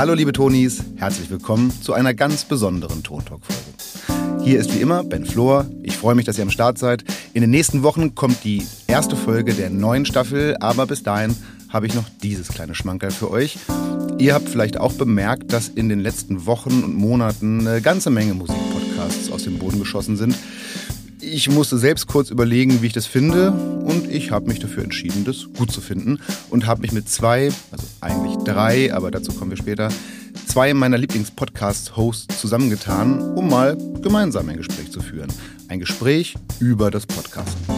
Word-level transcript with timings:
Hallo 0.00 0.14
liebe 0.14 0.32
Tonis, 0.32 0.82
herzlich 0.96 1.28
willkommen 1.28 1.70
zu 1.82 1.92
einer 1.92 2.14
ganz 2.14 2.46
besonderen 2.46 3.02
Tontalk-Folge. 3.02 4.42
Hier 4.42 4.58
ist 4.58 4.74
wie 4.74 4.80
immer 4.80 5.04
Ben 5.04 5.26
Flor. 5.26 5.66
Ich 5.82 5.94
freue 5.94 6.14
mich, 6.14 6.24
dass 6.24 6.38
ihr 6.38 6.42
am 6.42 6.50
Start 6.50 6.78
seid. 6.78 7.04
In 7.34 7.42
den 7.42 7.50
nächsten 7.50 7.82
Wochen 7.82 8.14
kommt 8.14 8.42
die 8.42 8.62
erste 8.86 9.14
Folge 9.14 9.52
der 9.52 9.68
neuen 9.68 10.06
Staffel, 10.06 10.56
aber 10.58 10.86
bis 10.86 11.02
dahin 11.02 11.36
habe 11.68 11.86
ich 11.86 11.92
noch 11.92 12.06
dieses 12.22 12.48
kleine 12.48 12.74
Schmankerl 12.74 13.10
für 13.10 13.30
euch. 13.30 13.58
Ihr 14.16 14.32
habt 14.32 14.48
vielleicht 14.48 14.78
auch 14.78 14.94
bemerkt, 14.94 15.52
dass 15.52 15.68
in 15.68 15.90
den 15.90 16.00
letzten 16.00 16.46
Wochen 16.46 16.82
und 16.82 16.94
Monaten 16.94 17.68
eine 17.68 17.82
ganze 17.82 18.08
Menge 18.08 18.32
Musikpodcasts 18.32 19.30
aus 19.30 19.44
dem 19.44 19.58
Boden 19.58 19.80
geschossen 19.80 20.16
sind. 20.16 20.34
Ich 21.20 21.50
musste 21.50 21.76
selbst 21.76 22.06
kurz 22.06 22.30
überlegen, 22.30 22.80
wie 22.80 22.86
ich 22.86 22.94
das 22.94 23.04
finde 23.04 23.52
und 23.52 24.10
ich 24.10 24.30
habe 24.30 24.48
mich 24.48 24.60
dafür 24.60 24.82
entschieden, 24.82 25.26
das 25.26 25.48
gut 25.58 25.70
zu 25.70 25.82
finden 25.82 26.20
und 26.48 26.66
habe 26.66 26.80
mich 26.80 26.92
mit 26.92 27.06
zwei, 27.10 27.50
also 27.70 27.84
drei, 28.44 28.92
aber 28.92 29.10
dazu 29.10 29.32
kommen 29.32 29.50
wir 29.50 29.56
später, 29.56 29.90
zwei 30.46 30.74
meiner 30.74 30.98
Lieblingspodcast-Hosts 30.98 32.40
zusammengetan, 32.40 33.20
um 33.34 33.48
mal 33.48 33.76
gemeinsam 34.02 34.48
ein 34.48 34.56
Gespräch 34.56 34.90
zu 34.90 35.00
führen. 35.00 35.32
Ein 35.68 35.80
Gespräch 35.80 36.34
über 36.58 36.90
das 36.90 37.06
Podcasten. 37.06 37.74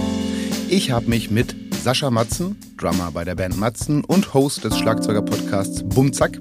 Ich 0.68 0.90
habe 0.90 1.08
mich 1.10 1.30
mit 1.30 1.54
Sascha 1.82 2.10
Matzen, 2.10 2.56
Drummer 2.78 3.10
bei 3.12 3.24
der 3.24 3.34
Band 3.34 3.58
Matzen 3.58 4.04
und 4.04 4.34
Host 4.34 4.64
des 4.64 4.78
Schlagzeuger-Podcasts 4.78 5.82
Bumzack 5.84 6.38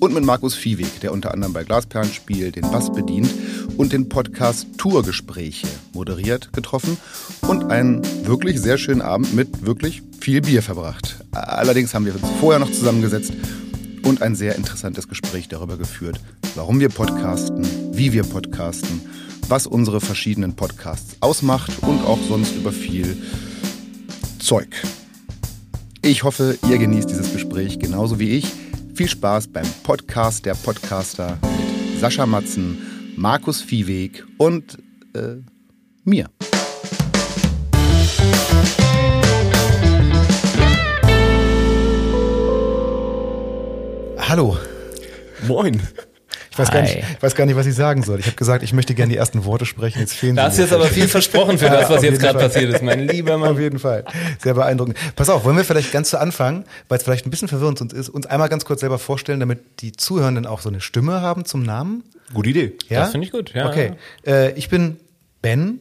und 0.00 0.14
mit 0.14 0.24
Markus 0.24 0.54
Viehweg, 0.54 1.00
der 1.00 1.12
unter 1.12 1.32
anderem 1.32 1.52
bei 1.52 1.64
Glasperlenspiel 1.64 2.52
den 2.52 2.62
Bass 2.70 2.92
bedient 2.92 3.28
und 3.76 3.92
den 3.92 4.08
Podcast 4.08 4.66
Tourgespräche 4.78 5.66
moderiert, 5.92 6.52
getroffen 6.52 6.96
und 7.48 7.70
einen 7.70 8.02
wirklich 8.26 8.60
sehr 8.60 8.78
schönen 8.78 9.02
Abend 9.02 9.34
mit 9.34 9.66
wirklich 9.66 10.02
viel 10.20 10.40
Bier 10.40 10.62
verbracht. 10.62 11.16
Allerdings 11.32 11.92
haben 11.92 12.06
wir 12.06 12.14
uns 12.14 12.24
vorher 12.40 12.60
noch 12.60 12.70
zusammengesetzt 12.70 13.32
und 14.04 14.22
ein 14.22 14.34
sehr 14.34 14.56
interessantes 14.56 15.08
Gespräch 15.08 15.48
darüber 15.48 15.76
geführt, 15.76 16.20
warum 16.54 16.80
wir 16.80 16.88
podcasten, 16.88 17.66
wie 17.96 18.12
wir 18.12 18.22
podcasten, 18.22 19.00
was 19.48 19.66
unsere 19.66 20.00
verschiedenen 20.00 20.54
Podcasts 20.54 21.16
ausmacht 21.20 21.72
und 21.82 22.04
auch 22.04 22.18
sonst 22.28 22.54
über 22.56 22.72
viel 22.72 23.16
Zeug. 24.38 24.68
Ich 26.02 26.22
hoffe, 26.22 26.58
ihr 26.68 26.78
genießt 26.78 27.08
dieses 27.08 27.32
Gespräch 27.32 27.78
genauso 27.78 28.18
wie 28.18 28.30
ich. 28.30 28.52
Viel 28.94 29.08
Spaß 29.08 29.48
beim 29.48 29.66
Podcast 29.82 30.44
der 30.44 30.54
Podcaster 30.54 31.38
mit 31.42 32.00
Sascha 32.00 32.26
Matzen, 32.26 32.78
Markus 33.16 33.62
Viehweg 33.62 34.24
und 34.36 34.78
äh, 35.14 35.36
mir. 36.04 36.28
Hallo. 44.26 44.56
Moin. 45.46 45.82
Ich 46.50 46.58
weiß, 46.58 46.70
gar 46.70 46.82
nicht, 46.82 46.96
ich 46.96 47.22
weiß 47.22 47.34
gar 47.34 47.44
nicht, 47.46 47.56
was 47.56 47.66
ich 47.66 47.74
sagen 47.74 48.02
soll. 48.02 48.20
Ich 48.20 48.26
habe 48.26 48.36
gesagt, 48.36 48.62
ich 48.62 48.72
möchte 48.72 48.94
gerne 48.94 49.12
die 49.12 49.18
ersten 49.18 49.44
Worte 49.44 49.66
sprechen. 49.66 49.98
Jetzt 49.98 50.14
fehlen 50.14 50.36
Da 50.36 50.44
hast 50.44 50.56
du 50.56 50.62
jetzt 50.62 50.72
aber 50.72 50.86
viel 50.86 51.08
versprochen 51.08 51.58
für 51.58 51.64
das, 51.70 51.90
was 51.90 52.02
jetzt 52.02 52.20
gerade 52.20 52.38
passiert 52.38 52.72
ist, 52.72 52.82
mein 52.82 53.06
lieber 53.06 53.36
Mann. 53.36 53.50
Auf 53.50 53.58
jeden 53.60 53.78
Fall. 53.78 54.04
Sehr 54.42 54.54
beeindruckend. 54.54 54.96
Pass 55.14 55.28
auf, 55.28 55.44
wollen 55.44 55.56
wir 55.56 55.64
vielleicht 55.64 55.92
ganz 55.92 56.10
zu 56.10 56.18
Anfang, 56.18 56.64
weil 56.88 56.98
es 56.98 57.04
vielleicht 57.04 57.26
ein 57.26 57.30
bisschen 57.30 57.48
verwirrend 57.48 57.80
uns 57.82 57.92
ist, 57.92 58.08
uns 58.08 58.26
einmal 58.26 58.48
ganz 58.48 58.64
kurz 58.64 58.80
selber 58.80 58.98
vorstellen, 58.98 59.40
damit 59.40 59.82
die 59.82 59.92
Zuhörenden 59.92 60.46
auch 60.46 60.60
so 60.60 60.70
eine 60.70 60.80
Stimme 60.80 61.20
haben 61.20 61.44
zum 61.44 61.62
Namen? 61.62 62.04
Gute 62.32 62.50
Idee. 62.50 62.72
Ja? 62.88 63.00
Das 63.00 63.10
finde 63.10 63.26
ich 63.26 63.32
gut, 63.32 63.52
ja. 63.52 63.68
Okay. 63.68 63.92
Äh, 64.26 64.52
ich 64.52 64.70
bin 64.70 64.96
Ben 65.42 65.80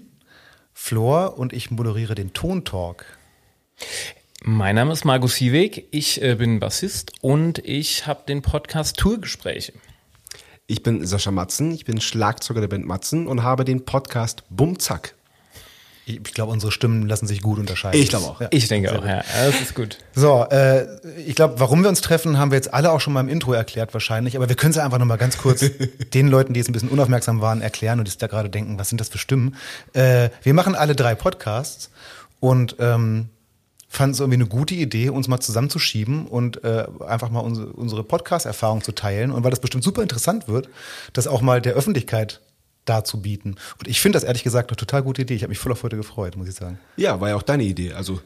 Flor 0.74 1.38
und 1.38 1.54
ich 1.54 1.72
moderiere 1.72 2.16
den 2.16 2.34
Tontalk. 2.34 3.06
Mein 4.46 4.76
Name 4.76 4.92
ist 4.92 5.06
Markus 5.06 5.36
Viehweg, 5.36 5.88
ich 5.92 6.22
äh, 6.22 6.36
bin 6.36 6.60
Bassist 6.60 7.14
und 7.22 7.60
ich 7.60 8.08
habe 8.08 8.24
den 8.28 8.42
Podcast 8.42 8.98
Tourgespräche. 8.98 9.72
Ich 10.68 10.84
bin 10.84 11.06
Sascha 11.06 11.32
Matzen, 11.32 11.72
ich 11.72 11.86
bin 11.86 12.02
Schlagzeuger 12.02 12.60
der 12.60 12.68
Band 12.68 12.86
Matzen 12.86 13.28
und 13.28 13.42
habe 13.42 13.64
den 13.64 13.86
Podcast 13.86 14.44
Bumzack. 14.50 15.16
Ich, 16.06 16.16
ich 16.18 16.34
glaube, 16.34 16.52
unsere 16.52 16.74
Stimmen 16.74 17.08
lassen 17.08 17.26
sich 17.26 17.42
gut 17.42 17.58
unterscheiden. 17.58 18.02
Ich 18.02 18.10
glaube 18.10 18.26
auch. 18.26 18.42
Ja. 18.42 18.50
Ich 18.52 18.68
denke 18.68 18.92
auch, 18.92 19.06
ja, 19.06 19.24
das 19.46 19.62
ist 19.62 19.76
gut. 19.76 20.00
So, 20.14 20.46
äh, 20.52 20.88
ich 21.26 21.36
glaube, 21.36 21.62
warum 21.62 21.82
wir 21.82 21.88
uns 21.88 22.02
treffen, 22.02 22.38
haben 22.38 22.52
wir 22.52 22.58
jetzt 22.58 22.74
alle 22.74 22.92
auch 22.92 23.00
schon 23.00 23.14
mal 23.14 23.22
im 23.22 23.30
Intro 23.30 23.54
erklärt 23.54 23.94
wahrscheinlich, 23.94 24.36
aber 24.36 24.50
wir 24.50 24.58
können 24.58 24.72
es 24.72 24.78
einfach 24.78 25.00
noch 25.00 25.06
mal 25.06 25.16
ganz 25.16 25.38
kurz 25.38 25.64
den 26.14 26.28
Leuten, 26.28 26.54
die 26.54 26.60
jetzt 26.60 26.68
ein 26.68 26.74
bisschen 26.74 26.90
unaufmerksam 26.90 27.40
waren, 27.40 27.62
erklären 27.62 28.00
und 28.00 28.10
die 28.10 28.12
sich 28.12 28.18
da 28.18 28.28
gerade 28.28 28.50
denken, 28.50 28.78
was 28.78 28.90
sind 28.90 29.00
das 29.00 29.08
für 29.08 29.20
Stimmen? 29.20 29.56
Äh, 29.94 30.32
wir 30.42 30.54
machen 30.54 30.76
alle 30.76 30.98
drei 30.98 31.16
Podcasts 31.16 31.92
und 32.42 32.76
ähm, 32.80 33.30
fanden 33.94 34.14
es 34.14 34.20
irgendwie 34.20 34.38
eine 34.38 34.48
gute 34.48 34.74
Idee, 34.74 35.10
uns 35.10 35.28
mal 35.28 35.40
zusammenzuschieben 35.40 36.26
und 36.26 36.64
äh, 36.64 36.86
einfach 37.08 37.30
mal 37.30 37.42
unsere, 37.42 37.68
unsere 37.68 38.04
Podcast-Erfahrung 38.04 38.82
zu 38.82 38.92
teilen. 38.92 39.32
Und 39.32 39.44
weil 39.44 39.52
das 39.52 39.60
bestimmt 39.60 39.84
super 39.84 40.02
interessant 40.02 40.48
wird, 40.48 40.68
das 41.14 41.28
auch 41.28 41.42
mal 41.42 41.62
der 41.62 41.74
Öffentlichkeit 41.74 42.42
darzubieten. 42.86 43.56
Und 43.80 43.88
ich 43.88 44.02
finde 44.02 44.18
das 44.18 44.24
ehrlich 44.24 44.44
gesagt 44.44 44.72
eine 44.72 44.78
total 44.78 45.04
gute 45.04 45.22
Idee. 45.22 45.36
Ich 45.36 45.44
habe 45.44 45.50
mich 45.50 45.60
voll 45.60 45.72
auf 45.72 45.84
heute 45.84 45.96
gefreut, 45.96 46.36
muss 46.36 46.50
ich 46.50 46.56
sagen. 46.56 46.80
Ja, 46.98 47.22
war 47.22 47.30
ja 47.30 47.36
auch 47.36 47.44
deine 47.44 47.64
Idee. 47.64 47.94
Also 47.94 48.20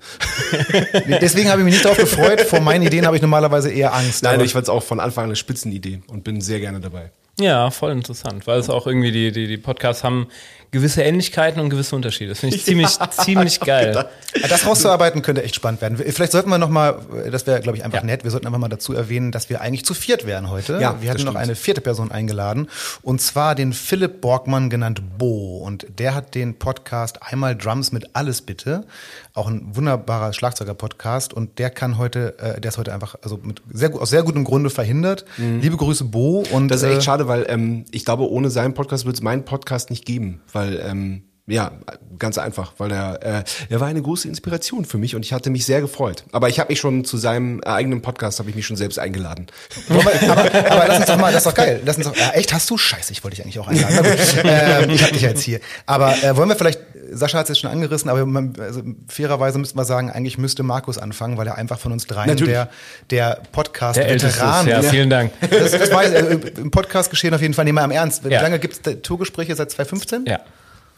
Deswegen 1.21 1.49
habe 1.49 1.61
ich 1.61 1.65
mich 1.65 1.73
nicht 1.75 1.85
darauf 1.85 1.97
gefreut. 1.97 2.41
Vor 2.41 2.61
meinen 2.61 2.83
Ideen 2.83 3.05
habe 3.05 3.17
ich 3.17 3.21
normalerweise 3.21 3.69
eher 3.69 3.93
Angst. 3.93 4.23
nein, 4.23 4.39
ich 4.39 4.53
fand 4.53 4.63
es 4.63 4.69
auch 4.69 4.83
von 4.83 4.99
Anfang 4.99 5.25
an 5.25 5.29
eine 5.29 5.35
Spitzenidee 5.35 6.01
und 6.07 6.23
bin 6.23 6.41
sehr 6.41 6.59
gerne 6.59 6.79
dabei. 6.79 7.11
Ja, 7.39 7.69
voll 7.69 7.91
interessant, 7.91 8.47
weil 8.47 8.59
es 8.59 8.69
auch 8.69 8.87
irgendwie 8.87 9.11
die, 9.11 9.31
die, 9.31 9.45
die 9.45 9.57
Podcasts 9.57 10.03
haben 10.03 10.27
gewisse 10.71 11.01
Ähnlichkeiten 11.01 11.61
und 11.61 11.69
gewisse 11.69 11.95
Unterschiede. 11.95 12.29
Das 12.29 12.39
finde 12.39 12.55
ich 12.55 12.65
ziemlich, 12.65 12.89
ziemlich 13.11 13.59
geil. 13.59 14.05
Das 14.49 14.65
rauszuarbeiten 14.65 15.21
könnte 15.21 15.43
echt 15.43 15.55
spannend 15.55 15.81
werden. 15.81 15.97
Vielleicht 15.97 16.31
sollten 16.31 16.49
wir 16.49 16.57
noch 16.57 16.69
mal, 16.69 16.99
das 17.31 17.47
wäre 17.47 17.61
glaube 17.61 17.77
ich 17.77 17.83
einfach 17.85 17.99
Ja. 17.99 18.05
nett, 18.05 18.23
wir 18.23 18.31
sollten 18.31 18.45
einfach 18.47 18.59
mal 18.59 18.67
dazu 18.67 18.93
erwähnen, 18.93 19.31
dass 19.31 19.49
wir 19.49 19.61
eigentlich 19.61 19.85
zu 19.85 19.93
viert 19.93 20.25
wären 20.25 20.49
heute. 20.49 20.79
Ja, 20.81 20.97
wir 21.01 21.09
hatten 21.09 21.23
noch 21.23 21.35
eine 21.35 21.55
vierte 21.55 21.81
Person 21.81 22.11
eingeladen 22.11 22.67
und 23.01 23.21
zwar 23.21 23.55
den 23.55 23.73
Philipp 23.73 24.21
Borgmann 24.21 24.69
genannt 24.69 25.01
Bo 25.17 25.57
und 25.57 25.87
der 25.97 26.13
hat 26.13 26.35
den 26.35 26.59
Podcast 26.59 27.23
Einmal 27.23 27.55
Drums 27.55 27.91
mit 27.91 28.09
alles 28.13 28.41
bitte, 28.41 28.85
auch 29.33 29.47
ein 29.47 29.75
wunderbarer 29.75 30.33
Schlagzeuger-Podcast 30.33 31.33
und 31.33 31.59
der 31.59 31.69
kann 31.69 31.97
heute, 31.97 32.37
äh, 32.39 32.59
der 32.59 32.69
ist 32.69 32.77
heute 32.77 32.93
einfach 32.93 33.15
also 33.23 33.39
mit 33.41 33.61
sehr 33.71 33.89
gut, 33.89 34.01
aus 34.01 34.09
sehr 34.09 34.23
gutem 34.23 34.43
Grunde 34.43 34.69
verhindert. 34.69 35.25
Liebe 35.37 35.77
Grüße 35.77 36.03
Bo 36.03 36.43
und 36.51 36.63
Mhm. 36.67 36.69
Das 36.69 36.81
ist 36.83 36.89
echt 36.89 36.97
äh, 36.97 37.01
schade, 37.01 37.27
weil 37.27 37.45
ähm, 37.47 37.85
ich 37.91 38.03
glaube, 38.03 38.29
ohne 38.29 38.49
seinen 38.49 38.73
Podcast 38.73 39.05
würde 39.05 39.15
es 39.15 39.21
meinen 39.21 39.45
Podcast 39.45 39.89
nicht 39.89 40.05
geben, 40.05 40.41
weil 40.57 40.79
ähm, 40.83 41.26
ja, 41.49 41.71
ganz 42.19 42.37
einfach, 42.37 42.73
weil 42.77 42.91
er, 42.91 43.23
äh, 43.23 43.43
er 43.69 43.79
war 43.79 43.87
eine 43.87 44.01
große 44.01 44.27
Inspiration 44.27 44.83
für 44.85 44.97
mich 44.97 45.15
und 45.15 45.23
ich 45.23 45.31
hatte 45.33 45.49
mich 45.49 45.65
sehr 45.65 45.79
gefreut. 45.81 46.25
Aber 46.33 46.49
ich 46.49 46.59
habe 46.59 46.69
mich 46.71 46.79
schon 46.79 47.05
zu 47.05 47.15
seinem 47.17 47.61
äh, 47.63 47.69
eigenen 47.69 48.01
Podcast 48.01 48.39
habe 48.39 48.49
ich 48.49 48.55
mich 48.55 48.65
schon 48.65 48.75
selbst 48.75 48.99
eingeladen. 48.99 49.47
Wollen 49.87 50.05
wir, 50.05 50.29
aber, 50.31 50.41
aber 50.71 50.87
lass 50.87 50.97
uns 50.97 51.05
doch 51.05 51.17
mal, 51.17 51.31
das 51.31 51.45
ist 51.45 51.47
doch 51.51 51.55
geil. 51.55 51.81
Lass 51.85 51.95
uns 51.97 52.07
doch, 52.07 52.15
ja, 52.17 52.31
echt, 52.31 52.53
hast 52.53 52.69
du? 52.69 52.77
Scheiße, 52.77 53.13
ich 53.13 53.23
wollte 53.23 53.35
dich 53.37 53.45
eigentlich 53.45 53.59
auch 53.59 53.67
einladen. 53.67 53.97
Ähm, 54.43 54.89
ich 54.89 55.03
hab 55.03 55.11
dich 55.13 55.21
ja 55.21 55.29
jetzt 55.29 55.41
hier. 55.43 55.59
Aber 55.85 56.13
äh, 56.23 56.35
wollen 56.35 56.49
wir 56.49 56.55
vielleicht, 56.55 56.79
Sascha 57.11 57.37
hat 57.37 57.45
es 57.45 57.49
jetzt 57.49 57.59
schon 57.61 57.71
angerissen, 57.71 58.09
aber 58.09 58.25
man, 58.25 58.53
also, 58.59 58.81
fairerweise 59.07 59.57
müssten 59.57 59.77
wir 59.79 59.85
sagen, 59.85 60.11
eigentlich 60.11 60.37
müsste 60.37 60.63
Markus 60.63 60.97
anfangen, 60.97 61.37
weil 61.37 61.47
er 61.47 61.55
einfach 61.57 61.79
von 61.79 61.91
uns 61.93 62.07
dreien 62.07 62.27
Natürlich. 62.29 62.53
der, 62.53 62.69
der 63.09 63.35
Der 63.35 63.41
Podcast-Veteran 63.53 64.11
Älteste, 64.11 64.69
ja, 64.69 64.79
ist. 64.79 64.89
vielen 64.89 65.09
Dank. 65.09 65.31
Das, 65.49 65.71
das 65.71 65.91
weiß 65.91 66.09
ich, 66.11 66.15
äh, 66.57 66.61
im 66.61 66.71
Podcast 66.71 67.09
geschehen 67.09 67.33
auf 67.33 67.41
jeden 67.41 67.53
Fall. 67.53 67.63
Nehmen 67.65 67.77
wir 67.77 67.83
am 67.83 67.91
Ernst. 67.91 68.25
Wie 68.25 68.33
Ja. 68.33 68.41
lange 68.41 68.59
gibt 68.59 68.85
es 68.85 69.01
Tourgespräche? 69.01 69.55
Seit 69.55 69.71
2015? 69.71 70.25
Ja. 70.25 70.39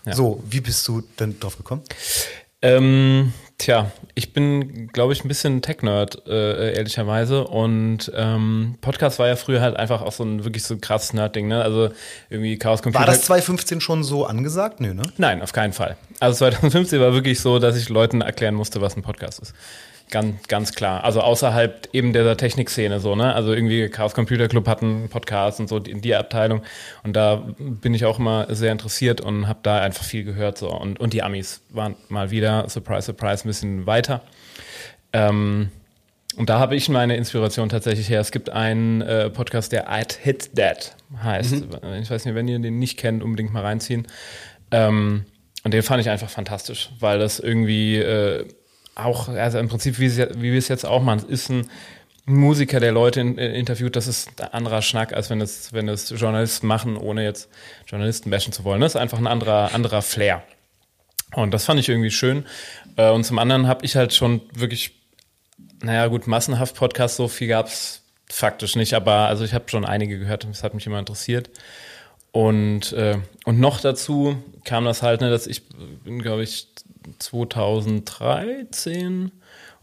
Ja. 0.09 0.15
So, 0.15 0.43
wie 0.49 0.61
bist 0.61 0.87
du 0.87 1.03
denn 1.19 1.39
drauf 1.39 1.57
gekommen? 1.57 1.81
Ähm, 2.61 3.31
tja, 3.57 3.91
ich 4.15 4.33
bin, 4.33 4.87
glaube 4.89 5.13
ich, 5.13 5.23
ein 5.23 5.29
bisschen 5.29 5.61
Tech-Nerd, 5.61 6.27
äh, 6.27 6.73
ehrlicherweise. 6.73 7.45
Und 7.45 8.11
ähm, 8.15 8.75
Podcast 8.81 9.17
war 9.19 9.27
ja 9.27 9.37
früher 9.37 9.61
halt 9.61 9.77
einfach 9.77 10.01
auch 10.01 10.11
so 10.11 10.23
ein 10.23 10.43
wirklich 10.43 10.63
so 10.63 10.77
krasses 10.77 11.13
Nerd-Ding, 11.13 11.47
ne? 11.47 11.61
Also 11.61 11.89
irgendwie 12.29 12.57
Chaos 12.57 12.81
Computer. 12.81 13.05
War 13.05 13.13
das 13.13 13.21
2015 13.21 13.79
schon 13.79 14.03
so 14.03 14.25
angesagt? 14.25 14.81
Nö, 14.81 14.93
ne? 14.93 15.03
Nein, 15.17 15.41
auf 15.41 15.53
keinen 15.53 15.73
Fall. 15.73 15.95
Also 16.19 16.39
2015 16.39 16.99
war 16.99 17.13
wirklich 17.13 17.39
so, 17.39 17.59
dass 17.59 17.77
ich 17.77 17.87
Leuten 17.87 18.21
erklären 18.21 18.55
musste, 18.55 18.81
was 18.81 18.97
ein 18.97 19.03
Podcast 19.03 19.39
ist. 19.39 19.53
Ganz, 20.09 20.47
ganz 20.47 20.73
klar. 20.73 21.03
Also 21.03 21.21
außerhalb 21.21 21.89
eben 21.93 22.13
dieser 22.13 22.35
Technikszene 22.35 22.99
so, 22.99 23.15
ne? 23.15 23.35
Also 23.35 23.53
irgendwie 23.53 23.89
Chaos 23.89 24.15
Computer 24.15 24.47
Club 24.47 24.67
hat 24.67 24.81
einen 24.81 25.07
Podcast 25.09 25.59
und 25.59 25.69
so 25.69 25.77
in 25.77 26.01
die 26.01 26.15
Abteilung. 26.15 26.63
Und 27.03 27.15
da 27.15 27.43
bin 27.59 27.93
ich 27.93 28.05
auch 28.05 28.17
immer 28.17 28.47
sehr 28.53 28.71
interessiert 28.71 29.21
und 29.21 29.47
habe 29.47 29.59
da 29.61 29.79
einfach 29.79 30.03
viel 30.03 30.23
gehört 30.23 30.57
so. 30.57 30.71
Und, 30.71 30.99
und 30.99 31.13
die 31.13 31.21
Amis 31.21 31.61
waren 31.69 31.95
mal 32.07 32.31
wieder, 32.31 32.67
surprise, 32.69 33.05
surprise, 33.05 33.45
ein 33.45 33.49
bisschen 33.49 33.85
weiter. 33.85 34.21
Ähm, 35.13 35.69
und 36.37 36.49
da 36.49 36.57
habe 36.57 36.75
ich 36.75 36.89
meine 36.89 37.15
Inspiration 37.15 37.69
tatsächlich 37.69 38.09
her. 38.09 38.21
Es 38.21 38.31
gibt 38.31 38.49
einen 38.49 39.01
äh, 39.01 39.29
Podcast, 39.29 39.71
der 39.71 39.91
I'd 39.91 40.17
Hit 40.17 40.55
That 40.55 40.95
heißt. 41.21 41.65
Ich 42.01 42.09
weiß 42.09 42.25
nicht, 42.25 42.33
wenn 42.33 42.47
ihr 42.47 42.57
den 42.57 42.79
nicht 42.79 42.97
kennt, 42.97 43.21
unbedingt 43.21 43.53
mal 43.53 43.63
reinziehen. 43.63 44.07
Ähm, 44.71 45.25
und 45.63 45.73
den 45.73 45.83
fand 45.83 46.01
ich 46.01 46.09
einfach 46.09 46.29
fantastisch, 46.29 46.89
weil 46.99 47.19
das 47.19 47.39
irgendwie 47.39 47.97
äh, 47.97 48.45
auch, 49.05 49.29
also 49.29 49.59
im 49.59 49.69
Prinzip, 49.69 49.99
wie, 49.99 50.05
es 50.05 50.17
wie 50.17 50.51
wir 50.51 50.57
es 50.57 50.67
jetzt 50.67 50.85
auch 50.85 51.01
machen, 51.01 51.19
es 51.19 51.43
ist 51.43 51.49
ein 51.49 51.69
Musiker, 52.25 52.79
der 52.79 52.91
Leute 52.91 53.21
in, 53.21 53.37
äh, 53.37 53.57
interviewt, 53.57 53.95
das 53.95 54.07
ist 54.07 54.41
ein 54.41 54.53
anderer 54.53 54.81
Schnack, 54.81 55.13
als 55.13 55.29
wenn 55.29 55.41
es, 55.41 55.73
wenn 55.73 55.89
es 55.89 56.09
Journalisten 56.09 56.67
machen, 56.67 56.95
ohne 56.95 57.23
jetzt 57.23 57.49
Journalisten 57.87 58.29
bashen 58.29 58.53
zu 58.53 58.63
wollen. 58.63 58.81
Das 58.81 58.93
ist 58.93 59.01
einfach 59.01 59.17
ein 59.17 59.27
anderer, 59.27 59.73
anderer 59.73 60.01
Flair. 60.01 60.43
Und 61.33 61.53
das 61.53 61.65
fand 61.65 61.79
ich 61.79 61.89
irgendwie 61.89 62.11
schön. 62.11 62.45
Äh, 62.97 63.09
Und 63.09 63.23
zum 63.23 63.39
anderen 63.39 63.67
habe 63.67 63.85
ich 63.85 63.95
halt 63.95 64.13
schon 64.13 64.41
wirklich, 64.53 64.91
naja 65.81 66.07
gut, 66.07 66.27
massenhaft 66.27 66.75
Podcasts, 66.75 67.17
so 67.17 67.27
viel 67.27 67.47
gab's 67.47 68.03
faktisch 68.31 68.75
nicht, 68.75 68.93
aber 68.93 69.27
also 69.27 69.43
ich 69.43 69.53
habe 69.53 69.69
schon 69.69 69.85
einige 69.85 70.19
gehört 70.19 70.45
es 70.45 70.63
hat 70.63 70.75
mich 70.75 70.85
immer 70.85 70.99
interessiert. 70.99 71.49
Und, 72.31 72.93
äh, 72.93 73.17
und 73.45 73.59
noch 73.59 73.81
dazu 73.81 74.37
kam 74.63 74.85
das 74.85 75.01
halt, 75.01 75.21
ne, 75.21 75.31
dass 75.31 75.47
ich 75.47 75.67
bin, 76.03 76.21
glaube 76.21 76.43
ich, 76.43 76.67
2013 77.19 79.31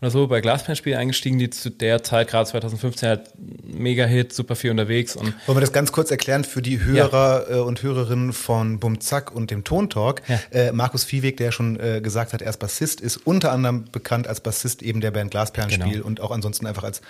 oder 0.00 0.10
so 0.10 0.26
bei 0.26 0.42
Glasperlenspiel 0.42 0.94
eingestiegen, 0.94 1.38
die 1.38 1.48
zu 1.48 1.70
der 1.70 2.02
Zeit, 2.02 2.28
gerade 2.28 2.46
2015, 2.48 3.08
halt 3.08 3.30
Mega-Hit, 3.64 4.32
super 4.32 4.54
viel 4.54 4.70
unterwegs. 4.70 5.16
Und 5.16 5.34
Wollen 5.46 5.56
wir 5.56 5.62
das 5.62 5.72
ganz 5.72 5.90
kurz 5.90 6.10
erklären 6.10 6.44
für 6.44 6.60
die 6.60 6.84
Hörer 6.84 7.46
ja. 7.48 7.56
äh, 7.56 7.60
und 7.60 7.82
Hörerinnen 7.82 8.34
von 8.34 8.78
Bumzack 8.78 9.34
und 9.34 9.50
dem 9.50 9.64
Tontalk? 9.64 10.22
Ja. 10.28 10.38
Äh, 10.50 10.72
Markus 10.72 11.04
Viehweg, 11.04 11.38
der 11.38 11.50
schon 11.50 11.80
äh, 11.80 12.02
gesagt 12.02 12.34
hat, 12.34 12.42
er 12.42 12.50
ist 12.50 12.58
Bassist, 12.58 13.00
ist 13.00 13.16
unter 13.16 13.52
anderem 13.52 13.86
bekannt 13.90 14.28
als 14.28 14.40
Bassist 14.40 14.82
eben 14.82 15.00
der 15.00 15.12
Band 15.12 15.30
Glasperlenspiel 15.30 15.94
genau. 15.94 16.06
und 16.06 16.20
auch 16.20 16.30
ansonsten 16.30 16.66
einfach 16.66 16.84
als 16.84 17.00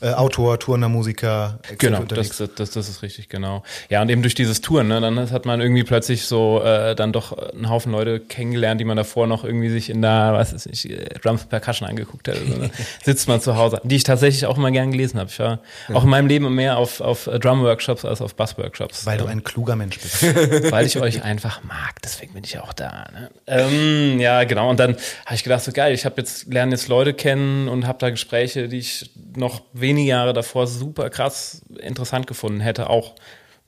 äh, 0.00 0.10
Autor, 0.10 0.58
Tourner, 0.58 0.88
Musiker. 0.88 1.60
Genau, 1.78 2.02
das, 2.02 2.36
das, 2.36 2.70
das, 2.70 2.88
ist 2.88 3.02
richtig, 3.02 3.28
genau. 3.28 3.62
Ja, 3.88 4.02
und 4.02 4.08
eben 4.08 4.22
durch 4.22 4.34
dieses 4.34 4.60
Touren, 4.60 4.88
ne, 4.88 5.00
dann 5.00 5.30
hat 5.30 5.46
man 5.46 5.60
irgendwie 5.60 5.84
plötzlich 5.84 6.24
so 6.24 6.60
äh, 6.62 6.96
dann 6.96 7.12
doch 7.12 7.32
einen 7.36 7.68
Haufen 7.68 7.92
Leute 7.92 8.18
kennengelernt, 8.18 8.80
die 8.80 8.84
man 8.84 8.96
davor 8.96 9.28
noch 9.28 9.44
irgendwie 9.44 9.68
sich 9.68 9.90
in 9.90 10.02
der, 10.02 10.32
was 10.32 10.52
ist 10.52 10.66
ich, 10.66 10.90
äh, 10.90 11.04
Drums 11.22 11.44
Percussion 11.44 11.88
angeguckt 11.88 12.26
hat. 12.26 12.31
Also, 12.32 12.56
ne? 12.56 12.70
Sitzt 13.02 13.28
man 13.28 13.40
zu 13.40 13.56
Hause, 13.56 13.80
die 13.84 13.96
ich 13.96 14.04
tatsächlich 14.04 14.46
auch 14.46 14.56
immer 14.56 14.70
gern 14.70 14.90
gelesen 14.90 15.18
habe. 15.18 15.30
Ich 15.30 15.38
war 15.38 15.60
ja. 15.88 15.94
auch 15.94 16.04
in 16.04 16.10
meinem 16.10 16.26
Leben 16.26 16.54
mehr 16.54 16.78
auf, 16.78 17.00
auf 17.00 17.24
Drum-Workshops 17.24 18.04
als 18.04 18.20
auf 18.20 18.34
Bass-Workshops. 18.34 19.06
Weil 19.06 19.18
du 19.18 19.26
ein 19.26 19.44
kluger 19.44 19.76
Mensch 19.76 19.98
bist. 19.98 20.22
Weil 20.72 20.86
ich 20.86 20.98
euch 21.00 21.22
einfach 21.22 21.62
mag, 21.64 22.00
deswegen 22.02 22.34
bin 22.34 22.44
ich 22.44 22.58
auch 22.58 22.72
da. 22.72 23.06
Ne? 23.12 23.30
Ähm, 23.46 24.20
ja, 24.20 24.44
genau. 24.44 24.70
Und 24.70 24.80
dann 24.80 24.96
habe 25.26 25.34
ich 25.34 25.44
gedacht, 25.44 25.62
so 25.62 25.72
geil, 25.72 25.94
ich 25.94 26.04
habe 26.04 26.16
jetzt, 26.18 26.52
lerne 26.52 26.72
jetzt 26.72 26.88
Leute 26.88 27.14
kennen 27.14 27.68
und 27.68 27.86
habe 27.86 27.98
da 27.98 28.10
Gespräche, 28.10 28.68
die 28.68 28.78
ich 28.78 29.10
noch 29.36 29.62
wenige 29.72 30.08
Jahre 30.08 30.32
davor 30.32 30.66
super 30.66 31.10
krass 31.10 31.62
interessant 31.78 32.26
gefunden 32.26 32.60
hätte, 32.60 32.90
auch 32.90 33.14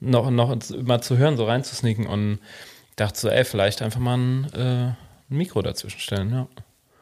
noch, 0.00 0.30
noch 0.30 0.56
mal 0.82 1.00
zu 1.00 1.16
hören, 1.16 1.36
so 1.36 1.44
reinzusneaken 1.44 2.06
und 2.06 2.38
dachte 2.96 3.18
so, 3.18 3.28
ey, 3.28 3.44
vielleicht 3.44 3.82
einfach 3.82 4.00
mal 4.00 4.16
ein, 4.16 4.52
äh, 4.54 4.58
ein 4.58 4.96
Mikro 5.28 5.62
dazwischen 5.62 6.00
stellen, 6.00 6.30
ja. 6.30 6.46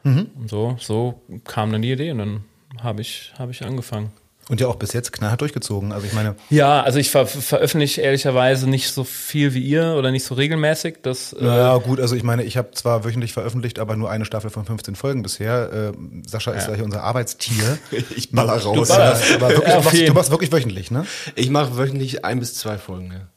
Mhm. 0.03 0.27
Und 0.39 0.49
so, 0.49 0.75
so 0.79 1.21
kam 1.43 1.71
dann 1.71 1.81
die 1.81 1.91
Idee 1.91 2.11
und 2.11 2.17
dann 2.19 2.43
habe 2.81 3.01
ich, 3.01 3.33
hab 3.37 3.49
ich 3.49 3.63
angefangen. 3.65 4.11
Und 4.49 4.59
ja 4.59 4.67
auch 4.67 4.75
bis 4.75 4.91
jetzt 4.91 5.13
knallhart 5.13 5.39
durchgezogen. 5.39 5.93
Also 5.93 6.05
ich 6.05 6.11
meine. 6.11 6.35
Ja, 6.49 6.81
also 6.81 6.99
ich 6.99 7.09
ver 7.09 7.25
veröffentliche 7.25 8.01
ehrlicherweise 8.01 8.69
nicht 8.69 8.91
so 8.91 9.05
viel 9.05 9.53
wie 9.53 9.61
ihr 9.61 9.95
oder 9.97 10.11
nicht 10.11 10.25
so 10.25 10.35
regelmäßig. 10.35 10.97
Das, 11.01 11.31
äh 11.31 11.45
ja, 11.45 11.77
gut, 11.77 12.01
also 12.01 12.15
ich 12.15 12.23
meine, 12.23 12.43
ich 12.43 12.57
habe 12.57 12.71
zwar 12.71 13.05
wöchentlich 13.05 13.31
veröffentlicht, 13.31 13.79
aber 13.79 13.95
nur 13.95 14.09
eine 14.09 14.25
Staffel 14.25 14.49
von 14.49 14.65
15 14.65 14.95
Folgen 14.95 15.23
bisher. 15.23 15.93
Äh, 15.93 16.27
Sascha 16.27 16.51
ja. 16.51 16.57
ist 16.57 16.67
ja 16.67 16.73
hier 16.73 16.83
unser 16.83 17.03
Arbeitstier. 17.03 17.77
ich 18.17 18.31
baller 18.31 18.61
raus. 18.61 18.89
Du, 18.89 18.93
ja, 18.93 19.15
aber 19.35 19.49
wirklich, 19.49 19.67
ja, 19.69 19.77
du, 19.77 19.83
machst, 19.83 20.07
du 20.09 20.13
machst 20.13 20.31
wirklich 20.31 20.51
wöchentlich, 20.51 20.91
ne? 20.91 21.05
Ich 21.35 21.49
mache 21.49 21.77
wöchentlich 21.77 22.25
ein 22.25 22.39
bis 22.39 22.55
zwei 22.55 22.77
Folgen, 22.77 23.11
ja 23.13 23.32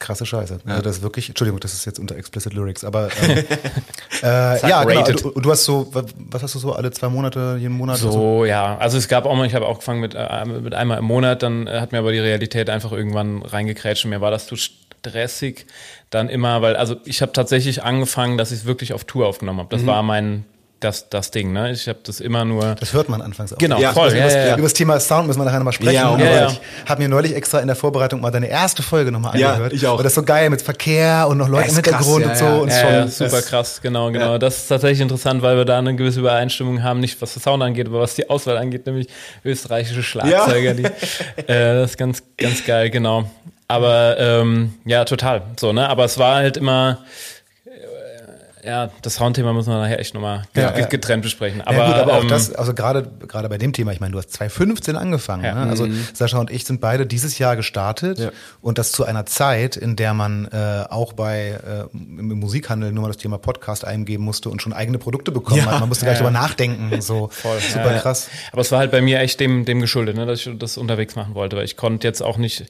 krasse 0.00 0.26
Scheiße. 0.26 0.60
Ja. 0.64 0.70
Also 0.72 0.82
das 0.82 0.96
ist 0.96 1.02
wirklich, 1.02 1.28
Entschuldigung, 1.28 1.60
das 1.60 1.74
ist 1.74 1.84
jetzt 1.84 2.00
unter 2.00 2.16
Explicit 2.16 2.52
Lyrics, 2.52 2.82
aber 2.82 3.10
ähm, 3.22 3.38
äh, 4.22 4.68
ja, 4.68 4.82
genau. 4.82 5.04
Du, 5.04 5.40
du, 5.40 5.50
hast 5.50 5.64
so, 5.64 5.88
was 5.92 6.42
hast 6.42 6.54
du 6.56 6.58
so 6.58 6.72
alle 6.72 6.90
zwei 6.90 7.08
Monate, 7.08 7.56
jeden 7.60 7.76
Monat? 7.76 7.98
So, 7.98 8.10
so? 8.10 8.44
ja. 8.44 8.76
Also 8.78 8.98
es 8.98 9.06
gab 9.06 9.26
auch 9.26 9.36
mal, 9.36 9.46
ich 9.46 9.54
habe 9.54 9.66
auch 9.66 9.78
gefangen 9.78 10.00
mit, 10.00 10.14
äh, 10.16 10.44
mit 10.44 10.74
einmal 10.74 10.98
im 10.98 11.04
Monat, 11.04 11.44
dann 11.44 11.68
äh, 11.68 11.80
hat 11.80 11.92
mir 11.92 11.98
aber 11.98 12.10
die 12.10 12.18
Realität 12.18 12.68
einfach 12.68 12.90
irgendwann 12.90 13.42
reingekrätscht 13.42 14.04
und 14.04 14.10
mir 14.10 14.20
war 14.20 14.32
das 14.32 14.46
zu 14.46 14.56
stressig 14.56 15.66
dann 16.08 16.28
immer, 16.28 16.60
weil, 16.62 16.74
also 16.76 16.96
ich 17.04 17.22
habe 17.22 17.32
tatsächlich 17.32 17.84
angefangen, 17.84 18.36
dass 18.36 18.50
ich 18.50 18.60
es 18.60 18.64
wirklich 18.64 18.92
auf 18.92 19.04
Tour 19.04 19.28
aufgenommen 19.28 19.60
habe. 19.60 19.68
Das 19.70 19.82
mhm. 19.82 19.86
war 19.86 20.02
mein 20.02 20.44
das, 20.80 21.08
das 21.10 21.30
Ding, 21.30 21.52
ne? 21.52 21.72
Ich 21.72 21.88
habe 21.88 21.98
das 22.02 22.20
immer 22.20 22.44
nur. 22.44 22.74
Das 22.74 22.92
hört 22.92 23.08
man 23.08 23.20
anfangs 23.20 23.52
auch. 23.52 23.58
Genau, 23.58 23.78
ja, 23.78 23.92
voll. 23.92 24.10
Ja, 24.16 24.28
ja, 24.28 24.46
ja. 24.46 24.54
Über 24.54 24.64
das 24.64 24.72
Thema 24.72 24.98
Sound 24.98 25.26
müssen 25.26 25.38
wir 25.38 25.44
nachher 25.44 25.58
nochmal 25.58 25.74
sprechen. 25.74 25.94
Ja, 25.94 26.18
ja, 26.18 26.46
Ich 26.48 26.90
habe 26.90 27.02
mir 27.02 27.08
neulich 27.08 27.34
extra 27.34 27.60
in 27.60 27.66
der 27.66 27.76
Vorbereitung 27.76 28.20
mal 28.20 28.30
deine 28.30 28.48
erste 28.48 28.82
Folge 28.82 29.12
nochmal 29.12 29.32
angehört. 29.32 29.72
Ja, 29.72 29.76
ich 29.76 29.86
auch. 29.86 29.98
Und 29.98 30.04
das 30.04 30.12
ist 30.12 30.16
so 30.16 30.22
geil 30.22 30.48
mit 30.50 30.62
Verkehr 30.62 31.26
und 31.28 31.38
noch 31.38 31.48
Leute 31.48 31.68
im 31.68 31.74
Hintergrund 31.74 32.24
krass, 32.24 32.42
und 32.42 32.48
so. 32.48 32.62
Und 32.62 32.72
schon, 32.72 33.08
super 33.08 33.42
krass, 33.42 33.80
genau, 33.82 34.10
genau. 34.10 34.38
Das 34.38 34.58
ist 34.58 34.68
tatsächlich 34.68 35.00
interessant, 35.00 35.42
weil 35.42 35.56
wir 35.56 35.64
da 35.64 35.78
eine 35.78 35.94
gewisse 35.94 36.20
Übereinstimmung 36.20 36.82
haben, 36.82 37.00
nicht 37.00 37.20
was 37.20 37.34
das 37.34 37.42
Sound 37.42 37.62
angeht, 37.62 37.86
aber 37.86 38.00
was 38.00 38.14
die 38.14 38.28
Auswahl 38.30 38.56
angeht, 38.56 38.86
nämlich 38.86 39.08
österreichische 39.44 40.02
Schlagzeuger. 40.02 40.74
Die, 40.74 40.84
äh, 40.84 40.92
das 41.46 41.90
ist 41.90 41.98
ganz, 41.98 42.22
ganz 42.36 42.64
geil, 42.64 42.90
genau. 42.90 43.30
Aber 43.68 44.16
ähm, 44.18 44.74
ja, 44.84 45.04
total. 45.04 45.42
So, 45.58 45.72
ne? 45.72 45.88
Aber 45.88 46.04
es 46.04 46.18
war 46.18 46.36
halt 46.36 46.56
immer 46.56 46.98
ja, 48.64 48.90
das 49.02 49.14
Soundthema 49.14 49.52
müssen 49.52 49.70
wir 49.70 49.78
nachher 49.78 49.98
echt 49.98 50.14
nochmal 50.14 50.42
ja, 50.54 50.70
getrennt 50.86 51.22
besprechen. 51.22 51.60
Aber, 51.60 51.76
ja, 51.76 51.86
gut, 51.86 51.96
aber 51.96 52.12
auch 52.14 52.22
ähm, 52.22 52.28
das, 52.28 52.52
also 52.52 52.74
gerade 52.74 53.10
gerade 53.26 53.48
bei 53.48 53.58
dem 53.58 53.72
Thema, 53.72 53.92
ich 53.92 54.00
meine, 54.00 54.12
du 54.12 54.18
hast 54.18 54.32
2015 54.32 54.96
angefangen. 54.96 55.44
Ja. 55.44 55.54
Ne? 55.54 55.70
Also 55.70 55.86
mhm. 55.86 56.06
Sascha 56.12 56.38
und 56.38 56.50
ich 56.50 56.64
sind 56.64 56.80
beide 56.80 57.06
dieses 57.06 57.38
Jahr 57.38 57.56
gestartet 57.56 58.18
ja. 58.18 58.30
und 58.60 58.78
das 58.78 58.92
zu 58.92 59.04
einer 59.04 59.26
Zeit, 59.26 59.76
in 59.76 59.96
der 59.96 60.14
man 60.14 60.46
äh, 60.46 60.84
auch 60.88 61.12
bei 61.12 61.58
äh, 61.66 61.84
im 61.92 62.38
Musikhandel 62.38 62.92
nur 62.92 63.02
mal 63.02 63.08
das 63.08 63.18
Thema 63.18 63.38
Podcast 63.38 63.84
eingeben 63.84 64.24
musste 64.24 64.50
und 64.50 64.60
schon 64.62 64.72
eigene 64.72 64.98
Produkte 64.98 65.32
bekommen 65.32 65.64
hat. 65.66 65.80
Man 65.80 65.88
musste 65.88 66.04
gleich 66.04 66.18
drüber 66.18 66.30
nachdenken. 66.30 66.90
So 67.00 67.28
Voll. 67.28 67.58
super 67.60 67.94
krass. 67.98 68.28
Aber 68.52 68.60
es 68.60 68.70
war 68.70 68.78
halt 68.78 68.90
bei 68.90 69.00
mir 69.00 69.20
echt 69.20 69.40
dem, 69.40 69.64
dem 69.64 69.80
geschuldet, 69.80 70.16
ne, 70.16 70.26
dass 70.26 70.46
ich 70.46 70.58
das 70.58 70.76
unterwegs 70.76 71.16
machen 71.16 71.34
wollte, 71.34 71.56
weil 71.56 71.64
ich 71.64 71.76
konnte 71.76 72.06
jetzt 72.06 72.22
auch 72.22 72.36
nicht 72.36 72.66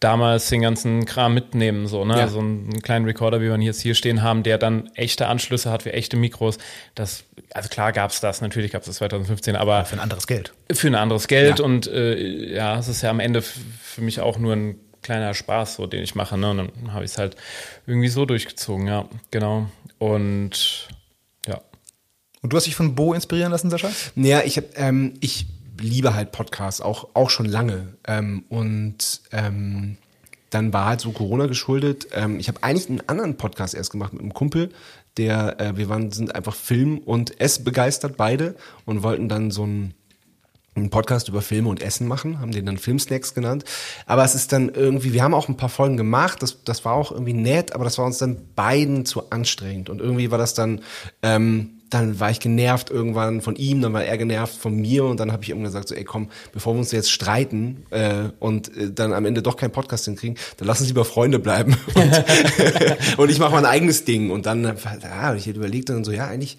damals 0.00 0.48
den 0.48 0.62
ganzen 0.62 1.06
Kram 1.06 1.34
mitnehmen, 1.34 1.86
so, 1.86 2.04
ne? 2.04 2.18
Ja. 2.18 2.28
So 2.28 2.38
einen 2.38 2.82
kleinen 2.82 3.04
Recorder, 3.04 3.40
wie 3.40 3.46
wir 3.46 3.54
ihn 3.54 3.62
jetzt 3.62 3.80
hier 3.80 3.94
stehen 3.94 4.22
haben, 4.22 4.42
der 4.42 4.58
dann 4.58 4.90
echte 4.94 5.26
Anschlüsse 5.26 5.70
hat 5.70 5.84
wie 5.84 5.90
echte 5.90 6.16
Mikros. 6.16 6.58
Das, 6.94 7.24
also 7.52 7.68
klar 7.68 7.92
gab's 7.92 8.20
das, 8.20 8.40
natürlich 8.40 8.72
gab's 8.72 8.86
das 8.86 8.96
2015, 8.96 9.56
aber. 9.56 9.84
Für 9.84 9.96
ein 9.96 10.00
anderes 10.00 10.26
Geld. 10.26 10.52
Für 10.70 10.86
ein 10.86 10.94
anderes 10.94 11.26
Geld 11.26 11.58
ja. 11.58 11.64
und 11.64 11.88
äh, 11.88 12.54
ja, 12.54 12.78
es 12.78 12.88
ist 12.88 13.02
ja 13.02 13.10
am 13.10 13.20
Ende 13.20 13.42
für 13.42 14.00
mich 14.00 14.20
auch 14.20 14.38
nur 14.38 14.54
ein 14.54 14.76
kleiner 15.02 15.34
Spaß, 15.34 15.76
so 15.76 15.86
den 15.86 16.02
ich 16.02 16.14
mache, 16.14 16.38
ne? 16.38 16.50
Und 16.50 16.58
dann 16.58 16.92
habe 16.92 17.04
ich 17.04 17.12
es 17.12 17.18
halt 17.18 17.36
irgendwie 17.86 18.08
so 18.08 18.24
durchgezogen, 18.24 18.86
ja, 18.86 19.08
genau. 19.30 19.68
Und 19.98 20.88
ja. 21.46 21.60
Und 22.42 22.52
du 22.52 22.56
hast 22.56 22.66
dich 22.66 22.76
von 22.76 22.94
Bo 22.94 23.14
inspirieren 23.14 23.50
lassen, 23.50 23.70
Sascha? 23.70 23.90
Naja, 24.14 24.42
ich 24.44 24.56
habe, 24.58 24.68
ähm, 24.76 25.14
ich 25.20 25.46
liebe 25.80 26.14
halt 26.14 26.32
Podcasts, 26.32 26.80
auch, 26.80 27.08
auch 27.14 27.30
schon 27.30 27.46
lange. 27.46 27.96
Ähm, 28.06 28.44
und 28.48 29.22
ähm, 29.32 29.96
dann 30.50 30.72
war 30.72 30.86
halt 30.86 31.00
so 31.00 31.12
Corona 31.12 31.46
geschuldet. 31.46 32.08
Ähm, 32.12 32.38
ich 32.38 32.48
habe 32.48 32.62
eigentlich 32.62 32.88
einen 32.88 33.08
anderen 33.08 33.36
Podcast 33.36 33.74
erst 33.74 33.90
gemacht 33.90 34.12
mit 34.12 34.22
einem 34.22 34.34
Kumpel, 34.34 34.70
der, 35.16 35.60
äh, 35.60 35.76
wir 35.76 35.88
waren, 35.88 36.10
sind 36.10 36.34
einfach 36.34 36.54
Film 36.54 36.98
und 36.98 37.40
Ess 37.40 37.64
begeistert 37.64 38.16
beide 38.16 38.54
und 38.84 39.02
wollten 39.02 39.28
dann 39.28 39.50
so 39.50 39.66
ein 39.66 39.94
einen 40.78 40.90
Podcast 40.90 41.28
über 41.28 41.42
Filme 41.42 41.68
und 41.68 41.82
Essen 41.82 42.06
machen, 42.06 42.40
haben 42.40 42.52
den 42.52 42.66
dann 42.66 42.78
Filmsnacks 42.78 43.34
genannt. 43.34 43.64
Aber 44.06 44.24
es 44.24 44.34
ist 44.34 44.52
dann 44.52 44.68
irgendwie, 44.68 45.12
wir 45.12 45.22
haben 45.22 45.34
auch 45.34 45.48
ein 45.48 45.56
paar 45.56 45.68
Folgen 45.68 45.96
gemacht, 45.96 46.42
das, 46.42 46.62
das 46.64 46.84
war 46.84 46.94
auch 46.94 47.12
irgendwie 47.12 47.32
nett, 47.32 47.72
aber 47.72 47.84
das 47.84 47.98
war 47.98 48.06
uns 48.06 48.18
dann 48.18 48.54
beiden 48.54 49.04
zu 49.04 49.30
anstrengend. 49.30 49.90
Und 49.90 50.00
irgendwie 50.00 50.30
war 50.30 50.38
das 50.38 50.54
dann, 50.54 50.80
ähm, 51.22 51.77
dann 51.90 52.20
war 52.20 52.30
ich 52.30 52.40
genervt 52.40 52.90
irgendwann 52.90 53.40
von 53.40 53.56
ihm, 53.56 53.80
dann 53.80 53.92
war 53.92 54.04
er 54.04 54.18
genervt 54.18 54.56
von 54.56 54.74
mir 54.74 55.04
und 55.04 55.20
dann 55.20 55.32
habe 55.32 55.42
ich 55.42 55.50
irgendwann 55.50 55.72
gesagt, 55.72 55.88
so, 55.88 55.94
ey 55.94 56.04
komm, 56.04 56.30
bevor 56.52 56.74
wir 56.74 56.78
uns 56.80 56.92
jetzt 56.92 57.10
streiten 57.10 57.86
äh, 57.90 58.30
und 58.38 58.76
äh, 58.76 58.92
dann 58.92 59.12
am 59.12 59.24
Ende 59.24 59.42
doch 59.42 59.56
keinen 59.56 59.72
Podcast 59.72 60.04
hinkriegen, 60.04 60.36
dann 60.56 60.68
lass 60.68 60.80
uns 60.80 60.88
lieber 60.88 61.04
Freunde 61.04 61.38
bleiben. 61.38 61.76
Und, 61.94 62.24
und 63.18 63.30
ich 63.30 63.38
mache 63.38 63.52
mein 63.52 63.64
eigenes 63.64 64.04
Ding. 64.04 64.30
Und 64.30 64.46
dann 64.46 64.64
ja, 64.64 65.34
ich 65.34 65.46
hätte 65.46 65.58
überlegt 65.58 65.88
dann 65.88 66.04
so, 66.04 66.12
ja, 66.12 66.26
eigentlich, 66.26 66.58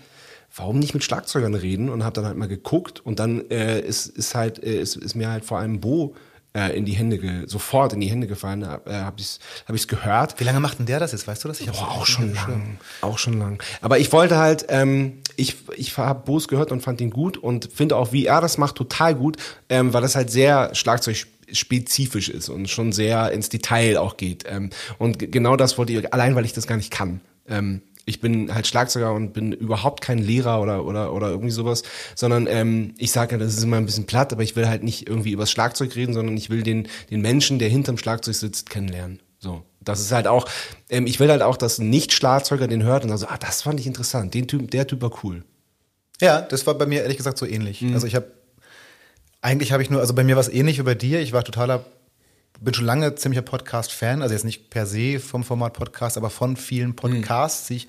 warum 0.56 0.80
nicht 0.80 0.94
mit 0.94 1.04
Schlagzeugern 1.04 1.56
reden? 1.56 1.90
Und 1.90 2.04
habe 2.04 2.14
dann 2.14 2.26
halt 2.26 2.38
mal 2.38 2.48
geguckt 2.48 3.00
und 3.06 3.20
dann 3.20 3.50
äh, 3.50 3.80
ist, 3.80 4.08
ist 4.08 4.36
halt, 4.36 4.62
äh, 4.64 4.80
ist, 4.82 4.96
ist 4.96 5.16
mir 5.16 5.30
halt 5.30 5.46
vor 5.46 5.60
allem 5.60 5.80
Bo 5.80 6.16
äh, 6.54 6.76
in 6.76 6.86
die 6.86 6.94
Hände, 6.94 7.18
ge 7.18 7.48
sofort 7.48 7.94
in 7.94 8.00
die 8.00 8.08
Hände 8.08 8.28
gefallen, 8.28 8.64
äh, 8.64 8.92
habe 8.94 9.16
ich 9.20 9.26
es 9.26 9.40
hab 9.68 9.76
ich's 9.76 9.88
gehört. 9.88 10.40
Wie 10.40 10.44
lange 10.44 10.60
macht 10.60 10.80
denn 10.80 10.86
der 10.86 11.00
das 11.00 11.12
jetzt, 11.12 11.28
weißt 11.28 11.44
du 11.44 11.48
das? 11.48 11.62
Ich 11.62 11.72
Boah, 11.72 11.90
auch 11.90 12.06
schon 12.06 12.34
lang, 12.34 12.78
auch 13.02 13.18
schon 13.18 13.38
lang. 13.38 13.62
Aber 13.82 14.00
ich 14.00 14.12
wollte 14.12 14.38
halt, 14.38 14.66
ähm, 14.70 15.20
ich, 15.36 15.58
ich 15.76 15.98
habe 15.98 16.26
Boos 16.26 16.48
gehört 16.48 16.72
und 16.72 16.82
fand 16.82 17.02
ihn 17.02 17.12
gut 17.12 17.38
und 17.38 17.70
finde 17.74 17.96
auch, 17.96 18.12
wie 18.12 18.26
er 18.26 18.42
das 18.42 18.58
macht, 18.58 18.76
total 18.76 19.16
gut, 19.16 19.38
ähm, 19.70 19.94
weil 19.94 20.02
das 20.02 20.16
halt 20.16 20.32
sehr 20.32 20.74
schlagzeugspezifisch 20.74 22.30
ist 22.30 22.50
und 22.50 22.70
schon 22.70 22.92
sehr 22.92 23.32
ins 23.32 23.50
Detail 23.50 23.98
auch 23.98 24.18
geht. 24.18 24.46
Ähm, 24.48 24.72
und 24.98 25.32
genau 25.32 25.56
das 25.56 25.78
wollte 25.78 25.94
ich, 25.94 26.14
allein 26.14 26.36
weil 26.36 26.46
ich 26.46 26.54
das 26.54 26.68
gar 26.68 26.78
nicht 26.78 26.92
kann. 26.92 27.22
Ähm, 27.48 27.82
ich 28.10 28.20
bin 28.20 28.54
halt 28.54 28.68
Schlagzeuger 28.68 29.14
und 29.14 29.34
bin 29.34 29.54
überhaupt 29.54 30.02
kein 30.02 30.18
Lehrer 30.18 30.62
oder 30.62 30.84
oder 30.84 31.14
oder 31.14 31.30
irgendwie 31.30 31.52
sowas, 31.52 31.84
sondern 32.16 32.48
ähm, 32.48 32.94
ich 32.98 33.12
sage 33.12 33.34
ja, 33.34 33.38
das 33.38 33.56
ist 33.56 33.64
immer 33.64 33.78
ein 33.78 33.86
bisschen 33.86 34.06
platt, 34.06 34.34
aber 34.34 34.44
ich 34.44 34.56
will 34.56 34.68
halt 34.68 34.84
nicht 34.84 35.08
irgendwie 35.08 35.32
übers 35.32 35.52
Schlagzeug 35.52 35.96
reden, 35.96 36.14
sondern 36.14 36.36
ich 36.36 36.50
will 36.50 36.64
den 36.64 36.88
den 37.10 37.22
Menschen, 37.22 37.60
der 37.60 37.70
hinterm 37.70 37.98
Schlagzeug 37.98 38.36
sitzt, 38.36 38.70
kennenlernen. 38.70 39.22
So, 39.38 39.64
das 39.80 40.02
ist 40.02 40.12
halt 40.12 40.28
auch, 40.28 40.50
ähm, 40.90 41.08
ich 41.08 41.20
will 41.20 41.30
halt 41.30 41.42
auch, 41.42 41.56
dass 41.56 41.80
ein 41.80 41.90
Nicht-Schlagzeuger 41.90 42.68
den 42.68 42.84
hört 42.84 43.04
und 43.04 43.10
dann 43.10 43.18
so, 43.18 43.28
ah, 43.28 43.38
das 43.38 43.62
fand 43.62 43.80
ich 43.80 43.88
interessant, 43.88 44.34
den 44.34 44.48
Typ, 44.48 44.70
der 44.72 44.86
Typ 44.86 45.02
war 45.02 45.12
cool. 45.24 45.46
Ja, 46.20 46.42
das 46.42 46.68
war 46.68 46.74
bei 46.74 46.86
mir 46.86 47.04
ehrlich 47.04 47.16
gesagt 47.16 47.38
so 47.38 47.46
ähnlich. 47.46 47.82
Mhm. 47.82 47.94
Also 47.94 48.06
ich 48.06 48.16
habe 48.16 48.28
eigentlich 49.42 49.72
habe 49.72 49.82
ich 49.82 49.90
nur, 49.90 50.02
also 50.02 50.14
bei 50.14 50.24
mir 50.24 50.36
war 50.36 50.42
es 50.42 50.50
ähnlich 50.50 50.80
wie 50.80 50.84
bei 50.84 50.96
dir. 50.96 51.22
Ich 51.22 51.32
war 51.32 51.44
totaler 51.44 51.86
bin 52.62 52.74
schon 52.74 52.86
lange 52.86 53.16
ziemlicher 53.16 53.42
Podcast-Fan, 53.42 54.22
also 54.22 54.34
jetzt 54.34 54.44
nicht 54.46 54.70
per 54.70 54.86
se 54.86 55.20
vom 55.20 55.44
Format 55.44 55.74
Podcast, 55.74 56.18
aber 56.18 56.30
von 56.30 56.58
vielen 56.58 56.96
Podcasts. 56.96 57.70
Mhm. 57.70 57.82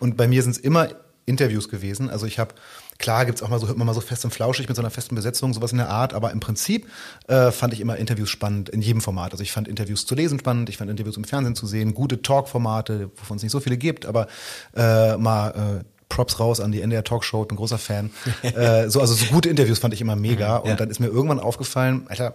Und 0.00 0.16
bei 0.16 0.26
mir 0.28 0.42
sind 0.42 0.52
es 0.52 0.58
immer 0.58 0.88
Interviews 1.26 1.68
gewesen. 1.68 2.08
Also 2.10 2.26
ich 2.26 2.38
habe, 2.38 2.54
klar 2.98 3.26
gibt's 3.26 3.42
auch 3.42 3.48
mal 3.48 3.60
so, 3.60 3.68
hört 3.68 3.76
man 3.76 3.86
mal 3.86 3.92
so 3.94 4.00
fest 4.00 4.24
und 4.24 4.30
flauschig 4.32 4.66
mit 4.66 4.76
so 4.76 4.82
einer 4.82 4.90
festen 4.90 5.14
Besetzung, 5.14 5.52
sowas 5.52 5.72
in 5.72 5.78
der 5.78 5.90
Art, 5.90 6.14
aber 6.14 6.32
im 6.32 6.40
Prinzip 6.40 6.88
äh, 7.28 7.52
fand 7.52 7.74
ich 7.74 7.80
immer 7.80 7.96
Interviews 7.96 8.30
spannend 8.30 8.70
in 8.70 8.80
jedem 8.80 9.00
Format. 9.02 9.32
Also 9.32 9.42
ich 9.42 9.52
fand 9.52 9.68
Interviews 9.68 10.06
zu 10.06 10.14
lesen 10.14 10.38
spannend, 10.38 10.68
ich 10.70 10.78
fand 10.78 10.90
Interviews 10.90 11.16
im 11.16 11.24
Fernsehen 11.24 11.54
zu 11.54 11.66
sehen, 11.66 11.92
gute 11.94 12.22
Talk-Formate, 12.22 13.10
wovon 13.16 13.36
es 13.36 13.42
nicht 13.42 13.52
so 13.52 13.60
viele 13.60 13.76
gibt, 13.76 14.06
aber 14.06 14.26
äh, 14.74 15.16
mal 15.18 15.80
äh, 15.80 15.84
Props 16.08 16.40
raus 16.40 16.60
an 16.60 16.72
die 16.72 16.80
NDR 16.80 17.04
Talkshow, 17.04 17.44
bin 17.44 17.56
großer 17.58 17.78
Fan. 17.78 18.10
äh, 18.42 18.88
so, 18.88 19.00
also 19.00 19.12
so 19.12 19.26
gute 19.26 19.50
Interviews 19.50 19.78
fand 19.78 19.92
ich 19.92 20.00
immer 20.00 20.16
mega. 20.16 20.56
Und 20.56 20.70
Ja. 20.70 20.76
dann 20.76 20.88
ist 20.90 20.98
mir 20.98 21.08
irgendwann 21.08 21.38
aufgefallen, 21.40 22.06
Alter, 22.08 22.34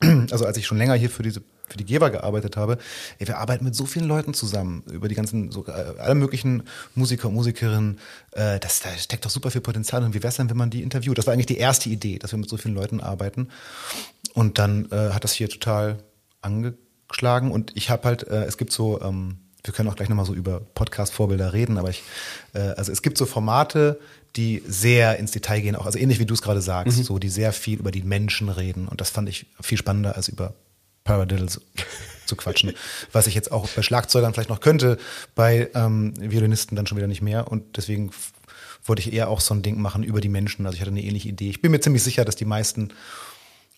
also 0.30 0.46
als 0.46 0.56
ich 0.56 0.66
schon 0.66 0.78
länger 0.78 0.94
hier 0.94 1.10
für 1.10 1.22
diese 1.22 1.42
für 1.70 1.76
die 1.76 1.84
Geber 1.84 2.10
gearbeitet 2.10 2.56
habe, 2.56 2.78
ey, 3.18 3.28
wir 3.28 3.38
arbeiten 3.38 3.64
mit 3.64 3.76
so 3.76 3.86
vielen 3.86 4.06
Leuten 4.06 4.34
zusammen 4.34 4.82
über 4.90 5.06
die 5.06 5.14
ganzen 5.14 5.52
so 5.52 5.64
äh, 5.66 5.70
alle 5.98 6.16
möglichen 6.16 6.64
Musiker 6.96 7.28
und 7.28 7.34
Musikerinnen, 7.34 8.00
äh, 8.32 8.58
das 8.58 8.80
da 8.80 8.90
steckt 8.98 9.24
doch 9.24 9.30
super 9.30 9.52
viel 9.52 9.60
Potenzial 9.60 10.02
und 10.02 10.12
wie 10.12 10.22
wär's 10.22 10.36
denn, 10.36 10.50
wenn 10.50 10.56
man 10.56 10.70
die 10.70 10.82
interviewt? 10.82 11.16
Das 11.16 11.26
war 11.26 11.32
eigentlich 11.32 11.46
die 11.46 11.58
erste 11.58 11.88
Idee, 11.88 12.18
dass 12.18 12.32
wir 12.32 12.38
mit 12.38 12.48
so 12.48 12.56
vielen 12.56 12.74
Leuten 12.74 13.00
arbeiten. 13.00 13.48
Und 14.34 14.58
dann 14.58 14.90
äh, 14.90 15.10
hat 15.10 15.22
das 15.22 15.32
hier 15.32 15.48
total 15.48 15.98
angeschlagen. 16.40 17.52
Und 17.52 17.76
ich 17.76 17.90
habe 17.90 18.04
halt 18.04 18.26
äh, 18.26 18.44
es 18.44 18.56
gibt 18.56 18.72
so 18.72 19.00
ähm, 19.00 19.38
wir 19.64 19.74
können 19.74 19.88
auch 19.88 19.96
gleich 19.96 20.08
nochmal 20.08 20.26
so 20.26 20.34
über 20.34 20.60
Podcast-Vorbilder 20.60 21.52
reden, 21.52 21.78
aber 21.78 21.90
ich, 21.90 22.02
äh, 22.54 22.60
also 22.60 22.92
es 22.92 23.02
gibt 23.02 23.18
so 23.18 23.26
Formate, 23.26 24.00
die 24.36 24.62
sehr 24.66 25.18
ins 25.18 25.32
Detail 25.32 25.60
gehen, 25.60 25.76
auch 25.76 25.86
also 25.86 25.98
ähnlich 25.98 26.18
wie 26.18 26.26
du 26.26 26.34
es 26.34 26.42
gerade 26.42 26.62
sagst, 26.62 27.04
so 27.04 27.18
die 27.18 27.28
sehr 27.28 27.52
viel 27.52 27.78
über 27.78 27.90
die 27.90 28.02
Menschen 28.02 28.48
reden. 28.48 28.86
Und 28.86 29.00
das 29.00 29.10
fand 29.10 29.28
ich 29.28 29.46
viel 29.60 29.78
spannender 29.78 30.16
als 30.16 30.28
über 30.28 30.54
Paradiddles 31.04 31.60
zu 32.26 32.36
quatschen, 32.36 32.72
was 33.12 33.26
ich 33.26 33.34
jetzt 33.34 33.50
auch 33.50 33.68
bei 33.68 33.82
Schlagzeugern 33.82 34.32
vielleicht 34.32 34.50
noch 34.50 34.60
könnte, 34.60 34.98
bei 35.34 35.68
ähm, 35.74 36.14
Violinisten 36.18 36.76
dann 36.76 36.86
schon 36.86 36.96
wieder 36.96 37.08
nicht 37.08 37.22
mehr. 37.22 37.48
Und 37.48 37.76
deswegen 37.76 38.12
wollte 38.84 39.00
ich 39.00 39.12
eher 39.12 39.28
auch 39.28 39.40
so 39.40 39.52
ein 39.54 39.62
Ding 39.62 39.80
machen 39.80 40.04
über 40.04 40.20
die 40.20 40.28
Menschen, 40.28 40.64
also 40.66 40.76
ich 40.76 40.80
hatte 40.80 40.90
eine 40.90 41.02
ähnliche 41.02 41.28
Idee. 41.28 41.50
Ich 41.50 41.60
bin 41.60 41.72
mir 41.72 41.80
ziemlich 41.80 42.02
sicher, 42.02 42.24
dass 42.24 42.36
die 42.36 42.44
meisten 42.44 42.92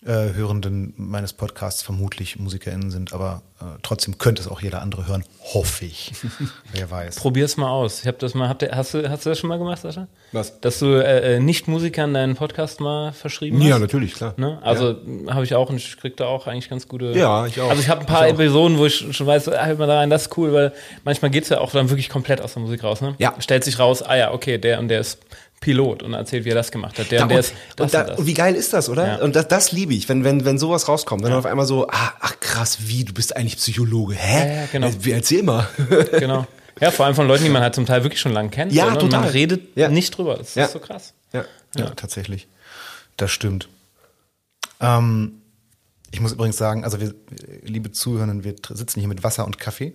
äh, 0.05 0.33
Hörenden 0.33 0.93
meines 0.97 1.33
Podcasts 1.33 1.81
vermutlich 1.81 2.37
MusikerInnen 2.37 2.91
sind, 2.91 3.13
aber 3.13 3.41
äh, 3.61 3.65
trotzdem 3.83 4.17
könnte 4.17 4.41
es 4.41 4.47
auch 4.47 4.61
jeder 4.61 4.81
andere 4.81 5.07
hören, 5.07 5.23
hoffe 5.53 5.85
ich. 5.85 6.11
Wer 6.73 6.91
weiß. 6.91 7.15
Probier's 7.15 7.57
mal 7.57 7.69
aus. 7.69 8.01
Ich 8.01 8.07
habe 8.07 8.17
das 8.17 8.33
mal, 8.33 8.55
ihr, 8.61 8.71
hast 8.71 8.93
du, 8.93 9.09
hast 9.09 9.25
du 9.25 9.29
das 9.29 9.39
schon 9.39 9.47
mal 9.47 9.57
gemacht, 9.57 9.81
Sascha? 9.81 10.07
Was? 10.31 10.59
Dass 10.59 10.79
du 10.79 10.87
äh, 10.87 11.35
äh, 11.35 11.39
Nicht-Musikern 11.39 12.13
deinen 12.13 12.35
Podcast 12.35 12.81
mal 12.81 13.13
verschrieben 13.13 13.59
hast? 13.59 13.67
Ja, 13.67 13.79
natürlich, 13.79 14.15
klar. 14.15 14.33
Ne? 14.37 14.59
Also 14.61 14.97
habe 15.29 15.45
ich 15.45 15.55
auch 15.55 15.69
und 15.69 15.77
ich 15.77 15.97
krieg 15.97 16.17
da 16.17 16.25
auch 16.25 16.47
eigentlich 16.47 16.69
ganz 16.69 16.87
gute. 16.87 17.11
Ja, 17.13 17.45
ich 17.45 17.61
auch. 17.61 17.69
Also 17.69 17.81
ich 17.81 17.89
habe 17.89 18.01
ein 18.01 18.07
paar. 18.07 18.27
Episoden, 18.27 18.77
wo 18.77 18.85
ich 18.85 19.15
schon 19.15 19.27
weiß, 19.27 19.47
hört 19.47 19.79
mal 19.79 19.87
da 19.87 19.99
rein, 19.99 20.09
das 20.09 20.23
ist 20.23 20.37
cool, 20.37 20.53
weil 20.53 20.73
manchmal 21.03 21.29
geht's 21.29 21.49
ja 21.49 21.59
auch 21.59 21.71
dann 21.71 21.89
wirklich 21.89 22.09
komplett 22.09 22.41
aus 22.41 22.53
der 22.53 22.61
Musik 22.61 22.83
raus. 22.83 23.01
Ne? 23.01 23.15
Ja. 23.19 23.35
Stellt 23.39 23.63
sich 23.63 23.79
raus, 23.79 24.01
ah 24.01 24.15
ja, 24.15 24.33
okay, 24.33 24.57
der 24.57 24.79
und 24.79 24.87
der 24.87 25.01
ist 25.01 25.19
Pilot 25.63 26.03
und 26.03 26.13
erzählt, 26.13 26.43
wie 26.45 26.49
er 26.49 26.55
das 26.55 26.71
gemacht 26.71 26.99
hat. 26.99 27.09
Der 27.09 27.19
Ja, 27.19 27.23
und 27.23 27.29
der 27.29 27.39
ist 27.39 27.53
das 27.77 27.85
und, 27.85 27.93
da, 27.93 28.01
und 28.01 28.09
das. 28.19 28.25
wie 28.25 28.33
geil 28.33 28.53
ist 28.55 28.73
das, 28.73 28.89
oder? 28.89 29.07
Ja. 29.07 29.15
Und 29.21 29.35
das, 29.35 29.47
das 29.47 29.71
liebe 29.71 29.93
ich, 29.93 30.09
wenn, 30.09 30.23
wenn, 30.25 30.43
wenn 30.43 30.57
sowas 30.59 30.87
rauskommt. 30.89 31.23
Wenn 31.23 31.29
dann 31.31 31.39
auf 31.39 31.45
einmal 31.45 31.65
so, 31.65 31.87
ah, 31.87 32.13
ach 32.19 32.39
krass, 32.41 32.79
wie, 32.81 33.05
du 33.05 33.13
bist 33.13 33.35
eigentlich 33.37 33.55
Psychologe. 33.57 34.15
Hä? 34.15 34.39
Ja, 34.49 34.53
ja, 34.61 34.67
genau. 34.71 34.87
Äh, 34.87 34.93
Wie, 34.99 35.11
erzähl 35.11 35.41
mal. 35.43 35.67
genau. 36.19 36.45
Ja, 36.81 36.91
vor 36.91 37.05
allem 37.05 37.15
von 37.15 37.27
Leuten, 37.27 37.43
die 37.45 37.49
man 37.49 37.61
halt 37.61 37.75
zum 37.75 37.85
Teil 37.85 38.03
wirklich 38.03 38.19
schon 38.19 38.33
lange 38.33 38.49
kennt. 38.49 38.73
Ja, 38.73 38.85
so, 38.85 38.89
ne? 38.91 38.95
Und 38.97 39.01
total. 39.11 39.21
Man 39.21 39.29
redet 39.29 39.77
Ja. 39.77 39.87
nicht 39.89 40.17
drüber. 40.17 40.35
Das 40.37 40.55
Ja. 40.55 40.65
ist 40.65 40.73
so 40.73 40.79
krass. 40.79 41.13
ja. 41.31 41.45
Ja, 41.77 41.89
tatsächlich. 41.91 42.47
Das 43.17 43.31
stimmt. 43.31 43.67
Ähm, 44.81 45.41
ich 46.13 46.19
muss 46.21 46.31
übrigens 46.31 46.57
sagen, 46.57 46.83
also 46.83 47.01
wir, 47.01 47.15
liebe 47.63 47.91
Zuhörenden, 47.91 48.43
wir 48.43 48.53
sitzen 48.69 48.99
hier 48.99 49.09
mit 49.09 49.23
Wasser 49.23 49.45
und 49.45 49.57
Kaffee. 49.57 49.93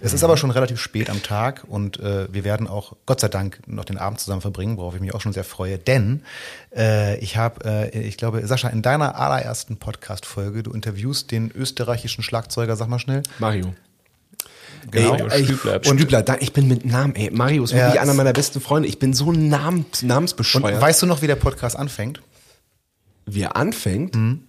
Es 0.00 0.12
ist 0.12 0.22
aber 0.22 0.36
schon 0.36 0.52
relativ 0.52 0.80
spät 0.80 1.10
am 1.10 1.22
Tag 1.24 1.64
und 1.66 1.98
äh, 1.98 2.32
wir 2.32 2.44
werden 2.44 2.68
auch, 2.68 2.94
Gott 3.04 3.18
sei 3.20 3.26
Dank, 3.28 3.58
noch 3.66 3.84
den 3.84 3.98
Abend 3.98 4.20
zusammen 4.20 4.40
verbringen, 4.42 4.76
worauf 4.76 4.94
ich 4.94 5.00
mich 5.00 5.12
auch 5.12 5.20
schon 5.20 5.32
sehr 5.32 5.42
freue. 5.42 5.76
Denn 5.76 6.22
äh, 6.74 7.18
ich 7.18 7.36
habe, 7.36 7.64
äh, 7.92 8.00
ich 8.00 8.16
glaube, 8.16 8.46
Sascha, 8.46 8.68
in 8.68 8.82
deiner 8.82 9.16
allerersten 9.16 9.76
Podcast-Folge, 9.76 10.62
du 10.62 10.70
interviewst 10.70 11.32
den 11.32 11.50
österreichischen 11.50 12.22
Schlagzeuger, 12.22 12.76
sag 12.76 12.88
mal 12.88 13.00
schnell. 13.00 13.24
Mario. 13.40 13.74
Genau. 14.92 15.10
Mario 15.10 15.26
ey, 15.26 15.44
Stübler. 15.46 15.74
und 15.84 15.98
Stübler, 15.98 16.22
da, 16.22 16.36
ich 16.38 16.52
bin 16.52 16.68
mit 16.68 16.84
Namen, 16.84 17.16
ey, 17.16 17.30
Mario 17.32 17.64
ist 17.64 17.72
wirklich 17.72 17.94
Ja, 17.96 18.02
einer 18.02 18.14
meiner 18.14 18.32
besten 18.32 18.60
Freunde. 18.60 18.88
Ich 18.88 19.00
bin 19.00 19.14
so 19.14 19.32
namens, 19.32 20.02
Und 20.02 20.08
namensbescheuert. 20.08 20.80
weißt 20.80 21.02
du 21.02 21.06
noch, 21.06 21.22
wie 21.22 21.26
der 21.26 21.34
Podcast 21.36 21.74
anfängt? 21.76 22.22
wie 23.28 23.42
er 23.42 23.56
anfängt, 23.56 24.14
Mhm. 24.14 24.42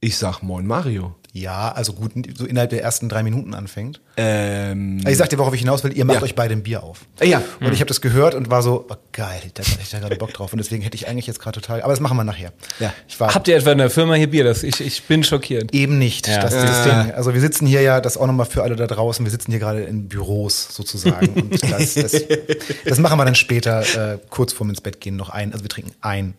Ich 0.00 0.16
sag 0.16 0.42
Moin 0.42 0.66
Mario. 0.66 1.14
Ja, 1.32 1.70
also 1.72 1.92
gut, 1.92 2.12
so 2.36 2.46
innerhalb 2.46 2.70
der 2.70 2.82
ersten 2.82 3.08
drei 3.08 3.22
Minuten 3.22 3.52
anfängt. 3.54 4.00
Ähm, 4.16 5.04
Ich 5.06 5.18
sag 5.18 5.28
dir, 5.28 5.38
worauf 5.38 5.52
ich 5.54 5.60
hinaus 5.60 5.84
will, 5.84 5.96
ihr 5.96 6.04
macht 6.06 6.16
Ja. 6.18 6.22
euch 6.22 6.34
beide 6.34 6.54
ein 6.54 6.62
Bier 6.62 6.82
auf. 6.82 7.00
ja. 7.22 7.42
Und 7.60 7.72
ich 7.72 7.80
habe 7.80 7.86
das 7.86 8.00
gehört 8.00 8.34
und 8.34 8.50
war 8.50 8.62
so, 8.62 8.86
oh, 8.88 8.94
geil, 9.12 9.42
da 9.54 9.62
hatte 9.62 9.78
ich 9.82 9.90
da 9.90 9.98
gerade 10.00 10.16
Bock 10.16 10.32
drauf. 10.32 10.52
Und 10.52 10.58
deswegen 10.58 10.82
hätte 10.82 10.96
ich 10.96 11.06
eigentlich 11.06 11.26
jetzt 11.26 11.38
gerade 11.38 11.60
total, 11.60 11.82
aber 11.82 11.92
das 11.92 12.00
machen 12.00 12.16
wir 12.16 12.24
nachher. 12.24 12.52
Ja. 12.80 12.92
Ich 13.06 13.20
war 13.20 13.34
Habt 13.34 13.46
ihr 13.46 13.56
etwa 13.56 13.72
in 13.72 13.78
der 13.78 13.90
Firma 13.90 14.14
hier 14.14 14.30
Bier? 14.30 14.42
Das, 14.42 14.62
ich, 14.62 14.80
ich 14.80 15.02
bin 15.04 15.22
schockiert. 15.22 15.72
eben 15.74 15.98
nicht. 15.98 16.26
Ja. 16.26 16.40
Das 16.40 16.54
ist 16.54 16.62
das 16.64 16.84
Ding. 16.84 17.12
Also 17.12 17.34
wir 17.34 17.40
sitzen 17.40 17.66
hier 17.66 17.82
ja, 17.82 18.00
das 18.00 18.16
auch 18.16 18.26
nochmal 18.26 18.46
für 18.46 18.62
alle 18.62 18.74
da 18.74 18.86
draußen, 18.86 19.24
wir 19.24 19.30
sitzen 19.30 19.50
hier 19.50 19.60
gerade 19.60 19.82
in 19.82 20.08
Büros 20.08 20.68
sozusagen. 20.74 21.28
Und 21.28 21.62
das, 21.70 21.94
das, 21.94 22.12
das 22.86 22.98
machen 22.98 23.18
wir 23.18 23.24
dann 23.26 23.34
später, 23.34 23.82
äh, 24.14 24.18
kurz 24.30 24.52
vorm 24.54 24.70
ins 24.70 24.80
Bett 24.80 25.00
gehen, 25.00 25.16
noch 25.16 25.28
ein. 25.30 25.52
Also 25.52 25.62
wir 25.64 25.68
trinken 25.68 25.92
ein. 26.00 26.34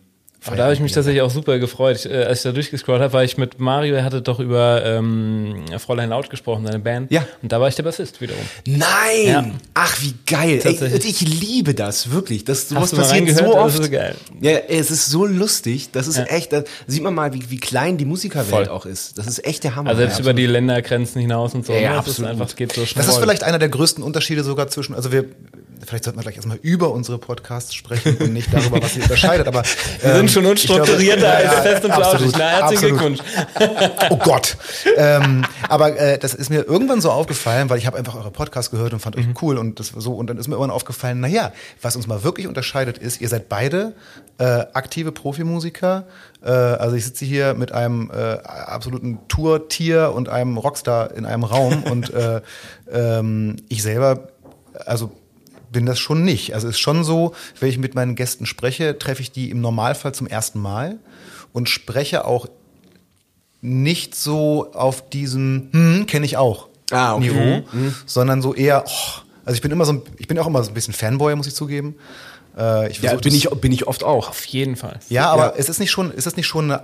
Aber 0.46 0.56
da 0.56 0.62
habe 0.64 0.72
ich 0.72 0.80
mich 0.80 0.92
tatsächlich 0.92 1.20
auch 1.22 1.30
super 1.30 1.58
gefreut. 1.58 1.96
Ich, 1.96 2.10
äh, 2.10 2.24
als 2.24 2.38
ich 2.38 2.42
da 2.44 2.52
durchgescrollt 2.52 3.02
habe, 3.02 3.12
war 3.12 3.24
ich 3.24 3.36
mit 3.36 3.60
Mario, 3.60 3.94
er 3.94 4.04
hatte 4.04 4.22
doch 4.22 4.40
über 4.40 4.82
ähm, 4.86 5.64
Fräulein 5.78 6.08
Laut 6.08 6.30
gesprochen, 6.30 6.64
seine 6.66 6.78
Band. 6.78 7.10
Ja. 7.12 7.26
Und 7.42 7.52
da 7.52 7.60
war 7.60 7.68
ich 7.68 7.74
der 7.74 7.82
Bassist 7.82 8.20
wiederum. 8.22 8.42
Nein! 8.66 8.80
Ja. 9.26 9.44
Ach, 9.74 10.00
wie 10.00 10.14
geil. 10.26 10.60
Ey, 10.64 10.78
ich 11.04 11.20
liebe 11.20 11.74
das, 11.74 12.10
wirklich. 12.10 12.44
Das, 12.44 12.68
sowas 12.70 12.92
passiert 12.92 13.28
so 13.36 13.44
Das 13.44 13.54
oft. 13.54 13.74
ist 13.78 13.84
so 13.84 13.90
geil. 13.90 14.14
Ja, 14.40 14.52
es 14.68 14.90
ist 14.90 15.10
so 15.10 15.26
lustig. 15.26 15.90
Das 15.92 16.06
ist 16.08 16.16
Ja. 16.16 16.24
echt, 16.24 16.52
da 16.54 16.64
sieht 16.86 17.02
man 17.02 17.14
mal, 17.14 17.34
wie, 17.34 17.50
wie 17.50 17.58
klein 17.58 17.98
die 17.98 18.06
Musikerwelt 18.06 18.48
Voll. 18.48 18.68
auch 18.68 18.86
ist. 18.86 19.18
Das 19.18 19.26
ist 19.26 19.44
echt 19.44 19.64
der 19.64 19.76
Hammer. 19.76 19.90
Also 19.90 20.00
selbst 20.00 20.18
Ja, 20.18 20.22
über 20.22 20.32
die 20.34 20.46
Ländergrenzen 20.46 21.20
hinaus 21.20 21.54
und 21.54 21.66
so. 21.66 21.72
Ja, 21.74 21.80
ne? 21.80 21.86
Das 21.88 21.98
absolut. 21.98 22.30
ist 22.30 22.40
einfach, 22.40 22.56
geht 22.56 22.72
so 22.72 22.86
schnell. 22.86 23.04
Das 23.04 23.12
ist 23.14 23.20
vielleicht 23.20 23.44
einer 23.44 23.58
der 23.58 23.68
größten 23.68 24.02
Unterschiede 24.02 24.42
sogar 24.42 24.68
zwischen, 24.68 24.94
also 24.94 25.12
wir, 25.12 25.26
vielleicht 25.86 26.04
sollten 26.04 26.18
wir 26.18 26.22
gleich 26.22 26.36
erstmal 26.36 26.58
über 26.62 26.90
unsere 26.92 27.18
Podcasts 27.18 27.74
sprechen 27.74 28.16
und 28.18 28.32
nicht 28.32 28.52
darüber, 28.52 28.82
was 28.82 28.94
sie 28.94 29.02
unterscheidet, 29.02 29.46
aber. 29.46 29.62
Wir 30.02 30.14
sind 30.16 30.30
schon 30.30 30.46
unstrukturierter 30.46 31.30
als 31.34 31.54
fest 31.60 31.84
und 31.84 31.92
flauschig. 31.94 32.32
Na, 32.38 32.48
herzlichen. 32.48 32.88
Glückwunsch. 32.88 33.18
Oh 34.10 34.16
Gott. 34.16 34.56
ähm, 34.96 35.44
aber 35.68 35.96
äh, 35.96 36.18
das 36.18 36.34
ist 36.34 36.50
mir 36.50 36.62
irgendwann 36.66 37.00
so 37.00 37.10
aufgefallen, 37.10 37.70
weil 37.70 37.78
ich 37.78 37.86
habe 37.86 37.96
einfach 37.98 38.14
eure 38.16 38.30
Podcasts 38.30 38.70
gehört 38.70 38.92
und 38.92 39.00
fand 39.00 39.16
Mhm. 39.16 39.22
euch 39.22 39.42
cool 39.42 39.58
und 39.58 39.78
das 39.80 39.88
so 39.96 40.14
und 40.14 40.28
dann 40.28 40.38
ist 40.38 40.48
mir 40.48 40.54
irgendwann 40.54 40.70
aufgefallen, 40.74 41.20
naja, 41.20 41.52
was 41.82 41.96
uns 41.96 42.06
mal 42.06 42.24
wirklich 42.24 42.46
unterscheidet 42.46 42.98
ist, 42.98 43.20
ihr 43.20 43.28
seid 43.28 43.48
beide 43.48 43.94
äh, 44.38 44.44
aktive 44.72 45.12
Profimusiker. 45.12 46.04
Äh, 46.42 46.50
also 46.50 46.96
ich 46.96 47.04
sitze 47.04 47.24
hier 47.24 47.54
mit 47.54 47.72
einem 47.72 48.10
äh, 48.10 48.38
absoluten 48.42 49.18
Tourtier 49.28 50.12
und 50.14 50.28
einem 50.28 50.56
Rockstar 50.56 51.12
in 51.14 51.26
einem 51.26 51.44
Raum 51.44 51.82
und 51.84 52.12
äh, 52.12 52.40
ähm, 52.92 53.56
ich 53.68 53.82
selber, 53.82 54.28
also 54.86 55.12
bin 55.70 55.86
das 55.86 55.98
schon 55.98 56.24
nicht. 56.24 56.54
Also 56.54 56.68
ist 56.68 56.78
schon 56.80 57.04
so, 57.04 57.34
wenn 57.60 57.68
ich 57.68 57.78
mit 57.78 57.94
meinen 57.94 58.14
Gästen 58.16 58.46
spreche, 58.46 58.98
treffe 58.98 59.22
ich 59.22 59.30
die 59.32 59.50
im 59.50 59.60
Normalfall 59.60 60.12
zum 60.14 60.26
ersten 60.26 60.60
Mal 60.60 60.98
und 61.52 61.68
spreche 61.68 62.24
auch 62.24 62.46
nicht 63.62 64.14
so 64.14 64.72
auf 64.72 65.08
diesem 65.10 65.68
hm, 65.72 66.06
kenne 66.06 66.24
ich 66.26 66.36
auch 66.36 66.68
Ah, 66.90 67.14
okay. 67.14 67.28
Niveau, 67.28 67.62
sondern 68.04 68.42
so 68.42 68.52
eher, 68.52 68.84
oh, 68.84 69.20
also 69.44 69.54
ich 69.54 69.60
bin 69.60 69.70
immer 69.70 69.84
so, 69.84 69.92
ein- 69.92 70.02
ich 70.18 70.26
bin 70.26 70.36
auch 70.40 70.46
immer 70.48 70.62
so 70.64 70.70
ein 70.72 70.74
bisschen 70.74 70.92
Fanboy, 70.94 71.36
muss 71.36 71.46
ich 71.46 71.54
zugeben. 71.54 71.94
Äh, 72.58 72.90
ich 72.90 73.00
Ja, 73.00 73.12
bin 73.14 73.20
das- 73.22 73.34
ich, 73.34 73.48
bin 73.60 73.70
ich 73.70 73.86
oft 73.86 74.02
auch. 74.02 74.28
Auf 74.30 74.44
jeden 74.46 74.74
Fall. 74.74 74.98
ja, 75.08 75.30
aber 75.30 75.42
Ja. 75.44 75.48
ist 75.50 75.68
es 75.68 75.78
nicht 75.78 75.92
schon, 75.92 76.10
ist 76.10 76.26
es 76.26 76.36
nicht 76.36 76.48
schon 76.48 76.64
eine, 76.72 76.82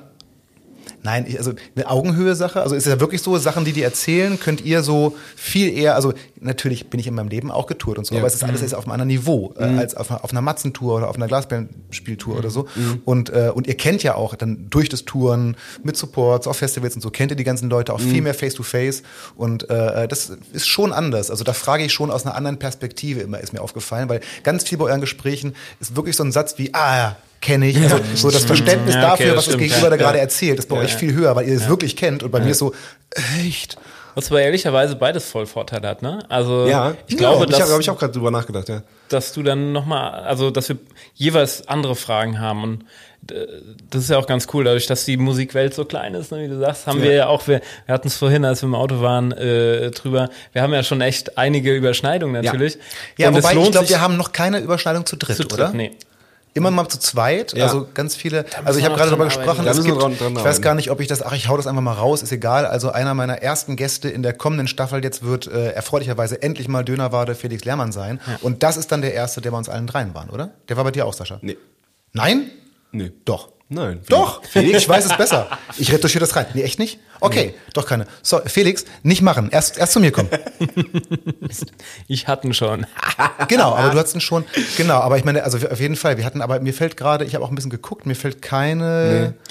nein, 1.07 1.25
also 1.39 1.53
eine 1.75 1.89
Augenhöhe-Sache? 1.89 2.61
Also 2.61 2.75
ist 2.75 2.87
es 2.87 2.93
ja 2.93 3.01
wirklich 3.01 3.23
so, 3.23 3.39
Sachen, 3.39 3.65
die 3.65 3.73
die 3.73 3.83
erzählen, 3.83 4.39
könnt 4.39 4.61
ihr 4.65 4.83
so 4.83 5.17
viel 5.37 5.73
eher, 5.77 5.95
also 5.95 6.13
natürlich 6.41 6.91
bin 6.91 7.01
ich 7.01 7.07
in 7.07 7.15
meinem 7.15 7.29
Leben 7.29 7.51
auch 7.51 7.67
getourt 7.67 7.97
und 7.99 8.05
so, 8.07 8.15
Ja. 8.15 8.21
aber 8.21 8.27
es 8.29 8.35
ist 8.35 8.45
alles 8.45 8.61
jetzt 8.61 8.75
auf 8.75 8.85
einem 8.85 8.93
anderen 8.93 9.09
Niveau, 9.09 9.55
äh, 9.59 9.65
als 9.65 9.95
auf 9.95 10.11
einer, 10.11 10.23
auf 10.25 10.31
einer 10.33 10.43
Matzentour 10.43 10.97
oder 10.97 11.09
auf 11.09 11.17
einer 11.17 11.27
Glasbärenspieltour 11.29 12.37
oder 12.37 12.51
so. 12.51 12.67
Und, 13.05 13.31
äh, 13.31 13.51
und 13.55 13.67
ihr 13.67 13.77
kennt 13.77 14.03
ja 14.03 14.15
auch 14.17 14.35
dann 14.35 14.67
durch 14.69 14.89
das 14.89 15.05
Touren 15.05 15.57
mit 15.83 15.97
Supports 15.97 16.47
auf 16.47 16.57
Festivals 16.59 16.95
und 16.97 17.01
so, 17.03 17.11
kennt 17.11 17.31
ihr 17.33 17.37
die 17.37 17.45
ganzen 17.45 17.71
Leute 17.71 17.93
auch 17.95 18.01
viel 18.01 18.21
mehr 18.23 18.35
face-to-face 18.35 19.03
und 19.37 19.71
äh, 19.71 20.09
das 20.09 20.33
ist 20.53 20.67
schon 20.67 20.93
anders. 20.93 21.31
Also 21.31 21.45
da 21.45 21.53
frage 21.53 21.85
ich 21.85 21.93
schon 21.93 22.11
aus 22.11 22.27
einer 22.27 22.35
anderen 22.35 22.59
Perspektive 22.59 23.21
immer, 23.21 23.41
ist 23.41 23.53
mir 23.53 23.61
aufgefallen, 23.63 24.09
weil 24.09 24.21
ganz 24.43 24.65
viel 24.65 24.79
bei 24.79 24.87
euren 24.87 25.01
Gesprächen 25.01 25.55
ist 25.81 25.95
wirklich 25.97 26.17
so 26.17 26.25
ein 26.25 26.33
Satz 26.33 26.59
wie, 26.59 26.75
ah 26.75 26.97
ja, 26.97 27.17
kenne 27.41 27.69
ich. 27.69 27.77
Also 27.81 28.01
so 28.15 28.31
das 28.31 28.45
Verständnis 28.45 28.95
Ja, 28.95 29.13
okay, 29.13 29.25
dafür, 29.25 29.27
das 29.29 29.37
was 29.37 29.47
das 29.47 29.59
Gegenüber 29.59 29.85
ja. 29.85 29.91
da 29.91 29.97
gerade 29.97 30.19
erzählt, 30.19 30.59
ist 30.59 30.69
bei 30.69 30.77
euch 30.77 30.95
viel 30.95 31.15
höher, 31.15 31.35
weil 31.37 31.49
ihr 31.49 31.57
es 31.57 31.69
wirklich 31.69 31.97
kennt 31.97 32.23
und 32.23 32.31
bei 32.31 32.41
mir 32.41 32.51
ist 32.51 32.59
so, 32.59 32.75
echt? 33.41 33.77
Was 34.15 34.31
aber 34.31 34.41
ehrlicherweise 34.41 34.97
beides 34.97 35.29
voll 35.31 35.45
Vorteile 35.45 35.89
hat, 35.89 36.01
ne? 36.01 36.25
Also 36.31 36.67
Ja, 36.67 36.95
ich 37.07 37.19
glaube, 37.19 37.41
ja, 37.41 37.47
dass, 37.47 37.59
ich 37.59 37.71
habe 37.71 37.83
ich 37.83 37.91
auch 37.91 37.99
gerade 37.99 38.15
drüber 38.15 38.31
nachgedacht, 38.31 38.69
ja. 38.71 38.83
dass 39.11 39.35
du 39.35 39.43
dann 39.43 39.73
nochmal, 39.73 40.25
also 40.25 40.51
dass 40.51 40.71
wir 40.71 40.79
jeweils 41.15 41.69
andere 41.69 41.95
Fragen 41.95 42.41
haben 42.41 42.63
und 42.63 42.85
äh, 43.31 43.47
das 43.91 44.05
ist 44.05 44.11
ja 44.11 44.17
auch 44.17 44.27
ganz 44.27 44.47
cool, 44.55 44.65
dadurch, 44.65 44.87
dass 44.87 45.05
die 45.05 45.19
Musikwelt 45.19 45.75
so 45.75 45.85
klein 45.85 46.15
ist, 46.15 46.33
ne, 46.33 46.43
wie 46.45 46.49
du 46.49 46.59
sagst, 46.59 46.87
haben 46.87 47.01
Ja. 47.01 47.05
wir 47.05 47.13
ja 47.13 47.27
auch, 47.27 47.47
wir, 47.47 47.61
wir 47.85 47.93
hatten 47.93 48.09
es 48.09 48.17
vorhin, 48.17 48.47
als 48.47 48.63
wir 48.63 48.69
im 48.69 48.75
Auto 48.75 49.03
waren, 49.03 49.33
äh, 49.33 49.91
drüber, 49.91 50.31
wir 50.53 50.63
haben 50.63 50.73
ja 50.73 50.83
schon 50.83 51.03
echt 51.03 51.37
einige 51.37 51.75
Überschneidungen 51.75 52.43
natürlich. 52.43 52.79
Ja, 53.19 53.29
Und 53.29 53.37
es 53.37 53.45
wobei 53.45 53.55
ich 53.55 53.71
glaube, 53.71 53.89
wir 53.89 54.01
haben 54.01 54.17
noch 54.17 54.33
keine 54.33 54.61
Überschneidung 54.61 55.05
zu 55.05 55.17
dritt, 55.17 55.37
zu 55.37 55.45
dritt, 55.45 55.59
oder? 55.61 55.73
Nee. 55.73 55.91
Immer 56.57 56.71
mal 56.71 56.89
zu 56.89 56.99
zweit, 56.99 57.53
Ja. 57.57 57.65
also 57.67 57.87
ganz 57.95 58.17
viele. 58.17 58.45
Also 58.65 58.79
ich 58.79 58.85
habe 58.85 58.95
gerade 58.97 59.11
darüber 59.11 59.27
gesprochen, 59.27 59.67
es 59.67 59.85
gibt, 59.85 60.01
dran- 60.01 60.17
dran 60.17 60.37
ich 60.37 60.45
weiß 60.45 60.61
gar 60.63 60.75
nicht, 60.75 60.91
ob 60.91 61.01
ich 61.01 61.07
das, 61.07 61.23
ach, 61.23 61.33
ich 61.35 61.49
hau 61.49 61.57
das 61.57 61.67
einfach 61.67 61.83
mal 61.83 61.93
raus, 61.93 62.23
ist 62.23 62.33
egal. 62.33 62.67
Also 62.67 62.91
einer 62.91 63.15
meiner 63.15 63.43
ersten 63.43 63.77
Gäste 63.77 64.09
in 64.09 64.23
der 64.23 64.33
kommenden 64.33 64.67
Staffel 64.69 65.03
jetzt 65.05 65.23
wird 65.25 65.47
äh, 65.47 65.71
erfreulicherweise 65.73 66.43
endlich 66.43 66.69
mal 66.69 66.85
Dönerwade 66.85 67.35
Felix 67.35 67.65
Lehrmann 67.65 67.93
sein. 67.93 68.21
Und 68.41 68.63
das 68.63 68.77
ist 68.77 68.91
dann 68.93 69.03
der 69.03 69.15
erste, 69.15 69.41
der 69.41 69.51
bei 69.51 69.59
uns 69.59 69.69
allen 69.69 69.87
dreien 69.87 70.15
war, 70.15 70.27
oder? 70.33 70.51
Der 70.69 70.77
war 70.77 70.85
bei 70.85 70.91
dir 70.91 71.07
auch, 71.07 71.13
Sascha? 71.13 71.39
Nee. 71.43 71.57
Nein? 72.13 72.51
Nee. 72.93 73.13
Doch. 73.25 73.51
Nein. 73.69 74.01
Doch, 74.09 74.45
Felix, 74.45 74.83
ich 74.83 74.89
weiß 74.89 75.07
es 75.07 75.17
besser. 75.17 75.49
Ich 75.77 75.93
retuschiere 75.93 76.21
das 76.21 76.37
rein. 76.37 76.47
Nee, 76.55 76.63
echt 76.63 76.79
nicht? 76.79 77.01
Okay, 77.19 77.55
doch 77.73 77.85
keine. 77.85 78.07
So, 78.23 78.41
Felix, 78.47 78.85
nicht 79.03 79.23
machen. 79.23 79.49
Erst, 79.51 79.77
erst 79.77 79.93
zu 79.93 80.01
mir 80.01 80.13
kommen. 80.13 80.29
Ich 82.09 82.29
hatten 82.29 82.55
schon. 82.55 82.87
Genau, 83.49 83.75
aber 83.75 83.91
du 83.91 83.99
hattest 83.99 84.15
ihn 84.15 84.21
schon. 84.21 84.45
Genau, 84.77 85.01
aber 85.01 85.17
ich 85.17 85.25
meine, 85.25 85.43
also 85.43 85.59
auf 85.69 85.81
jeden 85.81 85.97
Fall, 85.97 86.17
wir 86.17 86.25
hatten, 86.25 86.43
aber 86.43 86.61
mir 86.61 86.75
fällt 86.75 86.97
gerade, 86.97 87.25
ich 87.25 87.35
habe 87.35 87.45
auch 87.45 87.49
ein 87.49 87.55
bisschen 87.55 87.71
geguckt, 87.71 88.07
mir 88.07 88.15
fällt 88.15 88.43
keine. 88.43 89.35
Nee, 89.35 89.51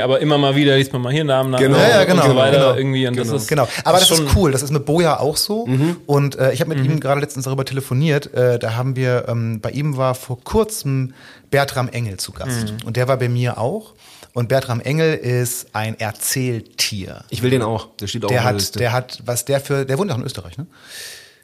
aber 0.00 0.20
immer 0.20 0.36
mal 0.36 0.56
wieder 0.56 0.76
liest 0.76 0.92
man 0.92 1.00
mal 1.02 1.12
hier 1.12 1.24
Namen 1.24 1.50
nach 1.52 1.58
Genau. 1.60 1.78
Ja, 1.78 1.88
ja, 1.88 2.04
genau, 2.04 2.24
und 2.24 2.30
so 2.30 2.36
weiter 2.36 2.58
genau. 2.58 2.74
irgendwie 2.74 3.06
und 3.06 3.16
das 3.16 3.26
Genau. 3.28 3.36
ist 3.38 3.48
Genau, 3.48 3.68
aber 3.84 3.98
das 3.98 4.10
ist 4.10 4.22
cool. 4.34 4.50
Das 4.52 4.62
ist 4.62 4.70
mit 4.72 4.84
Boja 4.84 5.20
auch 5.20 5.36
so. 5.36 5.66
Mhm. 5.66 5.96
Und 6.06 6.36
äh, 6.38 6.52
ich 6.52 6.60
habe 6.60 6.74
mit 6.74 6.84
ihm 6.84 6.98
gerade 6.98 7.20
letztens 7.20 7.44
darüber 7.44 7.64
telefoniert. 7.64 8.34
Äh, 8.34 8.58
da 8.58 8.74
haben 8.74 8.96
wir, 8.96 9.26
ähm, 9.28 9.60
bei 9.60 9.70
ihm 9.70 9.96
war 9.96 10.14
vor 10.16 10.42
kurzem 10.42 11.14
Bertram 11.50 11.88
Engel 11.88 12.16
zu 12.16 12.32
Gast. 12.32 12.70
Mhm. 12.72 12.86
Und 12.86 12.96
der 12.96 13.06
war 13.08 13.16
bei 13.16 13.28
mir 13.28 13.58
auch. 13.58 13.94
Und 14.32 14.48
Bertram 14.48 14.80
Engel 14.80 15.14
ist 15.14 15.68
ein 15.72 15.98
Erzähltier. 15.98 17.24
Ich 17.30 17.42
will 17.42 17.50
den 17.50 17.62
auch. 17.62 17.88
Der 18.00 18.06
steht 18.06 18.24
auch 18.24 18.28
Der 18.28 18.38
auf 18.38 18.42
der 18.42 18.48
hat, 18.48 18.54
Liste. 18.56 18.78
der 18.78 18.92
hat, 18.92 19.22
was 19.24 19.44
der 19.44 19.60
für, 19.60 19.84
der 19.84 19.98
wohnt 19.98 20.10
auch 20.12 20.18
in 20.18 20.24
Österreich, 20.24 20.56
ne? 20.58 20.66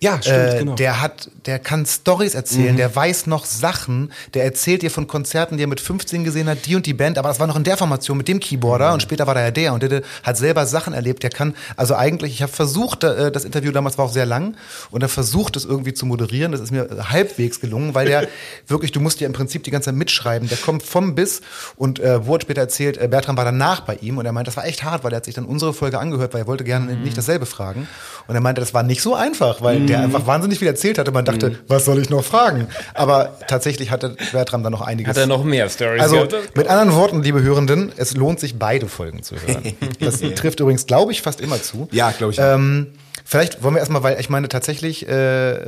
Ja, 0.01 0.19
stimmt, 0.21 0.37
Äh, 0.37 0.59
genau. 0.59 0.75
Der 0.75 1.01
hat, 1.01 1.31
der 1.47 1.59
kann 1.59 1.87
Stories 1.87 2.35
erzählen, 2.35 2.77
der 2.77 2.95
weiß 2.95 3.27
noch 3.27 3.47
Sachen, 3.47 4.13
der 4.35 4.45
erzählt 4.45 4.83
dir 4.83 4.91
von 4.91 5.07
Konzerten, 5.07 5.57
die 5.57 5.65
er 5.65 5.69
mit 5.69 5.81
15 5.81 6.23
gesehen 6.23 6.49
hat, 6.49 6.67
die 6.67 6.77
und 6.77 6.85
die 6.85 6.93
Band, 6.93 7.17
aber 7.17 7.29
das 7.29 7.41
war 7.41 7.47
noch 7.47 7.57
in 7.57 7.65
der 7.65 7.77
Formation 7.77 8.19
mit 8.19 8.29
dem 8.29 8.39
Keyboarder 8.41 8.93
und 8.93 9.01
später 9.01 9.27
war 9.27 9.35
da 9.35 9.43
ja 9.43 9.51
der 9.51 9.73
und 9.73 9.83
der, 9.83 10.03
hat 10.23 10.37
selber 10.37 10.67
Sachen 10.67 10.93
erlebt, 10.93 11.23
der 11.23 11.31
kann, 11.31 11.55
also 11.77 11.95
eigentlich, 11.95 12.33
ich 12.35 12.43
habe 12.43 12.53
versucht, 12.53 13.05
äh, 13.05 13.33
das 13.33 13.45
Interview 13.45 13.73
damals 13.73 13.97
war 13.97 14.05
auch 14.05 14.13
sehr 14.13 14.27
lang 14.27 14.57
und 14.91 15.03
er 15.03 15.09
versucht 15.09 15.57
es 15.57 15.65
irgendwie 15.65 15.95
zu 15.95 16.05
moderieren, 16.05 16.53
das 16.53 16.61
ist 16.61 16.73
mir 16.73 16.89
halbwegs 17.11 17.61
gelungen, 17.61 17.95
weil 17.95 18.07
der 18.07 18.29
wirklich, 18.67 18.93
du 18.93 19.01
musst 19.01 19.21
ja 19.21 19.27
im 19.27 19.33
Prinzip 19.33 19.65
die 19.65 19.71
ganze 19.71 19.87
Zeit 19.87 19.95
mitschreiben, 19.97 20.49
der 20.49 20.59
kommt 20.59 20.83
vom 20.83 21.15
Biss 21.15 21.41
und 21.77 22.01
äh, 22.01 22.27
wurde 22.27 22.43
später 22.43 22.61
erzählt, 22.61 22.99
äh, 22.99 23.09
Bertram 23.09 23.37
war 23.37 23.45
danach 23.47 23.81
bei 23.81 23.95
ihm 23.97 24.19
und 24.19 24.27
er 24.27 24.33
meinte, 24.33 24.51
das 24.51 24.57
war 24.57 24.67
echt 24.67 24.85
hart, 24.85 25.05
weil 25.05 25.13
er 25.13 25.17
hat 25.17 25.25
sich 25.25 25.35
dann 25.35 25.47
unsere 25.47 25.73
Folge 25.73 25.99
angehört, 25.99 26.35
weil 26.35 26.43
er 26.43 26.47
wollte 26.47 26.65
gerne 26.65 26.97
nicht 26.97 27.17
dasselbe 27.17 27.47
fragen 27.47 27.89
und 28.27 28.35
er 28.35 28.41
meinte, 28.43 28.61
das 28.61 28.75
war 28.75 28.83
nicht 28.83 29.01
so 29.01 29.15
einfach, 29.15 29.63
weil 29.63 29.86
der 29.87 30.01
einfach 30.01 30.27
wahnsinnig 30.27 30.59
viel 30.59 30.69
erzählt 30.69 30.99
hatte. 30.99 31.13
Man 31.13 31.25
dachte, 31.25 31.59
was 31.69 31.85
soll 31.85 31.99
ich 32.01 32.11
noch 32.11 32.25
fragen? 32.25 32.67
Aber 32.95 33.39
tatsächlich 33.49 33.91
hatte 33.91 34.17
Bertram 34.33 34.63
dann 34.63 34.73
noch 34.73 34.83
einiges. 34.83 35.11
hat 35.11 35.17
er 35.17 35.27
noch 35.27 35.45
mehr 35.45 35.69
Stories 35.69 36.03
also 36.03 36.27
gehabt. 36.27 36.57
mit 36.57 36.69
anderen 36.69 36.93
Worten, 36.95 37.23
liebe 37.23 37.43
Hörenden, 37.43 37.93
es 37.97 38.15
lohnt 38.17 38.41
sich 38.41 38.59
beide 38.59 38.89
Folgen 38.89 39.23
zu 39.23 39.37
hören. 39.37 39.73
Das 40.01 40.21
trifft 40.21 40.61
übrigens, 40.61 40.87
glaube 40.87 41.13
ich, 41.13 41.23
fast 41.23 41.41
immer 41.41 41.61
zu. 41.63 41.89
Ja, 41.93 42.11
glaube 42.11 42.33
ich. 42.33 42.39
Ähm, 42.41 42.89
vielleicht 43.25 43.63
wollen 43.63 43.75
wir 43.75 43.81
erstmal, 43.81 44.03
weil 44.03 44.21
ich 44.21 44.29
meine, 44.29 44.49
tatsächlich 44.49 45.09
äh, 45.09 45.59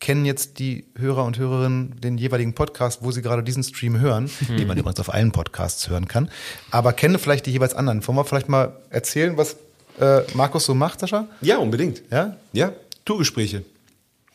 kennen 0.00 0.24
jetzt 0.24 0.58
die 0.58 0.86
Hörer 0.98 1.24
und 1.24 1.38
Hörerinnen 1.38 2.00
den 2.00 2.16
jeweiligen 2.18 2.54
Podcast, 2.54 3.00
wo 3.02 3.10
sie 3.12 3.22
gerade 3.22 3.42
diesen 3.42 3.62
Stream 3.62 4.00
hören, 4.00 4.30
Mhm. 4.48 4.56
den 4.56 4.66
man 4.68 4.78
übrigens 4.78 4.98
auf 5.00 5.12
allen 5.12 5.32
Podcasts 5.32 5.88
hören 5.88 6.08
kann, 6.08 6.30
aber 6.70 6.92
kennen 6.92 7.18
vielleicht 7.18 7.46
die 7.46 7.52
jeweils 7.52 7.74
anderen. 7.74 8.06
Wollen 8.06 8.18
wir 8.18 8.24
vielleicht 8.24 8.48
mal 8.48 8.72
erzählen, 8.90 9.36
was 9.36 9.56
äh, 10.00 10.20
Markus 10.34 10.64
so 10.66 10.74
macht, 10.74 11.00
Sascha? 11.00 11.26
ja, 11.40 11.56
unbedingt. 11.58 12.02
Ja? 12.10 12.36
Ja, 12.52 12.72
Tourgespräche. 13.06 13.62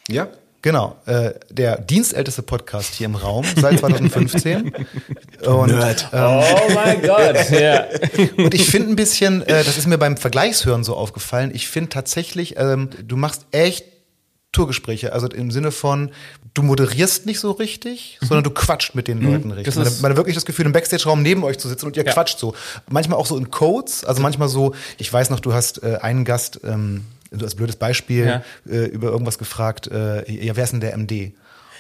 Ja. 0.08 0.28
Genau, 0.64 0.96
äh, 1.08 1.32
der 1.50 1.82
dienstälteste 1.82 2.44
Podcast 2.44 2.94
hier 2.94 3.06
im 3.06 3.16
Raum 3.16 3.44
seit 3.60 3.80
2015. 3.80 4.72
Und, 5.46 5.72
Nerd. 5.72 6.08
Oh 6.14 6.44
mein 6.76 7.02
Gott, 7.02 7.50
ja. 7.52 7.86
und 8.38 8.54
ich 8.54 8.68
finde 8.70 8.90
ein 8.90 8.96
bisschen, 8.96 9.42
äh, 9.42 9.64
das 9.64 9.80
ist 9.80 9.88
mir 9.88 9.98
beim 9.98 10.18
Vergleichshören 10.18 10.84
so 10.84 10.96
aufgefallen, 10.96 11.50
ich 11.52 11.68
finde 11.68 11.90
tatsächlich, 11.90 12.58
ähm, 12.58 12.92
du 13.08 13.18
machst 13.18 13.48
echt 13.50 13.86
Tourgespräche, 14.52 15.14
also 15.14 15.26
im 15.28 15.50
Sinne 15.50 15.72
von, 15.72 16.12
du 16.54 16.62
moderierst 16.62 17.26
nicht 17.26 17.40
so 17.40 17.52
richtig, 17.52 18.20
sondern 18.22 18.44
du 18.44 18.52
quatscht 18.52 18.94
mit 18.94 19.08
den 19.08 19.20
Leuten 19.20 19.50
richtig. 19.50 19.76
Man, 19.76 19.86
man 20.02 20.12
hat 20.12 20.18
wirklich 20.18 20.36
das 20.36 20.46
Gefühl, 20.46 20.68
im 20.68 20.74
Backstage-Raum 20.74 21.24
neben 21.24 21.44
euch 21.44 21.58
zu 21.58 21.70
sitzen 21.70 21.88
und 21.88 21.98
ihr 21.98 22.06
Ja. 22.06 22.14
quatscht 22.14 22.38
so. 22.38 22.54
Manchmal 22.88 23.18
auch 23.18 23.26
so 23.26 23.36
in 23.36 23.50
Codes, 23.50 24.04
also 24.04 24.22
manchmal 24.22 24.48
so, 24.48 24.76
ich 25.00 25.12
weiß 25.12 25.32
noch, 25.32 25.40
du 25.40 25.54
hast 25.54 25.82
äh, 25.82 25.98
einen 26.02 26.24
Gast, 26.24 26.60
ähm, 26.66 27.06
du 27.40 27.46
als 27.46 27.56
blödes 27.56 27.76
Beispiel, 27.78 28.26
Ja. 28.26 28.44
äh, 28.70 28.86
über 28.86 29.10
irgendwas 29.10 29.38
gefragt, 29.38 29.88
äh, 29.88 30.30
ja, 30.32 30.56
wer 30.56 30.64
ist 30.64 30.72
denn 30.74 30.82
der 30.82 30.94
MD? 30.98 31.34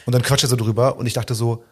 Und 0.05 0.13
dann 0.15 0.21
quatscht 0.21 0.43
er 0.45 0.49
so 0.49 0.55
drüber 0.55 0.97
und 0.97 1.05
ich 1.05 1.13
dachte 1.13 1.35
so, 1.35 1.63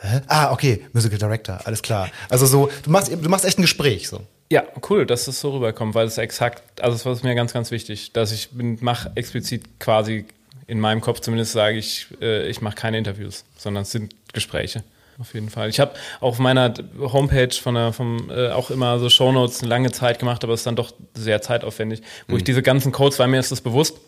hä? 0.00 0.20
Ah, 0.28 0.52
okay, 0.52 0.86
Musical 0.92 1.18
Director, 1.18 1.60
alles 1.64 1.82
klar. 1.82 2.08
Also 2.28 2.46
so, 2.46 2.70
du 2.84 2.90
machst, 2.90 3.10
du 3.12 3.28
machst 3.28 3.44
echt 3.44 3.58
ein 3.58 3.62
Gespräch 3.62 4.08
so. 4.08 4.20
Ja, 4.52 4.64
cool, 4.88 5.06
dass 5.06 5.28
es 5.28 5.40
so 5.40 5.50
rüberkommt, 5.52 5.94
weil 5.94 6.06
es 6.06 6.18
exakt, 6.18 6.80
also 6.80 6.96
das 7.10 7.18
ist 7.18 7.24
mir 7.24 7.34
ganz, 7.34 7.52
ganz 7.52 7.70
wichtig, 7.70 8.12
dass 8.12 8.32
ich 8.32 8.48
mache 8.52 9.10
explizit 9.14 9.78
quasi 9.78 10.24
in 10.66 10.80
meinem 10.80 11.00
Kopf 11.00 11.20
zumindest 11.20 11.52
sage 11.52 11.78
ich, 11.78 12.06
äh, 12.20 12.48
ich 12.48 12.60
mache 12.60 12.76
keine 12.76 12.98
Interviews, 12.98 13.44
sondern 13.56 13.82
es 13.82 13.90
sind 13.92 14.14
Gespräche. 14.32 14.82
Auf 15.20 15.34
jeden 15.34 15.50
Fall. 15.50 15.68
Ich 15.68 15.78
habe 15.80 15.92
auf 16.20 16.38
meiner 16.38 16.72
Homepage 16.98 17.52
von 17.52 17.74
der, 17.74 17.92
vom, 17.92 18.30
äh, 18.30 18.48
auch 18.50 18.70
immer 18.70 18.98
so 18.98 19.10
Shownotes 19.10 19.60
eine 19.60 19.68
lange 19.68 19.92
Zeit 19.92 20.18
gemacht, 20.18 20.42
aber 20.44 20.54
es 20.54 20.60
ist 20.60 20.66
dann 20.66 20.76
doch 20.76 20.92
sehr 21.14 21.42
zeitaufwendig, 21.42 22.00
wo 22.26 22.36
ich 22.36 22.44
diese 22.44 22.62
ganzen 22.62 22.90
Codes, 22.90 23.18
weil 23.18 23.28
mir 23.28 23.38
ist 23.38 23.52
das 23.52 23.60
bewusst, 23.60 23.98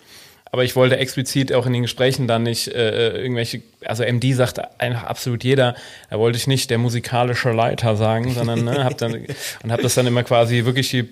aber 0.53 0.64
ich 0.64 0.75
wollte 0.75 0.96
explizit 0.96 1.53
auch 1.53 1.66
in 1.66 1.75
den 1.75 1.83
Gesprächen 1.83 2.27
dann 2.27 2.44
nicht 2.44 2.68
äh, 2.68 3.16
irgendwelche, 3.16 3.62
also 3.85 4.05
MD 4.05 4.35
sagt 4.35 4.81
einfach 4.81 5.05
absolut 5.05 5.44
jeder, 5.44 5.75
da 6.09 6.18
wollte 6.18 6.38
ich 6.38 6.46
nicht 6.46 6.70
der 6.70 6.79
musikalische 6.79 7.53
Leiter 7.53 7.94
sagen, 7.96 8.33
sondern 8.33 8.64
ne, 8.64 8.85
hab 8.85 8.96
dann 8.96 9.14
und 9.62 9.72
habe 9.72 9.83
das 9.83 9.94
dann 9.94 10.07
immer 10.07 10.22
quasi 10.22 10.64
wirklich 10.64 11.05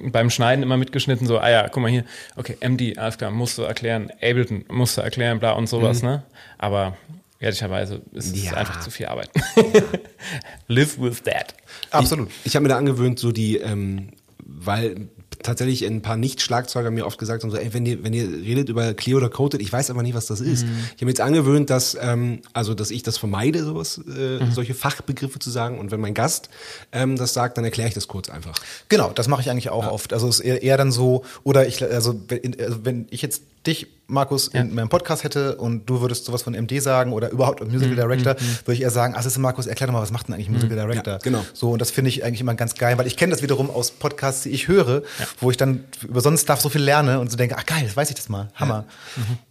beim 0.00 0.30
Schneiden 0.30 0.62
immer 0.62 0.76
mitgeschnitten, 0.76 1.26
so, 1.26 1.38
ah 1.38 1.50
ja, 1.50 1.68
guck 1.68 1.82
mal 1.82 1.90
hier, 1.90 2.04
okay, 2.36 2.56
MD, 2.60 2.96
alles 2.96 3.18
klar, 3.18 3.32
musst 3.32 3.58
du 3.58 3.62
erklären, 3.62 4.10
Ableton, 4.22 4.64
musst 4.68 4.96
du 4.96 5.00
erklären, 5.00 5.40
bla 5.40 5.52
und 5.52 5.68
sowas, 5.68 6.02
ne? 6.02 6.22
Aber 6.58 6.96
ehrlicherweise 7.40 8.02
ist 8.12 8.34
es 8.36 8.44
Ja. 8.44 8.52
einfach 8.54 8.80
zu 8.80 8.90
viel 8.90 9.06
Arbeit. 9.06 9.30
Live 10.68 10.98
with 11.00 11.22
that. 11.24 11.54
Absolut. 11.90 12.28
Ich, 12.40 12.46
ich 12.46 12.56
habe 12.56 12.64
mir 12.64 12.68
da 12.70 12.76
angewöhnt, 12.78 13.18
so 13.18 13.32
die, 13.32 13.56
ähm, 13.58 14.10
weil 14.44 15.08
tatsächlich 15.40 15.86
ein 15.86 16.02
paar 16.02 16.16
Nicht-Schlagzeuger 16.16 16.90
mir 16.90 17.06
oft 17.06 17.16
gesagt 17.16 17.44
haben, 17.44 17.50
so, 17.52 17.56
ey, 17.56 17.72
wenn 17.72 17.86
ihr, 17.86 18.02
wenn 18.02 18.12
ihr 18.12 18.28
redet 18.28 18.68
über 18.68 18.92
Clear 18.94 19.18
oder 19.18 19.28
Coated, 19.30 19.60
ich 19.62 19.72
weiß 19.72 19.88
aber 19.90 20.02
nicht, 20.02 20.14
was 20.14 20.26
das 20.26 20.40
ist. 20.40 20.64
Ich 20.64 20.94
habe 20.96 21.04
mir 21.04 21.10
jetzt 21.12 21.20
angewöhnt, 21.20 21.70
dass, 21.70 21.96
ähm, 22.00 22.40
also, 22.54 22.74
dass 22.74 22.90
ich 22.90 23.04
das 23.04 23.18
vermeide, 23.18 23.62
sowas, 23.62 23.98
äh, 23.98 24.44
solche 24.50 24.74
Fachbegriffe 24.74 25.38
zu 25.38 25.50
sagen. 25.50 25.78
Und 25.78 25.92
wenn 25.92 26.00
mein 26.00 26.14
Gast 26.14 26.48
ähm, 26.90 27.14
das 27.16 27.34
sagt, 27.34 27.56
dann 27.56 27.64
erkläre 27.64 27.88
ich 27.88 27.94
das 27.94 28.08
kurz 28.08 28.28
einfach. 28.30 28.58
Genau, 28.88 29.10
das 29.10 29.28
mache 29.28 29.42
ich 29.42 29.50
eigentlich 29.50 29.70
auch 29.70 29.86
oft. 29.86 30.12
Also 30.12 30.26
es 30.28 30.40
ist 30.40 30.44
eher, 30.44 30.60
eher 30.62 30.76
dann 30.76 30.90
so, 30.90 31.24
oder 31.44 31.68
ich, 31.68 31.84
also 31.84 32.20
wenn, 32.26 32.58
also 32.58 32.84
wenn 32.84 33.06
ich 33.10 33.22
jetzt 33.22 33.42
dich, 33.68 33.86
Markus, 34.10 34.48
in 34.48 34.74
meinem 34.74 34.88
Podcast 34.88 35.22
hätte 35.22 35.56
und 35.56 35.84
du 35.84 36.00
würdest 36.00 36.24
sowas 36.24 36.42
von 36.42 36.54
MD 36.54 36.80
sagen 36.80 37.12
oder 37.12 37.28
überhaupt 37.28 37.60
Musical 37.60 37.94
Director, 37.94 38.36
würde 38.64 38.72
ich 38.72 38.80
eher 38.80 38.90
sagen, 38.90 39.12
ach, 39.14 39.22
das 39.22 39.32
ist 39.32 39.38
Markus, 39.38 39.66
erklär 39.66 39.88
doch 39.88 39.92
mal, 39.92 40.00
was 40.00 40.10
macht 40.10 40.28
denn 40.28 40.34
eigentlich 40.34 40.48
Musical 40.48 40.76
Director? 40.76 41.14
Ja, 41.14 41.18
genau. 41.18 41.44
So, 41.52 41.72
und 41.72 41.78
das 41.78 41.90
finde 41.90 42.08
ich 42.08 42.24
eigentlich 42.24 42.40
immer 42.40 42.54
ganz 42.54 42.74
geil, 42.74 42.96
weil 42.96 43.06
ich 43.06 43.18
kenne 43.18 43.32
das 43.32 43.42
wiederum 43.42 43.68
aus 43.68 43.90
Podcasts, 43.90 44.44
die 44.44 44.48
ich 44.48 44.66
höre, 44.66 45.02
wo 45.40 45.50
ich 45.50 45.58
dann 45.58 45.84
über 46.02 46.22
so 46.22 46.30
einen 46.30 46.38
Stuff 46.38 46.62
so 46.62 46.70
viel 46.70 46.80
lerne 46.80 47.20
und 47.20 47.30
so 47.30 47.36
denke, 47.36 47.56
ach 47.58 47.66
geil, 47.66 47.82
das 47.84 47.98
weiß 47.98 48.08
ich 48.08 48.16
das 48.16 48.30
mal. 48.30 48.48
Hammer. 48.54 48.86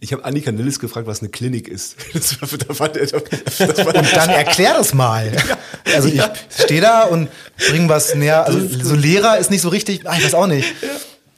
Ich 0.00 0.12
habe 0.12 0.24
Annika 0.24 0.50
Nilles 0.50 0.80
gefragt, 0.80 1.06
was 1.06 1.20
eine 1.20 1.28
Klinik 1.28 1.68
ist. 1.68 1.96
Das 2.18 2.40
war, 2.40 2.58
da 2.58 2.74
fand 2.74 2.96
er, 2.96 3.06
das 3.06 3.60
war, 3.60 3.94
Und 3.94 4.16
dann 4.16 4.30
erklär 4.30 4.74
das 4.74 4.92
mal. 4.92 5.32
Also 5.94 6.08
ich 6.08 6.20
stehe 6.50 6.82
da 6.82 7.04
und 7.04 7.28
bring 7.68 7.88
was 7.88 8.14
näher. 8.14 8.44
Also 8.44 8.60
so 8.60 8.94
Lehrer 8.94 9.38
ist 9.38 9.50
nicht 9.50 9.62
so 9.62 9.70
richtig, 9.70 10.06
ah, 10.06 10.14
ich 10.18 10.24
weiß 10.24 10.34
auch 10.34 10.46
nicht. 10.46 10.74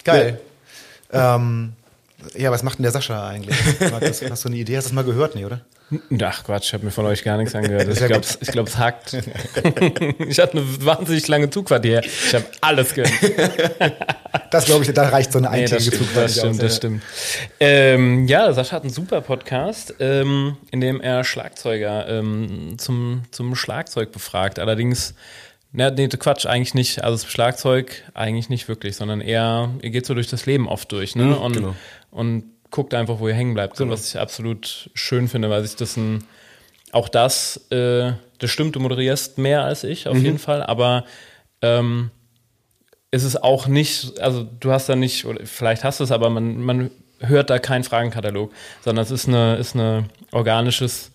Geil. 0.03 0.41
Ähm, 1.13 1.75
ja, 2.37 2.51
was 2.51 2.63
macht 2.63 2.79
denn 2.79 2.83
der 2.85 2.93
Sascha 2.93 3.29
eigentlich? 3.29 3.57
Markus, 3.91 4.23
hast 4.29 4.45
du 4.45 4.49
eine 4.49 4.57
Idee? 4.57 4.77
Hast 4.77 4.87
du 4.87 4.89
das 4.91 4.95
mal 4.95 5.05
gehört? 5.05 5.35
Nee, 5.35 5.45
oder? 5.45 5.61
Ach 6.23 6.45
Quatsch, 6.45 6.67
ich 6.67 6.73
habe 6.75 6.85
mir 6.85 6.91
von 6.93 7.05
euch 7.07 7.25
gar 7.25 7.37
nichts 7.37 7.55
angehört. 7.55 7.89
Ich 7.89 7.99
glaube, 7.99 8.25
ich 8.41 8.49
glaub, 8.49 8.69
es 8.69 8.79
hackt. 8.79 9.13
ich 10.19 10.39
hatte 10.39 10.59
eine 10.59 10.85
wahnsinnig 10.85 11.27
lange 11.27 11.51
Zugfahrt 11.51 11.85
hier. 11.85 12.01
Ich 12.05 12.35
habe 12.35 12.45
alles 12.61 12.95
gehört. 12.95 13.13
Das 14.53 14.67
glaube 14.67 14.85
ich, 14.85 14.93
da 14.93 15.09
reicht 15.09 15.33
so 15.33 15.39
eine 15.39 15.51
Nee, 15.51 15.63
eintägige 15.63 15.83
stimmt, 15.83 15.97
Zugfahrt 15.99 16.25
das 16.27 16.37
stimmt, 16.39 16.55
aus. 16.55 16.59
das 16.59 16.77
stimmt. 16.77 17.03
Ähm, 17.59 18.27
ja, 18.29 18.53
Sascha 18.53 18.77
hat 18.77 18.83
einen 18.83 18.93
super 18.93 19.21
Podcast, 19.21 19.95
ähm, 19.99 20.57
in 20.71 20.81
dem 20.81 21.01
er 21.01 21.25
Schlagzeuger 21.25 22.09
ähm, 22.09 22.77
zum, 22.79 23.23
zum 23.33 23.57
Schlagzeug 23.57 24.13
befragt. 24.13 24.59
Allerdings 24.61 25.15
Na, 25.73 25.91
nee, 25.91 26.09
Quatsch, 26.09 26.47
eigentlich 26.47 26.75
nicht. 26.75 27.03
Also 27.03 27.23
das 27.25 27.31
Schlagzeug 27.31 28.03
eigentlich 28.15 28.49
nicht 28.49 28.67
wirklich, 28.69 28.97
sondern 28.97 29.21
eher, 29.21 29.71
ihr 29.83 29.91
geht 29.91 30.07
so 30.07 30.15
durch 30.15 30.29
das 30.29 30.47
Leben 30.47 30.69
oft 30.69 30.91
durch, 30.93 31.15
ne? 31.17 31.25
Mhm, 31.25 31.35
und, 31.35 31.53
genau. 31.53 31.77
Und 32.11 32.45
guckt 32.71 32.95
einfach, 32.95 33.19
wo 33.19 33.29
ihr 33.29 33.35
hängen 33.35 33.55
bleibt. 33.55 33.77
Genau. 33.77 33.93
was 33.93 34.09
ich 34.09 34.19
absolut 34.21 34.91
schön 34.95 35.29
finde, 35.29 35.51
weil 35.51 35.63
sich 35.65 35.77
das 35.77 35.97
ein, 35.97 36.25
auch 36.93 37.09
das, 37.09 37.71
äh, 37.71 38.13
das 38.39 38.51
stimmt, 38.51 38.77
du 38.77 38.81
moderierst 38.81 39.39
mehr 39.39 39.65
als 39.65 39.85
ich, 39.85 40.05
Mhm. 40.05 40.11
auf 40.13 40.19
jeden 40.19 40.39
Fall, 40.39 40.63
aber 40.63 41.05
ähm, 41.63 42.11
ist 43.11 43.25
es 43.25 43.37
auch 43.37 43.67
nicht, 43.67 44.21
also 44.21 44.45
du 44.45 44.71
hast 44.71 44.89
da 44.89 44.95
nicht, 44.97 45.25
oder 45.25 45.45
vielleicht 45.45 45.83
hast 45.85 45.99
du 46.01 46.05
es, 46.05 46.13
aber 46.13 46.31
man, 46.31 46.61
man 46.63 46.91
hört 47.19 47.51
da 47.51 47.59
keinen 47.59 47.85
Fragenkatalog, 47.85 48.53
sondern 48.83 49.03
es 49.05 49.11
ist 49.11 49.27
eine, 49.29 49.57
ist 49.57 49.75
eine 49.75 50.05
organisches 50.33 51.11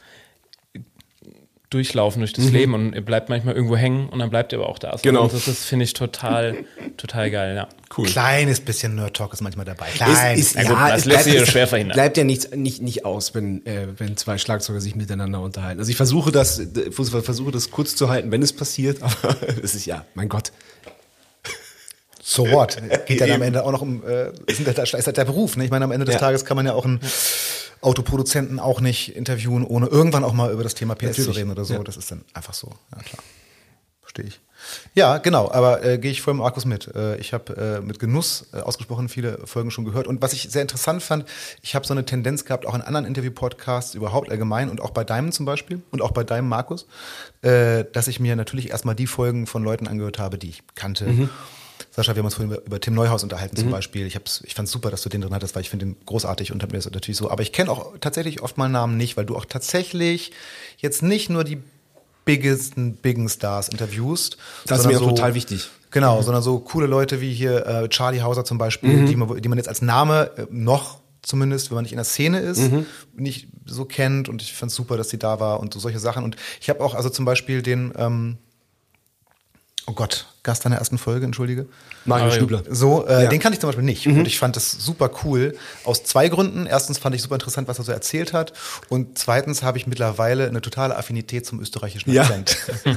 Durchlaufen 1.75 2.21
durch 2.21 2.31
das 2.31 2.51
Leben 2.51 2.73
und 2.73 2.93
ihr 2.93 3.01
bleibt 3.01 3.27
manchmal 3.27 3.53
irgendwo 3.53 3.75
hängen 3.75 4.07
und 4.07 4.19
dann 4.19 4.29
bleibt 4.29 4.53
ihr 4.53 4.59
aber 4.59 4.69
auch 4.69 4.79
da. 4.79 4.97
Genau. 5.01 5.23
Und 5.23 5.33
das 5.33 5.49
ist, 5.49 5.65
finde 5.65 5.83
ich, 5.83 5.91
total, 5.91 6.55
total 6.95 7.29
geil, 7.29 7.53
ja. 7.53 7.67
Cool. 7.97 8.05
Kleines 8.05 8.61
bisschen 8.61 8.95
Nerd 8.95 9.13
Talk 9.17 9.33
ist 9.33 9.41
manchmal 9.41 9.65
dabei. 9.65 9.89
Ist, 9.89 9.95
Klein. 9.95 10.39
ist, 10.39 10.55
Na 10.55 10.61
gut, 10.61 10.71
ja, 10.71 10.87
das 10.87 10.99
es 10.99 11.05
lässt 11.05 11.23
sich 11.25 11.33
ja 11.33 11.41
es 11.41 11.49
schwer 11.49 11.67
verhindern. 11.67 11.95
Bleibt 11.95 12.15
ja 12.15 12.23
nicht, 12.23 12.55
nicht, 12.55 12.81
nicht 12.81 13.03
aus, 13.03 13.35
wenn, 13.35 13.65
äh, 13.65 13.87
wenn 13.97 14.15
zwei 14.15 14.37
Schlagzeuger 14.37 14.79
sich 14.79 14.95
miteinander 14.95 15.41
unterhalten. 15.41 15.79
Also 15.79 15.91
ich 15.91 15.97
versuche 15.97 16.31
das, 16.31 16.59
äh, 16.59 16.91
versuche 16.91 17.51
das 17.51 17.71
kurz 17.71 17.97
zu 17.97 18.07
halten, 18.07 18.31
wenn 18.31 18.41
es 18.41 18.53
passiert, 18.53 18.99
aber 19.01 19.35
es 19.61 19.75
ist 19.75 19.85
ja, 19.85 20.05
mein 20.13 20.29
Gott. 20.29 20.53
So 22.23 22.49
what? 22.49 22.77
Geht 23.05 23.19
dann 23.19 23.31
am 23.31 23.41
Ende 23.41 23.65
auch 23.65 23.71
noch 23.73 23.81
um, 23.81 24.01
äh, 24.07 24.29
ist 24.47 24.65
halt, 24.65 24.79
ist 24.79 25.05
halt 25.07 25.17
der 25.17 25.25
Beruf. 25.25 25.57
Ne? 25.57 25.65
Ich 25.65 25.71
meine, 25.71 25.83
am 25.83 25.91
Ende 25.91 26.05
des 26.05 26.15
Ja. 26.15 26.19
Tages 26.21 26.45
kann 26.45 26.55
man 26.55 26.65
ja 26.65 26.71
auch 26.71 26.85
einen 26.85 27.01
Autoproduzenten 27.85 28.59
auch 28.59 28.81
nicht 28.81 29.15
interviewen, 29.15 29.63
ohne 29.63 29.87
irgendwann 29.87 30.23
auch 30.23 30.33
mal 30.33 30.51
über 30.51 30.63
das 30.63 30.75
Thema 30.75 30.95
PS 30.95 31.15
zu 31.15 31.21
Natürlich. 31.21 31.37
reden 31.37 31.51
oder 31.51 31.65
so. 31.65 31.75
Ja. 31.75 31.83
Das 31.83 31.97
ist 31.97 32.11
dann 32.11 32.23
einfach 32.33 32.53
so. 32.53 32.71
Ja, 32.91 33.01
klar. 33.03 33.23
Verstehe 34.01 34.25
ich. 34.25 34.41
Ja, 34.93 35.17
genau, 35.17 35.51
aber 35.51 35.83
äh, 35.83 35.97
gehe 35.97 36.11
ich 36.11 36.21
voll 36.21 36.33
mit 36.33 36.41
Markus 36.41 36.65
mit. 36.65 36.93
Äh, 36.95 37.17
ich 37.17 37.33
habe 37.33 37.79
äh, 37.81 37.85
mit 37.85 37.99
Genuss 37.99 38.47
äh, 38.53 38.57
ausgesprochen 38.57 39.09
viele 39.09 39.45
Folgen 39.45 39.69
schon 39.69 39.85
gehört. 39.85 40.07
Und 40.07 40.21
was 40.21 40.33
ich 40.33 40.49
sehr 40.49 40.61
interessant 40.61 41.03
fand, 41.03 41.25
ich 41.61 41.75
habe 41.75 41.85
so 41.85 41.93
eine 41.93 42.05
Tendenz 42.05 42.45
gehabt, 42.45 42.65
auch 42.65 42.73
in 42.73 42.81
anderen 42.81 43.05
Interview-Podcasts 43.05 43.93
überhaupt 43.93 44.31
allgemein 44.31 44.69
und 44.69 44.81
auch 44.81 44.91
bei 44.91 45.03
deinem 45.03 45.31
zum 45.31 45.45
Beispiel 45.45 45.81
und 45.91 46.01
auch 46.01 46.11
bei 46.11 46.23
deinem 46.23 46.47
Markus, 46.47 46.87
äh, 47.41 47.85
dass 47.91 48.07
ich 48.07 48.19
mir 48.19 48.35
natürlich 48.35 48.69
erstmal 48.69 48.95
die 48.95 49.07
Folgen 49.07 49.47
von 49.47 49.63
Leuten 49.63 49.87
angehört 49.87 50.19
habe, 50.19 50.37
die 50.37 50.49
ich 50.49 50.63
kannte. 50.75 51.29
Sascha, 51.95 52.13
wir 52.13 52.19
haben 52.19 52.25
uns 52.25 52.35
vorhin 52.35 52.53
über, 52.53 52.65
über 52.65 52.81
Tim 52.81 52.93
Neuhaus 52.93 53.23
unterhalten 53.23 53.55
zum 53.55 53.71
Beispiel. 53.71 54.05
Ich, 54.05 54.19
ich 54.43 54.53
fand 54.53 54.67
es 54.67 54.71
super, 54.71 54.91
dass 54.91 55.01
du 55.01 55.07
den 55.07 55.21
drin 55.21 55.33
hattest, 55.33 55.55
weil 55.55 55.61
ich 55.61 55.69
finde 55.69 55.85
den 55.85 55.95
großartig 56.05 56.51
und 56.51 56.61
habe 56.61 56.73
mir 56.73 56.79
das 56.79 56.91
natürlich 56.91 57.15
so. 57.15 57.31
Aber 57.31 57.41
ich 57.41 57.53
kenne 57.53 57.71
auch 57.71 57.93
tatsächlich 58.01 58.41
oft 58.41 58.57
mal 58.57 58.67
Namen 58.67 58.97
nicht, 58.97 59.15
weil 59.15 59.25
du 59.25 59.33
auch 59.33 59.45
tatsächlich 59.45 60.33
jetzt 60.77 61.03
nicht 61.03 61.29
nur 61.29 61.45
die 61.45 61.57
biggesten, 62.25 62.95
biggen 62.97 63.29
Stars 63.29 63.69
interviewst. 63.69 64.35
Das 64.65 64.81
ist 64.81 64.87
mir 64.87 64.99
auch 64.99 65.07
total 65.07 65.35
wichtig. 65.35 65.69
Genau, 65.91 66.21
sondern 66.21 66.43
so 66.43 66.59
coole 66.59 66.87
Leute 66.87 67.21
wie 67.21 67.33
hier 67.33 67.65
äh, 67.65 67.87
Charlie 67.87 68.21
Hauser 68.21 68.43
zum 68.43 68.57
Beispiel, 68.57 69.05
die, 69.05 69.15
man, 69.15 69.41
die 69.41 69.47
man 69.47 69.57
jetzt 69.57 69.69
als 69.69 69.81
Name 69.81 70.31
äh, 70.35 70.47
noch 70.49 70.99
zumindest, 71.21 71.71
wenn 71.71 71.75
man 71.75 71.83
nicht 71.83 71.93
in 71.93 71.97
der 71.97 72.03
Szene 72.03 72.39
ist, 72.39 72.59
nicht 73.15 73.47
so 73.65 73.85
kennt. 73.85 74.27
Und 74.27 74.41
ich 74.41 74.53
fand 74.53 74.69
es 74.69 74.75
super, 74.75 74.97
dass 74.97 75.09
sie 75.09 75.17
da 75.17 75.39
war 75.39 75.61
und 75.61 75.73
so 75.73 75.79
solche 75.79 75.99
Sachen. 75.99 76.25
Und 76.25 76.35
ich 76.59 76.69
habe 76.69 76.83
auch 76.83 76.93
also 76.93 77.09
zum 77.09 77.23
Beispiel 77.23 77.61
den, 77.61 77.93
ähm, 77.97 78.37
oh 79.87 79.93
Gott, 79.93 80.25
Gast 80.43 80.65
in 80.65 80.71
der 80.71 80.79
ersten 80.79 80.97
Folge, 80.97 81.25
entschuldige. 81.25 81.65
Mario. 82.07 82.29
Stübler. 82.29 82.61
So, 82.69 83.07
äh, 83.07 83.23
Ja. 83.23 83.29
den 83.29 83.39
kannte 83.39 83.55
ich 83.55 83.59
zum 83.61 83.67
Beispiel 83.69 83.83
nicht. 83.83 84.05
Und 84.05 84.27
ich 84.27 84.37
fand 84.37 84.55
das 84.55 84.71
super 84.71 85.09
cool. 85.23 85.55
Aus 85.85 86.03
zwei 86.03 86.27
Gründen. 86.29 86.67
Erstens 86.67 86.99
fand 86.99 87.15
ich 87.15 87.21
super 87.23 87.33
interessant, 87.35 87.67
was 87.67 87.79
er 87.79 87.83
so 87.85 87.91
erzählt 87.91 88.31
hat. 88.31 88.53
Und 88.89 89.17
zweitens 89.17 89.63
habe 89.63 89.79
ich 89.79 89.87
mittlerweile 89.87 90.47
eine 90.47 90.61
totale 90.61 90.95
Affinität 90.95 91.47
zum 91.47 91.59
österreichischen 91.61 92.11
Ja. 92.11 92.21
Akzent. 92.23 92.57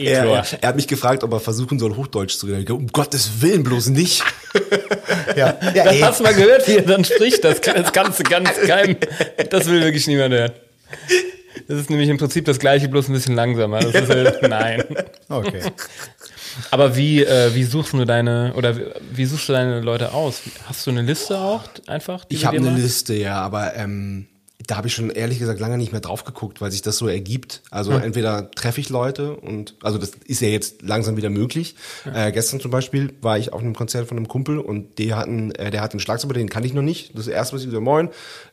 Er, 0.00 0.24
er, 0.24 0.44
er 0.60 0.68
hat 0.68 0.76
mich 0.76 0.88
gefragt, 0.88 1.22
ob 1.24 1.32
er 1.32 1.40
versuchen 1.40 1.78
soll, 1.78 1.94
Hochdeutsch 1.96 2.36
zu 2.38 2.46
reden. 2.46 2.62
Ich, 2.62 2.70
Um 2.70 2.86
Gottes 2.88 3.42
Willen 3.42 3.62
bloß 3.64 3.88
nicht. 3.88 4.22
ja, 5.36 5.56
ja, 5.74 5.84
Das 5.84 5.86
ey. 5.94 6.00
hast 6.00 6.20
du 6.20 6.24
mal 6.24 6.34
gehört, 6.34 6.66
wie 6.68 6.76
er 6.76 6.82
dann 6.82 7.04
spricht. 7.04 7.44
Das, 7.44 7.60
kann- 7.60 7.76
das 7.82 7.92
kannst 7.92 8.18
du 8.18 8.22
ganz 8.22 8.50
geheim. 8.60 8.96
Das 9.50 9.66
will 9.66 9.82
wirklich 9.82 10.06
niemand 10.06 10.32
hören. 10.34 10.52
Das 11.68 11.78
ist 11.78 11.90
nämlich 11.90 12.08
im 12.08 12.18
Prinzip 12.18 12.44
das 12.44 12.58
gleiche, 12.58 12.88
bloß 12.88 13.08
ein 13.08 13.12
bisschen 13.12 13.34
langsamer. 13.34 13.80
Halt, 13.80 14.42
nein. 14.48 14.84
Okay. 15.28 15.62
Aber 16.70 16.96
wie, 16.96 17.24
äh, 17.24 17.54
wie 17.54 17.64
suchst 17.64 17.92
du 17.92 18.04
deine, 18.04 18.52
oder 18.56 18.76
wie, 19.12 19.24
suchst 19.24 19.48
du 19.48 19.52
deine 19.52 19.80
Leute 19.80 20.12
aus? 20.12 20.42
Hast 20.66 20.86
du 20.86 20.90
eine 20.90 21.02
Liste 21.02 21.38
auch 21.38 21.64
einfach? 21.86 22.24
Ich 22.28 22.44
habe 22.44 22.58
eine 22.58 22.70
machst? 22.70 22.82
Liste, 22.82 23.14
ja, 23.14 23.40
aber 23.40 23.74
ähm, 23.76 24.26
da 24.66 24.76
habe 24.76 24.88
ich 24.88 24.94
schon 24.94 25.10
ehrlich 25.10 25.38
gesagt 25.38 25.60
lange 25.60 25.76
nicht 25.76 25.92
mehr 25.92 26.00
drauf 26.00 26.24
geguckt, 26.24 26.60
weil 26.60 26.70
sich 26.70 26.82
das 26.82 26.96
so 26.98 27.08
ergibt. 27.08 27.62
Also 27.70 27.92
entweder 27.92 28.50
treffe 28.50 28.80
ich 28.80 28.88
Leute 28.90 29.36
und 29.36 29.74
also 29.82 29.98
das 29.98 30.12
ist 30.26 30.40
ja 30.40 30.48
jetzt 30.48 30.82
langsam 30.82 31.16
wieder 31.16 31.30
möglich. 31.30 31.74
Äh, 32.12 32.32
gestern 32.32 32.60
zum 32.60 32.70
Beispiel 32.70 33.12
war 33.20 33.38
ich 33.38 33.52
auf 33.52 33.60
einem 33.60 33.74
Konzert 33.74 34.08
von 34.08 34.16
einem 34.16 34.28
Kumpel 34.28 34.58
und 34.58 34.98
die 34.98 35.14
hatten, 35.14 35.52
äh, 35.52 35.70
der 35.70 35.80
hat 35.80 35.92
einen 35.92 36.00
Schlagzeuger, 36.00 36.34
den 36.34 36.48
kannte 36.48 36.68
ich 36.68 36.74
noch 36.74 36.82
nicht. 36.82 37.16
Das 37.16 37.26
erste, 37.26 37.54
was 37.54 37.62
ich 37.62 37.68
gesagt 37.68 37.84
moin, 37.84 38.10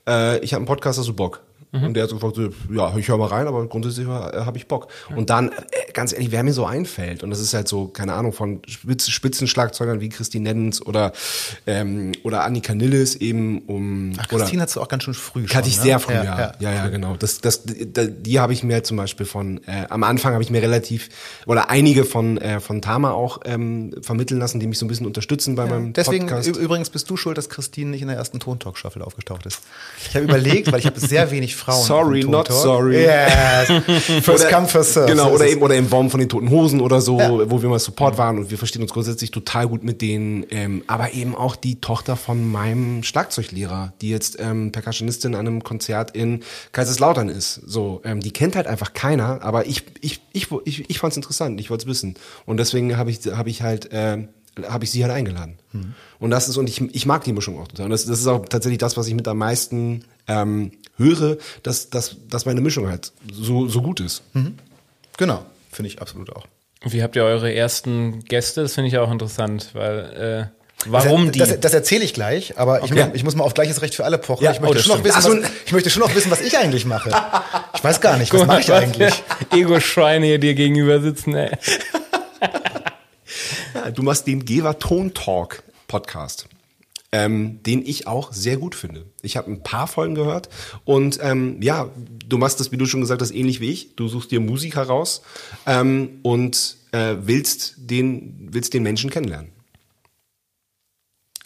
äh, 0.08 0.40
ich 0.40 0.54
habe 0.54 0.60
einen 0.60 0.68
Podcast, 0.68 1.00
hast 1.00 1.08
du 1.08 1.14
Bock? 1.14 1.42
Und 1.72 1.94
der 1.94 2.02
hat 2.04 2.10
so 2.10 2.16
gefragt, 2.16 2.36
so, 2.36 2.50
ja, 2.74 2.98
ich 2.98 3.08
höre 3.10 3.18
mal 3.20 3.28
rein, 3.28 3.46
aber 3.48 3.64
grundsätzlich 3.68 4.08
äh, 4.08 4.10
habe 4.10 4.58
ich 4.58 4.68
Bock. 4.68 4.88
Und 5.16 5.30
dann, 5.30 5.50
äh, 5.50 5.92
ganz 5.94 6.14
ehrlich, 6.14 6.32
wer 6.32 6.42
mir 6.42 6.52
so 6.54 6.66
einfällt, 6.66 7.22
und 7.22 7.30
das 7.30 7.40
ist 7.40 7.54
halt 7.54 7.68
so, 7.68 7.88
keine 7.88 8.14
Ahnung, 8.14 8.34
von 8.34 8.62
Spitz, 8.68 9.08
Spitzenschlagzeugern 9.10 10.02
wie 10.02 10.10
Christine 10.10 10.46
Neddens 10.50 10.84
oder, 10.84 11.14
ähm, 11.68 12.14
oder 12.24 12.44
Annika 12.44 12.74
Nilles 12.74 13.16
eben 13.16 13.60
um 13.68 14.14
Ach, 14.18 14.32
oder 14.32 14.40
Christine 14.40 14.64
hast 14.64 14.76
du 14.78 14.82
auch 14.82 14.88
ganz 14.88 15.04
schön 15.04 15.14
früh 15.14 15.42
schon. 15.42 15.50
Kannte 15.50 15.70
ich 15.70 15.78
ne? 15.78 15.84
sehr 15.84 16.00
früh, 16.00 16.14
ja. 16.14 16.54
Ja, 16.60 16.74
ja, 16.74 16.88
genau. 16.88 17.16
Das, 17.18 17.40
das, 17.40 17.62
die, 17.66 18.40
habe 18.40 18.54
ich 18.54 18.64
mir 18.64 18.84
zum 18.84 18.98
Beispiel 18.98 19.28
von, 19.28 19.62
äh, 19.68 19.86
am 19.90 20.02
Anfang 20.04 20.34
habe 20.34 20.42
ich 20.44 20.50
mir 20.50 20.64
relativ, 20.64 21.10
oder 21.46 21.70
einige 21.70 22.04
von, 22.04 22.40
äh, 22.40 22.60
von 22.62 22.82
Tama 22.82 23.12
auch 23.12 23.42
ähm, 23.46 23.94
vermitteln 24.02 24.40
lassen, 24.40 24.60
die 24.60 24.66
mich 24.66 24.80
so 24.80 24.86
ein 24.86 24.90
bisschen 24.90 25.06
unterstützen 25.06 25.54
bei 25.54 25.68
meinem 25.68 25.94
Deswegen 25.94 26.26
Podcast. 26.26 26.48
ü- 26.50 26.60
übrigens 26.60 26.90
bist 26.90 27.08
du 27.12 27.16
schuld, 27.16 27.38
dass 27.38 27.48
Christine 27.48 27.92
nicht 27.92 28.02
in 28.02 28.08
der 28.08 28.18
ersten 28.18 28.40
Tontalk-Staffel 28.40 29.04
aufgetaucht 29.04 29.46
ist. 29.46 29.62
Ich 30.10 30.16
habe 30.16 30.26
überlegt, 30.26 30.72
weil 30.72 30.80
ich 30.80 30.88
habe 30.88 31.00
sehr 31.10 31.30
wenig 31.30 31.59
Frauen. 31.60 31.84
Sorry, 31.86 32.24
not 32.24 32.52
sorry. 32.52 33.04
Yes. 33.04 33.68
First 34.26 34.50
come, 34.50 34.68
first 34.68 34.94
serve. 34.94 35.08
Genau, 35.12 35.32
oder 35.32 35.48
eben, 35.48 35.62
oder 35.62 35.76
im 35.76 35.88
Baum 35.90 36.10
von 36.10 36.20
den 36.20 36.30
Toten 36.30 36.50
Hosen 36.50 36.82
oder 36.82 37.02
so, 37.02 37.20
Ja. 37.20 37.30
wo 37.52 37.62
wir 37.62 37.70
mal 37.70 37.80
Support 37.80 38.18
waren 38.18 38.38
und 38.40 38.50
wir 38.52 38.58
verstehen 38.58 38.82
uns 38.82 38.92
grundsätzlich 38.92 39.32
total 39.32 39.68
gut 39.68 39.84
mit 39.84 40.02
denen. 40.02 40.46
Ähm, 40.50 40.84
aber 40.88 41.14
eben 41.14 41.36
auch 41.36 41.56
die 41.56 41.80
Tochter 41.82 42.16
von 42.16 42.50
meinem 42.52 43.04
Schlagzeuglehrer, 43.04 43.94
die 44.02 44.10
jetzt 44.10 44.38
ähm, 44.40 44.72
Percussionistin 44.72 45.36
an 45.36 45.48
einem 45.48 45.64
Konzert 45.64 46.16
in 46.16 46.42
Kaiserslautern 46.72 47.30
ist. 47.30 47.56
So, 47.66 48.02
ähm, 48.04 48.20
die 48.22 48.32
kennt 48.32 48.56
halt 48.56 48.68
einfach 48.68 48.94
keiner, 48.94 49.44
aber 49.44 49.68
ich, 49.68 49.84
ich, 50.02 50.22
ich, 50.34 50.48
ich, 50.66 50.90
ich 50.90 51.00
fand 51.00 51.12
es 51.12 51.18
interessant, 51.18 51.60
ich 51.60 51.70
wollte 51.70 51.84
es 51.84 51.88
wissen. 51.88 52.16
Und 52.46 52.58
deswegen 52.58 52.98
habe 52.98 53.12
ich, 53.12 53.20
habe 53.32 53.50
ich 53.50 53.62
halt, 53.62 53.90
ähm, 53.92 54.30
habe 54.68 54.84
ich 54.84 54.92
sie 54.92 55.04
halt 55.04 55.14
eingeladen. 55.14 55.58
Und 56.20 56.32
das 56.32 56.50
ist, 56.50 56.58
und 56.58 56.68
ich, 56.68 56.82
ich 56.94 57.06
mag 57.06 57.24
die 57.24 57.32
Mischung 57.34 57.60
auch 57.60 57.68
total. 57.68 57.86
Und 57.86 57.92
das, 57.92 58.06
das 58.06 58.20
ist 58.20 58.28
auch 58.28 58.46
tatsächlich 58.48 58.80
das, 58.80 58.98
was 58.98 59.08
ich 59.08 59.14
mit 59.14 59.28
am 59.28 59.38
meisten 59.38 60.04
ähm, 60.30 60.72
höre, 60.98 61.38
dass, 61.64 61.90
dass, 61.90 62.16
dass 62.30 62.46
meine 62.46 62.62
Mischung 62.62 62.88
halt 62.88 63.12
so, 63.32 63.68
so 63.68 63.82
gut 63.82 64.00
ist. 64.00 64.22
es. 64.34 64.52
Genau, 65.18 65.44
finde 65.72 65.90
ich 65.90 66.02
absolut 66.02 66.34
auch. 66.36 66.46
Wie 66.86 67.04
habt 67.04 67.16
ihr 67.18 67.24
eure 67.26 67.54
ersten 67.54 68.24
Gäste? 68.24 68.62
Das 68.62 68.76
finde 68.76 68.88
ich 68.88 68.98
auch 68.98 69.12
interessant, 69.12 69.72
weil, 69.74 70.50
äh, 70.86 70.90
warum 70.90 71.26
das, 71.26 71.32
die? 71.34 71.40
Das, 71.40 71.60
das 71.60 71.74
erzähle 71.74 72.06
ich 72.06 72.14
gleich, 72.14 72.58
aber 72.58 72.84
ich, 72.84 72.92
Okay. 72.92 73.06
muss, 73.06 73.16
ich 73.16 73.24
muss 73.26 73.36
mal 73.36 73.44
auf 73.44 73.54
gleiches 73.54 73.82
Recht 73.82 73.96
für 73.96 74.06
alle 74.06 74.18
pochen. 74.18 74.46
Ja, 74.46 74.52
ich, 74.52 74.60
oh, 74.60 74.62
möchte 74.62 74.78
das 74.78 74.86
schon 74.86 74.98
noch 74.98 75.04
wissen, 75.04 75.44
was, 75.44 75.52
ich 75.66 75.72
möchte 75.74 75.90
schon 75.90 76.02
noch 76.02 76.16
wissen, 76.16 76.32
was 76.32 76.40
ich 76.42 76.58
eigentlich 76.58 76.86
mache. 76.86 77.12
Ich 77.76 77.84
weiß 77.84 78.00
gar 78.00 78.18
nicht, 78.18 78.34
was 78.34 78.46
mache 78.46 78.62
ich 78.62 78.72
eigentlich? 78.72 79.24
Ego-Schweine 79.52 80.26
hier 80.26 80.40
dir 80.40 80.54
gegenüber 80.54 81.02
sitzen, 81.02 81.36
ey. 81.36 81.52
Ja, 83.74 83.92
du 83.94 84.02
machst 84.04 84.26
den 84.28 84.46
Geber 84.46 84.80
Ton 84.80 85.14
Talk 85.14 85.64
Podcast. 85.88 86.48
Ähm, 87.12 87.64
den 87.64 87.84
ich 87.84 88.06
auch 88.06 88.32
sehr 88.32 88.58
gut 88.58 88.76
finde. 88.76 89.06
Ich 89.24 89.36
habe 89.36 89.50
ein 89.50 89.64
paar 89.64 89.88
Folgen 89.88 90.14
gehört 90.14 90.48
und 90.86 91.18
ähm, 91.24 91.60
ja, 91.60 91.90
du 92.28 92.38
machst 92.38 92.60
das, 92.60 92.72
wie 92.72 92.78
du 92.78 92.86
schon 92.86 93.02
gesagt 93.02 93.24
hast, 93.24 93.32
ähnlich 93.32 93.62
wie 93.62 93.72
ich. 93.72 93.96
Du 93.96 94.08
suchst 94.08 94.30
dir 94.30 94.40
Musik 94.40 94.76
heraus 94.76 95.24
ähm, 95.66 96.20
und 96.22 96.78
äh, 96.92 97.16
willst 97.22 97.76
den 97.78 98.50
willst 98.52 98.76
den 98.76 98.84
Menschen 98.84 99.10
kennenlernen. 99.10 99.50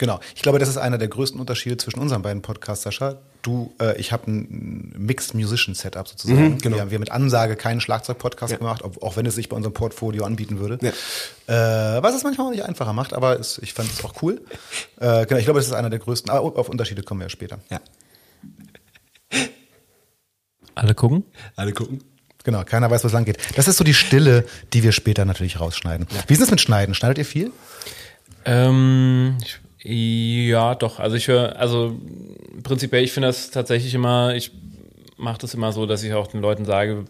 Genau. 0.04 0.20
Ich 0.36 0.42
glaube, 0.42 0.58
das 0.58 0.68
ist 0.68 0.76
einer 0.76 0.98
der 0.98 1.08
größten 1.08 1.40
Unterschiede 1.40 1.78
zwischen 1.78 1.98
unseren 1.98 2.20
beiden 2.20 2.42
Podcasts, 2.42 2.84
Sascha. 2.84 3.16
Du, 3.40 3.72
äh, 3.80 3.98
ich 3.98 4.12
habe 4.12 4.30
ein 4.30 4.92
Mixed 4.98 5.32
Musician 5.32 5.74
Setup 5.74 6.06
sozusagen. 6.06 6.42
Mhm, 6.42 6.58
genau. 6.58 6.76
Wir 6.76 6.82
haben 6.82 6.90
wir 6.90 6.98
mit 6.98 7.10
Ansage 7.10 7.56
keinen 7.56 7.80
Schlagzeug-Podcast 7.80 8.52
Ja. 8.52 8.58
gemacht, 8.58 8.82
ob, 8.82 9.02
auch 9.02 9.16
wenn 9.16 9.24
es 9.24 9.34
sich 9.34 9.48
bei 9.48 9.56
unserem 9.56 9.72
Portfolio 9.72 10.24
anbieten 10.26 10.58
würde. 10.58 10.78
Ja. 10.82 10.90
Äh, 11.96 12.02
was 12.02 12.14
es 12.14 12.22
manchmal 12.22 12.48
auch 12.48 12.50
nicht 12.50 12.64
einfacher 12.66 12.92
macht, 12.92 13.14
aber 13.14 13.40
es, 13.40 13.56
ich 13.62 13.72
fand 13.72 13.90
es 13.90 14.04
auch 14.04 14.20
cool. 14.20 14.42
Äh, 15.00 15.24
genau, 15.24 15.38
ich 15.38 15.46
glaube, 15.46 15.58
das 15.58 15.68
ist 15.68 15.72
einer 15.72 15.88
der 15.88 16.00
größten. 16.00 16.30
Aber 16.30 16.58
auf 16.58 16.68
Unterschiede 16.68 17.02
kommen 17.02 17.20
wir 17.20 17.24
ja 17.26 17.30
später. 17.30 17.60
Ja. 17.70 17.80
Alle 20.74 20.94
gucken? 20.94 21.24
Alle 21.56 21.72
gucken. 21.72 22.04
Genau, 22.44 22.62
keiner 22.64 22.90
weiß, 22.90 23.04
wo 23.04 23.06
es 23.06 23.14
lang 23.14 23.24
geht. 23.24 23.38
Das 23.56 23.68
ist 23.68 23.78
so 23.78 23.84
die 23.84 23.94
Stille, 23.94 24.44
die 24.74 24.82
wir 24.82 24.92
später 24.92 25.24
natürlich 25.24 25.60
rausschneiden. 25.60 26.06
Wie 26.26 26.34
ist 26.34 26.42
es 26.42 26.50
mit 26.50 26.60
Schneiden? 26.60 26.94
Schneidet 26.94 27.16
ihr 27.16 27.24
viel? 27.24 27.52
Ähm, 28.44 29.38
ich, 29.42 29.60
ja, 29.84 30.74
doch. 30.74 30.98
Also 30.98 31.16
ich 31.16 31.28
höre, 31.28 31.56
also 31.56 31.94
prinzipiell, 32.62 33.04
ich 33.04 33.12
finde 33.12 33.28
das 33.28 33.50
tatsächlich 33.50 33.94
immer, 33.94 34.34
ich 34.34 34.50
mache 35.16 35.38
das 35.38 35.54
immer 35.54 35.72
so, 35.72 35.86
dass 35.86 36.02
ich 36.02 36.12
auch 36.14 36.26
den 36.26 36.40
Leuten 36.40 36.64
sage, 36.64 37.04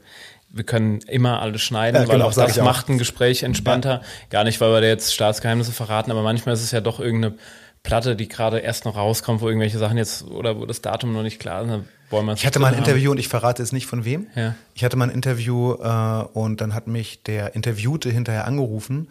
wir 0.50 0.64
können 0.64 1.00
immer 1.08 1.40
alles 1.40 1.62
schneiden, 1.62 2.02
Ja, 2.02 2.08
weil 2.08 2.16
genau, 2.16 2.28
auch 2.28 2.34
das 2.34 2.58
auch. 2.58 2.64
macht 2.64 2.88
ein 2.88 2.98
Gespräch 2.98 3.42
entspannter. 3.42 4.02
Gar 4.30 4.44
nicht, 4.44 4.60
weil 4.60 4.70
wir 4.72 4.80
da 4.80 4.86
jetzt 4.86 5.12
Staatsgeheimnisse 5.14 5.72
verraten, 5.72 6.10
aber 6.10 6.22
manchmal 6.22 6.54
ist 6.54 6.62
es 6.62 6.70
ja 6.70 6.80
doch 6.80 7.00
irgendeine 7.00 7.34
Platte, 7.82 8.16
die 8.16 8.28
gerade 8.28 8.58
erst 8.60 8.84
noch 8.84 8.96
rauskommt, 8.96 9.40
wo 9.40 9.48
irgendwelche 9.48 9.78
Sachen 9.78 9.96
jetzt 9.98 10.24
oder 10.28 10.58
wo 10.58 10.64
das 10.66 10.80
Datum 10.80 11.12
noch 11.12 11.22
nicht 11.22 11.38
klar 11.40 11.62
ist. 11.62 11.70
Dann 11.70 11.88
wollen 12.10 12.26
wir 12.26 12.34
Ich 12.34 12.46
hatte 12.46 12.58
mal 12.60 12.68
ein 12.68 12.74
haben. 12.74 12.84
Interview 12.84 13.10
und 13.10 13.18
ich 13.18 13.28
verrate 13.28 13.62
es 13.62 13.72
nicht 13.72 13.86
von 13.86 14.04
wem. 14.04 14.28
Ja. 14.36 14.54
Ich 14.74 14.84
hatte 14.84 14.96
mal 14.96 15.08
ein 15.08 15.14
Interview 15.14 15.74
äh, 15.74 16.24
und 16.32 16.60
dann 16.60 16.72
hat 16.74 16.86
mich 16.86 17.22
der 17.24 17.54
Interviewte 17.54 18.10
hinterher 18.10 18.46
angerufen 18.46 19.08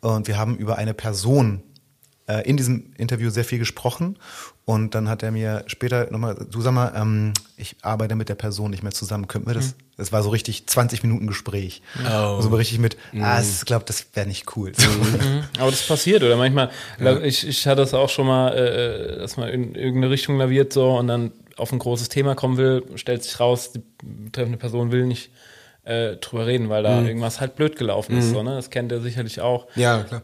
und 0.00 0.26
wir 0.28 0.38
haben 0.38 0.56
über 0.56 0.76
eine 0.76 0.94
Person 0.94 1.62
äh, 2.26 2.48
in 2.48 2.56
diesem 2.56 2.92
Interview 2.96 3.30
sehr 3.30 3.44
viel 3.44 3.58
gesprochen 3.58 4.18
und 4.64 4.94
dann 4.94 5.08
hat 5.08 5.22
er 5.22 5.30
mir 5.30 5.64
später 5.68 6.10
nochmal, 6.10 6.36
du 6.50 6.60
sag 6.60 6.72
mal, 6.72 6.92
ähm, 6.96 7.32
ich 7.56 7.76
arbeite 7.82 8.16
mit 8.16 8.28
der 8.28 8.34
Person 8.34 8.70
nicht 8.70 8.82
mehr 8.82 8.92
zusammen, 8.92 9.28
könnten 9.28 9.46
wir 9.46 9.54
das? 9.54 9.68
Mhm. 9.68 9.72
Das 9.96 10.12
war 10.12 10.22
so 10.22 10.30
richtig 10.30 10.66
20 10.66 11.02
Minuten 11.02 11.26
Gespräch. 11.26 11.82
Oh. 12.04 12.40
So 12.40 12.48
richtig 12.50 12.78
mit, 12.78 12.96
ah, 13.20 13.40
ich 13.40 13.64
glaube, 13.64 13.84
das 13.86 14.06
wäre 14.14 14.26
nicht 14.26 14.56
cool. 14.56 14.72
Mhm. 14.76 15.44
Aber 15.58 15.70
das 15.70 15.86
passiert 15.86 16.22
oder 16.22 16.36
manchmal, 16.36 16.70
ich, 17.22 17.46
ich 17.46 17.66
hatte 17.66 17.82
es 17.82 17.94
auch 17.94 18.08
schon 18.08 18.26
mal, 18.26 18.52
äh, 18.54 19.18
dass 19.18 19.36
man 19.36 19.48
in 19.48 19.74
irgendeine 19.74 20.10
Richtung 20.10 20.36
laviert 20.36 20.72
so 20.72 20.96
und 20.98 21.06
dann 21.06 21.32
auf 21.56 21.72
ein 21.72 21.78
großes 21.78 22.08
Thema 22.08 22.34
kommen 22.34 22.56
will, 22.56 22.82
stellt 22.96 23.22
sich 23.22 23.40
raus, 23.40 23.72
die 23.72 23.82
betreffende 24.02 24.58
Person 24.58 24.92
will 24.92 25.06
nicht 25.06 25.30
äh, 25.84 26.16
drüber 26.16 26.46
reden, 26.46 26.68
weil 26.68 26.82
da 26.82 27.02
irgendwas 27.02 27.40
halt 27.40 27.56
blöd 27.56 27.76
gelaufen 27.76 28.18
ist. 28.18 28.30
So, 28.30 28.42
ne? 28.42 28.56
Das 28.56 28.70
kennt 28.70 28.92
er 28.92 29.00
sicherlich 29.00 29.40
auch. 29.40 29.66
Ja, 29.76 30.02
klar. 30.02 30.22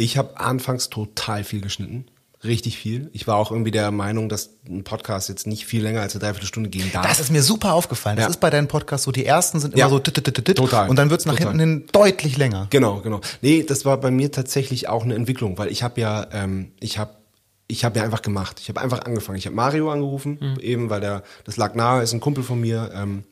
Ich 0.00 0.16
habe 0.16 0.40
anfangs 0.40 0.88
total 0.88 1.44
viel 1.44 1.60
geschnitten. 1.60 2.06
Richtig 2.42 2.78
viel. 2.78 3.10
Ich 3.12 3.26
war 3.26 3.36
auch 3.36 3.50
irgendwie 3.50 3.70
der 3.70 3.90
Meinung, 3.90 4.30
dass 4.30 4.48
ein 4.66 4.82
Podcast 4.82 5.28
jetzt 5.28 5.46
nicht 5.46 5.66
viel 5.66 5.82
länger 5.82 6.00
als 6.00 6.14
eine 6.14 6.20
Dreiviertelstunde 6.20 6.70
gehen 6.70 6.90
darf. 6.90 7.06
Das 7.06 7.20
ist 7.20 7.30
mir 7.30 7.42
super 7.42 7.74
aufgefallen. 7.74 8.16
Das 8.16 8.24
Ja. 8.24 8.30
ist 8.30 8.40
bei 8.40 8.48
deinen 8.48 8.66
Podcasts 8.66 9.04
so, 9.04 9.12
die 9.12 9.26
ersten 9.26 9.60
sind 9.60 9.74
immer 9.74 9.78
Ja. 9.80 9.88
so 9.90 9.98
tit, 9.98 10.14
tit, 10.14 10.24
tit, 10.24 10.42
tit, 10.46 10.56
Total. 10.56 10.88
und 10.88 10.96
dann 10.96 11.10
wird's 11.10 11.26
nach 11.26 11.34
Total. 11.36 11.52
hinten 11.52 11.60
hin 11.80 11.84
deutlich 11.92 12.38
länger. 12.38 12.66
Genau, 12.70 13.00
genau. 13.02 13.20
Nee, 13.42 13.62
das 13.62 13.84
war 13.84 13.98
bei 14.00 14.10
mir 14.10 14.32
tatsächlich 14.32 14.88
auch 14.88 15.04
eine 15.04 15.16
Entwicklung, 15.16 15.58
weil 15.58 15.68
ich 15.70 15.82
habe 15.82 16.00
ja, 16.00 16.26
ähm, 16.32 16.72
ich 16.80 16.96
habe 16.96 17.16
ich 17.68 17.84
habe 17.84 17.98
ja 17.98 18.04
einfach 18.06 18.22
gemacht. 18.22 18.58
Ich 18.60 18.68
habe 18.70 18.80
einfach 18.80 19.02
angefangen. 19.04 19.36
Ich 19.38 19.44
habe 19.46 19.54
Mario 19.54 19.90
angerufen, 19.92 20.58
eben 20.60 20.88
weil 20.90 21.00
der, 21.02 21.22
das 21.44 21.56
lag 21.58 21.74
nahe, 21.74 22.02
ist 22.02 22.12
ein 22.14 22.18
Kumpel 22.20 22.42
von 22.42 22.58
mir. 22.60 22.90
Ähm, 22.94 23.22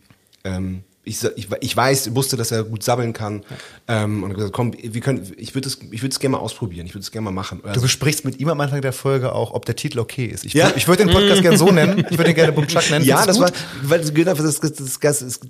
ähm, 0.45 0.85
ich, 1.09 1.25
ich, 1.37 1.49
ich 1.61 1.77
weiß, 1.77 2.15
wusste, 2.15 2.37
dass 2.37 2.51
er 2.53 2.63
gut 2.65 2.83
sabbeln 2.83 3.13
kann. 3.13 3.43
Ähm, 3.89 4.23
und 4.23 4.35
gesagt, 4.35 4.53
komm, 4.53 4.73
wir 4.81 5.01
können, 5.01 5.27
ich 5.37 5.55
würde 5.55 5.67
es, 5.69 5.79
ich 5.91 6.03
würde 6.03 6.13
es 6.13 6.21
gerne 6.21 6.37
mal 6.37 6.43
ausprobieren. 6.43 6.87
Ich 6.87 6.95
würde 6.95 7.03
es 7.03 7.11
gerne 7.11 7.25
mal 7.25 7.31
machen. 7.33 7.61
Du 7.63 7.69
Also, 7.69 7.81
besprichst 7.81 8.25
mit 8.25 8.39
ihm 8.39 8.49
am 8.49 8.61
Anfang 8.61 8.81
der 8.83 8.93
Folge 8.93 9.33
auch, 9.33 9.53
ob 9.53 9.65
der 9.65 9.77
Titel 9.77 9.99
okay 9.99 10.27
ist. 10.27 10.45
Ich, 10.45 10.53
Ja. 10.55 10.73
ich 10.77 10.87
würde 10.87 11.05
den 11.07 11.13
Podcast 11.13 11.43
gerne 11.43 11.57
so 11.59 11.67
nennen. 11.73 12.05
Ich 12.11 12.19
würde 12.19 12.31
ihn 12.31 12.35
gerne 12.37 12.53
Bumchuck 12.53 12.91
nennen. 12.91 13.05
ja, 13.05 13.25
das 13.27 13.37
du 13.37 13.43
war, 13.43 13.53
weil 13.83 14.01
genau, 14.13 14.35
das, 14.35 14.61
das, 14.61 14.73
das, 14.75 14.99
das, 15.01 15.19
das, 15.21 15.41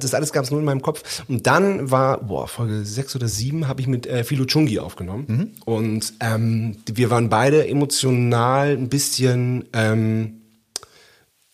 das 0.00 0.14
alles 0.14 0.32
gab 0.32 0.44
es 0.44 0.50
nur 0.50 0.60
in 0.60 0.66
meinem 0.66 0.82
Kopf. 0.82 1.22
Und 1.28 1.46
dann 1.46 1.90
war, 1.90 2.20
boah, 2.20 2.46
Folge 2.48 2.84
sechs 2.84 3.14
oder 3.16 3.28
sieben 3.28 3.66
habe 3.68 3.80
ich 3.80 3.86
mit 3.86 4.06
äh, 4.06 4.24
Philo 4.24 4.44
Chungi 4.44 4.78
aufgenommen. 4.78 5.52
Und 5.64 6.12
ähm, 6.20 6.76
wir 6.86 7.10
waren 7.10 7.28
beide 7.28 7.66
emotional 7.68 8.70
ein 8.76 8.88
bisschen 8.88 9.64
ähm, 9.72 10.39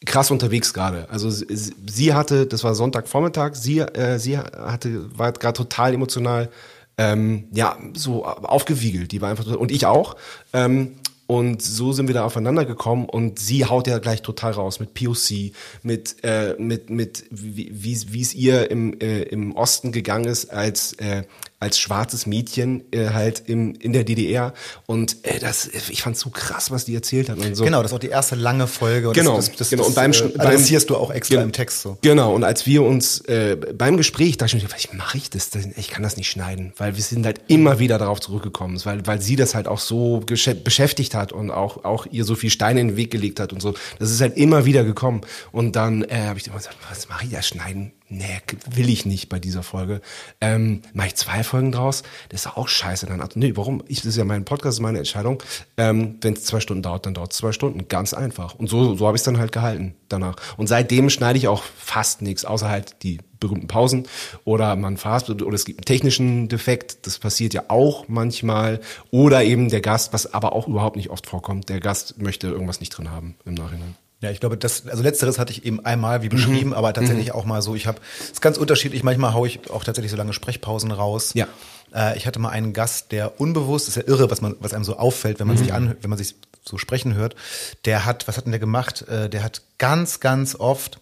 krass 0.07 0.31
unterwegs 0.31 0.73
gerade. 0.73 1.09
Also 1.11 1.29
sie, 1.31 1.75
sie 1.87 2.15
hatte, 2.15 2.47
das 2.47 2.65
war 2.65 2.75
Sonntagvormittag, 2.75 3.55
sie, 3.55 3.81
äh, 3.81 4.19
sie 4.19 4.39
hatte, 4.39 5.19
war 5.19 5.33
gerade 5.33 5.57
total 5.57 5.95
emotional, 5.95 6.49
ähm, 6.97 7.49
ja, 7.53 7.77
so 7.95 8.25
aufgewiegelt. 8.25 9.13
Die 9.13 9.21
war 9.21 9.31
einfach, 9.31 9.47
und 9.47 9.71
ich 9.71 9.85
auch. 9.85 10.17
Ähm, 10.53 10.97
und 11.27 11.61
so 11.61 11.93
sind 11.93 12.07
wir 12.07 12.15
da 12.15 12.25
aufeinander 12.25 12.65
gekommen 12.65 13.07
und 13.07 13.41
sie 13.41 13.65
haut 13.65 13.89
ja 13.89 13.99
gleich 13.99 14.23
total 14.23 14.53
raus 14.53 14.79
mit 14.79 14.95
POC, 14.95 15.53
mit, 15.83 16.23
äh, 16.23 16.55
mit, 16.59 16.89
mit 16.89 17.25
wie, 17.31 18.23
es 18.23 18.35
ihr 18.35 18.71
im, 18.71 18.99
äh, 19.01 19.23
im 19.23 19.57
Osten 19.57 19.91
gegangen 19.91 20.27
ist 20.27 20.53
als, 20.53 20.93
äh, 20.95 21.25
als 21.59 21.79
schwarzes 21.79 22.27
Mädchen 22.27 22.85
äh, 22.93 23.09
halt 23.11 23.43
im, 23.47 23.75
in 23.77 23.93
der 23.95 24.05
DDR. 24.05 24.53
Und 24.87 25.25
äh, 25.25 25.39
das, 25.39 25.67
ich 25.67 26.03
fand's 26.03 26.21
so 26.21 26.29
krass, 26.31 26.71
was 26.71 26.85
die 26.85 26.95
erzählt 26.95 27.31
hat. 27.31 27.39
Und 27.39 27.55
so. 27.55 27.65
Genau, 27.65 27.83
das 27.83 27.93
auch 27.95 27.99
die 27.99 28.09
erste 28.09 28.35
lange 28.35 28.67
Folge. 28.67 29.09
Und 29.09 29.15
Genau, 29.15 29.37
das, 29.37 29.49
das, 29.49 29.57
das, 29.57 29.71
genau. 29.71 29.83
Das, 29.85 29.89
Und 29.89 29.95
beim 29.95 30.11
äh, 30.13 30.21
beim- 30.37 30.47
adressierst 30.49 30.91
du 30.91 30.97
auch 30.97 31.11
extra 31.11 31.41
im 31.41 31.53
Text 31.53 31.81
so. 31.81 31.97
Genau, 32.03 32.35
und 32.35 32.45
als 32.45 32.67
wir 32.67 32.83
uns 32.83 33.21
äh, 33.23 33.57
beim 33.57 33.97
Gespräch 33.97 34.37
dachte 34.37 34.57
ich 34.59 34.63
mir, 34.63 34.71
was 34.71 34.93
mache 34.93 35.17
ich 35.17 35.31
das 35.31 35.51
denn? 35.51 35.73
Ich 35.77 35.89
kann 35.89 36.03
das 36.03 36.17
nicht 36.19 36.29
schneiden, 36.31 36.73
weil 36.77 36.97
wir 36.97 37.03
sind 37.03 37.25
halt 37.25 37.41
immer 37.49 37.79
wieder 37.79 37.97
darauf 37.99 38.21
zurückgekommen, 38.21 38.79
weil, 38.85 39.07
weil 39.07 39.21
sie 39.23 39.37
das 39.37 39.55
halt 39.55 39.67
auch 39.67 39.81
so 39.81 40.21
beschäftigt 40.27 41.15
hat 41.15 41.33
und 41.33 41.51
auch, 41.51 41.85
auch 41.85 42.07
ihr 42.11 42.25
so 42.25 42.35
viel 42.35 42.51
Steine 42.51 42.81
in 42.81 42.89
den 42.89 42.97
Weg 42.97 43.11
gelegt 43.11 43.41
hat 43.41 43.53
und 43.53 43.63
so. 43.63 43.75
Das 43.99 44.11
ist 44.11 44.21
halt 44.21 44.37
immer 44.37 44.67
wieder 44.67 44.85
gekommen. 44.85 45.23
Und 45.53 45.75
dann 45.77 46.03
äh, 46.05 46.25
habe 46.27 46.39
ich 46.39 46.47
immer 46.49 46.57
gesagt, 46.57 46.77
was 46.91 47.09
mache 47.09 47.25
ich 47.25 47.31
da 47.33 47.41
schneiden? 47.43 47.93
Nee, 48.09 48.41
will 48.71 48.89
ich 48.89 49.05
nicht 49.05 49.29
bei 49.29 49.41
dieser 49.41 49.65
Folge. 49.65 50.01
Ähm, 50.41 50.83
mache 50.93 51.09
ich 51.09 51.17
zwei 51.17 51.43
Folgen 51.43 51.73
draus? 51.73 52.05
Das 52.29 52.43
ist 52.43 52.57
auch 52.57 52.69
scheiße. 52.69 53.07
Dann, 53.07 53.27
nee, 53.35 53.57
warum? 53.57 53.83
Ich, 53.89 53.99
das 53.99 54.07
ist 54.07 54.17
ja 54.17 54.25
mein 54.25 54.45
Podcast, 54.45 54.67
das 54.67 54.75
ist 54.77 54.81
meine 54.81 54.99
Entscheidung. 54.99 55.43
Ähm, 55.77 56.17
Wenn 56.21 56.35
es 56.35 56.45
zwei 56.45 56.61
Stunden 56.61 56.83
dauert, 56.83 57.05
dann 57.07 57.15
dauert 57.15 57.33
es 57.33 57.39
zwei 57.39 57.51
Stunden. 57.51 57.89
Ganz 57.89 58.15
einfach. 58.15 58.55
Und 58.55 58.69
so, 58.69 58.95
so 58.95 59.07
habe 59.07 59.17
ich 59.17 59.21
es 59.21 59.25
dann 59.25 59.39
halt 59.39 59.51
gehalten 59.51 59.97
danach. 60.09 60.37
Und 60.57 60.69
seitdem 60.69 61.11
schneide 61.11 61.39
ich 61.39 61.49
auch 61.49 61.65
fast 61.65 62.23
nichts, 62.23 62.45
außer 62.45 62.69
halt 62.69 63.03
die 63.03 63.19
berühmten 63.41 63.67
Pausen 63.67 64.07
oder 64.45 64.77
man 64.77 64.97
verhaspelt 64.97 65.43
oder 65.43 65.55
es 65.55 65.65
gibt 65.65 65.81
einen 65.81 65.85
technischen 65.85 66.49
Defekt, 66.49 67.07
das 67.07 67.19
passiert 67.19 67.55
ja 67.55 67.65
auch 67.69 68.07
manchmal 68.09 68.81
oder 69.11 69.45
eben 69.45 69.69
der 69.69 69.81
Gast, 69.81 70.13
was 70.13 70.33
aber 70.33 70.53
auch 70.53 70.69
überhaupt 70.69 70.97
nicht 70.97 71.11
oft 71.11 71.27
vorkommt, 71.27 71.69
der 71.69 71.81
Gast 71.81 72.21
möchte 72.21 72.47
irgendwas 72.47 72.81
nicht 72.81 72.91
drin 72.91 73.11
haben 73.11 73.37
im 73.45 73.55
Nachhinein. 73.55 73.95
Ja, 74.27 74.33
ich 74.33 74.41
glaube, 74.41 74.57
das, 74.57 74.89
also 74.89 75.05
letzteres 75.05 75.39
hatte 75.39 75.53
ich 75.53 75.65
eben 75.65 75.85
einmal 75.87 76.21
wie 76.23 76.29
beschrieben, 76.29 76.71
Mhm. 76.71 76.73
aber 76.75 76.93
tatsächlich 76.93 77.31
auch 77.31 77.45
mal 77.45 77.63
so. 77.63 77.77
Ich 77.77 77.87
habe, 77.87 78.01
es 78.19 78.31
ist 78.33 78.41
ganz 78.43 78.59
unterschiedlich. 78.59 79.05
Manchmal 79.05 79.35
haue 79.35 79.47
ich 79.47 79.71
auch 79.71 79.85
tatsächlich 79.85 80.11
so 80.11 80.17
lange 80.17 80.33
Sprechpausen 80.33 80.91
raus. 80.91 81.31
Ja. 81.35 81.47
Äh, 81.95 82.17
ich 82.19 82.27
hatte 82.27 82.41
mal 82.41 82.49
einen 82.49 82.73
Gast, 82.73 83.13
der 83.13 83.41
unbewusst, 83.41 83.87
ist 83.87 83.97
ja 83.97 84.03
irre, 84.05 84.29
was 84.29 84.41
man, 84.41 84.57
was 84.59 84.75
einem 84.75 84.83
so 84.83 84.97
auffällt, 84.99 85.39
wenn 85.39 85.47
man 85.47 85.55
Mhm. 85.55 85.61
sich 85.61 85.73
an, 85.73 85.97
wenn 86.01 86.11
man 86.11 86.19
sich 86.19 86.35
so 86.65 86.77
sprechen 86.77 87.15
hört. 87.15 87.37
Der 87.85 88.05
hat, 88.05 88.27
was 88.27 88.37
hat 88.37 88.47
denn 88.47 88.51
der 88.53 88.59
gemacht? 88.59 89.03
Äh, 89.09 89.31
der 89.31 89.45
hat 89.45 89.63
ganz, 89.79 90.19
ganz 90.19 90.57
oft 90.57 90.99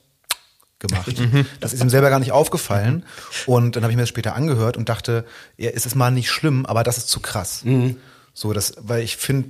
gemacht. 0.78 1.18
Mhm. 1.18 1.46
Das 1.60 1.72
ist 1.72 1.82
ihm 1.82 1.88
selber 1.88 2.10
gar 2.10 2.18
nicht 2.18 2.32
aufgefallen. 2.32 3.06
Und 3.46 3.74
dann 3.76 3.82
habe 3.84 3.92
ich 3.92 3.96
mir 3.96 4.02
das 4.02 4.10
später 4.10 4.34
angehört 4.34 4.76
und 4.76 4.90
dachte, 4.90 5.24
ja, 5.56 5.70
ist 5.70 5.86
es 5.86 5.94
mal 5.94 6.10
nicht 6.10 6.30
schlimm, 6.30 6.66
aber 6.66 6.82
das 6.82 6.98
ist 6.98 7.08
zu 7.08 7.20
krass. 7.20 7.64
Mhm. 7.64 7.96
So, 8.34 8.52
das, 8.52 8.74
weil 8.80 9.02
ich 9.02 9.16
finde, 9.16 9.48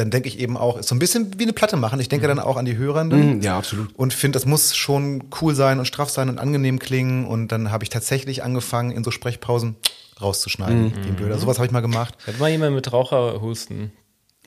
dann 0.00 0.10
denke 0.10 0.28
ich 0.28 0.38
eben 0.38 0.56
auch, 0.56 0.78
ist 0.78 0.88
so 0.88 0.94
ein 0.94 0.98
bisschen 0.98 1.38
wie 1.38 1.44
eine 1.44 1.52
Platte 1.52 1.76
machen. 1.76 2.00
Ich 2.00 2.08
denke 2.08 2.26
dann 2.26 2.38
auch 2.40 2.56
an 2.56 2.64
die 2.64 2.76
Hörenden. 2.76 3.36
Mhm, 3.36 3.40
ja, 3.42 3.56
absolut. 3.58 3.94
Und 3.96 4.12
finde, 4.12 4.36
das 4.36 4.46
muss 4.46 4.74
schon 4.76 5.24
cool 5.40 5.54
sein 5.54 5.78
und 5.78 5.84
straff 5.86 6.10
sein 6.10 6.28
und 6.28 6.38
angenehm 6.38 6.78
klingen. 6.78 7.26
Und 7.26 7.48
dann 7.48 7.70
habe 7.70 7.84
ich 7.84 7.90
tatsächlich 7.90 8.42
angefangen, 8.42 8.90
in 8.90 9.04
so 9.04 9.10
Sprechpausen 9.10 9.76
rauszuschneiden. 10.20 10.84
Mhm. 10.84 11.04
Wie 11.04 11.08
ein 11.08 11.16
Blöder. 11.16 11.38
Sowas 11.38 11.58
habe 11.58 11.66
ich 11.66 11.72
mal 11.72 11.80
gemacht. 11.80 12.14
Hat 12.26 12.38
mal 12.38 12.50
jemand 12.50 12.74
mit 12.74 12.92
Raucherhusten. 12.92 13.92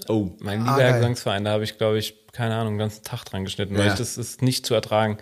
Oh. 0.07 0.31
Mein 0.39 0.61
Ah, 0.61 0.75
lieber 0.75 0.77
geil. 0.77 0.93
Gesangsverein, 0.99 1.45
da 1.45 1.51
habe 1.51 1.63
ich, 1.63 1.77
glaube 1.77 1.97
ich, 1.99 2.15
keine 2.31 2.55
Ahnung, 2.55 2.73
den 2.73 2.79
ganzen 2.79 3.03
Tag 3.03 3.23
dran 3.25 3.43
geschnitten, 3.45 3.75
weil 3.77 3.85
Ja. 3.85 3.93
ich, 3.93 3.97
das 3.99 4.17
ist 4.17 4.41
nicht 4.41 4.65
zu 4.65 4.73
ertragen. 4.73 5.17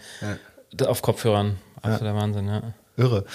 Da 0.74 0.86
Auf 0.86 1.02
Kopfhörern. 1.02 1.58
Absoluter 1.82 2.16
Wahnsinn, 2.16 2.48
ja. 2.48 2.74
Irre. 2.96 3.26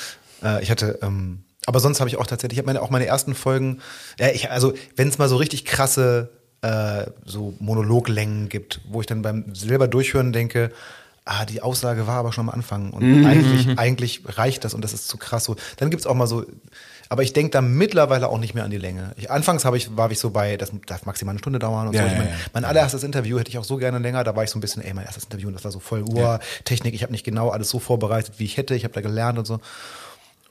Äh, 0.43 0.63
ich 0.63 0.71
hatte, 0.71 0.99
ähm, 1.03 1.45
aber 1.67 1.81
sonst 1.81 1.99
habe 2.01 2.09
ich 2.09 2.17
auch 2.17 2.27
tatsächlich, 2.27 2.57
ich 2.57 2.59
habe 2.61 2.67
meine, 2.67 2.81
auch 2.81 2.91
meine 2.91 3.07
ersten 3.07 3.35
Folgen, 3.35 3.81
ja, 4.21 4.29
ich, 4.29 4.51
also 4.51 4.73
wenn 4.95 5.09
es 5.09 5.19
mal 5.19 5.29
so 5.29 5.37
richtig 5.37 5.65
krasse 5.65 6.31
äh, 6.67 7.11
so 7.25 7.55
Monologlängen 7.59 8.49
gibt, 8.49 8.81
wo 8.89 9.01
ich 9.01 9.07
dann 9.07 9.23
beim 9.23 9.55
selber 9.55 9.89
durchhören 9.89 10.33
denke, 10.33 10.71
ah, 11.25 11.45
die 11.45 11.61
Aussage 11.61 12.07
war 12.07 12.17
aber 12.19 12.33
schon 12.33 12.49
am 12.49 12.55
Anfang 12.55 12.91
und 12.93 13.03
Mhm. 13.03 13.27
eigentlich, 13.27 13.79
eigentlich 13.79 14.23
reicht 14.25 14.65
das 14.65 14.75
und 14.75 14.83
das 14.83 14.93
ist 14.93 15.09
zu 15.09 15.17
krass 15.17 15.45
so. 15.45 15.57
Dann 15.77 15.91
gibt's 15.91 16.07
auch 16.07 16.15
mal 16.15 16.27
so, 16.29 16.45
aber 17.09 17.23
ich 17.25 17.33
denke 17.33 17.51
da 17.51 17.61
mittlerweile 17.61 18.29
auch 18.29 18.39
nicht 18.39 18.55
mehr 18.55 18.65
an 18.65 18.71
die 18.71 18.79
Länge. 18.79 19.13
Ich, 19.17 19.29
anfangs 19.31 19.65
habe 19.65 19.77
ich, 19.77 19.97
war 19.97 20.11
ich 20.11 20.19
so 20.21 20.31
bei, 20.31 20.57
das 20.57 20.71
darf 20.87 21.05
maximal 21.05 21.33
eine 21.33 21.39
Stunde 21.41 21.59
dauern 21.59 21.89
und 21.89 21.95
Ja, 21.95 22.03
so. 22.03 22.07
Ich 22.07 22.13
ja, 22.13 22.19
mein, 22.19 22.29
ja. 22.29 22.35
mein 22.53 22.65
allererstes 22.65 23.03
Interview 23.03 23.39
hätte 23.39 23.51
ich 23.51 23.59
auch 23.59 23.65
so 23.65 23.77
gerne 23.77 23.99
länger, 23.99 24.23
da 24.25 24.37
war 24.37 24.45
ich 24.45 24.51
so 24.51 24.59
ein 24.59 24.61
bisschen, 24.61 24.83
ey, 24.83 24.95
mein 24.95 25.05
erstes 25.05 25.25
Interview 25.25 25.49
und 25.49 25.55
das 25.55 25.65
war 25.65 25.73
so 25.73 25.81
voll 25.81 26.03
Uhr, 26.03 26.39
Technik, 26.65 26.95
ich 26.95 27.03
habe 27.03 27.13
nicht 27.13 27.25
genau 27.25 27.51
alles 27.51 27.71
so 27.71 27.79
vorbereitet, 27.81 28.35
wie 28.39 28.45
ich 28.45 28.57
hätte, 28.57 28.75
ich 28.77 28.85
habe 28.85 28.95
da 28.95 29.01
gelernt 29.01 29.39
und 29.39 29.47
so. 29.47 29.59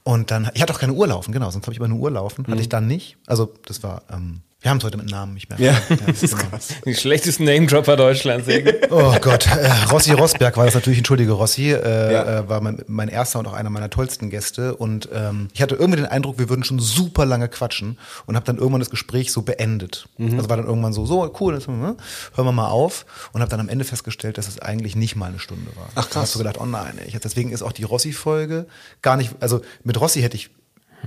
Und 0.03 0.29
dann, 0.29 0.51
ich 0.53 0.61
hatte 0.61 0.73
auch 0.73 0.79
keine 0.79 0.93
Uhr 0.93 1.07
laufen, 1.07 1.31
genau, 1.31 1.49
sonst 1.51 1.65
habe 1.65 1.71
ich 1.73 1.77
immer 1.79 1.85
eine 1.87 1.95
Uhr 1.95 2.11
laufen. 2.11 2.45
Hatte 2.47 2.61
ich 2.61 2.69
dann 2.69 2.85
nicht. 2.85 3.17
Also, 3.27 3.51
das 3.65 3.81
war, 3.81 4.03
ähm, 4.11 4.41
wir 4.65 4.71
haben 4.71 4.79
es 4.79 4.83
heute 4.83 4.97
mit 4.97 5.11
Namen, 5.11 5.37
ich 5.37 5.47
merke. 5.47 5.63
Ja, 5.63 5.79
das 6.07 6.23
ist 6.23 6.35
krass. 6.39 6.69
Die 6.87 6.95
schlechtesten 6.95 7.43
Name-Dropper 7.43 7.95
Deutschlands. 7.97 8.47
Oh 8.89 9.13
Gott, 9.21 9.45
äh, 9.45 9.69
Rossi 9.91 10.11
Rosberg 10.13 10.57
war 10.57 10.65
das 10.65 10.73
natürlich, 10.73 10.97
entschuldige 10.97 11.33
Rossi, 11.33 11.71
äh, 11.71 12.11
Ja. 12.13 12.39
äh, 12.39 12.49
war 12.49 12.61
mein, 12.61 12.81
mein 12.87 13.07
erster 13.09 13.37
und 13.37 13.47
auch 13.47 13.53
einer 13.53 13.69
meiner 13.69 13.91
tollsten 13.91 14.31
Gäste. 14.31 14.75
Und 14.75 15.07
ähm, 15.13 15.49
ich 15.53 15.61
hatte 15.61 15.75
irgendwie 15.75 15.97
den 15.97 16.07
Eindruck, 16.07 16.39
wir 16.39 16.49
würden 16.49 16.63
schon 16.63 16.79
super 16.79 17.27
lange 17.27 17.47
quatschen 17.47 17.99
und 18.25 18.35
habe 18.35 18.43
dann 18.47 18.57
irgendwann 18.57 18.79
das 18.79 18.89
Gespräch 18.89 19.31
so 19.31 19.43
beendet. 19.43 20.07
Mhm. 20.17 20.35
Also 20.35 20.49
war 20.49 20.57
dann 20.57 20.65
irgendwann 20.65 20.93
so, 20.93 21.05
so 21.05 21.31
cool, 21.39 21.53
das, 21.53 21.67
hm, 21.67 21.79
hören 21.83 21.97
wir 22.35 22.51
mal 22.51 22.69
auf 22.69 23.05
und 23.33 23.41
habe 23.41 23.51
dann 23.51 23.59
am 23.59 23.69
Ende 23.69 23.85
festgestellt, 23.85 24.39
dass 24.39 24.47
es 24.47 24.57
eigentlich 24.59 24.95
nicht 24.95 25.15
mal 25.15 25.27
eine 25.27 25.37
Stunde 25.37 25.67
war. 25.75 25.89
Ach, 25.93 26.05
krass. 26.05 26.09
Dann 26.13 26.21
hast 26.23 26.33
du 26.33 26.39
gedacht, 26.39 26.57
oh 26.59 26.65
nein, 26.65 26.97
ich, 27.05 27.15
deswegen 27.19 27.51
ist 27.51 27.61
auch 27.61 27.71
die 27.71 27.83
Rossi-Folge 27.83 28.65
gar 29.03 29.15
nicht, 29.15 29.31
also 29.41 29.61
mit 29.83 30.01
Rossi 30.01 30.21
hätte 30.21 30.37
ich 30.37 30.49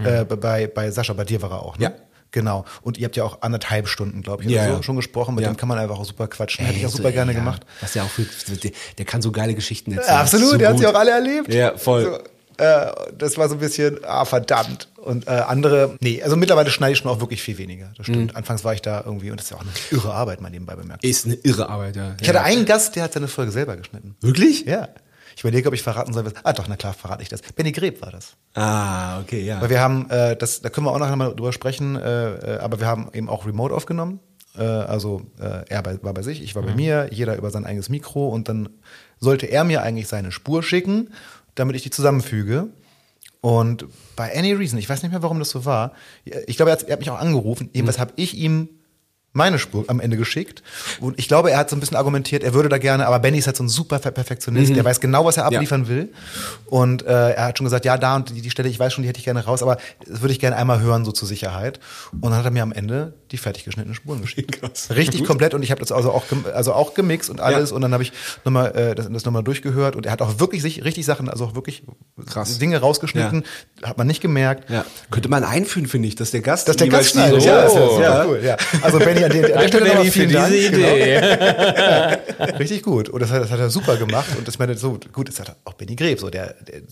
äh, 0.05 0.25
bei, 0.25 0.69
bei 0.69 0.93
Sascha, 0.93 1.13
bei 1.13 1.25
dir 1.25 1.43
war 1.43 1.51
er 1.51 1.63
auch, 1.63 1.77
ne? 1.77 1.85
Ja. 1.87 1.93
Genau. 2.31 2.65
Und 2.83 2.99
ihr 2.99 3.07
habt 3.07 3.17
ja 3.17 3.25
auch 3.25 3.43
anderthalb 3.43 3.89
Stunden, 3.89 4.23
glaube 4.23 4.45
ich, 4.45 4.51
Ja, 4.51 4.67
so, 4.67 4.71
ja. 4.75 4.83
schon 4.83 4.97
gesprochen. 4.97 5.35
Mit 5.35 5.45
Ja. 5.45 5.51
dem 5.51 5.57
kann 5.57 5.69
man 5.69 5.79
einfach 5.79 5.99
auch 5.99 6.05
super 6.05 6.29
quatschen. 6.29 6.65
Hätte 6.67 6.79
ich 6.79 6.87
auch 6.87 6.91
super 6.91 7.09
so, 7.09 7.15
gerne 7.15 7.35
gemacht. 7.35 7.63
Was 7.81 7.95
ja 7.95 8.03
auch 8.03 8.09
für, 8.11 8.25
der, 8.57 8.71
der 8.99 9.05
kann 9.07 9.23
so 9.23 9.33
geile 9.33 9.55
Geschichten 9.55 9.93
erzählen. 9.93 10.15
Ja, 10.17 10.21
absolut, 10.23 10.51
so 10.51 10.57
der 10.59 10.69
hat 10.71 10.79
sie 10.79 10.85
gut. 10.85 10.95
auch 10.95 10.99
alle 10.99 11.11
erlebt. 11.13 11.53
Ja, 11.53 11.77
voll. 11.77 12.05
So, 12.05 12.19
Äh, 12.65 12.91
das 13.17 13.39
war 13.39 13.49
so 13.49 13.55
ein 13.55 13.61
bisschen, 13.61 13.99
ah, 14.05 14.25
verdammt. 14.25 14.89
Und 14.97 15.29
äh, 15.29 15.31
andere, 15.31 15.97
nee, 16.01 16.21
also 16.23 16.37
mittlerweile 16.37 16.71
schneide 16.71 16.93
ich 16.95 16.99
schon 16.99 17.09
auch 17.09 17.21
wirklich 17.21 17.41
viel 17.41 17.57
weniger. 17.57 17.93
Das 17.97 18.07
stimmt. 18.07 18.35
Anfangs 18.35 18.65
war 18.65 18.75
ich 18.75 18.83
da 18.83 19.01
irgendwie, 19.07 19.31
und 19.31 19.39
das 19.39 19.45
ist 19.47 19.51
ja 19.53 19.59
auch 19.59 19.61
eine 19.63 19.71
irre 19.93 20.13
Arbeit, 20.13 20.41
mal 20.41 20.51
nebenbei 20.51 20.75
bemerkt. 20.75 21.05
Ist 21.05 21.25
eine 21.25 21.35
irre 21.37 21.69
Arbeit, 21.69 21.95
ja. 21.95 22.17
Ich 22.21 22.29
hatte 22.29 22.43
einen 22.43 22.65
Gast, 22.67 22.97
der 22.97 23.05
hat 23.05 23.13
seine 23.13 23.29
Folge 23.29 23.53
selber 23.53 23.77
geschnitten. 23.77 24.17
Wirklich? 24.21 24.65
Ja. 24.67 24.89
Ich 25.39 25.45
überlege, 25.45 25.69
ob 25.69 25.75
ich 25.75 25.83
verraten 25.85 26.13
soll. 26.13 26.25
was- 26.25 26.33
Ah, 26.43 26.53
doch, 26.53 26.67
na 26.67 26.75
klar, 26.75 26.93
verrate 26.95 27.23
ich 27.23 27.29
das. 27.29 27.43
Benny 27.43 27.71
Greb 27.71 28.03
war 28.03 28.11
das. 28.11 28.33
Ah, 28.55 29.21
okay, 29.21 29.41
ja. 29.45 29.61
Weil 29.61 29.71
wir 29.71 29.79
haben, 29.81 30.11
äh, 30.11 30.35
das, 30.35 30.63
da 30.63 30.69
können 30.69 30.85
wir 30.87 30.91
auch 30.91 30.99
nachher 30.99 31.15
mal 31.15 31.33
drüber 31.33 31.53
sprechen, 31.53 31.95
äh, 31.95 32.57
äh, 32.57 32.59
aber 32.59 32.81
wir 32.81 32.89
haben 32.89 33.09
eben 33.13 33.29
auch 33.29 33.47
Remote 33.47 33.73
aufgenommen. 33.73 34.19
Äh, 34.59 34.63
also 34.65 35.23
äh, 35.39 35.63
er 35.69 35.83
bei, 35.85 36.03
war 36.03 36.13
bei 36.13 36.23
sich, 36.23 36.43
ich 36.43 36.57
war 36.57 36.65
bei 36.65 36.75
mir, 36.75 37.11
jeder 37.13 37.37
über 37.37 37.53
sein 37.53 37.65
eigenes 37.67 37.89
Mikro 37.89 38.31
und 38.31 38.49
dann 38.49 38.69
sollte 39.21 39.47
er 39.47 39.63
mir 39.63 39.83
eigentlich 39.83 40.09
seine 40.09 40.33
Spur 40.33 40.65
schicken, 40.65 41.11
damit 41.55 41.77
ich 41.77 41.83
die 41.83 41.91
zusammenfüge. 41.91 42.71
Und 43.41 43.87
bei 44.17 44.37
Any 44.37 44.55
Reason, 44.55 44.77
ich 44.77 44.89
weiß 44.89 45.05
nicht 45.05 45.13
mehr, 45.13 45.23
warum 45.23 45.39
das 45.39 45.51
so 45.51 45.65
war, 45.65 45.93
ich 46.49 46.57
glaube, 46.57 46.73
er 46.73 46.79
hat, 46.79 46.83
er 46.83 46.95
hat 46.95 46.99
mich 46.99 47.11
auch 47.11 47.21
angerufen, 47.21 47.71
jedenfalls 47.73 48.01
habe 48.01 48.13
ich 48.17 48.37
ihm 48.37 48.71
meine 49.33 49.59
Spur 49.59 49.85
am 49.89 50.01
Ende 50.01 50.17
geschickt. 50.17 50.63
Und 51.01 51.19
ich 51.19 51.29
glaube, 51.29 51.51
er 51.51 51.59
hat 51.59 51.71
so 51.71 51.77
ein 51.77 51.81
bisschen 51.81 51.97
argumentiert, 51.97 52.43
er 52.43 52.55
würde 52.55 52.69
da 52.69 52.79
gerne, 52.79 53.07
aber 53.07 53.19
Benny 53.21 53.39
ist 53.39 53.47
halt 53.47 53.57
so 53.57 53.63
ein 53.63 53.69
super 53.69 53.99
Perfektionist, 53.99 54.75
der 54.75 54.85
weiß 54.85 55.01
genau, 55.01 55.25
was 55.25 55.37
er 55.37 55.45
abliefern 55.45 55.87
will. 55.87 56.09
Und 56.67 57.03
äh, 57.07 57.33
er 57.33 57.45
hat 57.47 57.59
schon 57.59 57.65
gesagt, 57.67 57.85
ja, 57.85 57.97
da 57.99 58.17
und 58.17 58.31
die, 58.31 58.41
die 58.43 58.51
Stelle, 58.51 58.69
ich 58.69 58.79
weiß 58.81 58.93
schon, 58.93 59.03
die 59.03 59.09
hätte 59.09 59.19
ich 59.19 59.25
gerne 59.25 59.45
raus, 59.45 59.63
aber 59.63 59.77
das 60.07 60.23
würde 60.23 60.33
ich 60.33 60.41
gerne 60.41 60.57
einmal 60.57 60.81
hören, 60.81 61.05
so 61.05 61.13
zur 61.13 61.29
Sicherheit. 61.29 61.79
Und 62.13 62.23
dann 62.31 62.35
hat 62.37 62.45
er 62.47 62.51
mir 62.51 62.63
am 62.63 62.73
Ende 62.73 63.13
die 63.31 63.37
fertig 63.37 63.65
geschnittenen 63.65 63.95
Spuren 63.95 64.23
geschickt. 64.23 64.53
Krass. 64.61 64.89
Richtig 64.91 65.25
komplett 65.25 65.55
und 65.55 65.63
ich 65.63 65.71
habe 65.71 65.81
das 65.81 65.93
also 65.93 66.11
auch, 66.11 66.25
also 66.55 66.73
auch 66.73 66.95
gemixt 66.95 67.29
und 67.31 67.41
alles 67.41 67.71
Ja. 67.71 67.77
und 67.77 67.83
dann 67.83 67.93
habe 67.93 68.03
ich 68.03 68.13
nochmal 68.45 68.75
äh, 68.75 68.95
das, 68.95 69.09
das 69.13 69.25
nochmal 69.25 69.45
durchgehört 69.45 69.95
und 69.95 70.07
er 70.07 70.13
hat 70.13 70.23
auch 70.23 70.41
wirklich 70.41 70.63
sich 70.63 70.85
richtig 70.85 71.05
Sachen, 71.05 71.29
also 71.29 71.45
auch 71.45 71.55
wirklich 71.55 71.83
Krass. 72.27 72.59
Dinge 72.59 72.79
rausgeschnitten, 72.79 73.45
hat 73.83 73.99
man 73.99 74.07
nicht 74.07 74.21
gemerkt. 74.23 74.69
ja. 74.71 74.85
Könnte 75.11 75.29
man 75.29 75.45
einführen, 75.45 75.87
finde 75.87 76.09
ich, 76.09 76.17
dass 76.17 76.31
der 76.31 76.41
Gast 76.41 76.69
Dass 76.69 76.77
der 76.77 76.89
Gast 76.89 77.11
schneidet. 77.11 77.43
die- 77.43 77.47
Ja, 77.47 77.69
Oh. 77.69 78.01
ja 78.01 78.25
cool. 78.27 78.41
Ja. 78.43 78.57
Also 78.83 78.99
Benny, 78.99 79.28
an, 79.31 79.43
der- 79.43 79.55
an 79.57 79.61
der 79.63 79.69
Stelle 79.69 79.87
nochmal 79.89 80.05
vielen 80.07 80.33
Dank. 80.33 80.53
Genau. 80.53 80.89
Idee. 80.95 81.19
Richtig 82.59 82.83
gut. 82.83 83.09
Und 83.09 83.21
das 83.21 83.31
hat, 83.31 83.43
das 83.43 83.51
hat 83.51 83.61
er 83.61 83.71
super 83.71 83.97
gemacht. 83.97 84.29
Und 84.37 84.47
das 84.49 84.59
meine 84.59 84.75
so 84.77 84.99
gut, 85.13 85.29
das 85.29 85.41
hat 85.41 85.57
auch 85.65 85.75
Benny 85.75 85.97
Greb 85.97 86.19
so, 86.21 86.31
der, 86.31 86.55
der 86.67 86.83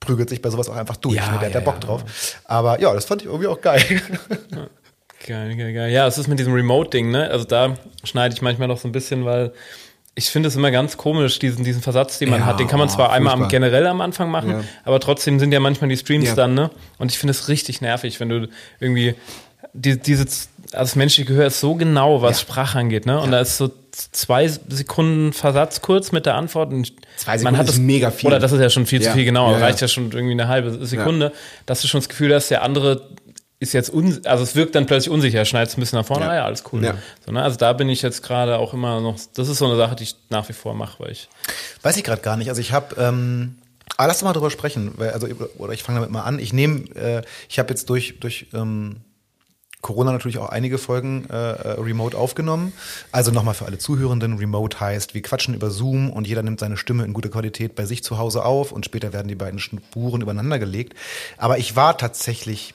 prügelt 0.00 0.28
sich 0.30 0.40
bei 0.40 0.50
sowas 0.50 0.68
auch 0.68 0.76
einfach 0.76 0.96
durch. 0.96 1.16
Ja, 1.16 1.30
ne? 1.32 1.38
Der 1.38 1.48
hat 1.48 1.54
ja, 1.54 1.60
da 1.60 1.64
Bock 1.64 1.74
ja. 1.74 1.80
drauf. 1.80 2.04
Aber 2.44 2.80
ja, 2.80 2.92
das 2.94 3.04
fand 3.04 3.22
ich 3.22 3.28
irgendwie 3.28 3.46
auch 3.48 3.60
geil. 3.60 3.82
Geil, 5.26 5.54
geil, 5.56 5.72
geil. 5.74 5.90
Ja, 5.90 6.06
es 6.06 6.16
ist 6.16 6.28
mit 6.28 6.38
diesem 6.38 6.54
Remote-Ding, 6.54 7.10
ne? 7.10 7.28
Also 7.30 7.44
da 7.44 7.76
schneide 8.04 8.34
ich 8.34 8.40
manchmal 8.40 8.68
noch 8.68 8.78
so 8.78 8.88
ein 8.88 8.92
bisschen, 8.92 9.24
weil 9.26 9.52
ich 10.14 10.30
finde 10.30 10.48
es 10.48 10.56
immer 10.56 10.70
ganz 10.70 10.96
komisch, 10.96 11.38
diesen, 11.38 11.62
diesen 11.64 11.82
Versatz, 11.82 12.18
den 12.18 12.30
man 12.30 12.40
Ja, 12.40 12.46
hat. 12.46 12.58
Den 12.58 12.68
kann 12.68 12.78
man 12.78 12.88
oh, 12.88 12.92
zwar 12.92 13.12
einmal 13.12 13.34
am, 13.34 13.40
furchtbar. 13.40 13.50
generell 13.60 13.86
am 13.86 14.00
Anfang 14.00 14.30
machen, 14.30 14.50
Ja. 14.50 14.64
aber 14.84 14.98
trotzdem 14.98 15.38
sind 15.38 15.52
ja 15.52 15.60
manchmal 15.60 15.88
die 15.90 15.96
Streams 15.96 16.28
Ja. 16.28 16.34
dann, 16.34 16.54
ne? 16.54 16.70
Und 16.98 17.12
ich 17.12 17.18
finde 17.18 17.32
es 17.32 17.48
richtig 17.48 17.80
nervig, 17.82 18.18
wenn 18.18 18.28
du 18.30 18.48
irgendwie 18.80 19.14
die, 19.72 19.98
diese, 19.98 20.22
also 20.24 20.46
das 20.72 20.96
menschliche 20.96 21.28
Gehör 21.28 21.46
ist 21.46 21.60
so 21.60 21.74
genau, 21.74 22.22
was 22.22 22.38
Ja. 22.38 22.46
Sprache 22.46 22.78
angeht, 22.78 23.06
ne? 23.06 23.20
Und 23.20 23.30
da 23.32 23.40
ist 23.40 23.56
so 23.56 23.70
zwei 23.92 24.46
Sekunden 24.48 25.32
Versatz 25.32 25.80
kurz 25.82 26.12
mit 26.12 26.26
der 26.26 26.36
Antwort. 26.36 26.72
Und 26.72 26.92
Zwei 27.16 27.38
Sekunden 27.38 27.60
ist 27.66 27.78
mega 27.78 28.10
viel. 28.10 28.28
Oder 28.28 28.38
das 28.38 28.52
ist 28.52 28.60
ja 28.60 28.70
schon 28.70 28.86
viel 28.86 29.02
Ja. 29.02 29.10
zu 29.10 29.16
viel, 29.16 29.24
genau. 29.24 29.50
Ja, 29.52 29.58
ja. 29.58 29.64
reicht 29.64 29.80
ja 29.80 29.88
schon 29.88 30.12
irgendwie 30.12 30.32
eine 30.32 30.48
halbe 30.48 30.86
Sekunde, 30.86 31.32
dass 31.66 31.82
du 31.82 31.88
schon 31.88 32.00
das 32.00 32.08
Gefühl 32.08 32.34
hast, 32.34 32.50
der 32.50 32.62
andere 32.62 33.08
ist 33.62 33.74
jetzt 33.74 33.92
un 33.92 34.20
also 34.24 34.42
es 34.42 34.54
wirkt 34.54 34.74
dann 34.74 34.86
plötzlich 34.86 35.10
unsicher, 35.10 35.44
schneidest 35.44 35.76
ein 35.76 35.80
bisschen 35.82 35.98
nach 35.98 36.06
vorne, 36.06 36.24
Ja. 36.24 36.30
ah 36.30 36.34
ja, 36.36 36.44
alles 36.46 36.64
cool. 36.72 36.82
Ja. 36.82 36.94
So, 37.26 37.32
ne? 37.32 37.42
Also 37.42 37.58
da 37.58 37.74
bin 37.74 37.90
ich 37.90 38.00
jetzt 38.00 38.22
gerade 38.22 38.56
auch 38.58 38.72
immer 38.72 39.00
noch, 39.02 39.16
das 39.34 39.48
ist 39.48 39.58
so 39.58 39.66
eine 39.66 39.76
Sache, 39.76 39.96
die 39.96 40.04
ich 40.04 40.16
nach 40.30 40.48
wie 40.48 40.54
vor 40.54 40.72
mache, 40.74 41.02
weil 41.02 41.10
ich 41.12 41.28
Weiß 41.82 41.96
ich 41.98 42.04
gerade 42.04 42.22
gar 42.22 42.36
nicht. 42.38 42.48
Also 42.48 42.60
ich 42.62 42.72
habe, 42.72 42.96
ähm, 42.98 43.56
aber 43.98 44.08
lass 44.08 44.20
doch 44.20 44.24
mal 44.26 44.32
drüber 44.32 44.50
sprechen. 44.50 44.92
Weil, 44.96 45.10
also, 45.10 45.26
oder 45.58 45.74
ich 45.74 45.82
fange 45.82 45.98
damit 45.98 46.10
mal 46.10 46.22
an. 46.22 46.38
Ich 46.38 46.54
nehme, 46.54 46.84
äh, 46.94 47.22
ich 47.50 47.58
habe 47.58 47.68
jetzt 47.68 47.90
durch, 47.90 48.18
durch 48.20 48.46
ähm, 48.54 48.96
Corona 49.80 50.12
natürlich 50.12 50.38
auch 50.38 50.50
einige 50.50 50.78
Folgen 50.78 51.26
äh, 51.30 51.34
äh, 51.34 51.80
remote 51.80 52.16
aufgenommen. 52.16 52.72
Also 53.12 53.30
nochmal 53.30 53.54
für 53.54 53.64
alle 53.64 53.78
Zuhörenden, 53.78 54.36
remote 54.36 54.78
heißt, 54.78 55.14
wir 55.14 55.22
quatschen 55.22 55.54
über 55.54 55.70
Zoom 55.70 56.10
und 56.10 56.26
jeder 56.26 56.42
nimmt 56.42 56.60
seine 56.60 56.76
Stimme 56.76 57.04
in 57.04 57.12
guter 57.12 57.30
Qualität 57.30 57.74
bei 57.74 57.86
sich 57.86 58.04
zu 58.04 58.18
Hause 58.18 58.44
auf 58.44 58.72
und 58.72 58.84
später 58.84 59.12
werden 59.12 59.28
die 59.28 59.34
beiden 59.34 59.58
Spuren 59.58 60.20
übereinander 60.20 60.58
gelegt. 60.58 60.94
Aber 61.38 61.58
ich 61.58 61.76
war 61.76 61.96
tatsächlich, 61.96 62.74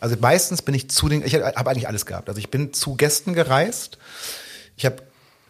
also 0.00 0.16
meistens 0.20 0.62
bin 0.62 0.74
ich 0.74 0.90
zu 0.90 1.08
den, 1.08 1.24
ich 1.24 1.34
habe 1.34 1.70
eigentlich 1.70 1.88
alles 1.88 2.04
gehabt. 2.04 2.28
Also 2.28 2.40
ich 2.40 2.50
bin 2.50 2.72
zu 2.72 2.96
Gästen 2.96 3.32
gereist. 3.32 3.98
Ich 4.76 4.84
habe 4.86 4.96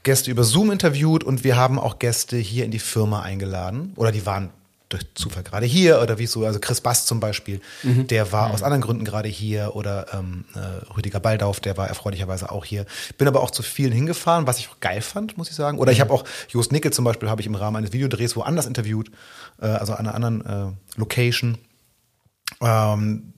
Gäste 0.02 0.30
über 0.30 0.44
Zoom 0.44 0.70
interviewt 0.70 1.24
und 1.24 1.44
wir 1.44 1.56
haben 1.56 1.78
auch 1.78 1.98
Gäste 1.98 2.36
hier 2.36 2.64
in 2.64 2.70
die 2.70 2.78
Firma 2.78 3.22
eingeladen. 3.22 3.92
Oder 3.96 4.12
die 4.12 4.26
waren 4.26 4.50
durch 4.90 5.06
Zufall 5.14 5.42
gerade 5.42 5.64
hier 5.64 6.02
oder 6.02 6.18
wie 6.18 6.26
so, 6.26 6.44
also 6.44 6.60
Chris 6.60 6.80
Bass 6.80 7.06
zum 7.06 7.20
Beispiel, 7.20 7.60
der 7.84 8.32
war 8.32 8.50
aus 8.50 8.62
anderen 8.62 8.82
Gründen 8.82 9.04
gerade 9.04 9.28
hier 9.28 9.74
oder 9.74 10.06
ähm, 10.12 10.44
äh, 10.54 10.92
Rüdiger 10.92 11.20
Baldauf, 11.20 11.60
der 11.60 11.76
war 11.76 11.88
erfreulicherweise 11.88 12.50
auch 12.50 12.64
hier. 12.64 12.84
Bin 13.16 13.28
aber 13.28 13.40
auch 13.40 13.50
zu 13.50 13.62
vielen 13.62 13.92
hingefahren, 13.92 14.46
was 14.46 14.58
ich 14.58 14.68
auch 14.68 14.80
geil 14.80 15.00
fand, 15.00 15.38
muss 15.38 15.48
ich 15.48 15.54
sagen. 15.54 15.78
Oder 15.78 15.92
ich 15.92 16.00
habe 16.00 16.12
auch 16.12 16.24
Jost 16.48 16.72
Nickel 16.72 16.92
zum 16.92 17.04
Beispiel, 17.04 17.30
habe 17.30 17.40
ich 17.40 17.46
im 17.46 17.54
Rahmen 17.54 17.76
eines 17.76 17.92
Videodrehs 17.92 18.36
woanders 18.36 18.66
interviewt, 18.66 19.10
äh, 19.60 19.66
also 19.66 19.94
an 19.94 20.06
einer 20.06 20.14
anderen 20.14 20.44
äh, 20.44 20.98
Location. 20.98 21.58
Ähm, 22.60 23.32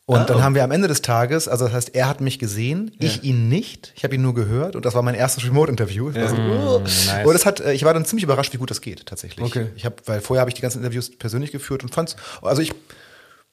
Und 0.06 0.28
dann 0.28 0.42
haben 0.42 0.56
wir 0.56 0.64
am 0.64 0.72
Ende 0.72 0.88
des 0.88 1.02
Tages, 1.02 1.46
also 1.46 1.66
das 1.66 1.74
heißt, 1.74 1.94
er 1.94 2.08
hat 2.08 2.20
mich 2.20 2.40
gesehen, 2.40 2.90
ich 2.98 3.22
ihn 3.22 3.48
nicht. 3.48 3.92
Ich 3.94 4.02
habe 4.02 4.16
ihn 4.16 4.22
nur 4.22 4.34
gehört 4.34 4.74
und 4.74 4.84
das 4.84 4.94
war 4.94 5.02
mein 5.02 5.14
erstes 5.14 5.44
Remote-Interview. 5.44 6.10
Also, 6.12 6.34
oh. 6.34 6.80
nice. 6.80 7.24
Und 7.24 7.32
das 7.32 7.46
hat, 7.46 7.60
äh, 7.60 7.74
ich 7.74 7.84
war 7.84 7.94
dann 7.94 8.04
ziemlich 8.04 8.24
überrascht, 8.24 8.52
wie 8.52 8.56
gut 8.56 8.70
das 8.70 8.80
geht 8.80 9.06
tatsächlich. 9.06 9.46
Okay. 9.46 9.68
Ich 9.76 9.84
habe, 9.84 9.94
weil 10.06 10.20
vorher 10.20 10.40
habe 10.40 10.50
ich 10.50 10.54
die 10.54 10.62
ganzen 10.62 10.78
Interviews 10.78 11.16
persönlich 11.16 11.52
geführt 11.52 11.84
und 11.84 11.94
fand's, 11.94 12.16
also 12.42 12.60
ich 12.60 12.72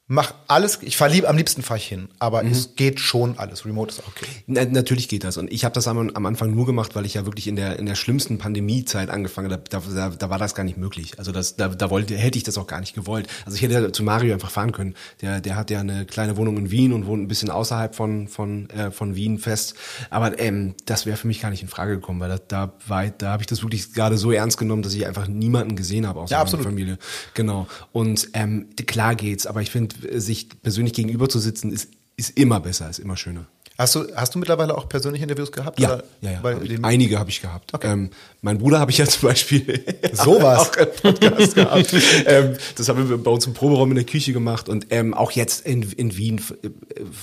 mach 0.08 0.34
alles, 0.48 0.80
ich 0.82 0.96
fahre 0.96 1.12
lieb, 1.12 1.28
am 1.28 1.36
liebsten 1.36 1.62
fahre 1.62 1.80
ich 1.80 1.88
hin, 1.88 2.08
aber 2.18 2.46
es 2.46 2.76
geht 2.76 3.02
schon 3.02 3.38
alles. 3.38 3.66
Remote 3.66 3.92
ist 3.92 4.04
okay. 4.08 4.26
Na, 4.48 4.64
natürlich 4.64 5.10
geht 5.10 5.26
das. 5.26 5.36
Und 5.36 5.52
ich 5.52 5.66
habe 5.66 5.74
das 5.74 5.88
am, 5.88 6.10
am 6.10 6.26
Anfang 6.26 6.52
nur 6.52 6.66
gemacht, 6.66 6.96
weil 6.96 7.06
ich 7.06 7.16
ja 7.16 7.26
wirklich 7.26 7.48
in 7.48 7.58
der 7.58 7.78
in 7.78 7.86
der 7.86 7.96
schlimmsten 7.96 8.38
Pandemiezeit 8.38 9.10
angefangen 9.10 9.52
habe. 9.52 9.64
Da, 9.70 9.82
da, 9.94 10.10
da 10.10 10.30
war 10.30 10.38
das 10.38 10.56
gar 10.56 10.64
nicht 10.64 10.78
möglich. 10.78 11.20
Also 11.20 11.34
das, 11.34 11.58
da, 11.58 11.68
da 11.68 11.90
wollte, 11.90 12.16
hätte 12.16 12.38
ich 12.38 12.44
das 12.46 12.58
auch 12.58 12.68
gar 12.68 12.80
nicht 12.80 12.96
gewollt. 12.96 13.28
Also 13.46 13.58
ich 13.58 13.62
hätte 13.62 13.92
zu 13.92 14.02
Mario 14.02 14.34
einfach 14.34 14.50
fahren 14.50 14.72
können. 14.72 14.96
Der, 15.22 15.42
der 15.42 15.58
hat 15.58 15.70
ja 15.70 15.82
eine 15.82 16.06
kleine 16.06 16.38
Wohnung 16.38 16.58
in 16.58 16.72
Wien 16.72 16.94
und 16.94 17.06
wohnt 17.06 17.24
ein 17.24 17.28
bisschen 17.28 17.50
außerhalb 17.50 17.94
von 17.94 18.30
von 18.30 18.70
äh, 18.70 18.92
von 18.92 19.16
Wien 19.16 19.40
fest. 19.40 19.76
Aber 20.10 20.40
ähm, 20.40 20.76
das 20.86 21.06
wäre 21.06 21.18
für 21.18 21.28
mich 21.28 21.42
gar 21.42 21.50
nicht 21.50 21.62
in 21.62 21.68
Frage 21.68 21.96
gekommen, 21.96 22.22
weil 22.22 22.30
da, 22.30 22.38
da 22.38 22.74
war, 22.88 23.08
da 23.08 23.32
habe 23.32 23.44
ich 23.44 23.48
das 23.48 23.62
wirklich 23.62 23.94
gerade 23.94 24.18
so 24.18 24.32
ernst 24.32 24.58
genommen, 24.58 24.84
dass 24.84 24.94
ich 24.94 25.06
einfach 25.06 25.28
niemanden 25.28 25.76
gesehen 25.76 26.08
habe 26.08 26.22
außer 26.22 26.32
Ja, 26.32 26.38
meiner 26.38 26.44
absolut. 26.44 26.66
Familie. 26.66 26.98
Genau. 27.34 27.68
Und 27.92 28.30
ähm, 28.32 28.68
klar 28.86 29.16
geht's, 29.16 29.46
aber 29.46 29.62
ich 29.62 29.70
finde, 29.70 29.97
sich 30.16 30.50
persönlich 30.62 30.94
gegenüber 30.94 31.30
zu 31.30 31.40
sitzen, 31.40 31.72
ist 31.72 31.90
ist 32.18 32.38
immer 32.38 32.60
besser, 32.60 32.90
ist 32.90 33.00
immer 33.00 33.16
schöner. 33.16 33.46
Hast 33.78 33.94
du, 33.94 34.08
hast 34.16 34.34
du 34.34 34.40
mittlerweile 34.40 34.76
auch 34.76 34.90
persönliche 34.90 35.24
Interviews 35.24 35.52
gehabt? 35.52 35.80
Ja, 35.80 36.02
ja, 36.22 36.32
ja. 36.32 36.42
Hab 36.42 36.64
ich, 36.64 36.84
einige 36.84 37.20
habe 37.20 37.30
ich 37.30 37.42
gehabt. 37.42 37.72
Ähm, 37.84 38.10
mein 38.42 38.58
Bruder 38.58 38.80
habe 38.80 38.90
ich 38.90 38.98
ja 38.98 39.06
zum 39.08 39.30
Beispiel 39.30 39.84
Sowas. 40.14 40.72
auch 40.72 40.78
einen 40.78 40.92
Podcast 40.96 41.54
gehabt. 41.54 41.94
ähm, 42.26 42.58
das 42.76 42.90
haben 42.90 43.08
wir 43.08 43.18
bei 43.20 43.30
uns 43.30 43.46
im 43.46 43.54
Proberaum 43.54 43.90
in 43.92 43.96
der 43.96 44.06
Küche 44.06 44.34
gemacht 44.34 44.68
und 44.68 44.88
ähm, 44.90 45.14
auch 45.14 45.30
jetzt 45.30 45.68
in, 45.68 45.84
in 45.92 46.18
Wien 46.18 46.42
äh, 46.64 46.70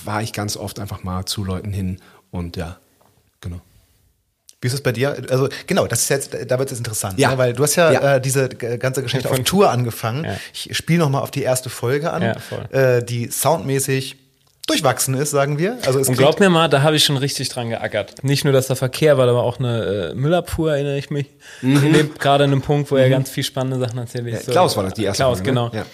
war 0.05 0.23
ich 0.23 0.31
ganz 0.31 0.55
oft 0.55 0.79
einfach 0.79 1.03
mal 1.03 1.25
zu 1.25 1.43
Leuten 1.43 1.73
hin 1.73 1.99
und 2.31 2.55
ja. 2.55 2.77
Wie 4.65 4.67
ist 4.67 4.73
es 4.73 4.81
bei 4.81 4.91
dir? 4.91 5.15
Also 5.29 5.47
genau, 5.67 5.85
das 5.85 6.01
ist 6.01 6.09
jetzt, 6.09 6.35
da 6.47 6.57
wird 6.57 6.71
es 6.71 6.79
interessant, 6.79 7.19
Ja. 7.19 7.29
ne? 7.29 7.37
weil 7.37 7.53
du 7.53 7.61
hast 7.61 7.75
ja, 7.75 7.91
Ja. 7.91 8.15
Äh, 8.15 8.19
diese 8.21 8.49
g- 8.49 8.77
ganze 8.79 9.03
Geschichte 9.03 9.29
auf 9.29 9.39
Tour 9.41 9.69
angefangen. 9.69 10.25
Ja. 10.25 10.37
Ich 10.53 10.75
spiele 10.75 10.97
noch 10.99 11.09
mal 11.11 11.19
auf 11.19 11.29
die 11.29 11.43
erste 11.43 11.69
Folge 11.69 12.11
an, 12.11 12.35
äh, 12.71 13.03
die 13.03 13.29
soundmäßig 13.29 14.15
durchwachsen 14.65 15.13
ist, 15.13 15.29
sagen 15.29 15.59
wir. 15.59 15.77
Also 15.85 15.99
es 15.99 16.09
Und 16.09 16.17
glaub 16.17 16.39
mir 16.39 16.49
mal, 16.49 16.67
da 16.67 16.81
habe 16.81 16.95
ich 16.95 17.03
schon 17.05 17.17
richtig 17.17 17.49
dran 17.49 17.69
geackert. 17.69 18.23
Nicht 18.23 18.43
nur, 18.43 18.53
dass 18.53 18.65
der 18.65 18.75
Verkehr 18.75 19.19
war, 19.19 19.27
aber 19.29 19.43
auch 19.43 19.59
eine 19.59 20.11
äh, 20.11 20.15
Müllabfuhr, 20.15 20.73
erinnere 20.73 20.97
ich 20.97 21.11
mich. 21.11 21.27
Mhm. 21.61 21.93
Lebt 21.93 22.19
gerade 22.19 22.45
an 22.45 22.51
einem 22.51 22.63
Punkt, 22.63 22.89
wo 22.89 22.95
er 22.95 23.07
ganz 23.11 23.29
viel 23.29 23.43
spannende 23.43 23.77
Sachen 23.85 23.99
erzählt. 23.99 24.25
Ja, 24.27 24.39
Klaus 24.39 24.75
war 24.75 24.83
das, 24.85 24.95
die 24.95 25.03
erste 25.03 25.21
Klaus, 25.21 25.37
Folge, 25.37 25.53
ne? 25.53 25.69
genau. 25.69 25.85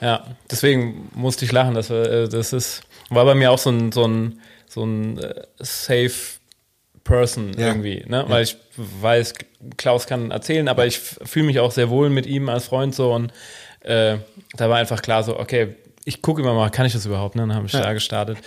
Ja. 0.00 0.06
Ja. 0.08 0.24
deswegen 0.48 1.10
musste 1.16 1.44
ich 1.44 1.50
lachen. 1.50 1.74
Das, 1.74 1.90
war, 1.90 2.06
äh, 2.08 2.28
das 2.28 2.52
ist, 2.52 2.82
war 3.10 3.24
bei 3.24 3.34
mir 3.34 3.50
auch 3.50 3.58
so 3.58 3.70
ein, 3.70 3.90
so 3.90 4.06
ein, 4.06 4.38
so 4.68 4.84
ein 4.84 5.18
äh, 5.18 5.34
safe 5.58 6.12
Person 7.04 7.52
Ja. 7.58 7.68
irgendwie, 7.68 8.04
ne? 8.06 8.24
Weil 8.28 8.44
ich 8.44 8.56
weiß, 8.76 9.34
Klaus 9.76 10.06
kann 10.06 10.30
erzählen, 10.30 10.68
aber 10.68 10.86
ich 10.86 10.98
fühle 10.98 11.46
mich 11.46 11.58
auch 11.60 11.70
sehr 11.72 11.90
wohl 11.90 12.10
mit 12.10 12.26
ihm 12.26 12.48
als 12.48 12.66
Freund 12.66 12.94
so 12.94 13.12
und 13.12 13.32
äh, 13.80 14.18
da 14.56 14.70
war 14.70 14.78
einfach 14.78 15.02
klar 15.02 15.22
so, 15.24 15.38
okay, 15.38 15.74
ich 16.04 16.20
gucke 16.22 16.42
immer 16.42 16.54
mal, 16.54 16.70
kann 16.70 16.86
ich 16.86 16.92
das 16.92 17.06
überhaupt? 17.06 17.36
Ne? 17.36 17.42
Dann 17.42 17.54
habe 17.54 17.66
ich 17.66 17.72
da 17.72 17.92
gestartet. 17.92 18.38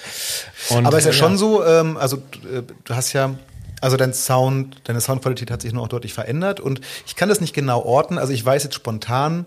Und, 0.70 0.86
Aber 0.86 0.98
ist 0.98 1.06
ja 1.06 1.14
schon 1.14 1.38
so, 1.38 1.64
ähm, 1.64 1.96
also 1.98 2.18
äh, 2.18 2.64
du 2.84 2.96
hast 2.96 3.14
ja, 3.14 3.36
also 3.82 3.98
dein 3.98 4.14
Sound, 4.14 4.78
deine 4.86 5.00
Soundqualität 5.02 5.52
hat 5.52 5.62
sich 5.62 5.72
nur 5.74 5.84
auch 5.84 5.88
deutlich 5.88 6.14
verändert 6.14 6.60
und 6.60 6.82
ich 7.06 7.16
kann 7.16 7.30
das 7.30 7.40
nicht 7.42 7.54
genau 7.54 7.82
orten. 7.84 8.18
Also 8.18 8.34
ich 8.34 8.44
weiß 8.46 8.64
jetzt 8.64 8.76
spontan, 8.76 9.46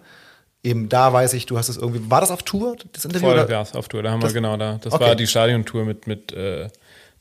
eben 0.63 0.89
da 0.89 1.13
weiß 1.13 1.33
ich, 1.35 1.47
du 1.47 1.59
hast 1.59 1.69
es 1.69 1.77
irgendwie, 1.77 2.11
war 2.11 2.21
das 2.21 2.31
auf 2.31 2.43
Tour, 2.43 2.77
das 2.93 3.05
Interview? 3.05 3.27
Voll 3.29 3.35
oder? 3.39 3.47
Gas 3.47 3.75
auf 3.75 3.89
Tour, 3.89 4.03
da 4.03 4.11
haben 4.11 4.21
Das- 4.21 4.31
wir 4.35 4.41
genau 4.41 4.57
da. 4.57 4.79
Das 4.83 4.93
Okay. 4.93 5.05
war 5.05 5.15
die 5.15 5.27
Stadiontour 5.27 5.85
mit, 5.85 6.07
mit, 6.07 6.33
äh, 6.33 6.69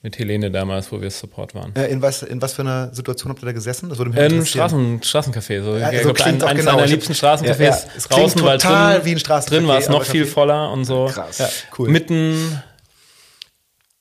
mit 0.03 0.17
Helene 0.19 0.51
damals, 0.51 0.91
wo 0.91 1.01
wir 1.01 1.09
Support 1.09 1.55
waren. 1.55 1.75
Äh, 1.75 1.87
in, 1.87 2.01
was, 2.01 2.21
in 2.23 2.41
was 2.41 2.53
für 2.53 2.61
einer 2.61 2.93
Situation 2.93 3.29
habt 3.31 3.41
ihr 3.41 3.47
da 3.47 3.51
gesessen? 3.51 3.89
Das 3.89 3.97
würde 3.97 4.11
mich 4.11 4.19
Äh, 4.19 4.25
Ein 4.25 4.31
interessieren. 4.33 4.99
Straßen, 5.01 5.33
Straßencafé, 5.33 5.63
so, 5.63 5.77
Ja, 5.77 5.91
ich 5.91 5.97
so 5.99 6.03
glaub, 6.13 6.15
klingt 6.17 6.43
auch 6.43 6.47
eines 6.49 6.65
genau. 6.65 6.79
hab- 6.79 6.87
liebsten 6.87 7.13
Straßencafés. 7.13 7.59
Ja, 7.59 7.69
ja. 7.69 7.77
Es 7.97 8.07
Draußen, 8.07 8.43
weil 8.43 8.57
total 8.59 8.95
drin, 8.99 9.05
wie 9.05 9.11
ein 9.11 9.17
Straßencafé, 9.19 9.49
Drin 9.49 9.67
war 9.67 9.77
es 9.79 9.89
noch 9.89 10.03
viel 10.03 10.23
Café. 10.23 10.27
voller 10.27 10.71
und 10.71 10.85
so. 10.85 11.05
Krass. 11.11 11.39
Ja, 11.39 11.49
cool. 11.79 11.89
Mitten, 11.89 12.61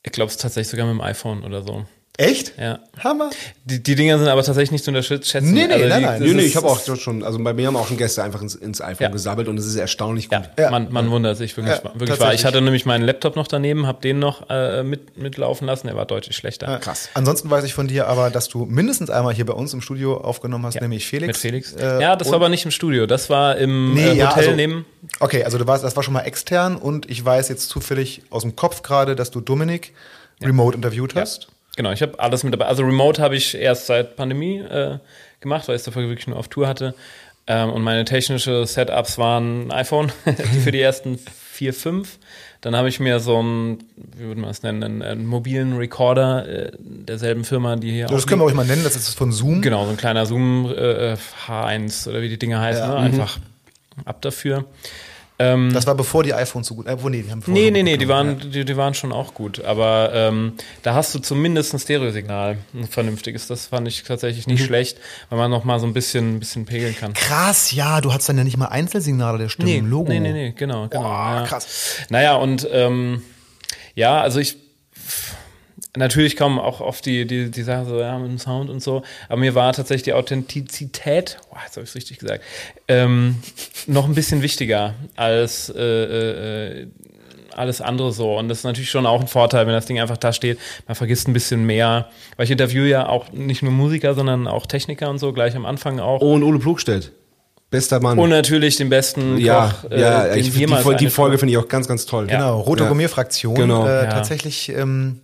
ich 0.03 0.13
glaube 0.13 0.31
es 0.31 0.37
tatsächlich 0.37 0.69
sogar 0.69 0.87
mit 0.87 0.95
dem 0.95 1.01
iPhone 1.01 1.43
oder 1.45 1.63
so. 1.63 1.85
Echt? 2.19 2.55
Ja. 2.59 2.79
Hammer. 2.99 3.29
Die, 3.65 3.83
die 3.83 3.95
Dinger 3.95 4.19
sind 4.19 4.29
aber 4.29 4.43
tatsächlich 4.43 4.71
nicht 4.73 4.85
zu 4.85 4.91
unterschätzen. 4.91 5.53
Nee, 5.53 5.67
nee, 5.67 5.73
also 5.75 5.87
nein, 5.87 5.99
die, 6.01 6.05
nein. 6.07 6.21
das 6.21 6.29
Nee, 6.29 6.35
nee, 6.35 6.43
ich 6.45 6.57
habe 6.57 6.67
auch 6.67 6.81
schon, 6.97 7.23
also 7.23 7.39
bei 7.43 7.53
mir 7.53 7.67
haben 7.67 7.77
auch 7.77 7.87
schon 7.87 7.99
Gäste 7.99 8.23
einfach 8.23 8.41
ins, 8.41 8.55
ins 8.55 8.81
iPhone 8.81 9.05
Ja. 9.05 9.09
gesabbelt 9.11 9.49
und 9.49 9.59
es 9.59 9.67
ist 9.67 9.77
erstaunlich 9.77 10.31
gut. 10.31 10.39
Ja, 10.57 10.65
Ja. 10.65 10.71
Man, 10.71 10.91
man 10.91 11.11
wundert 11.11 11.37
sich 11.37 11.55
wirklich, 11.57 11.77
Ja, 11.77 11.91
wirklich 11.95 12.19
wahr. 12.19 12.33
Ich 12.33 12.47
hatte 12.47 12.63
nämlich 12.63 12.87
meinen 12.87 13.05
Laptop 13.05 13.37
noch 13.37 13.47
daneben, 13.49 13.87
habe 13.87 14.01
den 14.01 14.19
noch 14.19 14.49
äh, 14.49 14.83
mit, 14.83 15.19
mitlaufen 15.19 15.67
lassen, 15.67 15.89
der 15.89 15.97
war 15.97 16.07
deutlich 16.07 16.37
schlechter. 16.37 16.79
Krass. 16.79 17.11
Ansonsten 17.13 17.51
weiß 17.51 17.65
ich 17.65 17.75
von 17.75 17.87
dir 17.87 18.07
aber, 18.07 18.31
dass 18.31 18.49
du 18.49 18.65
mindestens 18.65 19.11
einmal 19.11 19.35
hier 19.35 19.45
bei 19.45 19.53
uns 19.53 19.75
im 19.75 19.83
Studio 19.83 20.17
aufgenommen 20.17 20.65
hast, 20.65 20.81
nämlich 20.81 21.07
Felix. 21.07 21.27
Mit 21.27 21.37
Felix. 21.37 21.73
Äh, 21.75 22.01
ja, 22.01 22.17
das 22.17 22.29
war 22.29 22.37
aber 22.37 22.49
nicht 22.49 22.65
im 22.65 22.71
Studio, 22.71 23.07
das 23.07 23.29
war 23.29 23.57
im 23.57 23.93
Nee, 23.93 24.01
äh, 24.01 24.09
Hotel 24.11 24.19
ja, 24.19 24.31
also, 24.31 24.51
neben. 24.53 24.87
Okay, 25.21 25.45
also 25.45 25.59
du 25.59 25.67
warst, 25.67 25.85
das 25.85 25.97
war 25.97 26.03
schon 26.03 26.15
mal 26.15 26.23
extern 26.23 26.77
und 26.77 27.11
ich 27.11 27.23
weiß 27.23 27.51
jetzt 27.51 27.69
zufällig 27.69 28.23
aus 28.31 28.43
dem 28.43 28.57
Kopf 28.57 28.83
gerade, 28.83 29.17
dass 29.17 29.31
du 29.31 29.41
Dominik 29.43 29.93
remote 30.43 30.77
interviewt 30.77 31.15
hast. 31.15 31.49
Genau, 31.77 31.93
ich 31.93 32.03
habe 32.03 32.19
alles 32.19 32.43
mit 32.43 32.53
dabei. 32.53 32.67
Also 32.67 32.83
Remote 32.83 33.23
habe 33.23 33.37
ich 33.37 33.55
erst 33.55 33.87
seit 33.87 34.17
Pandemie 34.17 34.59
äh, 34.59 34.99
gemacht, 35.41 35.69
weil 35.69 35.77
ich 35.77 35.81
es 35.81 35.85
davor 35.85 36.03
wirklich 36.03 36.27
nur 36.27 36.39
auf 36.39 36.49
Tour 36.49 36.67
hatte. 36.67 36.95
Ähm, 37.47 37.71
und 37.71 37.83
meine 37.83 38.05
technische 38.05 38.67
Setups 38.67 39.19
waren 39.19 39.69
ein 39.69 39.73
iPhone 39.73 40.11
für 40.65 40.73
die 40.73 40.81
ersten 40.81 41.19
vier, 41.53 41.73
fünf. 41.73 42.19
Dann 42.61 42.75
habe 42.75 42.89
ich 42.89 42.99
mir 42.99 43.21
so 43.21 43.39
einen, 43.39 43.85
wie 43.97 44.25
würde 44.25 44.41
man 44.41 44.51
es 44.51 44.63
nennen, 44.63 44.83
einen, 44.83 45.03
einen 45.03 45.27
mobilen 45.27 45.77
Recorder 45.77 46.49
äh, 46.49 46.73
derselben 46.81 47.45
Firma, 47.45 47.77
die 47.77 47.93
hier 47.93 48.07
das 48.07 48.27
können 48.27 48.41
wir 48.41 48.47
euch 48.47 48.55
mal 48.55 48.67
nennen, 48.67 48.83
das 48.83 48.97
ist 48.97 49.15
von 49.15 49.31
Zoom. 49.31 49.63
Genau, 49.63 49.85
so 49.85 49.91
ein 49.91 49.97
kleiner 49.97 50.27
Zoom 50.27 50.67
äh, 50.67 51.17
H1 51.47 52.09
oder 52.09 52.23
wie 52.23 52.29
die 52.29 52.39
Dinger 52.39 52.61
heißen. 52.61 52.83
Ja, 52.83 52.95
ne? 52.95 52.97
Einfach 52.97 53.39
ab 54.05 54.21
dafür. 54.23 54.65
Ähm, 55.39 55.71
Das 55.75 55.87
war 55.87 55.95
bevor 55.95 56.23
die 56.23 56.33
iPhones 56.33 56.67
so 56.67 56.75
gut. 56.75 56.87
Äh, 56.87 56.97
nee, 57.11 57.23
die 57.23 57.31
haben 57.31 57.43
nee, 57.47 57.71
nee, 57.71 57.83
nee, 57.83 57.97
die 57.99 58.09
waren, 58.09 58.39
die, 58.51 58.65
die 58.65 58.77
waren 58.77 58.95
schon 58.95 59.13
auch 59.13 59.35
gut. 59.35 59.63
Aber 59.63 60.11
ähm, 60.15 60.55
da 60.83 60.95
hast 60.95 61.15
du 61.15 61.19
zumindest 61.19 61.75
ein 61.75 61.79
Stereosignal, 61.79 62.57
ein 62.75 62.87
vernünftiges. 62.89 63.47
Das 63.47 63.67
fand 63.67 63.87
ich 63.87 64.03
tatsächlich 64.03 64.47
Mhm. 64.47 64.55
nicht 64.55 64.65
schlecht, 64.65 64.99
weil 65.29 65.39
man 65.39 65.51
noch 65.51 65.65
mal 65.65 65.79
so 65.79 65.87
ein 65.87 65.93
bisschen, 65.93 66.37
ein 66.37 66.39
bisschen 66.39 66.65
pegeln 66.65 66.97
kann. 66.97 67.13
Ja. 67.13 67.21
Krass, 67.21 67.73
ja, 67.73 68.01
du 68.01 68.13
hattest 68.15 68.31
dann 68.31 68.39
ja 68.39 68.45
nicht 68.45 68.57
mal 68.57 68.67
Einzelsignale 68.69 69.37
der 69.39 69.49
Stimmen, 69.51 69.69
Nee, 69.69 69.81
Logo. 69.81 70.09
nee, 70.11 70.21
nee, 70.21 70.33
nee, 70.33 70.53
genau, 70.57 70.89
genau. 70.89 71.03
Boah, 71.03 71.37
ja. 71.41 71.47
krass. 71.47 71.97
Naja, 72.09 72.37
und 72.37 72.67
ähm, 72.73 73.23
ja, 73.95 74.21
also 74.23 74.41
ich 74.41 74.57
natürlich 75.97 76.37
kommen 76.37 76.59
auch 76.59 76.81
oft 76.81 77.05
die, 77.07 77.27
die, 77.27 77.51
die 77.51 77.63
Sachen 77.63 77.87
so, 77.87 78.01
ja, 78.01 78.19
mit 78.19 78.31
dem 78.31 78.39
Sound 78.39 78.71
und 78.71 78.83
so, 78.83 79.03
aber 79.29 79.39
mir 79.41 79.55
war 79.55 79.73
tatsächlich 79.73 80.05
die 80.05 80.13
Authentizität, 80.13 81.39
boah, 81.51 81.59
jetzt 81.65 81.77
habe 81.77 81.85
ich 81.85 81.91
es 81.91 81.95
richtig 81.97 82.19
gesagt, 82.19 82.43
ähm, 82.89 83.37
noch 83.87 84.07
ein 84.07 84.15
bisschen 84.15 84.43
wichtiger 84.43 84.95
als 85.17 85.73
äh, 85.75 85.83
äh, 86.83 86.87
alles 87.55 87.81
andere 87.81 88.13
so. 88.13 88.37
Und 88.37 88.49
das 88.51 88.59
ist 88.59 88.65
natürlich 88.65 88.91
schon 88.91 89.07
auch 89.07 89.21
ein 89.21 89.29
Vorteil, 89.29 89.67
wenn 89.67 89.73
das 89.73 89.87
Ding 89.87 89.99
einfach 89.99 90.19
da 90.19 90.33
steht. 90.33 90.59
Man 90.87 90.95
vergisst 90.95 91.27
ein 91.27 91.33
bisschen 91.33 91.65
mehr. 91.65 92.11
Weil 92.37 92.45
ich 92.45 92.51
interviewe 92.51 92.87
ja 92.87 93.09
auch 93.09 93.33
nicht 93.33 93.63
nur 93.63 93.73
Musiker, 93.73 94.13
sondern 94.15 94.47
auch 94.47 94.67
Techniker 94.67 95.09
und 95.09 95.19
so, 95.19 95.33
gleich 95.33 95.57
am 95.57 95.65
Anfang 95.65 95.99
auch. 95.99 96.21
Oh, 96.21 96.35
und 96.35 96.43
Ole 96.43 96.59
Plugstedt. 96.59 97.13
Bester 97.71 97.99
Mann. 98.01 98.19
Und 98.19 98.29
natürlich 98.29 98.77
den 98.77 98.91
besten 98.91 99.39
ja, 99.39 99.75
Koch, 99.83 99.91
äh, 99.91 100.01
ja, 100.01 100.29
den 100.29 100.39
ich, 100.39 100.53
die, 100.53 100.59
jemals 100.61 100.83
Folge- 100.83 100.99
die 100.99 101.07
eine 101.07 101.11
Folge 101.11 101.39
finde 101.39 101.53
ich 101.53 101.59
auch 101.59 101.67
ganz, 101.69 101.89
ganz 101.89 102.05
toll. 102.05 102.27
Genau, 102.27 102.61
Rote 102.61 102.83
Ja. 102.85 102.89
Gourmet-Fraktion. 102.89 103.55
Genau. 103.55 103.87
Äh, 103.87 104.05
Ja. 104.05 104.11
Tatsächlich, 104.11 104.69
ähm, 104.69 105.21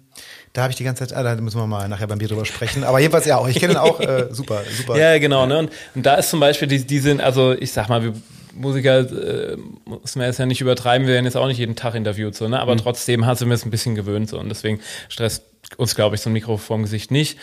da 0.52 0.62
habe 0.62 0.70
ich 0.70 0.76
die 0.76 0.84
ganze 0.84 1.06
Zeit, 1.06 1.16
ah, 1.16 1.22
da 1.22 1.40
müssen 1.40 1.58
wir 1.58 1.66
mal 1.66 1.88
nachher 1.88 2.06
beim 2.06 2.18
Bier 2.18 2.28
drüber 2.28 2.44
sprechen. 2.44 2.84
Aber 2.84 3.00
jedenfalls, 3.00 3.24
ja, 3.24 3.38
auch 3.38 3.48
ich 3.48 3.58
kenne 3.58 3.74
ihn 3.74 3.78
auch, 3.78 4.00
äh, 4.00 4.28
super, 4.30 4.62
super. 4.76 4.98
Ja, 4.98 5.18
genau. 5.18 5.46
Ne? 5.46 5.58
Und, 5.58 5.70
und 5.94 6.04
da 6.04 6.16
ist 6.16 6.30
zum 6.30 6.40
Beispiel, 6.40 6.68
die, 6.68 6.86
die 6.86 6.98
sind, 6.98 7.20
also 7.20 7.52
ich 7.52 7.72
sag 7.72 7.88
mal, 7.88 8.02
wir 8.02 8.12
Musiker 8.54 8.98
äh, 8.98 9.56
muss 9.84 10.16
man 10.16 10.26
jetzt 10.26 10.38
ja 10.38 10.46
nicht 10.46 10.60
übertreiben, 10.60 11.06
wir 11.06 11.14
werden 11.14 11.24
jetzt 11.24 11.36
auch 11.36 11.46
nicht 11.46 11.58
jeden 11.58 11.76
Tag 11.76 11.94
interviewt, 11.94 12.34
so, 12.34 12.48
ne? 12.48 12.60
aber 12.60 12.76
trotzdem 12.76 13.24
hat 13.24 13.38
sie 13.38 13.46
mir 13.46 13.54
es 13.54 13.64
ein 13.64 13.70
bisschen 13.70 13.94
gewöhnt 13.94 14.28
so, 14.28 14.38
und 14.38 14.50
deswegen 14.50 14.80
stresst 15.08 15.44
uns, 15.78 15.94
glaube 15.94 16.16
ich, 16.16 16.20
so 16.20 16.28
ein 16.28 16.34
Mikro 16.34 16.56
vorm 16.56 16.82
Gesicht 16.82 17.10
nicht. 17.10 17.38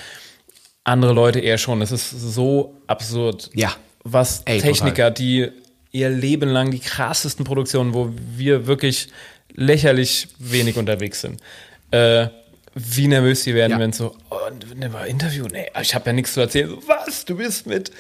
Andere 0.84 1.14
Leute 1.14 1.40
eher 1.40 1.58
schon. 1.58 1.80
Das 1.80 1.92
ist 1.92 2.10
so 2.10 2.76
absurd. 2.88 3.50
Ja. 3.54 3.76
Was 4.04 4.44
Ey, 4.46 4.60
Techniker, 4.60 5.12
die 5.12 5.50
ihr 5.92 6.10
Leben 6.10 6.50
lang 6.50 6.72
die 6.72 6.80
krassesten 6.80 7.46
Produktionen, 7.46 7.94
wo 7.94 8.12
wir 8.36 8.66
wirklich 8.66 9.10
lächerlich 9.54 10.30
wenig 10.38 10.78
unterwegs 10.78 11.22
sind, 11.22 11.42
äh, 11.92 12.28
wie 12.80 13.08
nervös 13.08 13.44
die 13.44 13.54
werden, 13.56 13.74
Ja. 13.74 13.80
wenn 13.80 13.92
so, 13.94 14.16
oh, 14.30 14.36
ne, 14.76 14.90
mal 14.90 15.06
Interview, 15.06 15.46
nee, 15.52 15.68
ich 15.82 15.94
habe 15.96 16.06
ja 16.08 16.14
nichts 16.14 16.34
zu 16.34 16.42
erzählen. 16.42 16.70
So, 16.70 16.82
was? 16.88 17.26
Du 17.26 17.36
bist 17.38 17.66
mit 17.68 17.92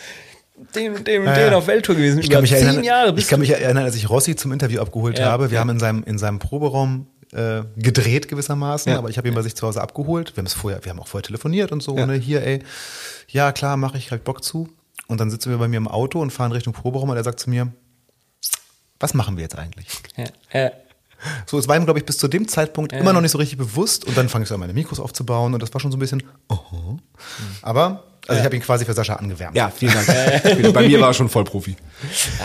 dem, 0.75 1.03
dem, 1.03 1.25
Ja, 1.25 1.33
den 1.35 1.51
ja. 1.51 1.57
auf 1.57 1.67
Welttour 1.67 1.95
gewesen. 1.95 2.19
Ich 2.19 2.29
kann, 2.29 2.41
mich 2.41 2.51
erinnern, 2.51 2.83
Jahre 2.83 3.13
ich 3.17 3.27
kann 3.27 3.39
mich 3.39 3.49
erinnern, 3.51 3.83
als 3.85 3.95
ich 3.95 4.09
Rossi 4.09 4.35
zum 4.35 4.51
Interview 4.51 4.81
abgeholt 4.81 5.17
Ja, 5.19 5.25
habe. 5.31 5.51
Wir 5.51 5.55
ja. 5.55 5.61
haben 5.61 5.69
in 5.69 5.79
seinem, 5.79 6.03
in 6.03 6.17
seinem 6.17 6.39
Proberaum 6.39 7.07
äh, 7.31 7.61
gedreht 7.77 8.27
gewissermaßen, 8.27 8.91
Ja. 8.91 8.97
aber 8.97 9.09
ich 9.09 9.17
habe 9.17 9.27
ihn 9.27 9.33
bei 9.35 9.41
sich 9.41 9.55
zu 9.55 9.65
Hause 9.67 9.81
abgeholt. 9.81 10.35
Wir 10.35 10.41
haben 10.41 10.47
es 10.47 10.53
vorher, 10.53 10.83
wir 10.83 10.89
haben 10.89 10.99
auch 10.99 11.07
vorher 11.07 11.25
telefoniert 11.25 11.71
und 11.71 11.81
so, 11.83 11.97
Ja. 11.97 12.05
ne, 12.05 12.15
hier, 12.15 12.41
ey, 12.43 12.63
ja 13.27 13.51
klar, 13.51 13.77
mache 13.77 13.97
ich, 13.97 14.11
hab 14.11 14.23
Bock 14.23 14.43
zu. 14.43 14.67
Und 15.07 15.19
dann 15.19 15.29
sitzen 15.31 15.49
wir 15.51 15.57
bei 15.57 15.67
mir 15.67 15.77
im 15.77 15.87
Auto 15.87 16.19
und 16.21 16.31
fahren 16.31 16.51
Richtung 16.51 16.73
Proberaum 16.73 17.09
und 17.09 17.17
er 17.17 17.23
sagt 17.23 17.39
zu 17.39 17.49
mir, 17.49 17.71
was 18.99 19.13
machen 19.13 19.37
wir 19.37 19.43
jetzt 19.43 19.57
eigentlich? 19.57 19.87
Ja, 20.17 20.25
äh, 20.51 20.71
So, 21.45 21.57
es 21.59 21.67
war 21.67 21.75
ihm, 21.75 21.85
glaube 21.85 21.99
ich, 21.99 22.05
bis 22.05 22.17
zu 22.17 22.27
dem 22.27 22.47
Zeitpunkt 22.47 22.93
immer 22.93 23.13
noch 23.13 23.21
nicht 23.21 23.31
so 23.31 23.37
richtig 23.37 23.57
bewusst. 23.57 24.05
Und 24.05 24.17
dann 24.17 24.29
fange 24.29 24.43
ich 24.43 24.49
so 24.49 24.55
an, 24.55 24.59
meine 24.59 24.73
Mikros 24.73 24.99
aufzubauen 24.99 25.53
und 25.53 25.61
das 25.61 25.73
war 25.73 25.81
schon 25.81 25.91
so 25.91 25.97
ein 25.97 25.99
bisschen, 25.99 26.23
oh. 26.49 26.57
Aber, 27.61 28.03
also 28.27 28.39
ich 28.39 28.45
habe 28.45 28.55
ihn 28.55 28.61
quasi 28.61 28.85
für 28.85 28.93
Sascha 28.93 29.15
angewärmt. 29.15 29.55
Ja, 29.57 29.69
vielen 29.69 29.93
Dank. 29.93 30.07
Bei 30.73 30.87
mir 30.87 31.01
war 31.01 31.09
er 31.09 31.13
schon 31.13 31.29
Vollprofi. 31.29 31.75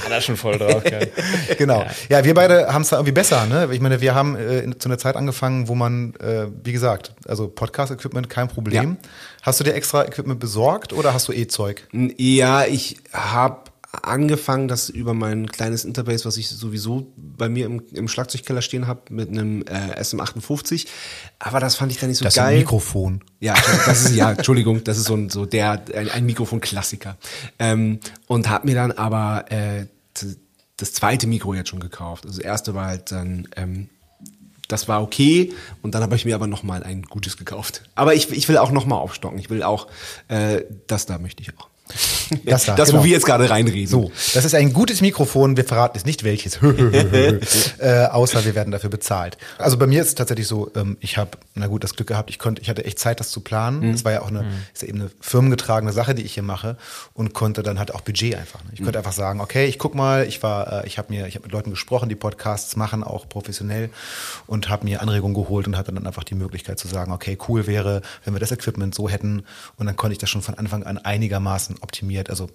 hat 0.03 0.11
er 0.11 0.21
schon 0.21 0.37
voll 0.37 0.59
drauf. 0.59 0.83
geil. 0.83 1.11
Genau. 1.59 1.85
Ja, 2.09 2.25
wir 2.25 2.35
beide 2.35 2.73
haben 2.73 2.83
es 2.83 2.89
da 2.89 2.97
irgendwie 2.97 3.13
besser, 3.13 3.47
ne? 3.47 3.69
Ich 3.71 3.81
meine, 3.81 4.01
wir 4.01 4.15
haben 4.15 4.37
äh, 4.37 4.79
zu 4.79 4.89
einer 4.89 4.99
Zeit 4.99 5.17
angefangen, 5.17 5.69
wo 5.69 5.75
man, 5.75 6.15
äh, 6.17 6.47
wie 6.65 6.73
gesagt, 6.73 7.15
also 7.29 7.49
Podcast-Equipment 7.49 8.29
kein 8.31 8.49
Problem. 8.49 8.97
Ja. 9.03 9.09
Hast 9.43 9.61
du 9.61 9.65
dir 9.65 9.75
extra 9.75 10.05
Equipment 10.05 10.41
besorgt 10.41 10.93
oder 10.95 11.13
hast 11.13 11.29
du 11.29 11.33
eh 11.33 11.47
Zeug? 11.47 11.87
Ja, 11.93 12.65
ich 12.65 12.97
habe 13.13 13.59
angefangen, 14.03 14.69
das 14.69 14.89
über 14.89 15.15
mein 15.15 15.47
kleines 15.47 15.85
Interbase, 15.85 16.25
was 16.25 16.37
ich 16.37 16.49
sowieso 16.49 17.13
bei 17.17 17.49
mir 17.49 17.67
im, 17.67 17.83
im 17.93 18.09
Schlagzeugkeller 18.09 18.63
stehen 18.63 18.87
habe, 18.87 19.03
mit 19.13 19.29
einem 19.29 19.63
äh, 19.63 20.01
SM58. 20.01 20.87
Aber 21.39 21.61
das 21.61 21.77
fand 21.77 21.93
ich 21.93 21.99
dann 21.99 22.09
nicht 22.09 22.19
so 22.19 22.25
Das 22.25 22.35
ist 22.35 22.39
ein 22.41 22.47
geil. 22.47 22.59
Mikrofon. 22.59 23.23
Ja, 23.41 23.55
das 23.87 24.03
ist 24.03 24.15
ja, 24.15 24.33
Entschuldigung, 24.33 24.85
das 24.85 24.99
ist 24.99 25.05
so 25.05 25.15
ein 25.15 25.31
so 25.31 25.47
der 25.47 25.83
ein, 25.95 26.11
ein 26.11 26.27
Mikrofon-Klassiker. 26.27 27.17
Ähm, 27.59 28.01
und 28.27 28.49
habe 28.49 28.67
mir 28.67 28.75
dann 28.75 28.93
aber 28.93 29.51
äh, 29.51 29.87
das 30.77 30.93
zweite 30.93 31.27
Mikro 31.27 31.55
jetzt 31.55 31.69
schon 31.69 31.81
gekauft. 31.81 32.27
Also 32.27 32.39
das 32.39 32.45
erste 32.45 32.75
war 32.75 32.87
halt 32.87 33.13
dann 33.13 33.49
ähm, 33.57 33.89
das 34.69 34.89
war 34.89 35.03
okay 35.03 35.53
und 35.83 35.95
dann 35.95 36.03
habe 36.03 36.17
ich 36.17 36.25
mir 36.25 36.35
aber 36.35 36.47
noch 36.47 36.63
mal 36.63 36.83
ein 36.83 37.03
gutes 37.03 37.37
gekauft. 37.37 37.83
Aber 37.95 38.15
ich, 38.15 38.31
ich 38.31 38.49
will 38.49 38.59
auch 38.59 38.71
noch 38.71 38.87
mal 38.87 38.97
aufstocken. 38.97 39.39
Ich 39.39 39.51
will 39.51 39.63
auch 39.63 39.89
äh, 40.29 40.63
das 40.87 41.07
da 41.07 41.19
möchte 41.19 41.43
ich 41.43 41.51
auch. 41.59 41.69
Das 42.45 42.65
da, 42.65 42.75
das 42.75 42.89
genau. 42.89 43.01
wo 43.01 43.05
wir 43.05 43.13
jetzt 43.13 43.27
gerade 43.27 43.49
reinreden. 43.49 43.87
So, 43.87 44.11
das 44.33 44.45
ist 44.45 44.55
ein 44.55 44.73
gutes 44.73 45.01
Mikrofon. 45.01 45.57
Wir 45.57 45.65
verraten 45.65 45.97
jetzt 45.99 46.07
nicht 46.07 46.25
welches, 46.25 46.59
äh, 47.79 48.07
außer 48.07 48.45
wir 48.45 48.55
werden 48.55 48.71
dafür 48.71 48.91
bezahlt. 48.91 49.37
Also 49.59 49.77
bei 49.77 49.87
mir 49.87 50.01
ist 50.01 50.09
es 50.09 50.15
tatsächlich 50.15 50.47
so, 50.47 50.71
ähm, 50.75 50.97
ich 51.01 51.17
habe, 51.19 51.33
na 51.55 51.67
gut, 51.67 51.85
das 51.85 51.95
Glück 51.95 52.09
gehabt, 52.09 52.31
ich 52.31 52.39
konnte, 52.39 52.63
ich 52.63 52.71
hatte 52.71 52.85
echt 52.85 52.99
Zeit, 52.99 53.21
das 53.21 53.31
zu 53.31 53.41
planen. 53.41 53.93
Das 53.93 54.05
war 54.05 54.13
ja 54.13 54.23
auch 54.23 54.29
eine, 54.29 54.47
ist 54.73 54.83
ja 54.83 54.89
eben 54.89 55.01
eine 55.03 55.11
firmengetragene 55.21 55.93
Sache, 55.93 56.15
die 56.15 56.23
ich 56.23 56.35
hier 56.35 56.43
mache 56.43 56.77
und 57.13 57.35
konnte 57.35 57.63
dann 57.63 57.79
halt 57.79 57.95
auch 57.95 58.01
Budget 58.01 58.37
einfach. 58.37 58.63
Ne? 58.65 58.71
Ich 58.73 58.83
konnte 58.83 58.99
einfach 58.99 59.13
sagen, 59.13 59.41
okay, 59.41 59.67
ich 59.67 59.79
guck 59.79 59.95
mal, 59.95 60.27
ich 60.27 60.43
war, 60.43 60.85
äh, 60.85 60.87
ich 60.87 60.99
habe 60.99 61.13
mir, 61.13 61.27
ich 61.27 61.35
habe 61.35 61.45
mit 61.45 61.53
Leuten 61.53 61.71
gesprochen, 61.71 62.09
die 62.09 62.15
Podcasts 62.15 62.77
machen, 62.77 63.05
auch 63.05 63.29
professionell 63.29 63.91
und 64.47 64.69
habe 64.69 64.85
mir 64.85 65.03
Anregungen 65.03 65.35
geholt 65.35 65.67
und 65.67 65.77
hatte 65.77 65.93
dann 65.93 66.07
einfach 66.07 66.25
die 66.25 66.35
Möglichkeit 66.35 66.79
zu 66.79 66.89
sagen, 66.89 67.13
okay, 67.13 67.37
cool 67.49 67.67
wäre, 67.67 68.03
wenn 68.25 68.35
wir 68.35 68.41
das 68.41 68.53
Equipment 68.53 68.95
so 68.95 69.09
hätten 69.09 69.45
und 69.77 69.87
dann 69.87 69.97
konnte 69.97 70.13
ich 70.13 70.19
das 70.19 70.31
schon 70.31 70.43
von 70.43 70.55
Anfang 70.55 70.83
an 70.85 70.99
einigermaßen 70.99 71.74
optimiert, 71.81 72.31
also 72.31 72.49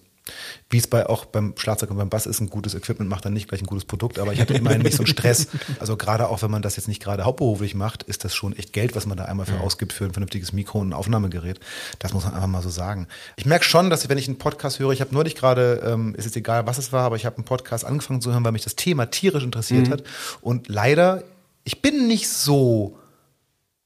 Wie 0.70 0.78
es 0.78 0.86
bei 0.86 1.08
auch 1.08 1.26
beim 1.26 1.56
Schlagzeug 1.58 1.90
und 1.90 1.98
beim 1.98 2.10
Bass 2.10 2.28
ist, 2.28 2.40
ein 2.40 2.50
gutes 2.50 2.76
Equipment 2.76 3.10
macht 3.10 3.26
dann 3.26 3.34
nicht 3.34 3.48
gleich 3.48 3.62
ein 3.62 3.66
gutes 3.66 3.86
Produkt, 3.86 4.20
aber 4.20 4.34
ich 4.34 4.40
hatte 4.40 4.54
immerhin 4.60 4.82
nicht 4.82 4.96
so 4.96 5.04
einen 5.04 5.08
Stress. 5.08 5.48
Also 5.80 5.98
gerade 5.98 6.30
auch 6.30 6.42
wenn 6.44 6.52
man 6.52 6.62
das 6.62 6.76
jetzt 6.76 6.88
nicht 6.88 7.02
gerade 7.02 7.26
hauptberuflich 7.26 7.74
macht, 7.74 8.04
ist 8.04 8.24
das 8.24 8.36
schon 8.36 8.56
echt 8.56 8.74
Geld, 8.74 8.96
was 8.96 9.08
man 9.08 9.18
da 9.18 9.26
einmal 9.26 9.48
für 9.48 9.60
ausgibt 9.60 9.94
für 9.94 10.06
ein 10.06 10.12
vernünftiges 10.12 10.54
Mikro 10.54 10.80
und 10.80 10.90
ein 10.90 10.94
Aufnahmegerät. 10.94 11.60
Das 11.98 12.14
muss 12.14 12.26
man 12.26 12.36
einfach 12.36 12.48
mal 12.48 12.62
so 12.62 12.70
sagen. 12.70 13.08
Ich 13.38 13.46
merke 13.48 13.66
schon, 13.66 13.90
dass 13.90 14.08
wenn 14.08 14.20
ich 14.20 14.28
einen 14.28 14.38
Podcast 14.38 14.78
höre, 14.78 14.92
ich 14.92 15.02
habe 15.02 15.14
neulich 15.16 15.36
gerade, 15.36 15.82
ähm, 15.84 16.14
ist 16.16 16.26
jetzt 16.26 16.38
egal, 16.38 16.68
was 16.68 16.78
es 16.78 16.92
war, 16.92 17.06
aber 17.06 17.16
ich 17.16 17.26
habe 17.26 17.38
einen 17.38 17.46
Podcast 17.46 17.86
angefangen 17.86 18.22
zu 18.22 18.32
hören, 18.32 18.46
weil 18.46 18.52
mich 18.52 18.64
das 18.64 18.76
Thema 18.76 19.08
tierisch 19.08 19.44
interessiert 19.44 19.90
hat. 19.90 20.04
Und 20.42 20.68
leider, 20.70 21.24
ich 21.64 21.82
bin 21.82 22.08
nicht 22.08 22.30
so 22.30 22.99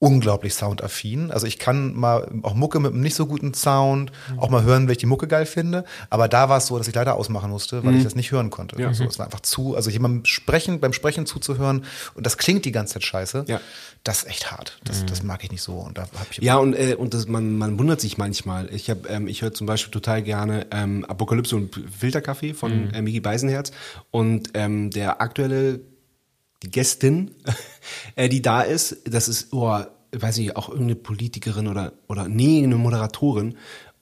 unglaublich 0.03 0.53
soundaffin. 0.53 1.31
Also 1.31 1.47
ich 1.47 1.57
kann 1.59 1.93
mal 1.93 2.29
auch 2.41 2.55
Mucke 2.55 2.81
mit 2.81 2.91
einem 2.91 3.01
nicht 3.01 3.15
so 3.15 3.25
guten 3.25 3.53
Sound 3.53 4.11
auch 4.35 4.49
mal 4.49 4.63
hören, 4.63 4.87
wenn 4.87 4.91
ich 4.91 4.97
die 4.97 5.05
Mucke 5.05 5.29
geil 5.29 5.45
finde. 5.45 5.85
Aber 6.09 6.27
da 6.27 6.49
war 6.49 6.57
es 6.57 6.67
so, 6.67 6.77
dass 6.77 6.89
ich 6.89 6.93
leider 6.93 7.15
ausmachen 7.15 7.49
musste, 7.49 7.85
weil 7.85 7.95
ich 7.95 8.03
das 8.03 8.13
nicht 8.13 8.33
hören 8.33 8.49
konnte. 8.49 8.81
Ja. 8.81 8.89
Also 8.89 9.05
es 9.05 9.17
war 9.17 9.27
einfach 9.27 9.39
zu, 9.39 9.77
also 9.77 9.89
jemandem 9.89 10.25
sprechen, 10.25 10.81
beim 10.81 10.91
Sprechen 10.91 11.25
zuzuhören 11.25 11.85
und 12.15 12.25
das 12.25 12.37
klingt 12.37 12.65
die 12.65 12.73
ganze 12.73 12.95
Zeit 12.95 13.03
scheiße. 13.03 13.45
Ja. 13.47 13.61
Das 14.03 14.23
ist 14.23 14.29
echt 14.29 14.51
hart. 14.51 14.77
Das, 14.83 15.05
das 15.05 15.23
mag 15.23 15.41
ich 15.45 15.51
nicht 15.51 15.61
so. 15.61 15.75
Und 15.75 15.97
da 15.97 16.01
hab 16.01 16.29
ich 16.29 16.39
Ja, 16.39 16.57
und, 16.57 16.73
äh, 16.73 16.95
und 16.95 17.13
das, 17.13 17.25
man, 17.27 17.57
man 17.57 17.79
wundert 17.79 18.01
sich 18.01 18.17
manchmal. 18.17 18.67
Ich, 18.73 18.91
ähm, 19.07 19.29
ich 19.29 19.41
höre 19.41 19.53
zum 19.53 19.65
Beispiel 19.65 19.91
total 19.91 20.21
gerne 20.21 20.67
ähm, 20.71 21.05
Apokalypse 21.05 21.55
und 21.55 21.79
Filterkaffee 21.97 22.53
von 22.53 22.93
äh, 22.93 23.01
Miki 23.01 23.21
Beisenherz. 23.21 23.71
Und 24.11 24.49
ähm, 24.55 24.89
der 24.89 25.21
aktuelle, 25.21 25.79
die 26.63 26.71
Gästin, 26.71 27.31
äh, 28.15 28.29
die 28.29 28.41
da 28.41 28.61
ist, 28.61 28.97
das 29.05 29.27
ist, 29.27 29.53
oh, 29.53 29.79
weiß 30.11 30.37
ich, 30.39 30.55
auch 30.55 30.69
irgendeine 30.69 30.95
Politikerin 30.95 31.67
oder, 31.67 31.93
oder 32.07 32.27
nee, 32.27 32.63
eine 32.63 32.75
Moderatorin. 32.75 33.55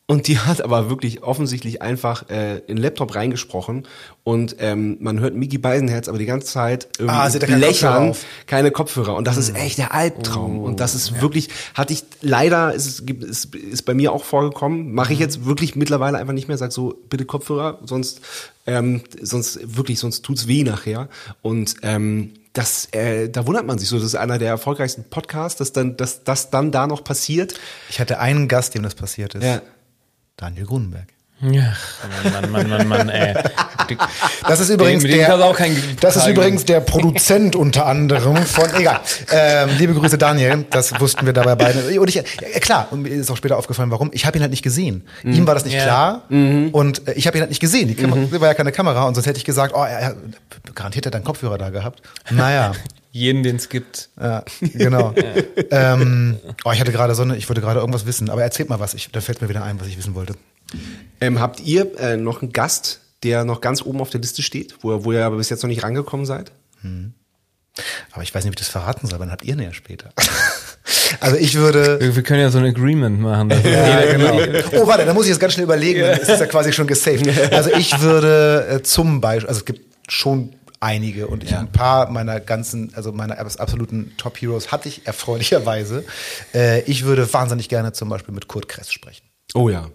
Und 0.08 0.28
die 0.28 0.38
hat 0.40 0.62
aber 0.62 0.90
wirklich 0.90 1.24
offensichtlich 1.24 1.82
einfach 1.82 2.30
äh, 2.30 2.58
in 2.60 2.76
den 2.76 2.78
Laptop 2.78 3.16
reingesprochen 3.16 3.88
und 4.26 4.58
ähm, 4.60 4.98
man 5.00 5.22
hört 5.22 5.36
Miki 5.36 5.58
Beisenherz 5.58 6.10
aber 6.10 6.18
die 6.18 6.26
ganze 6.26 6.48
Zeit 6.48 6.90
irgendwie 7.00 7.16
Ah, 7.16 7.28
ja 7.30 7.40
Kopfhörer 7.40 7.58
blechern, 7.58 8.10
auf. 8.10 8.26
keine 8.46 8.72
Kopfhörer. 8.72 9.16
Und 9.16 9.26
das 9.26 9.38
ist 9.38 9.56
echt 9.56 9.78
der 9.78 9.94
Albtraum. 9.94 10.60
und 10.60 10.82
das 10.82 10.96
ist 10.96 11.22
wirklich, 11.22 11.48
hatte 11.76 11.94
ich 11.94 12.04
leider, 12.22 12.74
ist, 12.74 13.10
ist, 13.10 13.56
ist 13.56 13.84
bei 13.84 13.94
mir 13.94 14.12
auch 14.12 14.26
vorgekommen, 14.26 14.94
mache 14.94 15.14
ich 15.14 15.20
jetzt 15.20 15.46
wirklich 15.46 15.78
mittlerweile 15.78 16.18
einfach 16.18 16.34
nicht 16.34 16.50
mehr, 16.50 16.58
sag 16.58 16.74
so, 16.74 16.94
bitte 17.10 17.24
Kopfhörer, 17.24 17.80
sonst, 17.86 18.20
ähm, 18.68 19.02
sonst 19.22 19.78
wirklich, 19.78 19.98
sonst 20.00 20.24
tut's 20.24 20.46
weh 20.46 20.64
nachher. 20.64 21.08
Und 21.42 21.76
ähm, 21.84 22.34
das, 22.54 22.90
äh, 22.92 23.30
da 23.30 23.48
wundert 23.48 23.66
man 23.66 23.80
sich 23.80 23.88
so, 23.88 23.98
das 23.98 24.06
ist 24.06 24.16
einer 24.16 24.38
der 24.38 24.50
erfolgreichsten 24.50 25.06
Podcasts, 25.06 25.58
dass 25.58 25.72
dann, 25.72 25.96
dass 25.96 26.24
das 26.24 26.50
dann 26.50 26.72
da 26.72 26.88
noch 26.88 27.04
passiert. 27.04 27.54
Ich 27.90 28.00
hatte 28.00 28.20
einen 28.20 28.48
Gast, 28.48 28.76
dem 28.76 28.84
das 28.84 28.96
passiert 28.96 29.36
ist. 29.36 29.44
Ja. 29.44 29.62
Daniel 30.36 30.66
Grunenberg. 30.66 31.08
Ja, 31.42 31.74
Mann, 32.32 32.52
Mann, 32.52 32.70
Mann, 32.70 32.88
Mann, 32.88 33.10
ey. 33.10 33.34
Das 34.48 34.60
ist 34.60 34.70
übrigens 34.70 35.04
der, 35.04 35.38
das 36.00 36.16
ist 36.16 36.28
übrigens 36.28 36.66
der 36.66 36.82
Produzent 36.82 37.56
unter 37.56 37.88
anderem 37.88 38.38
von, 38.38 38.66
egal. 38.76 39.00
Ähm, 39.32 39.70
liebe 39.78 39.94
Grüße 39.96 40.18
Daniel, 40.20 40.66
das 40.70 41.00
wussten 41.00 41.26
wir 41.26 41.34
dabei 41.34 41.56
beide. 41.56 42.00
Und 42.00 42.08
ich, 42.10 42.16
ja, 42.16 42.24
klar, 42.60 42.88
und 42.92 43.02
mir 43.02 43.10
ist 43.10 43.32
auch 43.32 43.38
später 43.38 43.58
aufgefallen, 43.58 43.90
warum. 43.90 44.12
Ich 44.14 44.26
habe 44.26 44.38
ihn 44.38 44.42
halt 44.42 44.52
nicht 44.52 44.62
gesehen. 44.64 45.04
Ihm 45.24 45.48
war 45.48 45.56
das 45.56 45.66
nicht 45.66 45.74
Ja. 45.74 45.84
klar 45.84 46.24
und 46.30 47.08
äh, 47.08 47.14
ich 47.14 47.26
habe 47.28 47.38
ihn 47.38 47.42
halt 47.42 47.50
nicht 47.50 47.60
gesehen. 47.60 47.88
Die 47.88 47.96
Kamera, 47.96 48.40
war 48.40 48.48
ja 48.48 48.54
keine 48.54 48.72
Kamera 48.72 49.06
und 49.08 49.16
sonst 49.16 49.26
hätte 49.26 49.38
ich 49.38 49.46
gesagt, 49.46 49.74
oh, 49.76 49.84
er, 49.84 50.00
er 50.00 50.16
garantiert 50.76 51.06
hat 51.08 51.14
er 51.14 51.18
einen 51.18 51.26
Kopfhörer 51.26 51.58
da 51.58 51.70
gehabt. 51.70 52.02
Naja. 52.30 52.74
Jeden, 53.14 53.44
den 53.44 53.58
es 53.58 53.68
gibt. 53.68 54.08
Ja, 54.22 54.44
genau. 54.62 55.14
ähm, 55.72 56.38
oh, 56.64 56.72
ich 56.72 56.80
hatte 56.80 56.94
gerade 56.94 57.14
so 57.14 57.24
eine, 57.24 57.36
ich 57.36 57.50
wollte 57.50 57.60
gerade 57.60 57.82
irgendwas 57.82 58.06
wissen, 58.06 58.30
aber 58.30 58.42
erzählt 58.42 58.70
mal 58.70 58.80
was. 58.80 58.94
Ich, 58.94 59.12
da 59.12 59.20
fällt 59.20 59.42
mir 59.42 59.50
wieder 59.50 59.64
ein, 59.64 59.82
was 59.82 59.88
ich 59.88 59.98
wissen 59.98 60.16
wollte. 60.16 60.34
Ähm, 61.20 61.40
habt 61.40 61.60
ihr 61.60 61.98
äh, 62.00 62.18
noch 62.18 62.42
einen 62.42 62.52
Gast, 62.52 63.00
der 63.24 63.44
noch 63.46 63.62
ganz 63.62 63.82
oben 63.84 64.02
auf 64.02 64.10
der 64.10 64.22
Liste 64.22 64.42
steht, 64.42 64.76
wo, 64.82 65.04
wo 65.06 65.12
ihr 65.12 65.26
aber 65.26 65.38
bis 65.38 65.50
jetzt 65.50 65.62
noch 65.64 65.68
nicht 65.70 65.84
rangekommen 65.84 66.26
seid? 66.26 66.52
Aber 68.12 68.24
ich 68.24 68.34
weiß 68.34 68.44
nicht, 68.44 68.50
ob 68.52 68.56
ich 68.60 68.66
das 68.66 68.70
verraten 68.70 69.08
soll, 69.08 69.20
wann 69.20 69.32
habt 69.32 69.46
ihr 69.46 69.56
näher 69.56 69.74
später? 69.74 70.10
also 71.20 71.38
ich 71.38 71.56
würde. 71.56 72.00
Wir 72.16 72.24
können 72.24 72.42
ja 72.42 72.50
so 72.50 72.58
ein 72.58 72.66
Agreement 72.66 73.20
machen. 73.20 73.50
Ja, 73.64 74.02
jeder- 74.02 74.12
genau. 74.14 74.60
Oh, 74.84 74.88
warte, 74.88 75.06
da 75.06 75.14
muss 75.14 75.26
ich 75.26 75.30
jetzt 75.30 75.40
ganz 75.40 75.54
schnell 75.54 75.66
überlegen, 75.66 76.02
dann 76.02 76.20
ist 76.20 76.30
es 76.30 76.40
ja 76.40 76.48
quasi 76.48 76.74
schon 76.74 76.88
gesaved. 76.88 77.28
Also 77.54 77.70
ich 77.72 78.00
würde 78.02 78.68
äh, 78.70 78.84
zum 78.84 79.22
Beispiel, 79.22 79.48
also 79.48 79.60
es 79.60 79.66
gibt 79.66 79.82
schon 80.12 80.54
einige 80.80 81.28
und 81.28 81.44
ich 81.44 81.56
ein 81.56 81.72
paar 81.72 82.10
meiner 82.10 82.40
ganzen, 82.40 82.92
also 82.96 83.12
meiner 83.12 83.38
abs- 83.40 83.58
absoluten 83.58 84.14
Top 84.18 84.42
Heroes 84.42 84.72
hatte 84.72 84.90
ich 84.90 85.06
erfreulicherweise. 85.06 86.04
Äh, 86.56 86.82
ich 86.82 87.06
würde 87.06 87.32
wahnsinnig 87.32 87.70
gerne 87.70 87.94
zum 87.94 88.10
Beispiel 88.10 88.34
mit 88.34 88.48
Kurt 88.48 88.68
Kress 88.68 88.92
sprechen. 88.92 89.24
Oh 89.54 89.70
ja. 89.70 89.90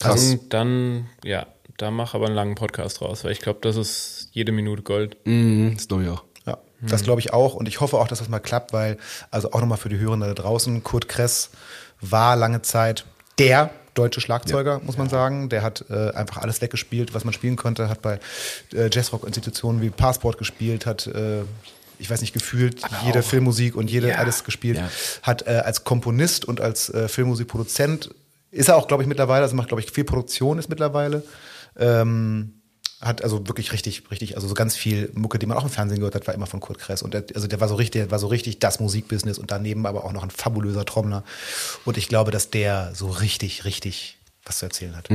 Krass. 0.00 0.30
Dann, 0.30 0.48
dann, 0.48 1.06
ja, 1.24 1.46
da 1.76 1.90
mach 1.90 2.14
aber 2.14 2.26
einen 2.26 2.34
langen 2.34 2.54
Podcast 2.56 3.00
raus, 3.00 3.22
weil 3.24 3.32
ich 3.32 3.40
glaube, 3.40 3.60
das 3.62 3.76
ist 3.76 4.28
jede 4.32 4.50
Minute 4.52 4.82
Gold. 4.82 5.16
Mhm, 5.24 5.74
das 5.76 5.86
glaube 5.88 6.02
ich 6.04 6.08
auch. 6.10 6.24
Ja, 6.46 6.58
das 6.80 7.02
glaube 7.02 7.20
ich 7.20 7.32
auch 7.32 7.54
und 7.54 7.68
ich 7.68 7.80
hoffe 7.80 7.98
auch, 7.98 8.08
dass 8.08 8.18
das 8.18 8.28
mal 8.28 8.38
klappt, 8.40 8.72
weil, 8.72 8.96
also 9.30 9.52
auch 9.52 9.60
nochmal 9.60 9.78
für 9.78 9.88
die 9.90 9.98
Hörenden 9.98 10.34
da 10.34 10.34
draußen, 10.42 10.82
Kurt 10.82 11.08
Kress 11.08 11.50
war 12.00 12.34
lange 12.36 12.62
Zeit 12.62 13.04
der 13.38 13.70
deutsche 13.94 14.20
Schlagzeuger, 14.20 14.80
muss 14.84 14.96
man 14.96 15.08
sagen. 15.08 15.48
Der 15.50 15.62
hat 15.62 15.84
äh, 15.90 16.10
einfach 16.12 16.38
alles 16.38 16.62
weggespielt, 16.62 17.12
was 17.12 17.24
man 17.24 17.34
spielen 17.34 17.56
konnte, 17.56 17.88
hat 17.88 18.00
bei 18.02 18.20
äh, 18.72 18.88
Jazzrock-Institutionen 18.90 19.82
wie 19.82 19.90
Passport 19.90 20.38
gespielt, 20.38 20.86
hat 20.86 21.06
äh, 21.08 21.42
ich 21.98 22.08
weiß 22.08 22.22
nicht, 22.22 22.32
gefühlt 22.32 22.80
jede 23.04 23.22
Filmmusik 23.22 23.74
und 23.76 23.90
jede 23.90 24.16
alles 24.18 24.44
gespielt, 24.44 24.78
Ja. 24.78 24.88
hat 25.22 25.46
äh, 25.46 25.50
als 25.64 25.84
Komponist 25.84 26.46
und 26.46 26.60
als 26.62 26.88
äh, 26.88 27.08
Filmmusikproduzent, 27.08 28.14
ist 28.50 28.68
er 28.68 28.76
auch, 28.76 28.88
glaube 28.88 29.02
ich, 29.02 29.08
mittlerweile, 29.08 29.42
also 29.42 29.54
macht, 29.56 29.68
glaube 29.68 29.82
ich, 29.82 29.90
viel 29.90 30.04
Produktion 30.04 30.58
ist 30.58 30.68
mittlerweile. 30.68 31.22
Ähm, 31.76 32.60
hat 33.00 33.24
also 33.24 33.46
wirklich 33.48 33.72
richtig, 33.72 34.10
richtig, 34.10 34.36
also 34.36 34.46
so 34.46 34.54
ganz 34.54 34.76
viel 34.76 35.10
Mucke, 35.14 35.38
die 35.38 35.46
man 35.46 35.56
auch 35.56 35.64
im 35.64 35.70
Fernsehen 35.70 36.00
gehört 36.00 36.14
hat, 36.14 36.26
war 36.26 36.34
immer 36.34 36.46
von 36.46 36.60
Kurt 36.60 36.78
Kress. 36.78 37.00
Und 37.02 37.14
der, 37.14 37.24
also 37.34 37.46
der 37.46 37.60
war 37.60 37.68
so 37.68 37.76
richtig, 37.76 38.02
der 38.02 38.10
war 38.10 38.18
so 38.18 38.26
richtig 38.26 38.58
das 38.58 38.78
Musikbusiness 38.78 39.38
und 39.38 39.50
daneben 39.50 39.86
aber 39.86 40.04
auch 40.04 40.12
noch 40.12 40.22
ein 40.22 40.30
fabulöser 40.30 40.84
Trommler. 40.84 41.24
Und 41.86 41.96
ich 41.96 42.08
glaube, 42.08 42.30
dass 42.30 42.50
der 42.50 42.94
so 42.94 43.08
richtig, 43.08 43.64
richtig 43.64 44.18
was 44.44 44.58
zu 44.58 44.66
erzählen 44.66 44.96
hat. 44.96 45.08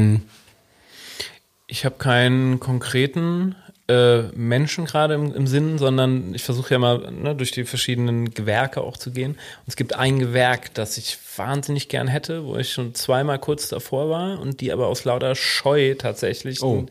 Ich 1.67 1.85
habe 1.85 1.95
keinen 1.97 2.59
konkreten 2.59 3.55
äh, 3.87 4.23
Menschen 4.33 4.85
gerade 4.85 5.13
im, 5.13 5.33
im 5.33 5.47
Sinn, 5.47 5.77
sondern 5.77 6.33
ich 6.33 6.43
versuche 6.43 6.73
ja 6.73 6.79
mal 6.79 7.11
ne, 7.11 7.35
durch 7.35 7.51
die 7.51 7.65
verschiedenen 7.65 8.33
Gewerke 8.33 8.81
auch 8.81 8.97
zu 8.97 9.11
gehen. 9.11 9.31
Und 9.31 9.67
es 9.67 9.75
gibt 9.75 9.95
ein 9.95 10.19
Gewerk, 10.19 10.73
das 10.73 10.97
ich 10.97 11.17
wahnsinnig 11.37 11.87
gern 11.87 12.07
hätte, 12.07 12.45
wo 12.45 12.57
ich 12.57 12.73
schon 12.73 12.95
zweimal 12.95 13.37
kurz 13.37 13.69
davor 13.69 14.09
war 14.09 14.39
und 14.39 14.61
die 14.61 14.71
aber 14.71 14.87
aus 14.87 15.03
lauter 15.05 15.35
Scheu 15.35 15.95
tatsächlich 15.95 16.63
Oh. 16.63 16.85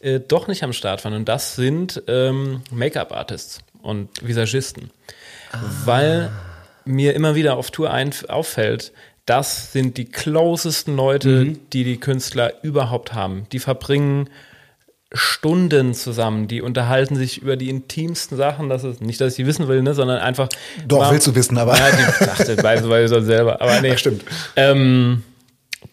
äh, 0.00 0.18
doch 0.18 0.48
nicht 0.48 0.64
am 0.64 0.72
Start 0.72 1.04
waren. 1.04 1.14
Und 1.14 1.28
das 1.28 1.54
sind 1.54 2.02
ähm, 2.08 2.62
Make-up-Artists 2.70 3.60
und 3.80 4.08
Visagisten. 4.20 4.90
Weil 5.84 6.32
mir 6.84 7.14
immer 7.14 7.34
wieder 7.34 7.56
auf 7.56 7.70
Tour 7.70 7.92
ein, 7.92 8.12
auffällt, 8.28 8.92
das 9.26 9.72
sind 9.72 9.96
die 9.96 10.06
closesten 10.06 10.96
Leute, 10.96 11.56
die 11.72 11.84
die 11.84 12.00
Künstler 12.00 12.54
überhaupt 12.64 13.12
haben. 13.14 13.46
Die 13.52 13.60
verbringen 13.60 14.28
Stunden 15.14 15.94
zusammen, 15.94 16.48
die 16.48 16.62
unterhalten 16.62 17.16
sich 17.16 17.38
über 17.42 17.56
die 17.56 17.68
intimsten 17.68 18.36
Sachen. 18.36 18.68
Das 18.68 18.82
ist 18.84 19.00
nicht, 19.02 19.20
dass 19.20 19.32
ich 19.34 19.36
die 19.36 19.46
wissen 19.46 19.68
will, 19.68 19.82
ne, 19.82 19.94
sondern 19.94 20.18
einfach. 20.18 20.48
Doch, 20.86 21.10
willst 21.12 21.26
du 21.26 21.34
wissen, 21.34 21.58
aber- 21.58 21.76
Ja, 21.76 21.90
die 21.90 22.24
dachte, 22.24 22.62
weiß, 22.62 22.88
weiß 22.88 23.10
er 23.10 23.22
selber. 23.22 23.60
Aber 23.60 23.80
nee. 23.80 23.96
Stimmt. 23.96 24.24
Ähm, 24.56 25.22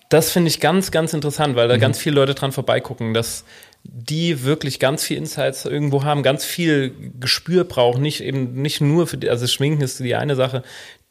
das 0.10 0.32
finde 0.32 0.48
ich 0.50 0.60
ganz, 0.60 0.92
ganz 0.92 1.14
interessant, 1.14 1.56
weil 1.56 1.68
da 1.68 1.76
Mhm. 1.76 1.82
ganz 1.82 2.00
viele 2.00 2.16
Leute 2.16 2.34
dran 2.34 2.52
vorbeigucken, 2.52 3.14
dass 3.14 3.44
die 3.84 4.44
wirklich 4.44 4.80
ganz 4.80 5.04
viel 5.04 5.18
Insights 5.18 5.66
irgendwo 5.66 6.04
haben, 6.04 6.24
ganz 6.24 6.44
viel 6.46 6.94
Gespür 7.20 7.64
brauchen, 7.64 8.02
nicht 8.02 8.22
eben 8.22 8.62
nicht 8.62 8.82
nur 8.82 9.08
für 9.08 9.18
die, 9.18 9.30
also 9.30 9.48
Schminken 9.48 9.82
ist 9.82 10.00
die 10.00 10.16
eine 10.16 10.36
Sache, 10.36 10.64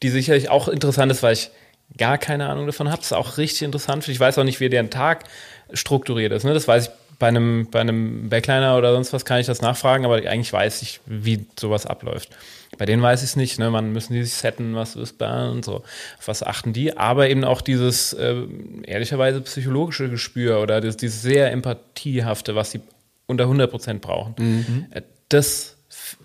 die 0.03 0.09
sicherlich 0.11 0.49
auch 0.51 0.69
interessant 0.69 1.11
ist, 1.13 1.23
weil 1.23 1.33
ich 1.35 1.51
gar 1.97 2.19
keine 2.19 2.49
Ahnung 2.49 2.67
davon 2.67 2.89
habe. 2.89 2.99
Das 2.99 3.07
ist 3.07 3.13
auch 3.17 3.39
richtig 3.39 3.63
interessant. 3.63 4.07
Ich 4.09 4.21
weiß 4.21 4.37
auch 4.39 4.45
nicht, 4.45 4.61
wie 4.61 4.69
deren 4.69 4.91
Tag 4.91 5.25
strukturiert 5.73 6.33
ist. 6.33 6.45
Ne? 6.45 6.53
Das 6.55 6.69
weiß 6.69 6.85
ich 6.89 6.91
bei 7.19 7.29
einem, 7.29 7.69
bei 7.71 7.81
einem 7.81 8.29
Backliner 8.29 8.77
oder 8.77 8.93
sonst 8.93 9.13
was 9.13 9.25
kann 9.25 9.41
ich 9.41 9.47
das 9.47 9.61
nachfragen, 9.61 10.05
aber 10.05 10.17
eigentlich 10.17 10.53
weiß 10.53 10.83
ich, 10.83 11.01
wie 11.07 11.47
sowas 11.59 11.85
abläuft. 11.87 12.31
Bei 12.77 12.87
denen 12.87 13.03
weiß 13.03 13.23
ich 13.23 13.31
es 13.31 13.37
nicht, 13.37 13.59
ne? 13.59 13.71
Man 13.71 13.93
müssen 13.93 14.13
die 14.13 14.23
sich 14.23 14.35
setten, 14.35 14.75
was 14.77 14.95
ist 14.95 15.21
da 15.21 15.51
und 15.51 15.65
so. 15.65 15.77
Auf 16.19 16.29
was 16.29 16.43
achten 16.43 16.73
die? 16.73 16.97
Aber 16.97 17.29
eben 17.29 17.43
auch 17.43 17.61
dieses 17.61 18.13
äh, 18.13 18.37
ehrlicherweise 18.85 19.41
psychologische 19.41 20.09
Gespür 20.09 20.61
oder 20.61 20.81
das, 20.81 20.97
dieses 20.97 21.23
sehr 21.23 21.51
empathiehafte, 21.51 22.55
was 22.55 22.71
sie 22.71 22.81
unter 23.27 23.45
100 23.45 23.71
Prozent 23.71 24.01
brauchen. 24.01 24.87
Äh, 24.91 25.03
Das 25.29 25.77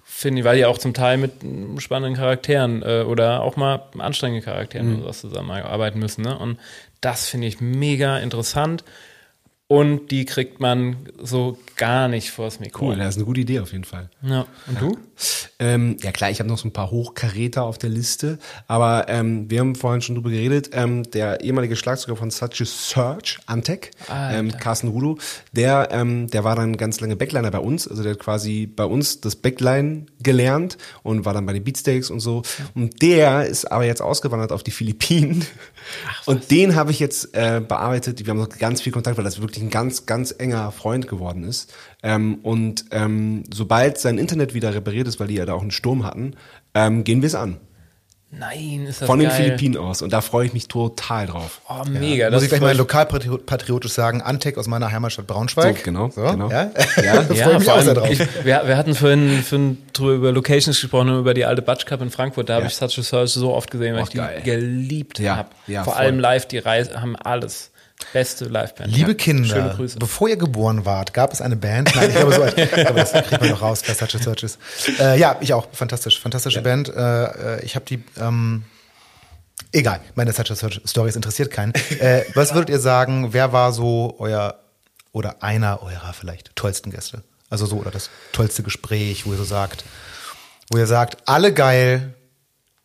finde 0.04 0.40
ich, 0.40 0.46
weil 0.46 0.58
die 0.58 0.66
auch 0.66 0.78
zum 0.78 0.94
Teil 0.94 1.18
mit 1.18 1.42
mm, 1.44 1.80
spannenden 1.80 2.16
Charakteren 2.16 2.84
äh, 2.84 3.02
oder 3.02 3.42
auch 3.42 3.56
mal 3.56 3.82
anstrengenden 3.98 4.46
Charakteren 4.46 4.94
oder 4.96 5.02
sowas 5.04 5.22
zusammenarbeiten 5.22 6.00
müssen. 6.00 6.22
Ne? 6.22 6.38
Und 6.38 6.60
das 7.02 7.28
finde 7.28 7.48
ich 7.48 7.62
mega 7.62 8.20
interessant. 8.20 8.84
Und 9.74 10.12
die 10.12 10.26
kriegt 10.26 10.60
man 10.60 10.98
so 11.20 11.58
gar 11.78 12.08
nicht 12.08 12.30
vors 12.30 12.60
Mikro. 12.60 12.90
Cool, 12.90 12.96
das 12.98 13.10
ist 13.10 13.16
eine 13.16 13.26
gute 13.26 13.42
Idee 13.42 13.60
auf 13.60 13.72
jeden 13.72 13.86
Fall. 13.86 14.12
Ja. 14.22 14.46
Und 14.68 14.80
du? 14.80 14.98
Ähm, 15.58 15.98
ja 16.00 16.12
klar, 16.12 16.30
ich 16.30 16.40
habe 16.40 16.48
noch 16.48 16.60
so 16.60 16.68
ein 16.68 16.74
paar 16.74 16.92
Hochkaräter 16.92 17.64
auf 17.64 17.80
der 17.80 17.90
Liste, 17.90 18.38
aber 18.68 19.06
ähm, 19.10 19.50
wir 19.50 19.62
haben 19.62 19.74
vorhin 19.74 20.04
schon 20.04 20.14
drüber 20.14 20.30
geredet, 20.30 20.70
ähm, 20.74 21.02
der 21.10 21.42
ehemalige 21.42 21.76
Schlagzeuger 21.76 22.16
von 22.16 22.30
Such 22.30 22.62
a 22.62 22.66
Search, 22.66 23.40
Antec, 23.48 23.90
ähm, 24.12 24.52
Carsten 24.52 24.90
Rudo, 24.90 25.18
der, 25.54 25.90
ähm, 25.92 26.28
der 26.28 26.44
war 26.44 26.56
dann 26.56 26.78
ganz 26.78 27.00
lange 27.00 27.16
Backliner 27.16 27.50
bei 27.50 27.58
uns, 27.58 27.88
also 27.88 28.04
der 28.04 28.12
hat 28.12 28.20
quasi 28.20 28.68
bei 28.68 28.86
uns 28.86 29.22
das 29.22 29.36
Backline 29.36 30.06
gelernt 30.22 30.78
und 31.02 31.26
war 31.26 31.34
dann 31.34 31.48
bei 31.48 31.54
den 31.54 31.64
Beatsteaks 31.64 32.12
und 32.12 32.20
so. 32.20 32.44
Und 32.76 33.02
der 33.02 33.48
ist 33.48 33.72
aber 33.72 33.86
jetzt 33.86 34.04
ausgewandert 34.04 34.52
auf 34.52 34.62
die 34.62 34.72
Philippinen 34.72 35.44
und 36.26 36.52
den 36.52 36.76
habe 36.76 36.92
ich 36.92 37.00
jetzt 37.00 37.34
äh, 37.34 37.60
bearbeitet. 37.60 38.24
Wir 38.24 38.30
haben 38.30 38.38
noch 38.38 38.50
ganz 38.50 38.82
viel 38.82 38.92
Kontakt, 38.92 39.18
weil 39.18 39.24
das 39.24 39.42
wirklich 39.42 39.63
ein 39.64 39.70
ganz, 39.70 40.06
ganz 40.06 40.34
enger 40.38 40.72
Freund 40.72 41.08
geworden 41.08 41.44
ist. 41.44 41.74
Ähm, 42.04 42.40
und 42.44 42.86
ähm, 42.92 43.44
sobald 43.54 43.98
sein 43.98 44.18
Internet 44.18 44.54
wieder 44.54 44.74
repariert 44.74 45.08
ist, 45.08 45.20
weil 45.20 45.28
die 45.28 45.36
ja 45.36 45.46
da 45.46 45.54
auch 45.54 45.62
einen 45.62 45.72
Sturm 45.72 46.06
hatten, 46.06 46.36
ähm, 46.74 47.04
gehen 47.04 47.22
wir 47.22 47.28
es 47.28 47.36
an. 47.36 47.58
Nein, 48.36 48.88
ist 48.90 49.00
das 49.00 49.06
Von 49.06 49.20
geil. 49.20 49.28
den 49.30 49.36
Philippinen 49.36 49.78
aus. 49.78 50.02
Und 50.02 50.12
da 50.12 50.20
freue 50.22 50.48
ich 50.48 50.54
mich 50.54 50.68
total 50.68 51.28
drauf. 51.28 51.62
Oh, 51.70 51.88
mega. 51.88 52.32
Muss 52.32 52.42
ich 52.42 52.50
gleich 52.50 52.62
mal 52.62 52.76
lokalpatriotisch 52.76 53.92
sagen, 53.92 54.24
Antec 54.24 54.58
aus 54.58 54.66
meiner 54.68 54.92
Heimatstadt 54.92 55.28
Braunschweig. 55.28 55.78
So, 55.78 55.84
genau, 55.84 56.10
So, 56.10 56.24
genau. 56.24 56.50
Ja? 56.50 56.72
Ja. 57.04 57.22
da 57.22 57.34
Ja, 57.36 57.44
freue 57.46 57.54
ich 57.54 57.60
mich 57.60 57.70
auch 57.70 57.82
sehr 57.82 57.94
drauf. 57.94 58.10
ich, 58.10 58.20
wir, 58.44 58.64
wir 58.66 58.76
hatten 58.76 58.96
vorhin, 58.96 59.44
vorhin 59.44 59.78
drüber 59.94 60.14
über 60.16 60.32
Locations 60.32 60.82
gesprochen 60.82 61.10
und 61.10 61.20
über 61.20 61.36
die 61.36 61.46
alte 61.46 61.62
Batsch 61.62 61.86
Cup 61.86 62.02
in 62.02 62.10
Frankfurt. 62.10 62.50
Da 62.50 62.56
habe 62.56 62.64
Ja. 62.64 62.70
ich 62.70 62.76
Such 62.76 62.98
a 62.98 63.04
Search 63.04 63.30
so 63.34 63.54
oft 63.54 63.70
gesehen, 63.70 63.94
weil 63.94 64.02
Oh, 64.02 64.06
ich 64.06 64.10
die 64.10 64.18
geil. 64.18 64.42
geliebt 64.44 65.20
Ja, 65.20 65.36
habe. 65.36 65.50
ja, 65.68 65.84
Vor 65.84 65.94
voll. 65.94 66.02
allem 66.02 66.20
live, 66.20 66.48
die 66.48 66.58
Reise 66.58 67.00
haben 67.00 67.16
alles. 67.16 67.70
Beste 68.12 68.46
Liveband. 68.46 68.92
Liebe 68.92 69.12
Ja. 69.12 69.18
Kinder, 69.18 69.48
Schöne 69.48 69.74
Grüße. 69.76 69.98
bevor 70.00 70.28
ihr 70.28 70.38
geboren 70.38 70.86
wart, 70.86 71.14
gab 71.14 71.32
es 71.32 71.42
eine 71.42 71.56
Band. 71.56 71.96
Nein, 71.96 72.10
ich 72.10 72.16
glaube, 72.16 72.34
so, 72.34 72.46
ich 72.46 72.72
glaube 72.72 72.94
das 73.00 73.12
kriegt 73.14 73.40
man 73.42 73.50
noch 73.50 73.62
raus 73.62 73.82
bei 73.86 73.94
Such 73.94 74.16
a 74.16 74.20
Searches. 74.24 74.58
Äh, 75.00 75.20
ja, 75.20 75.38
ich 75.40 75.54
auch. 75.54 75.68
Fantastisch. 75.72 76.20
Fantastische 76.20 76.62
Band. 76.62 76.90
Äh, 76.90 77.24
äh, 77.58 77.66
ich 77.66 77.76
habe 77.76 77.86
die. 77.86 78.04
Ähm, 78.20 78.64
egal, 79.72 80.02
meine 80.16 80.34
Such 80.34 80.52
a 80.52 80.56
Search 80.56 80.82
Stories 80.86 81.16
interessiert 81.16 81.50
keinen. 81.52 81.74
Äh, 82.00 82.24
was 82.34 82.54
würdet 82.54 82.70
ihr 82.70 82.80
sagen, 82.80 83.34
wer 83.34 83.54
war 83.54 83.72
so 83.72 84.16
euer 84.20 84.60
oder 85.12 85.42
einer 85.44 85.82
eurer 85.82 86.14
vielleicht 86.14 86.56
tollsten 86.56 86.92
Gäste? 86.92 87.24
Also 87.50 87.66
so, 87.68 87.78
oder 87.78 87.92
das 87.92 88.10
tollste 88.32 88.64
Gespräch, 88.64 89.26
wo 89.26 89.32
ihr 89.32 89.38
so 89.38 89.44
sagt, 89.44 89.86
wo 90.72 90.78
ihr 90.78 90.88
sagt, 90.88 91.18
alle 91.28 91.54
geil, 91.54 92.16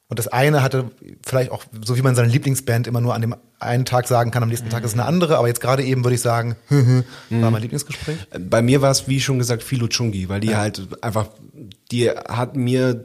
und 0.09 0.19
das 0.19 0.29
eine 0.29 0.63
hatte 0.63 0.91
vielleicht 1.27 1.51
auch, 1.51 1.65
so 1.85 1.97
wie 1.97 2.03
man 2.03 2.15
seine 2.15 2.29
Lieblingsband 2.29 2.87
immer 2.87 3.01
nur 3.01 3.15
an 3.15 3.21
dem 3.21 3.37
einen 3.61 3.85
Tag 3.85 4.07
sagen 4.07 4.31
kann, 4.31 4.43
am 4.43 4.49
nächsten 4.49 4.71
Tag 4.71 4.85
ist 4.85 4.95
eine 4.95 5.05
andere, 5.05 5.39
aber 5.39 5.49
jetzt 5.49 5.61
gerade 5.61 5.83
eben 5.83 6.05
würde 6.05 6.15
ich 6.15 6.21
sagen, 6.21 6.57
war 7.31 7.51
mein 7.51 7.63
Lieblingsgespräch. 7.63 8.17
Bei 8.39 8.63
mir 8.63 8.83
war 8.83 8.91
es, 8.91 9.09
wie 9.09 9.21
schon 9.21 9.39
gesagt, 9.39 9.63
Philo 9.63 9.89
Chungi, 9.89 10.29
weil 10.29 10.41
die 10.41 10.57
halt 10.57 10.89
einfach, 11.03 11.29
die 11.91 12.11
hat 12.11 12.57
mir 12.57 13.05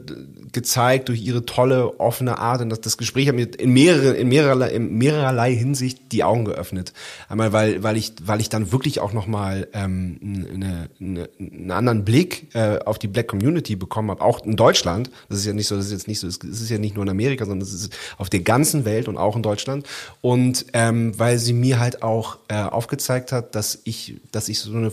gezeigt 0.52 1.08
durch 1.08 1.20
ihre 1.20 1.44
tolle, 1.44 1.98
offene 1.98 2.38
Art 2.38 2.62
und 2.62 2.70
das, 2.70 2.80
das 2.80 2.96
Gespräch 2.96 3.28
hat 3.28 3.34
mir 3.34 3.48
in 3.58 3.70
mehrere, 3.70 4.12
in 4.12 4.28
mehrerlei, 4.28 4.68
in 4.68 4.96
mehrerlei 4.96 5.54
Hinsicht 5.54 6.12
die 6.12 6.22
Augen 6.22 6.44
geöffnet. 6.44 6.92
Einmal, 7.28 7.52
weil, 7.52 7.82
weil 7.82 7.96
ich, 7.96 8.12
weil 8.24 8.40
ich 8.40 8.48
dann 8.48 8.70
wirklich 8.70 9.00
auch 9.00 9.12
nochmal 9.12 9.66
ähm, 9.72 10.18
eine, 10.22 10.88
eine, 11.00 11.28
einen 11.40 11.70
anderen 11.72 12.04
Blick 12.04 12.54
äh, 12.54 12.78
auf 12.78 12.98
die 12.98 13.08
Black 13.08 13.26
Community 13.28 13.74
bekommen 13.74 14.10
habe, 14.10 14.22
auch 14.22 14.44
in 14.46 14.56
Deutschland. 14.56 15.10
Das 15.28 15.38
ist 15.38 15.46
ja 15.46 15.52
nicht 15.52 15.66
so, 15.66 15.76
das 15.76 15.86
ist 15.86 15.92
jetzt 15.92 16.08
nicht 16.08 16.20
so, 16.20 16.28
es 16.28 16.36
ist 16.36 16.70
ja 16.70 16.78
nicht 16.78 16.94
nur 16.94 17.04
in 17.04 17.10
Amerika, 17.10 17.44
sondern 17.44 17.66
es 17.66 17.74
ist 17.74 17.92
auf 18.16 18.30
der 18.30 18.40
ganzen 18.40 18.84
Welt 18.84 19.08
und 19.08 19.16
auch 19.16 19.34
in 19.34 19.42
Deutschland. 19.42 19.86
Und 20.20 20.43
ähm, 20.72 21.18
weil 21.18 21.38
sie 21.38 21.52
mir 21.52 21.78
halt 21.78 22.02
auch 22.02 22.38
äh, 22.48 22.62
aufgezeigt 22.62 23.32
hat, 23.32 23.54
dass 23.54 23.80
ich, 23.84 24.20
dass 24.32 24.48
ich 24.48 24.60
so 24.60 24.72
eine, 24.72 24.92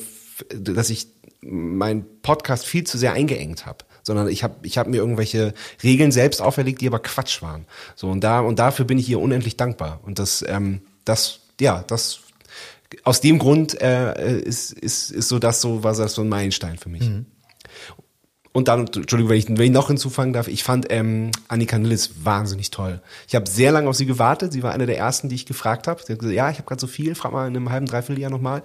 dass 0.53 0.89
ich 0.89 1.07
mein 1.41 2.05
Podcast 2.21 2.65
viel 2.65 2.83
zu 2.83 2.97
sehr 2.97 3.13
eingeengt 3.13 3.65
habe 3.65 3.83
sondern 4.03 4.29
ich 4.29 4.43
habe 4.43 4.55
ich 4.63 4.77
hab 4.77 4.87
mir 4.87 4.97
irgendwelche 4.97 5.53
Regeln 5.83 6.11
selbst 6.11 6.41
auferlegt, 6.41 6.81
die 6.81 6.87
aber 6.87 6.99
Quatsch 6.99 7.41
waren. 7.41 7.65
So 7.95 8.09
und 8.09 8.23
da 8.23 8.39
und 8.39 8.59
dafür 8.59 8.85
bin 8.85 8.97
ich 8.97 9.07
ihr 9.09 9.19
unendlich 9.19 9.57
dankbar 9.57 9.99
und 10.03 10.19
das 10.19 10.43
ähm, 10.47 10.81
das 11.05 11.41
ja 11.59 11.83
das 11.85 12.21
aus 13.03 13.21
dem 13.21 13.39
Grund 13.39 13.79
äh, 13.79 14.39
ist, 14.39 14.71
ist 14.73 15.11
ist 15.11 15.29
so 15.29 15.39
das 15.39 15.61
so 15.61 15.83
war 15.83 15.95
das 15.95 16.13
so 16.13 16.23
ein 16.23 16.29
Meilenstein 16.29 16.77
für 16.77 16.89
mich. 16.89 17.03
Und 18.53 18.67
dann, 18.67 18.81
Entschuldigung, 18.81 19.29
wenn 19.29 19.37
ich, 19.37 19.47
wenn 19.47 19.61
ich 19.61 19.71
noch 19.71 19.87
hinzufangen 19.87 20.33
darf, 20.33 20.49
ich 20.49 20.63
fand 20.63 20.87
ähm, 20.89 21.31
Annika 21.47 21.77
Nilles 21.77 22.11
wahnsinnig 22.23 22.69
toll. 22.69 22.99
Ich 23.27 23.35
habe 23.35 23.49
sehr 23.49 23.71
lange 23.71 23.87
auf 23.87 23.95
sie 23.95 24.05
gewartet. 24.05 24.51
Sie 24.51 24.61
war 24.61 24.73
eine 24.73 24.85
der 24.85 24.97
ersten, 24.97 25.29
die 25.29 25.35
ich 25.35 25.45
gefragt 25.45 25.87
habe. 25.87 26.01
Sie 26.03 26.11
hat 26.11 26.19
gesagt, 26.19 26.35
ja, 26.35 26.49
ich 26.49 26.57
habe 26.57 26.67
gerade 26.67 26.81
so 26.81 26.87
viel, 26.87 27.15
frag 27.15 27.31
mal 27.31 27.47
in 27.47 27.55
einem 27.55 27.69
halben, 27.69 27.85
dreiviertel 27.85 28.21
Jahr 28.21 28.29
nochmal. 28.29 28.61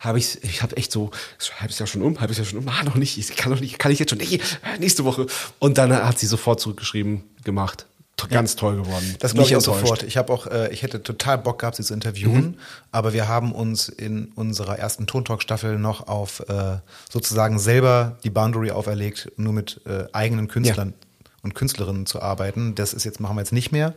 Habe 0.00 0.18
ich, 0.18 0.42
ich 0.42 0.62
habe 0.62 0.76
echt 0.78 0.90
so, 0.90 1.10
so 1.38 1.52
halbes 1.60 1.78
Jahr 1.78 1.86
schon 1.86 2.00
um, 2.00 2.18
halbes 2.18 2.38
Jahr 2.38 2.46
schon 2.46 2.60
um, 2.60 2.68
ah, 2.68 2.82
noch 2.84 2.94
nicht, 2.94 3.18
ich 3.18 3.36
kann 3.36 3.52
noch 3.52 3.60
nicht, 3.60 3.78
kann 3.78 3.92
ich 3.92 3.98
jetzt 3.98 4.10
schon, 4.10 4.18
nee, 4.18 4.40
nächste 4.78 5.04
Woche. 5.04 5.26
Und 5.58 5.76
dann 5.76 5.92
hat 5.92 6.18
sie 6.18 6.26
sofort 6.26 6.60
zurückgeschrieben, 6.60 7.22
gemacht. 7.44 7.86
Ganz 8.30 8.56
toll 8.56 8.76
geworden. 8.76 9.14
Das 9.18 9.34
glaube 9.34 9.48
ich 9.48 9.56
auch 9.56 9.60
sofort. 9.60 10.02
Ich 10.02 10.16
habe 10.16 10.32
auch, 10.32 10.46
äh, 10.46 10.72
ich 10.72 10.82
hätte 10.82 11.02
total 11.02 11.36
Bock 11.38 11.58
gehabt, 11.60 11.76
sie 11.76 11.82
zu 11.82 11.92
interviewen, 11.92 12.46
Mhm. 12.46 12.54
aber 12.90 13.12
wir 13.12 13.28
haben 13.28 13.52
uns 13.52 13.88
in 13.90 14.32
unserer 14.34 14.78
ersten 14.78 15.06
Tontalk-Staffel 15.06 15.78
noch 15.78 16.08
auf 16.08 16.40
äh, 16.48 16.78
sozusagen 17.10 17.58
selber 17.58 18.16
die 18.24 18.30
Boundary 18.30 18.70
auferlegt, 18.70 19.30
nur 19.36 19.52
mit 19.52 19.80
äh, 19.86 20.06
eigenen 20.12 20.48
Künstlern 20.48 20.94
und 21.42 21.54
Künstlerinnen 21.54 22.06
zu 22.06 22.22
arbeiten. 22.22 22.74
Das 22.74 22.94
ist 22.94 23.04
jetzt 23.04 23.20
machen 23.20 23.36
wir 23.36 23.42
jetzt 23.42 23.52
nicht 23.52 23.70
mehr, 23.70 23.94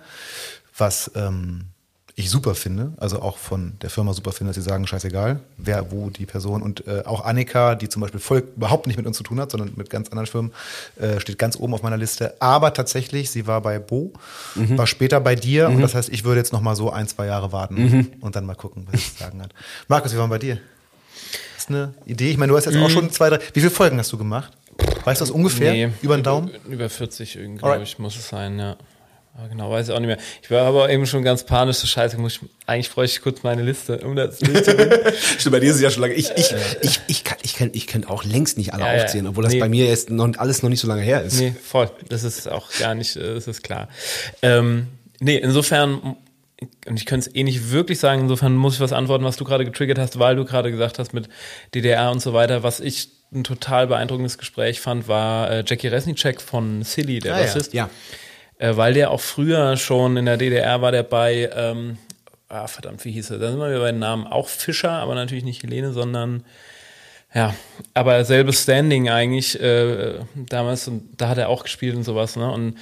was 0.77 1.09
ähm, 1.15 1.65
ich 2.19 2.29
super 2.29 2.53
finde, 2.53 2.91
also 2.97 3.21
auch 3.21 3.37
von 3.37 3.73
der 3.81 3.89
Firma 3.89 4.13
super 4.13 4.33
finde, 4.33 4.49
dass 4.49 4.61
sie 4.61 4.69
sagen, 4.69 4.85
scheißegal, 4.85 5.39
wer, 5.57 5.91
wo 5.91 6.09
die 6.09 6.25
Person 6.25 6.61
und 6.61 6.85
äh, 6.85 7.03
auch 7.05 7.23
Annika, 7.23 7.75
die 7.75 7.87
zum 7.87 8.01
Beispiel 8.01 8.19
voll 8.19 8.43
überhaupt 8.57 8.87
nicht 8.87 8.97
mit 8.97 9.05
uns 9.07 9.15
zu 9.15 9.23
tun 9.23 9.39
hat, 9.39 9.51
sondern 9.51 9.71
mit 9.77 9.89
ganz 9.89 10.09
anderen 10.09 10.27
Firmen, 10.27 10.51
äh, 10.99 11.19
steht 11.21 11.37
ganz 11.37 11.55
oben 11.55 11.73
auf 11.73 11.81
meiner 11.81 11.95
Liste. 11.95 12.33
Aber 12.41 12.73
tatsächlich, 12.73 13.31
sie 13.31 13.47
war 13.47 13.61
bei 13.61 13.79
Bo, 13.79 14.11
war 14.55 14.85
später 14.85 15.21
bei 15.21 15.35
dir 15.35 15.69
und 15.69 15.81
das 15.81 15.95
heißt, 15.95 16.09
ich 16.09 16.25
würde 16.25 16.39
jetzt 16.41 16.51
noch 16.51 16.61
mal 16.61 16.75
so 16.75 16.91
ein, 16.91 17.07
zwei 17.07 17.25
Jahre 17.25 17.53
warten 17.53 18.09
und 18.19 18.35
dann 18.35 18.45
mal 18.45 18.55
gucken, 18.55 18.85
was 18.91 18.99
sie 19.01 19.13
zu 19.13 19.23
sagen 19.23 19.41
hat. 19.41 19.51
Markus, 19.87 20.13
wie 20.13 20.17
war 20.17 20.27
bei 20.27 20.39
dir? 20.39 20.55
Das 21.55 21.63
ist 21.63 21.69
eine 21.69 21.93
Idee. 22.05 22.31
Ich 22.31 22.37
meine, 22.37 22.51
du 22.51 22.57
hast 22.57 22.65
jetzt 22.65 22.77
auch 22.77 22.89
schon 22.89 23.09
zwei, 23.11 23.29
drei. 23.29 23.39
Wie 23.53 23.59
viele 23.61 23.71
Folgen 23.71 23.97
hast 23.97 24.11
du 24.11 24.17
gemacht? 24.17 24.51
Weißt 25.05 25.21
du 25.21 25.25
das 25.25 25.31
ungefähr? 25.31 25.71
Nee, 25.73 25.89
Über 26.01 26.17
den 26.17 26.23
Daumen? 26.23 26.49
Über, 26.49 26.73
über 26.73 26.89
40 26.89 27.35
irgendwie, 27.35 27.63
Alright. 27.63 27.77
glaube 27.77 27.83
ich, 27.83 27.99
muss 27.99 28.17
es 28.17 28.27
sein, 28.29 28.59
ja. 28.59 28.75
Aber 29.39 29.47
genau, 29.47 29.71
weiß 29.71 29.87
ich 29.87 29.93
auch 29.93 29.99
nicht 29.99 30.07
mehr. 30.07 30.17
Ich 30.43 30.51
war 30.51 30.63
aber 30.65 30.89
eben 30.89 31.05
schon 31.05 31.23
ganz 31.23 31.45
panisch, 31.45 31.77
so 31.77 31.87
scheiße, 31.87 32.17
muss 32.17 32.33
ich, 32.33 32.39
eigentlich 32.65 32.89
bräuchte 32.91 33.17
ich 33.17 33.21
kurz 33.23 33.41
meine 33.43 33.61
Liste, 33.63 33.99
um 33.99 34.15
das 34.15 34.39
Bild 34.39 34.65
zu. 34.65 34.71
Stimmt, 35.39 35.53
bei 35.53 35.59
dir 35.61 35.69
ist 35.69 35.77
es 35.77 35.81
ja 35.81 35.89
schon 35.89 36.01
lange. 36.01 36.13
Ich, 36.15 36.29
ich, 36.35 36.53
ich, 36.81 36.99
ich, 37.07 37.23
kann, 37.23 37.37
ich, 37.43 37.55
kann, 37.55 37.69
ich 37.73 37.87
kann 37.87 38.03
auch 38.03 38.25
längst 38.25 38.57
nicht 38.57 38.73
alle 38.73 38.83
Ja, 38.83 38.95
ja. 38.97 39.03
aufzählen, 39.03 39.27
obwohl 39.27 39.43
das 39.45 39.53
Nee. 39.53 39.59
bei 39.59 39.69
mir 39.69 39.85
jetzt 39.85 40.09
noch, 40.09 40.29
alles 40.37 40.61
noch 40.61 40.69
nicht 40.69 40.81
so 40.81 40.87
lange 40.87 41.01
her 41.03 41.23
ist. 41.23 41.39
Nee, 41.39 41.53
voll. 41.63 41.89
Das 42.09 42.23
ist 42.23 42.49
auch 42.49 42.67
gar 42.79 42.95
nicht, 42.95 43.15
äh, 43.15 43.33
das 43.35 43.47
ist 43.47 43.63
klar. 43.63 43.87
Ähm, 44.41 44.87
nee, 45.21 45.37
insofern, 45.37 46.17
und 46.87 46.97
ich 46.97 47.05
könnte 47.05 47.29
es 47.29 47.35
eh 47.35 47.43
nicht 47.43 47.71
wirklich 47.71 47.99
sagen, 47.99 48.23
insofern 48.23 48.55
muss 48.55 48.73
ich 48.75 48.79
was 48.81 48.91
antworten, 48.91 49.23
was 49.23 49.37
du 49.37 49.45
gerade 49.45 49.63
getriggert 49.63 49.97
hast, 49.99 50.19
weil 50.19 50.35
du 50.35 50.43
gerade 50.43 50.69
gesagt 50.71 50.99
hast 50.99 51.13
mit 51.13 51.29
DDR 51.73 52.11
und 52.11 52.21
so 52.21 52.33
weiter. 52.33 52.63
Was 52.63 52.81
ich 52.81 53.07
ein 53.33 53.43
total 53.43 53.87
beeindruckendes 53.87 54.37
Gespräch 54.37 54.81
fand, 54.81 55.07
war 55.07 55.49
äh, 55.51 55.63
Jackie 55.65 55.87
Resnicek 55.87 56.41
von 56.41 56.83
Silly, 56.83 57.19
der 57.19 57.35
Ah, 57.35 57.37
ja. 57.39 57.43
Bassist. 57.45 57.73
Ja. 57.73 57.89
Äh, 58.59 58.77
weil 58.77 58.93
der 58.93 59.09
auch 59.09 59.21
früher 59.21 59.75
schon 59.77 60.17
in 60.17 60.25
der 60.25 60.37
DDR 60.37 60.81
war, 60.81 60.91
der 60.91 61.03
bei, 61.03 61.49
ähm, 61.55 61.97
ah, 62.49 62.67
verdammt, 62.67 63.03
wie 63.05 63.11
hieß 63.11 63.31
er? 63.31 63.39
Da 63.39 63.49
sind 63.49 63.59
wir 63.59 63.79
bei 63.79 63.91
den 63.91 63.99
Namen. 63.99 64.27
Auch 64.27 64.47
Fischer, 64.47 64.91
aber 64.91 65.15
natürlich 65.15 65.43
nicht 65.45 65.63
Helene, 65.63 65.91
sondern 65.93 66.43
ja, 67.33 67.53
aber 67.93 68.23
selbes 68.25 68.63
Standing 68.63 69.09
eigentlich 69.09 69.59
äh, 69.61 70.15
damals 70.35 70.87
und 70.87 71.09
da 71.17 71.29
hat 71.29 71.37
er 71.37 71.49
auch 71.49 71.63
gespielt 71.63 71.95
und 71.95 72.03
sowas, 72.03 72.35
ne? 72.35 72.51
Und 72.51 72.75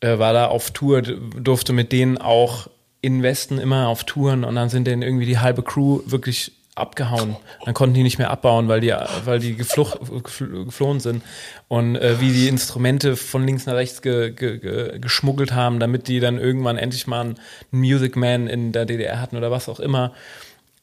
äh, 0.00 0.18
war 0.18 0.34
da 0.34 0.46
auf 0.46 0.70
Tour, 0.72 1.00
durfte 1.02 1.72
mit 1.72 1.90
denen 1.90 2.18
auch 2.18 2.68
in 3.00 3.22
Westen 3.22 3.58
immer 3.58 3.88
auf 3.88 4.04
Touren 4.04 4.44
und 4.44 4.56
dann 4.56 4.68
sind 4.68 4.86
denen 4.86 5.02
irgendwie 5.02 5.24
die 5.26 5.38
halbe 5.38 5.62
Crew 5.62 6.00
wirklich 6.04 6.52
abgehauen. 6.80 7.36
Dann 7.64 7.74
konnten 7.74 7.94
die 7.94 8.02
nicht 8.02 8.18
mehr 8.18 8.30
abbauen, 8.30 8.68
weil 8.68 8.80
die, 8.80 8.94
weil 9.24 9.38
die 9.38 9.56
geflucht, 9.56 9.98
gefl- 10.00 10.64
geflohen 10.64 11.00
sind. 11.00 11.22
Und 11.68 11.96
äh, 11.96 12.20
wie 12.20 12.32
die 12.32 12.48
Instrumente 12.48 13.16
von 13.16 13.46
links 13.46 13.66
nach 13.66 13.74
rechts 13.74 14.02
ge, 14.02 14.30
ge, 14.30 14.58
ge, 14.58 14.98
geschmuggelt 14.98 15.52
haben, 15.52 15.80
damit 15.80 16.08
die 16.08 16.20
dann 16.20 16.38
irgendwann 16.38 16.78
endlich 16.78 17.06
mal 17.06 17.20
einen 17.20 17.38
Music 17.70 18.16
Man 18.16 18.46
in 18.46 18.72
der 18.72 18.86
DDR 18.86 19.20
hatten 19.20 19.36
oder 19.36 19.50
was 19.50 19.68
auch 19.68 19.80
immer. 19.80 20.12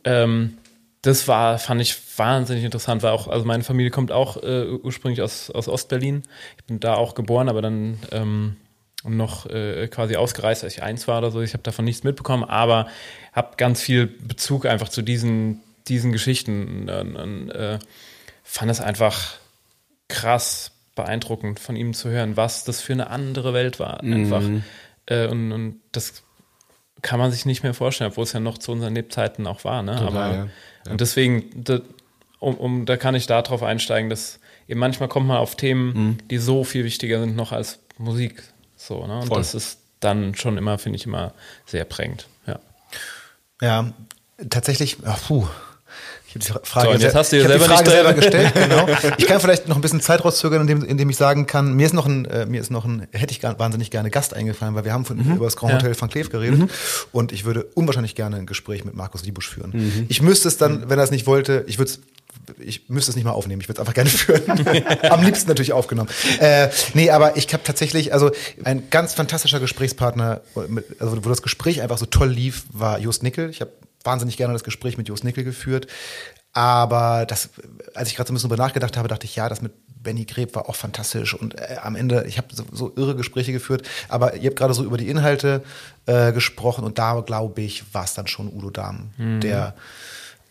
Ähm, 0.04 0.58
das 1.02 1.28
war, 1.28 1.60
fand 1.60 1.82
ich 1.82 1.96
wahnsinnig 2.18 2.64
interessant, 2.64 3.04
weil 3.04 3.12
auch, 3.12 3.28
also 3.28 3.46
meine 3.46 3.64
Familie 3.64 3.91
kommt 3.91 4.12
auch 4.12 4.41
äh, 4.41 4.66
ursprünglich 4.66 5.22
aus, 5.22 5.52
aus 5.52 5.68
Ostberlin. 5.68 6.24
Ich 6.58 6.64
bin 6.66 6.80
da 6.80 6.96
auch 6.96 7.14
geboren, 7.14 7.48
aber 7.48 7.62
dann 7.62 8.00
ähm, 8.12 8.56
noch 9.08 9.46
äh, 9.46 9.88
quasi 9.88 10.16
ausgereist, 10.16 10.64
als 10.64 10.74
ich 10.74 10.82
eins 10.82 11.08
war 11.08 11.20
oder 11.20 11.30
so. 11.30 11.41
Ich 11.41 11.54
habe 11.54 11.62
davon 11.62 11.86
nichts 11.86 12.04
mitbekommen, 12.04 12.43
aber 12.43 12.88
habe 13.34 13.52
ganz 13.58 13.82
viel 13.82 14.08
Bezug 14.08 14.66
einfach 14.66 14.89
zu 14.89 15.04
diesen, 15.04 15.62
diesen 15.88 16.12
Geschichten. 16.12 16.90
Und, 16.90 17.16
und, 17.16 17.50
äh, 17.52 17.80
fand 18.44 18.72
es 18.72 18.82
einfach 18.82 19.36
krass 20.08 20.72
beeindruckend 20.96 21.60
von 21.60 21.76
ihm 21.76 21.94
zu 21.94 22.10
hören, 22.10 22.38
was 22.38 22.64
das 22.64 22.80
für 22.82 22.94
eine 22.94 23.10
andere 23.10 23.54
Welt 23.54 23.80
war. 23.80 24.02
Einfach. 24.02 24.44
Äh, 25.08 25.28
und, 25.28 25.52
und 25.52 25.82
das 25.92 26.24
kann 27.02 27.20
man 27.20 27.32
sich 27.32 27.46
nicht 27.46 27.64
mehr 27.64 27.74
vorstellen, 27.74 28.12
obwohl 28.12 28.24
es 28.24 28.34
ja 28.34 28.40
noch 28.40 28.58
zu 28.58 28.72
unseren 28.72 28.96
Lebzeiten 28.96 29.46
auch 29.48 29.64
war. 29.66 29.84
Ne? 29.84 29.96
Total, 29.96 30.08
Aber, 30.08 30.36
ja. 30.36 30.48
Ja. 30.86 30.92
Und 30.92 31.02
deswegen, 31.02 31.50
da, 31.64 31.82
um, 32.40 32.56
um, 32.56 32.86
da 32.86 32.98
kann 32.98 33.16
ich 33.16 33.28
da 33.28 33.42
drauf 33.42 33.62
einsteigen, 33.64 34.10
dass 34.10 34.40
eben 34.68 34.80
manchmal 34.80 35.10
kommt 35.10 35.28
man 35.28 35.38
auf 35.38 35.56
Themen, 35.56 35.94
Mhm. 35.94 36.18
die 36.30 36.38
so 36.38 36.64
viel 36.64 36.86
wichtiger 36.86 37.20
sind 37.20 37.36
noch 37.36 37.52
als 37.52 37.80
Musik. 37.98 38.44
So, 38.76 39.06
ne? 39.06 39.20
Und 39.20 39.28
Voll. 39.28 39.38
das 39.38 39.54
ist 39.54 39.80
dann 40.00 40.36
schon 40.36 40.58
immer, 40.58 40.78
finde 40.78 40.98
ich, 40.98 41.06
immer 41.06 41.34
sehr 41.66 41.86
prägend. 41.86 42.28
Ja. 42.48 42.60
Ja, 43.62 43.94
tatsächlich, 44.50 44.98
ach, 45.06 45.20
puh. 45.28 45.48
Die 46.36 46.52
Frage, 46.64 46.98
So, 46.98 47.04
jetzt 47.04 47.16
hast 47.16 47.32
du 47.32 47.38
dir 47.38 47.48
selber 47.48 47.68
nicht 47.68 47.86
selber 47.86 48.14
gestellt, 48.14 48.54
genau. 48.56 48.88
Ich 49.18 49.26
kann 49.26 49.40
vielleicht 49.40 49.68
noch 49.68 49.78
ein 49.78 49.82
bisschen 49.82 50.02
Zeit 50.02 50.24
rauszögern, 50.26 50.62
indem, 50.62 50.84
indem 50.84 51.10
ich 51.10 51.18
sagen 51.18 51.48
kann, 51.48 51.74
mir 51.74 51.86
ist 51.86 51.94
noch 51.94 52.06
ein, 52.06 52.26
äh, 52.26 52.46
mir 52.46 52.60
ist 52.60 52.72
noch 52.72 52.84
ein, 52.86 53.08
hätte 53.12 53.32
ich 53.32 53.40
gar, 53.40 53.58
wahnsinnig 53.58 53.90
gerne 53.90 54.10
Gast 54.10 54.34
eingefallen, 54.34 54.76
weil 54.76 54.84
wir 54.86 54.94
haben 54.94 55.06
von, 55.06 55.18
über 55.20 55.46
das 55.46 55.56
Grand 55.56 55.74
Ja. 55.74 55.80
Hotel 55.80 56.00
Van 56.00 56.10
Cleef 56.10 56.30
geredet 56.30 56.70
und 57.12 57.32
ich 57.32 57.46
würde 57.46 57.66
unwahrscheinlich 57.74 58.16
gerne 58.16 58.36
ein 58.36 58.46
Gespräch 58.46 58.84
mit 58.86 58.96
Markus 58.96 59.24
Liebusch 59.24 59.50
führen. 59.50 60.06
Ich 60.10 60.22
müsste 60.22 60.48
es 60.48 60.58
dann, 60.58 60.90
wenn 60.90 61.00
er 61.00 61.04
es 61.06 61.12
nicht 61.12 61.26
wollte, 61.26 61.64
ich 61.68 61.78
würde 61.78 61.92
es 61.92 62.00
ich 62.60 62.90
müsste 62.90 63.12
es 63.12 63.16
nicht 63.16 63.26
mal 63.26 63.32
aufnehmen, 63.32 63.62
ich 63.62 63.68
würde 63.68 63.78
es 63.78 63.80
einfach 63.80 63.94
gerne 63.94 64.10
führen. 64.10 64.44
Am 65.10 65.24
liebsten 65.24 65.48
natürlich 65.48 65.74
aufgenommen. 65.74 66.10
Äh, 66.40 66.68
nee, 66.94 67.10
aber 67.10 67.38
ich 67.38 67.52
habe 67.54 67.64
tatsächlich, 67.64 68.14
also 68.14 68.30
ein 68.64 68.90
ganz 68.92 69.14
fantastischer 69.14 69.60
Gesprächspartner, 69.60 70.42
mit, 70.68 70.86
also 71.00 71.24
wo 71.26 71.30
das 71.30 71.42
Gespräch 71.42 71.82
einfach 71.82 71.98
so 71.98 72.06
toll 72.06 72.30
lief, 72.30 72.66
war 72.72 73.00
Just 73.00 73.24
Nickel. 73.24 73.50
Ich 73.50 73.62
habe 73.62 73.72
wahnsinnig 74.06 74.38
gerne 74.38 74.53
das 74.53 74.64
Gespräch 74.64 74.97
mit 74.97 75.08
Just 75.08 75.24
Nickel 75.24 75.43
geführt. 75.43 75.88
Aber 76.53 77.26
das, 77.26 77.49
als 77.93 78.10
ich 78.10 78.16
gerade 78.16 78.28
so 78.28 78.34
ein 78.34 78.36
bisschen 78.36 78.49
drüber 78.49 78.64
nachgedacht 78.64 78.95
habe, 78.95 79.10
dachte 79.10 79.26
ich, 79.26 79.36
ja, 79.36 79.49
das 79.49 79.62
mit 79.62 79.74
Benny 80.01 80.24
Greb 80.24 80.56
war 80.56 80.70
auch 80.70 80.76
fantastisch. 80.76 81.34
Und 81.34 81.60
äh, 81.60 81.78
am 81.82 81.95
Ende, 81.95 82.26
ich 82.28 82.38
habe 82.38 82.47
so, 82.53 82.64
so 82.72 82.93
irre 82.95 83.16
Gespräche 83.16 83.51
geführt, 83.51 83.86
aber 84.08 84.36
ihr 84.36 84.49
habt 84.49 84.58
gerade 84.58 84.74
so 84.74 84.86
über 84.86 84.97
die 84.97 85.10
Inhalte 85.10 85.64
äh, 86.06 86.32
gesprochen 86.32 86.86
und 86.86 86.97
da, 86.97 87.20
glaube 87.22 87.62
ich, 87.62 87.93
war 87.93 88.06
es 88.06 88.14
dann 88.14 88.28
schon 88.28 88.53
Udo 88.53 88.70
Dahm, 88.70 89.10
der 89.41 89.76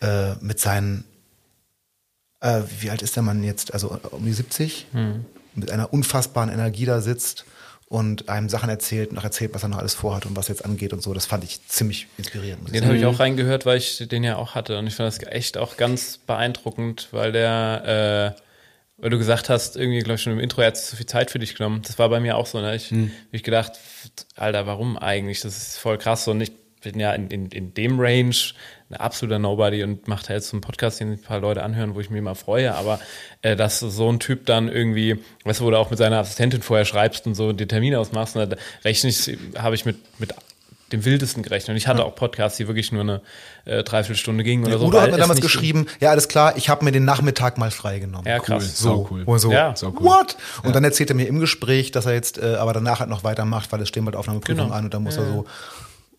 äh, 0.01 0.35
mit 0.41 0.59
seinen 0.59 1.05
äh, 2.41 2.61
wie 2.79 2.89
alt 2.89 3.01
ist 3.01 3.15
der 3.15 3.23
Mann 3.23 3.43
jetzt? 3.43 3.73
Also 3.73 3.99
um 4.11 4.25
die 4.25 4.33
70? 4.33 4.87
Mit 5.55 5.71
einer 5.71 5.91
unfassbaren 5.91 6.49
Energie 6.49 6.85
da 6.85 7.01
sitzt 7.01 7.45
und 7.87 8.29
einem 8.29 8.49
Sachen 8.49 8.69
erzählt, 8.69 9.13
noch 9.13 9.23
erzählt, 9.23 9.53
was 9.53 9.63
er 9.63 9.69
noch 9.69 9.77
alles 9.77 9.93
vorhat 9.93 10.25
und 10.25 10.35
was 10.35 10.47
jetzt 10.47 10.65
angeht 10.65 10.91
und 10.91 11.03
so. 11.03 11.13
Das 11.13 11.25
fand 11.27 11.43
ich 11.43 11.65
ziemlich 11.67 12.07
inspirierend. 12.17 12.73
Den 12.73 12.85
habe 12.85 12.97
ich 12.97 13.05
auch 13.05 13.19
reingehört, 13.19 13.65
weil 13.65 13.77
ich 13.77 14.07
den 14.07 14.23
ja 14.23 14.37
auch 14.37 14.55
hatte. 14.55 14.77
Und 14.79 14.87
ich 14.87 14.95
fand 14.95 15.07
das 15.07 15.21
echt 15.27 15.57
auch 15.57 15.77
ganz 15.77 16.17
beeindruckend, 16.17 17.09
weil 17.11 17.31
der, 17.31 18.35
äh, 18.37 18.41
weil 18.97 19.09
du 19.11 19.17
gesagt 19.19 19.49
hast, 19.49 19.75
irgendwie, 19.75 19.99
glaube 19.99 20.15
ich, 20.15 20.21
schon 20.23 20.33
im 20.33 20.39
Intro, 20.39 20.61
er 20.61 20.67
hat 20.67 20.77
so 20.77 20.95
viel 20.97 21.05
Zeit 21.05 21.29
für 21.29 21.37
dich 21.39 21.53
genommen. 21.55 21.81
Das 21.85 21.99
war 21.99 22.09
bei 22.09 22.19
mir 22.19 22.37
auch 22.37 22.47
so. 22.47 22.59
Ne? 22.59 22.75
Ich 22.75 22.89
Hm. 22.89 23.11
hab 23.27 23.33
ich 23.33 23.43
gedacht, 23.43 23.73
Alter, 24.35 24.65
warum 24.65 24.97
eigentlich? 24.97 25.41
Das 25.41 25.55
ist 25.55 25.77
voll 25.77 25.97
krass. 25.99 26.27
Und 26.27 26.41
ich 26.41 26.51
bin 26.81 26.99
ja 26.99 27.13
in, 27.13 27.29
in, 27.29 27.47
in 27.51 27.73
dem 27.75 27.99
Range 27.99 28.35
ein 28.89 28.95
absoluter 28.97 29.39
Nobody 29.39 29.83
und 29.83 30.07
mache 30.07 30.27
da 30.27 30.33
jetzt 30.35 30.49
so 30.49 30.53
einen 30.57 30.61
Podcast, 30.61 30.99
den 30.99 31.13
ein 31.13 31.21
paar 31.21 31.39
Leute 31.39 31.63
anhören, 31.63 31.95
wo 31.95 31.99
ich 32.01 32.09
mich 32.11 32.19
immer 32.19 32.35
freue. 32.35 32.75
Aber 32.75 32.99
äh, 33.41 33.55
dass 33.55 33.79
so 33.79 34.09
ein 34.11 34.19
Typ 34.19 34.45
dann 34.45 34.67
irgendwie, 34.69 35.19
weißt 35.43 35.59
du, 35.59 35.65
wo 35.65 35.71
du 35.71 35.77
auch 35.79 35.89
mit 35.89 35.97
seiner 35.97 36.19
Assistentin 36.19 36.61
vorher 36.61 36.85
schreibst 36.85 37.25
und 37.25 37.33
so 37.35 37.51
die 37.51 37.67
Termine 37.67 37.99
ausmachst, 37.99 38.35
und 38.35 38.49
da 38.51 38.57
rechne 38.83 39.09
ich, 39.09 39.37
habe 39.57 39.73
ich 39.73 39.85
mit, 39.85 39.97
mit 40.19 40.33
dem 40.91 41.03
wildesten 41.03 41.41
gerechnet. 41.41 41.69
Und 41.71 41.77
ich 41.77 41.87
hatte 41.87 42.05
auch 42.05 42.13
Podcasts, 42.13 42.57
die 42.59 42.67
wirklich 42.67 42.91
nur 42.91 43.01
eine 43.01 43.21
äh, 43.65 43.81
Dreiviertelstunde 43.83 44.43
gingen 44.43 44.65
oder 44.67 44.77
so. 44.77 44.85
Udo 44.85 45.01
hat 45.01 45.09
mir 45.09 45.17
damals 45.17 45.41
geschrieben, 45.41 45.87
ja, 45.99 46.11
alles 46.11 46.27
klar, 46.27 46.55
ich 46.57 46.69
habe 46.69 46.85
mir 46.85 46.91
den 46.91 47.05
Nachmittag 47.05 47.57
mal 47.57 47.71
freigenommen. 47.71 48.27
Ja, 48.27 48.37
krass. 48.37 48.77
So, 48.77 48.89
Sau 48.89 49.07
cool. 49.09 49.23
Und 49.23 49.39
so, 49.39 49.51
Ja. 49.51 49.75
Sau 49.75 49.87
cool. 49.99 50.03
what? 50.05 50.37
Und 50.61 50.75
dann 50.75 50.83
erzählt 50.83 51.09
er 51.09 51.15
mir 51.15 51.27
im 51.27 51.39
Gespräch, 51.39 51.89
dass 51.89 52.05
er 52.05 52.13
jetzt 52.13 52.37
äh, 52.37 52.53
aber 52.59 52.71
danach 52.73 52.99
halt 52.99 53.09
noch 53.09 53.23
weitermacht, 53.23 53.71
weil 53.71 53.81
es 53.81 53.87
stehen 53.89 54.05
bald 54.05 54.15
Aufnahmeprüfungen 54.15 54.65
Genau. 54.67 54.77
an 54.77 54.85
und 54.85 54.93
dann 54.93 55.01
muss 55.01 55.17
er 55.17 55.25
so, 55.25 55.45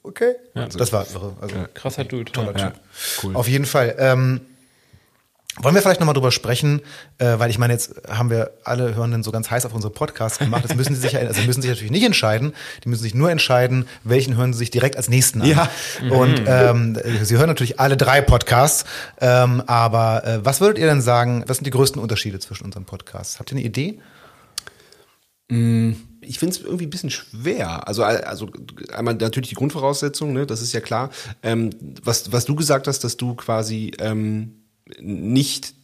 okay. 0.06 0.34
Das 0.54 0.92
war 0.92 1.06
irre. 1.12 1.36
Also, 1.40 1.56
Krasser 1.74 2.04
Dude. 2.04 2.32
toller 2.32 2.56
Ja, 2.56 2.70
Typ. 2.70 2.80
cool. 3.22 3.36
Auf 3.36 3.48
jeden 3.48 3.66
Fall. 3.66 3.94
Ähm, 3.98 4.40
wollen 5.58 5.74
wir 5.74 5.80
vielleicht 5.80 6.00
nochmal 6.00 6.14
drüber 6.14 6.32
sprechen, 6.32 6.82
äh, 7.16 7.38
weil 7.38 7.48
ich 7.48 7.58
meine, 7.58 7.72
jetzt 7.72 7.94
haben 8.10 8.28
wir 8.28 8.50
alle 8.64 8.94
Hörenden 8.94 9.22
so 9.22 9.32
ganz 9.32 9.50
heiß 9.50 9.64
auf 9.64 9.72
unsere 9.72 9.90
Podcasts 9.90 10.38
gemacht. 10.38 10.64
Jetzt 10.68 10.76
müssen 10.76 10.94
sie 10.94 11.00
sich 11.00 11.12
ja, 11.12 11.20
also 11.20 11.40
sie 11.40 11.46
müssen 11.46 11.62
sich 11.62 11.70
natürlich 11.70 11.90
nicht 11.90 12.04
entscheiden. 12.04 12.52
Die 12.84 12.90
müssen 12.90 13.02
sich 13.02 13.14
nur 13.14 13.30
entscheiden, 13.30 13.88
welchen 14.04 14.36
hören 14.36 14.52
sie 14.52 14.58
sich 14.58 14.70
direkt 14.70 14.98
als 14.98 15.08
nächsten 15.08 15.40
an. 15.40 15.48
Ja. 15.48 15.70
Und 16.10 16.42
ähm, 16.46 16.98
sie 17.22 17.38
hören 17.38 17.48
natürlich 17.48 17.80
alle 17.80 17.96
drei 17.96 18.20
Podcasts. 18.20 18.84
Ähm, 19.18 19.62
aber 19.66 20.24
äh, 20.26 20.44
was 20.44 20.60
würdet 20.60 20.76
ihr 20.76 20.86
denn 20.86 21.00
sagen, 21.00 21.42
was 21.46 21.56
sind 21.56 21.64
die 21.64 21.70
größten 21.70 22.02
Unterschiede 22.02 22.38
zwischen 22.38 22.64
unseren 22.64 22.84
Podcasts? 22.84 23.38
Habt 23.38 23.50
ihr 23.50 23.56
eine 23.56 23.64
Idee? 23.64 23.98
Ich 26.26 26.38
finde 26.38 26.54
es 26.54 26.62
irgendwie 26.62 26.86
ein 26.86 26.90
bisschen 26.90 27.10
schwer. 27.10 27.86
Also, 27.88 28.02
also 28.02 28.48
einmal 28.92 29.14
natürlich 29.14 29.50
die 29.50 29.54
Grundvoraussetzung, 29.54 30.32
ne, 30.32 30.46
das 30.46 30.62
ist 30.62 30.72
ja 30.72 30.80
klar. 30.80 31.10
Ähm, 31.42 31.70
was, 32.02 32.32
was 32.32 32.44
du 32.44 32.54
gesagt 32.54 32.88
hast, 32.88 33.04
dass 33.04 33.16
du 33.16 33.34
quasi 33.34 33.92
ähm, 33.98 34.52
nicht 35.00 35.74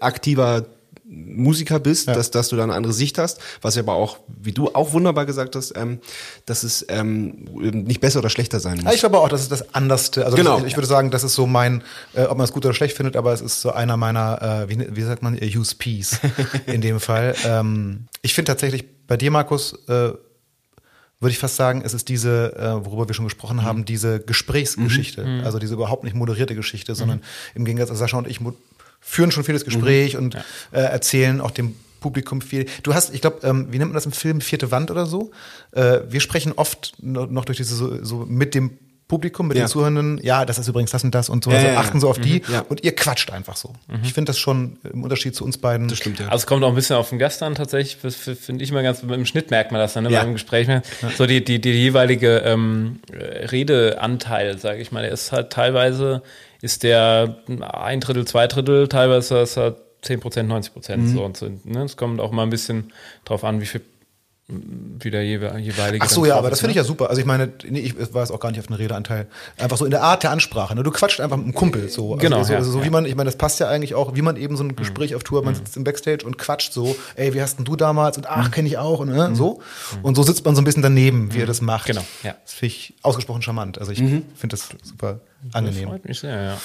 aktiver 0.00 0.66
Musiker 1.12 1.80
bist, 1.80 2.06
dass, 2.06 2.30
dass 2.30 2.48
du 2.50 2.56
da 2.56 2.62
eine 2.62 2.74
andere 2.74 2.92
Sicht 2.92 3.18
hast, 3.18 3.40
was 3.62 3.74
ja 3.74 3.82
aber 3.82 3.94
auch, 3.94 4.18
wie 4.28 4.52
du 4.52 4.68
auch 4.74 4.92
wunderbar 4.92 5.26
gesagt 5.26 5.56
hast, 5.56 5.76
ähm, 5.76 5.98
dass 6.46 6.62
es 6.62 6.86
ähm, 6.88 7.48
nicht 7.52 8.00
besser 8.00 8.20
oder 8.20 8.30
schlechter 8.30 8.60
sein 8.60 8.76
Ja, 8.78 8.84
muss. 8.84 8.94
ich 8.94 9.00
glaube 9.00 9.18
auch, 9.18 9.28
das 9.28 9.40
ist 9.42 9.50
das 9.50 9.74
Anderste. 9.74 10.24
Also 10.24 10.36
Genau. 10.36 10.58
das, 10.58 10.66
ich 10.68 10.76
würde 10.76 10.86
sagen, 10.86 11.10
das 11.10 11.24
ist 11.24 11.34
so 11.34 11.46
mein, 11.48 11.82
äh, 12.14 12.22
ob 12.22 12.38
man 12.38 12.44
es 12.44 12.52
gut 12.52 12.64
oder 12.64 12.74
schlecht 12.74 12.96
findet, 12.96 13.16
aber 13.16 13.32
es 13.32 13.40
ist 13.40 13.60
so 13.60 13.72
einer 13.72 13.96
meiner, 13.96 14.66
äh, 14.68 14.68
wie, 14.68 14.86
wie 14.96 15.02
sagt 15.02 15.22
man, 15.22 15.36
USPs 15.42 16.20
in 16.66 16.80
dem 16.80 17.00
Fall. 17.00 17.34
Ähm, 17.44 18.06
ich 18.22 18.32
finde 18.34 18.52
tatsächlich 18.52 18.84
bei 19.08 19.16
dir, 19.16 19.32
Markus, 19.32 19.72
äh, 19.88 20.12
würde 21.22 21.32
ich 21.32 21.38
fast 21.38 21.56
sagen, 21.56 21.82
es 21.84 21.92
ist 21.92 22.08
diese, 22.08 22.54
äh, 22.56 22.84
worüber 22.86 23.06
wir 23.08 23.14
schon 23.14 23.26
gesprochen 23.26 23.62
haben, 23.62 23.84
diese 23.84 24.20
Gesprächsgeschichte. 24.20 25.42
Also 25.44 25.58
diese 25.58 25.74
überhaupt 25.74 26.02
nicht 26.04 26.16
moderierte 26.16 26.54
Geschichte, 26.54 26.94
sondern 26.94 27.20
im 27.54 27.64
Gegensatz, 27.66 27.98
Sascha 27.98 28.16
und 28.16 28.26
ich 28.26 28.40
führen 29.00 29.30
schon 29.32 29.44
vieles 29.44 29.64
Gespräch 29.64 30.16
und 30.16 30.34
äh, 30.72 30.80
erzählen 30.80 31.40
auch 31.40 31.50
dem 31.50 31.74
Publikum 32.00 32.40
viel. 32.40 32.66
Du 32.82 32.94
hast, 32.94 33.12
ich 33.14 33.20
glaube, 33.20 33.46
ähm, 33.46 33.66
wie 33.70 33.78
nennt 33.78 33.90
man 33.90 33.94
das 33.94 34.06
im 34.06 34.12
Film, 34.12 34.40
vierte 34.40 34.70
Wand 34.70 34.90
oder 34.90 35.04
so? 35.06 35.30
Äh, 35.72 36.00
wir 36.08 36.20
sprechen 36.20 36.52
oft 36.56 36.94
no- 37.02 37.26
noch 37.26 37.44
durch 37.44 37.58
diese 37.58 37.74
so, 37.74 38.02
so 38.02 38.24
mit 38.26 38.54
dem 38.54 38.78
Publikum, 39.10 39.48
mit 39.48 39.56
Ja. 39.58 39.64
den 39.64 39.68
Zuhörenden, 39.68 40.18
ja, 40.22 40.46
das 40.46 40.58
ist 40.58 40.68
übrigens 40.68 40.90
das 40.92 41.04
und 41.04 41.14
das 41.14 41.28
und 41.28 41.44
so, 41.44 41.50
Ja, 41.50 41.56
also 41.56 41.66
ja, 41.68 41.72
ja. 41.74 41.80
achten 41.80 42.00
so 42.00 42.08
auf 42.08 42.18
die 42.18 42.40
Ja. 42.50 42.60
und 42.68 42.82
ihr 42.84 42.94
quatscht 42.94 43.30
einfach 43.30 43.56
so. 43.56 43.72
Ich 44.02 44.14
finde 44.14 44.30
das 44.30 44.38
schon 44.38 44.78
im 44.90 45.02
Unterschied 45.02 45.34
zu 45.34 45.44
uns 45.44 45.58
beiden. 45.58 45.88
Das 45.88 45.98
stimmt, 45.98 46.20
ja. 46.20 46.26
Also 46.26 46.36
es 46.36 46.46
kommt 46.46 46.64
auch 46.64 46.68
ein 46.70 46.74
bisschen 46.74 46.96
auf 46.96 47.10
den 47.10 47.18
Gast 47.18 47.42
an 47.42 47.54
tatsächlich. 47.54 47.96
Finde 47.96 48.64
ich 48.64 48.70
immer 48.70 48.82
ganz, 48.82 49.02
im 49.02 49.26
Schnitt 49.26 49.50
merkt 49.50 49.72
man 49.72 49.80
das 49.80 49.92
dann, 49.92 50.04
ne, 50.04 50.10
Ja. 50.10 50.22
beim 50.22 50.32
Gespräch. 50.32 50.66
mehr. 50.68 50.82
So 51.18 51.26
die, 51.26 51.44
die, 51.44 51.60
die 51.60 51.72
jeweilige 51.72 52.38
ähm, 52.38 53.00
äh, 53.12 53.46
Redeanteil, 53.46 54.58
sage 54.58 54.80
ich 54.80 54.92
mal, 54.92 55.02
der 55.02 55.12
ist 55.12 55.32
halt 55.32 55.50
teilweise, 55.50 56.22
ist 56.62 56.82
der 56.82 57.36
ein 57.72 58.00
Drittel, 58.00 58.26
zwei 58.26 58.46
Drittel, 58.46 58.88
teilweise 58.88 59.38
ist 59.40 59.56
er 59.58 59.76
10 60.02 60.20
Prozent, 60.20 60.48
90 60.48 60.72
Prozent. 60.72 61.02
Mhm. 61.04 61.08
So 61.14 61.24
und 61.24 61.36
so, 61.36 61.48
ne? 61.64 61.82
Es 61.84 61.96
kommt 61.96 62.20
auch 62.20 62.30
mal 62.30 62.42
ein 62.44 62.50
bisschen 62.50 62.92
drauf 63.24 63.44
an, 63.44 63.60
wie 63.60 63.66
viel 63.66 63.82
wie 65.00 65.10
der 65.10 65.22
jewe- 65.22 65.56
jeweilige. 65.58 66.04
Ach 66.04 66.10
so, 66.10 66.24
ja, 66.26 66.36
aber 66.36 66.50
das 66.50 66.60
finde 66.60 66.70
ich 66.72 66.76
ne? 66.76 66.82
ja 66.82 66.84
super. 66.84 67.08
Also 67.08 67.20
ich 67.20 67.26
meine, 67.26 67.52
nee, 67.68 67.80
ich 67.80 67.94
weiß 68.14 68.30
auch 68.30 68.40
gar 68.40 68.50
nicht 68.50 68.60
auf 68.60 68.66
den 68.66 68.74
Redeanteil. 68.76 69.26
Einfach 69.58 69.76
so 69.76 69.84
in 69.84 69.90
der 69.90 70.02
Art 70.02 70.22
der 70.22 70.30
Ansprache. 70.30 70.74
Ne? 70.74 70.82
Du 70.82 70.90
quatscht 70.90 71.20
einfach 71.20 71.36
mit 71.36 71.44
einem 71.46 71.54
Kumpel 71.54 71.88
so. 71.88 72.12
Also 72.14 72.16
Genau, 72.20 72.42
So, 72.42 72.52
ja, 72.52 72.58
also 72.58 72.70
so 72.70 72.78
ja. 72.80 72.84
wie 72.84 72.90
man, 72.90 73.06
ich 73.06 73.14
meine, 73.14 73.28
das 73.28 73.36
passt 73.36 73.60
ja 73.60 73.68
eigentlich 73.68 73.94
auch, 73.94 74.14
wie 74.16 74.22
man 74.22 74.36
eben 74.36 74.56
so 74.56 74.64
ein 74.64 74.76
Gespräch 74.76 75.14
auf 75.14 75.22
Tour, 75.24 75.42
man 75.44 75.54
sitzt 75.54 75.76
im 75.76 75.84
Backstage 75.84 76.24
und 76.26 76.38
quatscht 76.38 76.72
so, 76.72 76.96
ey, 77.16 77.32
wie 77.34 77.40
hast 77.42 77.56
denn 77.58 77.64
du 77.64 77.76
damals? 77.76 78.16
Und 78.16 78.28
ach, 78.28 78.50
kenne 78.50 78.68
ich 78.68 78.78
auch 78.78 79.00
und 79.00 79.08
ne? 79.10 79.30
so. 79.34 79.60
Und 80.02 80.14
so 80.16 80.22
sitzt 80.22 80.44
man 80.44 80.54
so 80.54 80.60
ein 80.62 80.64
bisschen 80.64 80.82
daneben, 80.82 81.32
wie 81.34 81.40
er 81.40 81.46
das 81.46 81.60
macht. 81.60 81.86
Genau, 81.86 82.04
ja. 82.22 82.34
Das 82.44 82.54
finde 82.54 82.74
ich 82.74 82.94
ausgesprochen 83.02 83.42
charmant. 83.42 83.78
Also 83.78 83.92
ich 83.92 83.98
finde 83.98 84.24
das 84.48 84.68
super 84.82 85.20
angenehm. 85.52 85.88
Freut 85.88 86.04
mich 86.06 86.20
sehr, 86.20 86.42
ja. 86.42 86.58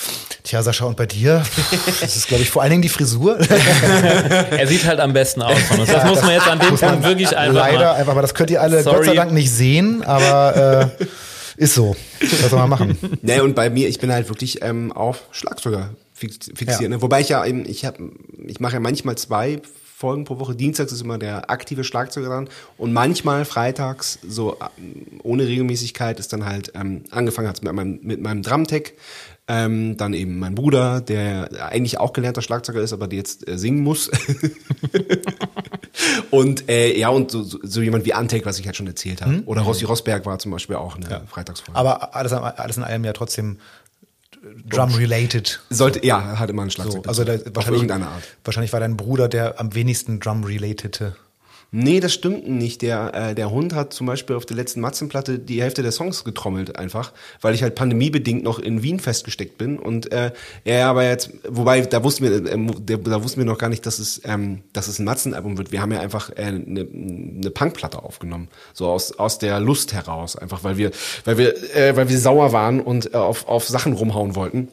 Tja, 0.44 0.62
Sascha, 0.62 0.86
und 0.86 0.98
bei 0.98 1.06
dir? 1.06 1.44
Das 2.02 2.16
ist, 2.16 2.28
glaube 2.28 2.44
ich, 2.44 2.50
vor 2.50 2.62
allen 2.62 2.72
Dingen 2.72 2.82
die 2.82 2.90
Frisur. 2.90 3.38
Er 4.52 4.68
sieht 4.68 4.86
halt 4.86 5.00
am 5.00 5.14
besten 5.14 5.42
aus 5.42 5.58
von 5.62 5.80
uns. 5.80 5.90
Das 5.92 6.04
muss 6.06 6.22
man 6.22 6.32
jetzt 6.32 6.48
an 6.48 6.60
dem 6.60 6.76
Punkt 6.76 7.04
wirklich 7.04 7.36
einfach 7.36 7.54
Leider, 7.56 7.80
mal. 7.80 7.92
einfach, 7.96 8.12
aber 8.12 8.22
das 8.22 8.34
könnt 8.34 8.50
ihr 8.52 8.62
alle 8.62 8.84
Sorry. 8.84 8.98
Gott 8.98 9.06
sei 9.06 9.16
Dank 9.16 9.32
nicht 9.32 9.52
sehen, 9.52 10.04
aber 10.04 10.92
äh, 11.00 11.06
ist 11.58 11.74
so. 11.76 11.96
Was 12.22 12.50
soll 12.50 12.60
man 12.60 12.70
machen? 12.70 12.98
Nee, 13.22 13.40
und 13.40 13.56
bei 13.56 13.70
mir, 13.70 13.88
ich 13.88 14.00
bin 14.00 14.12
halt 14.12 14.30
wirklich 14.30 14.62
ähm, 14.62 14.92
auf 14.92 15.24
Schlagzeuger 15.32 15.92
fix- 16.14 16.50
fixiert. 16.54 16.82
Ja. 16.82 16.90
Ne? 16.90 17.02
Wobei 17.02 17.22
ich 17.22 17.30
ja 17.30 17.46
eben, 17.46 17.66
ich 17.68 17.86
habe, 17.86 17.98
ich 18.46 18.60
mache 18.60 18.74
ja 18.74 18.80
manchmal 18.80 19.16
zwei 19.18 19.62
Folgen 20.06 20.24
pro 20.24 20.38
Woche. 20.38 20.56
Dienstags 20.56 20.92
ist 20.92 21.02
immer 21.02 21.18
der 21.18 21.50
aktive 21.50 21.84
Schlagzeuger 21.84 22.28
dran 22.28 22.48
und 22.78 22.94
manchmal 22.94 23.44
freitags 23.44 24.20
so 24.22 24.56
ähm, 24.78 25.20
ohne 25.24 25.48
Regelmäßigkeit 25.48 26.20
ist 26.20 26.32
dann 26.32 26.46
halt 26.46 26.74
ähm, 26.76 27.06
angefangen 27.10 27.48
hat 27.48 27.64
mit 27.64 27.74
meinem 27.74 28.00
mit 28.04 28.22
meinem 28.22 28.44
Drumtech. 28.44 28.94
Ähm, 29.48 29.98
dann 29.98 30.14
eben 30.14 30.38
mein 30.38 30.54
Bruder, 30.54 31.02
der 31.02 31.50
eigentlich 31.70 32.00
auch 32.00 32.14
gelernter 32.14 32.42
Schlagzeuger 32.44 32.82
ist, 32.82 32.94
aber 32.94 33.08
der 33.08 33.18
jetzt 33.18 33.48
äh, 33.48 33.58
singen 33.58 33.82
muss. 33.82 34.12
und 36.32 36.70
äh, 36.70 36.98
ja, 36.98 37.10
und 37.10 37.30
so, 37.30 37.44
so, 37.44 37.82
jemand 37.82 38.06
wie 38.06 38.14
Antec, 38.14 38.46
was 38.46 38.60
ich 38.60 38.66
halt 38.66 38.76
schon 38.76 38.88
erzählt 38.88 39.22
habe. 39.22 39.44
Oder 39.46 39.62
Rossi 39.62 39.86
Rosberg 39.86 40.26
war 40.26 40.40
zum 40.40 40.52
Beispiel 40.52 40.78
auch 40.78 40.96
eine 40.96 41.24
Freitagsfolge. 41.28 41.78
Aber 41.78 42.16
alles, 42.16 42.34
alles 42.34 42.78
in 42.78 42.84
allem 42.84 43.06
ja 43.06 43.14
trotzdem 43.14 43.58
Drum-related. 44.70 45.62
Sollte, 45.70 46.06
ja, 46.06 46.40
hatte 46.40 46.52
immer 46.52 46.64
ein 46.64 46.70
So, 46.70 46.76
Schlagzeug. 46.76 47.08
also 47.08 47.24
da, 47.24 47.34
dazu. 47.34 47.50
auf 47.50 47.56
wahrscheinlich, 47.56 47.82
irgendeine 47.84 48.08
Art. 48.12 48.24
wahrscheinlich 48.44 48.74
war 48.74 48.80
dein 48.80 48.98
Bruder 48.98 49.28
der 49.28 49.60
am 49.60 49.74
wenigsten 49.76 50.20
Drum-relatete. 50.20 51.16
Nee, 51.78 52.00
das 52.00 52.14
stimmt 52.14 52.48
nicht. 52.48 52.82
Der, 52.84 53.14
äh, 53.14 53.36
der 53.36 53.52
Hund 53.52 53.76
hat 53.76 53.92
zum 53.92 54.08
Beispiel 54.08 54.38
auf 54.38 54.46
der 54.46 54.56
letzten 54.56 54.80
Matzenplatte 54.80 55.40
die 55.40 55.62
Hälfte 55.62 55.82
der 55.84 55.92
Songs 55.92 56.24
getrommelt 56.24 56.78
einfach, 56.78 57.12
weil 57.42 57.54
ich 57.54 57.64
halt 57.64 57.76
pandemiebedingt 57.76 58.46
noch 58.46 58.60
in 58.60 58.82
Wien 58.82 59.02
festgesteckt 59.02 59.58
bin 59.58 59.78
und 59.78 60.10
äh, 60.14 60.32
er 60.64 60.88
aber 60.88 61.04
jetzt, 61.04 61.32
wobei 61.50 61.82
da 61.82 62.02
wussten 62.02 62.24
wir, 62.24 62.46
äh, 62.46 62.74
der, 62.80 63.00
da 63.00 63.22
wussten 63.22 63.42
wir 63.42 63.46
noch 63.46 63.58
gar 63.58 63.68
nicht, 63.68 63.86
dass 63.86 64.00
es, 64.00 64.22
ähm, 64.24 64.62
dass 64.72 64.88
es 64.88 65.00
ein 65.00 65.06
Matzenalbum 65.06 65.58
wird. 65.58 65.74
Wir 65.74 65.82
haben 65.82 65.92
ja 65.92 66.00
einfach 66.00 66.30
äh, 66.30 66.44
eine, 66.44 66.88
eine 66.90 67.52
Punkplatte 67.52 68.02
aufgenommen, 68.02 68.48
so 68.72 68.88
aus 68.88 69.12
aus 69.20 69.38
der 69.38 69.60
Lust 69.60 69.92
heraus, 69.92 70.38
einfach 70.38 70.64
weil 70.64 70.78
wir, 70.78 70.92
weil 71.26 71.38
wir, 71.38 71.76
äh, 71.76 71.94
weil 71.98 72.08
wir 72.08 72.18
sauer 72.18 72.54
waren 72.54 72.80
und 72.80 73.14
äh, 73.14 73.18
auf 73.18 73.50
auf 73.50 73.68
Sachen 73.68 73.92
rumhauen 73.92 74.36
wollten. 74.36 74.70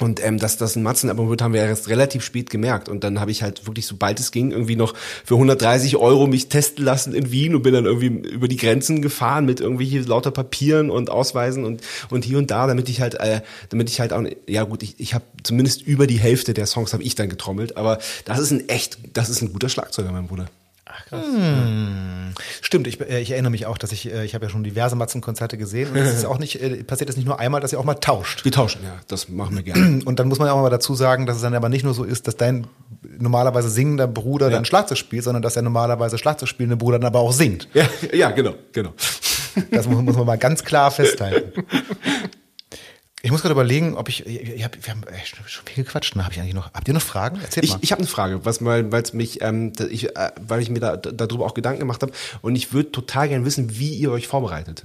Und 0.00 0.24
ähm, 0.24 0.38
dass 0.38 0.56
das 0.56 0.74
ein 0.74 0.82
Matzenalbum 0.82 1.28
wird, 1.28 1.42
haben 1.42 1.52
wir 1.52 1.62
erst 1.62 1.88
relativ 1.88 2.24
spät 2.24 2.50
gemerkt. 2.50 2.88
Und 2.88 3.04
dann 3.04 3.20
habe 3.20 3.30
ich 3.30 3.42
halt 3.42 3.66
wirklich, 3.66 3.86
sobald 3.86 4.18
es 4.18 4.32
ging, 4.32 4.50
irgendwie 4.50 4.74
noch 4.74 4.94
für 5.24 5.34
130 5.34 5.96
Euro 5.96 6.26
mich 6.26 6.48
testen 6.48 6.84
lassen 6.84 7.14
in 7.14 7.30
Wien 7.30 7.54
und 7.54 7.62
bin 7.62 7.74
dann 7.74 7.84
irgendwie 7.84 8.28
über 8.28 8.48
die 8.48 8.56
Grenzen 8.56 9.02
gefahren 9.02 9.44
mit 9.44 9.60
irgendwie 9.60 9.98
lauter 9.98 10.30
Papieren 10.30 10.90
und 10.90 11.10
Ausweisen 11.10 11.64
und, 11.64 11.82
und 12.10 12.24
hier 12.24 12.38
und 12.38 12.50
da, 12.50 12.66
damit 12.66 12.88
ich 12.88 13.00
halt, 13.00 13.14
äh, 13.20 13.42
damit 13.68 13.90
ich 13.90 14.00
halt 14.00 14.12
auch, 14.12 14.24
ja 14.48 14.64
gut, 14.64 14.82
ich, 14.82 14.98
ich 14.98 15.14
habe 15.14 15.24
zumindest 15.42 15.82
über 15.82 16.06
die 16.06 16.18
Hälfte 16.18 16.54
der 16.54 16.66
Songs 16.66 16.92
habe 16.92 17.02
ich 17.02 17.14
dann 17.14 17.28
getrommelt. 17.28 17.76
Aber 17.76 17.98
das 18.24 18.38
ist 18.38 18.50
ein 18.50 18.68
echt, 18.68 18.98
das 19.12 19.28
ist 19.28 19.42
ein 19.42 19.52
guter 19.52 19.68
Schlagzeuger, 19.68 20.10
mein 20.10 20.26
Bruder. 20.26 20.46
Krass. 21.12 21.26
Stimmt, 22.62 22.86
ich, 22.86 23.00
äh, 23.02 23.20
ich 23.20 23.32
erinnere 23.32 23.50
mich 23.50 23.66
auch, 23.66 23.76
dass 23.76 23.92
ich, 23.92 24.10
äh, 24.10 24.24
ich 24.24 24.34
habe 24.34 24.46
ja 24.46 24.50
schon 24.50 24.64
diverse 24.64 24.96
Matzenkonzerte 24.96 25.58
gesehen 25.58 25.90
und 25.90 25.96
es 25.96 26.14
ist 26.14 26.24
auch 26.24 26.38
nicht, 26.38 26.62
äh, 26.62 26.82
passiert 26.84 27.10
es 27.10 27.16
nicht 27.16 27.26
nur 27.26 27.38
einmal, 27.38 27.60
dass 27.60 27.72
ihr 27.72 27.78
auch 27.78 27.84
mal 27.84 27.96
tauscht. 27.96 28.46
Wir 28.46 28.52
tauschen, 28.52 28.82
ja, 28.82 28.94
das 29.08 29.28
machen 29.28 29.54
wir 29.56 29.62
gerne. 29.62 30.02
Und 30.06 30.18
dann 30.18 30.28
muss 30.28 30.38
man 30.38 30.48
ja 30.48 30.54
auch 30.54 30.62
mal 30.62 30.70
dazu 30.70 30.94
sagen, 30.94 31.26
dass 31.26 31.36
es 31.36 31.42
dann 31.42 31.54
aber 31.54 31.68
nicht 31.68 31.84
nur 31.84 31.92
so 31.92 32.04
ist, 32.04 32.26
dass 32.26 32.36
dein 32.36 32.66
normalerweise 33.18 33.68
singender 33.68 34.06
Bruder 34.06 34.48
dann 34.48 34.64
Schlagzeug 34.64 34.96
spielt, 34.96 35.24
sondern 35.24 35.42
dass 35.42 35.54
der 35.54 35.62
normalerweise 35.62 36.16
Schlagzeug 36.16 36.48
spielende 36.48 36.76
Bruder 36.76 36.98
dann 36.98 37.08
aber 37.08 37.20
auch 37.20 37.32
singt. 37.32 37.68
ja, 37.74 37.86
ja, 38.12 38.30
genau, 38.30 38.54
genau. 38.72 38.94
Das 39.70 39.86
muss, 39.86 40.00
muss 40.02 40.16
man 40.16 40.26
mal 40.26 40.38
ganz 40.38 40.64
klar 40.64 40.90
festhalten. 40.90 41.62
Ich 43.24 43.30
muss 43.30 43.40
gerade 43.42 43.52
überlegen, 43.52 43.94
ob 43.96 44.08
ich, 44.08 44.26
ich 44.26 44.64
hab, 44.64 44.74
wir 44.84 44.92
haben 44.92 45.04
echt 45.04 45.36
schon 45.46 45.64
viel 45.66 45.84
gequatscht. 45.84 46.16
Ne? 46.16 46.24
Hab 46.24 46.32
ich 46.32 46.40
eigentlich 46.40 46.54
noch, 46.54 46.72
habt 46.74 46.88
ihr 46.88 46.94
noch 46.94 47.00
Fragen? 47.02 47.40
Erzählt 47.40 47.64
Ich, 47.64 47.70
mal. 47.72 47.78
ich 47.80 47.92
habe 47.92 48.00
eine 48.00 48.08
Frage, 48.08 48.44
was 48.44 48.60
mal, 48.60 48.90
weil 48.90 49.02
es 49.02 49.12
mich, 49.12 49.40
ähm, 49.42 49.72
ich, 49.90 50.16
äh, 50.16 50.30
weil 50.40 50.60
ich 50.60 50.70
mir 50.70 50.80
da, 50.80 50.96
da- 50.96 51.12
darüber 51.12 51.46
auch 51.46 51.54
Gedanken 51.54 51.78
gemacht 51.80 52.02
habe 52.02 52.12
und 52.40 52.56
ich 52.56 52.72
würde 52.72 52.90
total 52.90 53.28
gerne 53.28 53.44
wissen, 53.44 53.78
wie 53.78 53.94
ihr 53.94 54.10
euch 54.10 54.26
vorbereitet. 54.26 54.84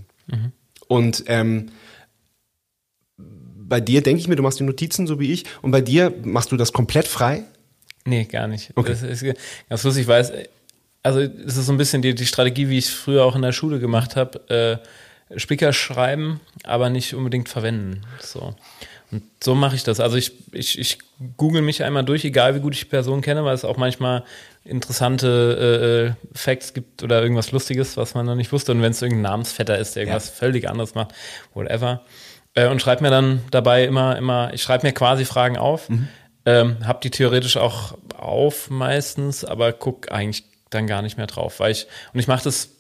Und 0.87 1.23
ähm, 1.27 1.71
bei 3.17 3.81
dir 3.81 4.01
denke 4.03 4.21
ich 4.21 4.27
mir, 4.27 4.35
du 4.35 4.43
machst 4.43 4.59
die 4.59 4.63
Notizen 4.63 5.07
so 5.07 5.19
wie 5.19 5.31
ich 5.33 5.45
und 5.61 5.71
bei 5.71 5.81
dir 5.81 6.13
machst 6.23 6.51
du 6.51 6.57
das 6.57 6.71
komplett 6.73 7.07
frei. 7.07 7.43
Nee, 8.05 8.25
gar 8.25 8.47
nicht. 8.47 8.71
Okay. 8.75 8.91
Das 8.91 9.01
ist 9.01 9.25
ganz 9.67 9.83
lustig, 9.83 10.03
ich 10.03 10.07
weiß, 10.07 10.31
also 11.03 11.19
es 11.21 11.57
ist 11.57 11.65
so 11.65 11.71
ein 11.71 11.77
bisschen 11.77 12.01
die, 12.01 12.13
die 12.15 12.25
Strategie, 12.25 12.69
wie 12.69 12.77
ich 12.77 12.85
es 12.85 12.91
früher 12.93 13.25
auch 13.25 13.35
in 13.35 13.41
der 13.41 13.51
Schule 13.51 13.79
gemacht 13.79 14.15
habe, 14.15 14.49
äh, 14.49 14.87
Spicker 15.35 15.73
schreiben, 15.73 16.39
aber 16.63 16.89
nicht 16.89 17.13
unbedingt 17.13 17.49
verwenden. 17.49 18.01
So. 18.19 18.55
Und 19.11 19.23
so 19.41 19.55
mache 19.55 19.75
ich 19.75 19.83
das. 19.83 19.99
Also 19.99 20.17
ich, 20.17 20.33
ich, 20.51 20.77
ich 20.79 20.97
google 21.37 21.61
mich 21.61 21.83
einmal 21.83 22.03
durch, 22.03 22.25
egal 22.25 22.55
wie 22.55 22.59
gut 22.59 22.73
ich 22.73 22.81
die 22.81 22.85
Person 22.85 23.21
kenne, 23.21 23.45
weil 23.45 23.55
es 23.55 23.63
auch 23.63 23.77
manchmal 23.77 24.23
interessante 24.65 26.17
äh, 26.19 26.35
äh, 26.35 26.37
Facts 26.37 26.73
gibt 26.73 27.03
oder 27.03 27.21
irgendwas 27.21 27.51
Lustiges, 27.51 27.95
was 27.95 28.15
man 28.15 28.25
noch 28.25 28.35
nicht 28.35 28.51
wusste. 28.51 28.73
Und 28.73 28.81
wenn 28.81 28.91
es 28.91 29.01
irgendein 29.01 29.31
Namensvetter 29.31 29.77
ist, 29.77 29.95
der 29.95 30.03
irgendwas 30.03 30.29
völlig 30.29 30.69
anderes 30.69 30.93
macht, 30.93 31.13
whatever. 31.53 32.01
Äh, 32.53 32.67
und 32.67 32.81
schreibe 32.81 33.03
mir 33.03 33.09
dann 33.09 33.43
dabei 33.51 33.85
immer, 33.85 34.17
immer, 34.17 34.53
ich 34.53 34.61
schreibe 34.61 34.85
mir 34.85 34.93
quasi 34.93 35.23
Fragen 35.23 35.57
auf, 35.57 35.87
ähm, 36.45 36.77
hab 36.85 37.01
die 37.01 37.11
theoretisch 37.11 37.55
auch 37.55 37.97
auf 38.15 38.69
meistens, 38.69 39.45
aber 39.45 39.71
guck 39.71 40.11
eigentlich 40.11 40.43
dann 40.69 40.85
gar 40.85 41.01
nicht 41.01 41.17
mehr 41.17 41.27
drauf, 41.27 41.59
weil 41.61 41.71
ich, 41.71 41.87
und 42.13 42.19
ich 42.19 42.27
mache 42.27 42.43
das 42.43 42.76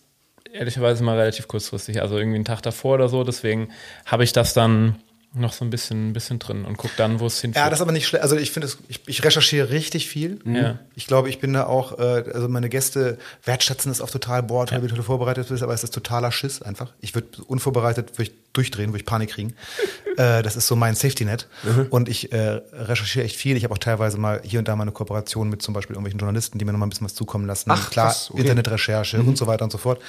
ehrlicherweise 0.53 1.03
mal 1.03 1.17
relativ 1.17 1.47
kurzfristig, 1.47 2.01
also 2.01 2.17
irgendwie 2.17 2.35
einen 2.35 2.45
Tag 2.45 2.61
davor 2.61 2.95
oder 2.95 3.09
so, 3.09 3.23
deswegen 3.23 3.69
habe 4.05 4.23
ich 4.23 4.33
das 4.33 4.53
dann 4.53 4.95
noch 5.33 5.53
so 5.53 5.63
ein 5.65 5.69
bisschen, 5.69 6.09
ein 6.09 6.13
bisschen 6.13 6.39
drin 6.39 6.65
und 6.65 6.77
guck 6.77 6.95
dann, 6.95 7.19
wo 7.19 7.27
es 7.27 7.41
hinführt. 7.41 7.63
Ja, 7.63 7.69
das 7.69 7.79
ist 7.79 7.81
aber 7.83 7.91
nicht 7.91 8.07
schlecht. 8.07 8.23
Also 8.23 8.35
ich 8.37 8.51
finde, 8.51 8.67
es- 8.67 8.77
ich, 8.87 9.01
ich 9.07 9.23
recherchiere 9.23 9.69
richtig 9.69 10.07
viel. 10.07 10.39
Ja. 10.45 10.79
Ich 10.95 11.05
glaube, 11.05 11.29
ich 11.29 11.39
bin 11.39 11.53
da 11.53 11.65
auch, 11.67 11.99
äh, 11.99 12.23
also 12.33 12.47
meine 12.47 12.69
Gäste 12.69 13.17
wertschätzen 13.43 13.91
es 13.91 14.01
auf 14.01 14.09
total, 14.09 14.41
boah, 14.41 14.65
toll, 14.65 14.81
wie 14.83 14.87
du 14.87 15.03
vorbereitet 15.03 15.49
bist, 15.49 15.61
aber 15.61 15.73
es 15.73 15.83
ist 15.83 15.93
totaler 15.93 16.31
Schiss 16.31 16.61
einfach. 16.61 16.93
Ich 17.01 17.13
würde 17.13 17.27
unvorbereitet 17.45 18.17
würde 18.17 18.31
ich 18.31 18.37
durchdrehen, 18.53 18.89
würde 18.91 18.99
ich 18.99 19.05
Panik 19.05 19.29
kriegen. 19.31 19.53
äh, 20.17 20.41
das 20.41 20.55
ist 20.55 20.65
so 20.67 20.75
mein 20.75 20.95
Safety-Net. 20.95 21.47
Und 21.91 22.09
ich 22.09 22.31
äh, 22.31 22.61
recherchiere 22.73 23.25
echt 23.25 23.35
viel. 23.35 23.57
Ich 23.57 23.63
habe 23.63 23.73
auch 23.73 23.77
teilweise 23.79 24.17
mal 24.17 24.41
hier 24.43 24.57
und 24.59 24.67
da 24.67 24.75
mal 24.75 24.83
eine 24.83 24.91
Kooperation 24.91 25.49
mit 25.49 25.61
zum 25.61 25.73
Beispiel 25.75 25.93
irgendwelchen 25.95 26.19
Journalisten, 26.19 26.57
die 26.57 26.65
mir 26.65 26.71
noch 26.71 26.79
mal 26.79 26.87
ein 26.87 26.89
bisschen 26.89 27.05
was 27.05 27.13
zukommen 27.13 27.45
lassen. 27.45 27.69
Ach, 27.69 27.91
Klar, 27.91 28.15
okay. 28.29 28.41
Internetrecherche 28.41 29.19
und 29.19 29.37
so 29.37 29.45
weiter 29.45 29.65
und 29.65 29.71
so 29.71 29.77
fort. 29.77 30.01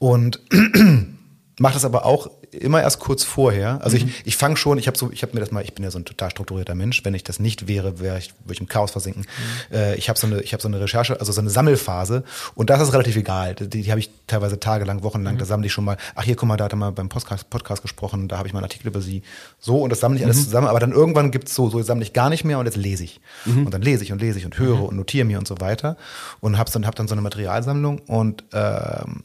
Und 0.00 0.40
mache 1.58 1.74
das 1.74 1.84
aber 1.84 2.04
auch 2.04 2.30
immer 2.50 2.82
erst 2.82 3.00
kurz 3.00 3.24
vorher. 3.24 3.80
Also 3.82 3.96
ich, 3.96 4.06
ich 4.24 4.36
fange 4.36 4.56
schon, 4.56 4.78
ich 4.78 4.86
habe 4.86 4.96
so, 4.98 5.10
ich 5.12 5.22
habe 5.22 5.34
mir 5.34 5.40
das 5.40 5.50
mal, 5.50 5.62
ich 5.62 5.74
bin 5.74 5.84
ja 5.84 5.90
so 5.90 5.98
ein 5.98 6.04
total 6.04 6.30
strukturierter 6.30 6.74
Mensch. 6.74 7.04
Wenn 7.04 7.14
ich 7.14 7.24
das 7.24 7.38
nicht 7.38 7.68
wäre, 7.68 8.00
wäre 8.00 8.18
ich, 8.18 8.32
würde 8.44 8.54
ich 8.54 8.60
im 8.60 8.68
Chaos 8.68 8.90
versinken. 8.90 9.26
Äh, 9.72 9.96
ich 9.96 10.08
habe 10.08 10.18
so 10.18 10.26
eine, 10.26 10.40
ich 10.40 10.52
habe 10.52 10.62
so 10.62 10.68
eine 10.68 10.80
Recherche, 10.80 11.18
also 11.18 11.32
so 11.32 11.40
eine 11.40 11.50
Sammelphase 11.50 12.24
und 12.54 12.70
das 12.70 12.80
ist 12.80 12.92
relativ 12.92 13.16
egal. 13.16 13.54
Die, 13.54 13.68
die 13.68 13.90
habe 13.90 14.00
ich 14.00 14.10
teilweise 14.26 14.58
tagelang, 14.58 15.02
wochenlang. 15.02 15.38
Da 15.38 15.44
sammle 15.44 15.66
ich 15.66 15.72
schon 15.72 15.84
mal. 15.84 15.96
Ach 16.14 16.24
hier, 16.24 16.36
guck 16.36 16.48
mal, 16.48 16.56
da 16.56 16.64
hat 16.64 16.72
er 16.72 16.76
mal 16.76 16.92
beim 16.92 17.08
Podcast, 17.08 17.50
Podcast 17.50 17.82
gesprochen. 17.82 18.28
Da 18.28 18.38
habe 18.38 18.48
ich 18.48 18.54
mal 18.54 18.60
einen 18.60 18.64
Artikel 18.64 18.88
über 18.88 19.00
sie. 19.00 19.22
So 19.58 19.78
und 19.78 19.90
das 19.90 20.00
sammle 20.00 20.18
ich 20.18 20.24
alles 20.24 20.44
zusammen. 20.44 20.66
Aber 20.66 20.80
dann 20.80 20.92
irgendwann 20.92 21.30
gibt's 21.30 21.54
so, 21.54 21.70
so 21.70 21.82
sammle 21.82 22.04
ich 22.04 22.12
gar 22.12 22.30
nicht 22.30 22.44
mehr 22.44 22.58
und 22.58 22.66
jetzt 22.66 22.76
lese 22.76 23.04
ich 23.04 23.20
und 23.46 23.72
dann 23.72 23.82
lese 23.82 24.04
ich 24.04 24.12
und 24.12 24.20
lese 24.20 24.38
ich 24.38 24.44
und 24.44 24.58
höre 24.58 24.82
und 24.82 24.96
notiere 24.96 25.24
mir 25.24 25.38
und 25.38 25.48
so 25.48 25.60
weiter 25.60 25.96
und 26.40 26.58
habe 26.58 26.70
dann, 26.70 26.86
hab 26.86 26.94
dann 26.94 27.08
so 27.08 27.14
eine 27.14 27.22
Materialsammlung 27.22 27.98
und 28.00 28.44
ähm, 28.52 29.24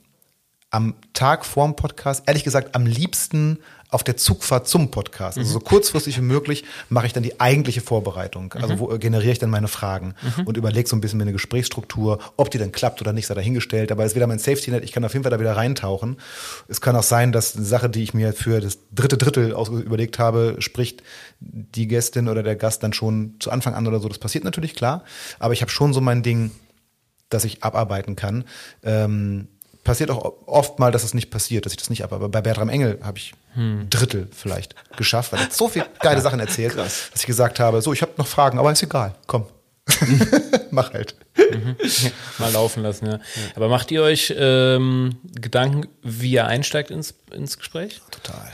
am 0.71 0.93
Tag 1.13 1.45
vorm 1.45 1.75
Podcast, 1.75 2.23
ehrlich 2.27 2.43
gesagt, 2.43 2.75
am 2.75 2.85
liebsten 2.85 3.59
auf 3.91 4.03
der 4.03 4.17
Zugfahrt 4.17 4.67
zum 4.67 4.91
Podcast. 4.91 5.39
Also 5.39 5.53
so 5.53 5.59
kurzfristig 5.59 6.17
wie 6.17 6.21
möglich 6.21 6.63
mache 6.89 7.07
ich 7.07 7.13
dann 7.13 7.23
die 7.23 7.39
eigentliche 7.39 7.81
Vorbereitung. 7.81 8.53
Also 8.53 8.77
wo 8.77 8.91
äh, 8.91 8.99
generiere 8.99 9.31
ich 9.31 9.39
dann 9.39 9.49
meine 9.49 9.67
Fragen 9.67 10.13
und 10.45 10.57
überlege 10.57 10.87
so 10.87 10.95
ein 10.95 11.01
bisschen 11.01 11.17
mir 11.17 11.23
eine 11.23 11.31
Gesprächsstruktur, 11.31 12.19
ob 12.37 12.51
die 12.51 12.59
dann 12.59 12.71
klappt 12.71 13.01
oder 13.01 13.13
nicht, 13.13 13.25
sei 13.25 13.33
dahingestellt. 13.33 13.91
Aber 13.91 14.03
es 14.03 14.11
ist 14.11 14.15
wieder 14.15 14.27
mein 14.27 14.37
Safety-Net, 14.37 14.83
ich 14.83 14.91
kann 14.91 15.03
auf 15.03 15.13
jeden 15.13 15.23
Fall 15.23 15.31
da 15.31 15.39
wieder 15.39 15.57
reintauchen. 15.57 16.17
Es 16.67 16.81
kann 16.81 16.95
auch 16.95 17.03
sein, 17.03 17.31
dass 17.31 17.55
eine 17.55 17.65
Sache, 17.65 17.89
die 17.89 18.03
ich 18.03 18.13
mir 18.13 18.33
für 18.33 18.61
das 18.61 18.77
dritte 18.91 19.17
Drittel 19.17 19.53
aus 19.53 19.69
überlegt 19.69 20.19
habe, 20.19 20.57
spricht 20.59 21.01
die 21.39 21.87
Gästin 21.87 22.27
oder 22.27 22.43
der 22.43 22.55
Gast 22.55 22.83
dann 22.83 22.93
schon 22.93 23.37
zu 23.39 23.49
Anfang 23.49 23.73
an 23.73 23.87
oder 23.87 23.99
so. 23.99 24.07
Das 24.07 24.19
passiert 24.19 24.43
natürlich, 24.43 24.75
klar. 24.75 25.03
Aber 25.39 25.53
ich 25.53 25.61
habe 25.61 25.71
schon 25.71 25.93
so 25.93 26.01
mein 26.01 26.21
Ding, 26.21 26.51
dass 27.29 27.43
ich 27.43 27.63
abarbeiten 27.63 28.15
kann. 28.15 28.43
Ähm, 28.83 29.47
passiert 29.89 30.11
auch 30.11 30.33
oft 30.45 30.77
mal, 30.77 30.91
dass 30.91 31.03
es 31.03 31.15
nicht 31.15 31.31
passiert, 31.31 31.65
dass 31.65 31.73
ich 31.73 31.77
das 31.77 31.89
nicht 31.89 32.03
abarbeite. 32.03 32.25
Aber 32.25 32.29
bei 32.31 32.41
Bertram 32.41 32.69
Engel 32.69 32.99
habe 33.01 33.17
ich 33.17 33.33
ein 33.55 33.89
Drittel 33.89 34.27
vielleicht 34.31 34.75
geschafft, 34.97 35.31
weil 35.31 35.39
er 35.39 35.47
so 35.49 35.67
viel 35.67 35.83
geile 35.99 36.21
Sachen 36.21 36.39
erzählt, 36.39 36.77
dass 36.77 37.09
ich 37.15 37.25
gesagt 37.25 37.59
habe, 37.59 37.81
so, 37.81 37.91
ich 37.91 38.03
habe 38.03 38.11
noch 38.17 38.27
Fragen, 38.27 38.59
aber 38.59 38.71
ist 38.71 38.83
egal, 38.83 39.15
komm. 39.25 39.47
Mach 40.69 40.93
halt. 40.93 41.15
Mal 42.37 42.51
laufen 42.51 42.83
lassen, 42.83 43.07
ja. 43.07 43.19
Aber 43.55 43.67
macht 43.67 43.89
ihr 43.89 44.03
euch 44.03 44.31
ähm, 44.37 45.17
Gedanken, 45.23 45.87
wie 46.03 46.33
ihr 46.33 46.45
einsteigt 46.45 46.91
ins, 46.91 47.15
ins 47.33 47.57
Gespräch? 47.57 47.99
Total. 48.11 48.51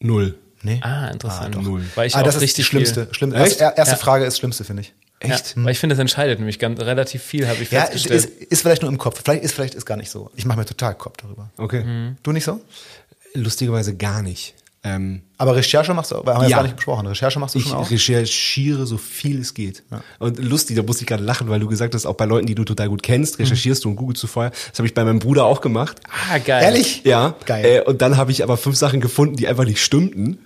Null. 0.00 0.36
Nee? 0.62 0.80
Ah, 0.82 1.06
interessant. 1.06 1.54
doch. 1.54 1.62
Null. 1.62 1.84
Weil 1.94 2.08
ich 2.08 2.16
ah, 2.16 2.24
das 2.24 2.34
ist 2.34 2.40
richtig 2.40 2.64
die 2.64 2.68
schlimmste. 2.70 3.06
Schlimm, 3.12 3.32
erste, 3.32 3.62
erste 3.76 3.94
Ja. 3.94 3.96
Frage 3.96 4.24
ist 4.24 4.32
das 4.32 4.38
Schlimmste, 4.38 4.64
finde 4.64 4.82
ich. 4.82 4.92
Echt? 5.20 5.56
Ja, 5.56 5.64
weil 5.64 5.72
ich 5.72 5.78
finde, 5.78 5.94
das 5.94 6.00
entscheidet 6.00 6.38
nämlich 6.38 6.58
ganz 6.58 6.80
relativ 6.80 7.22
viel, 7.22 7.48
habe 7.48 7.62
ich 7.62 7.70
Ja, 7.70 7.82
festgestellt. 7.82 8.24
ist, 8.24 8.42
ist 8.52 8.60
vielleicht 8.62 8.82
nur 8.82 8.90
im 8.90 8.98
Kopf. 8.98 9.22
Vielleicht 9.24 9.42
ist, 9.44 9.52
vielleicht 9.54 9.74
ist 9.74 9.86
gar 9.86 9.96
nicht 9.96 10.10
so. 10.10 10.30
Ich 10.36 10.44
mache 10.44 10.58
mir 10.58 10.66
total 10.66 10.94
Kopf 10.94 11.16
darüber. 11.22 11.50
Okay. 11.56 12.14
Du 12.22 12.32
nicht 12.32 12.44
so? 12.44 12.60
Lustigerweise 13.34 13.96
gar 13.96 14.22
nicht. 14.22 14.54
Ähm, 14.86 15.22
Aber 15.38 15.56
Recherche 15.56 15.94
machst 15.94 16.10
du, 16.10 16.16
wir 16.26 16.34
haben 16.34 16.42
jetzt 16.42 16.50
Ja. 16.50 16.58
gar 16.58 16.62
nicht 16.64 16.76
besprochen. 16.76 17.06
Recherche 17.06 17.38
machst 17.38 17.54
du 17.54 17.58
ich 17.58 17.64
schon 17.64 17.74
auch? 17.78 17.90
recherchiere 17.90 18.84
so 18.86 18.98
viel 18.98 19.40
es 19.40 19.54
geht. 19.54 19.82
Und 20.18 20.38
lustig, 20.38 20.76
da 20.76 20.82
musste 20.82 21.04
ich 21.04 21.08
gerade 21.08 21.24
lachen, 21.24 21.48
weil 21.48 21.58
du 21.58 21.68
gesagt 21.68 21.94
hast, 21.94 22.04
auch 22.04 22.16
bei 22.16 22.26
Leuten, 22.26 22.44
die 22.46 22.54
du 22.54 22.64
total 22.64 22.90
gut 22.90 23.02
kennst, 23.02 23.38
recherchierst 23.38 23.82
du 23.84 23.88
und 23.88 23.96
googelst 23.96 24.22
du 24.22 24.26
vorher. 24.26 24.50
Das 24.50 24.78
habe 24.78 24.86
ich 24.86 24.92
bei 24.92 25.02
meinem 25.04 25.20
Bruder 25.20 25.46
auch 25.46 25.62
gemacht. 25.62 26.00
ah, 26.30 26.36
geil. 26.36 26.64
Ehrlich? 26.64 27.00
Ja. 27.04 27.34
Geil. 27.46 27.64
Äh, 27.64 27.80
und 27.80 28.02
dann 28.02 28.18
habe 28.18 28.30
ich 28.30 28.42
aber 28.42 28.58
fünf 28.58 28.76
Sachen 28.76 29.00
gefunden, 29.00 29.36
die 29.36 29.48
einfach 29.48 29.64
nicht 29.64 29.82
stimmten. 29.82 30.38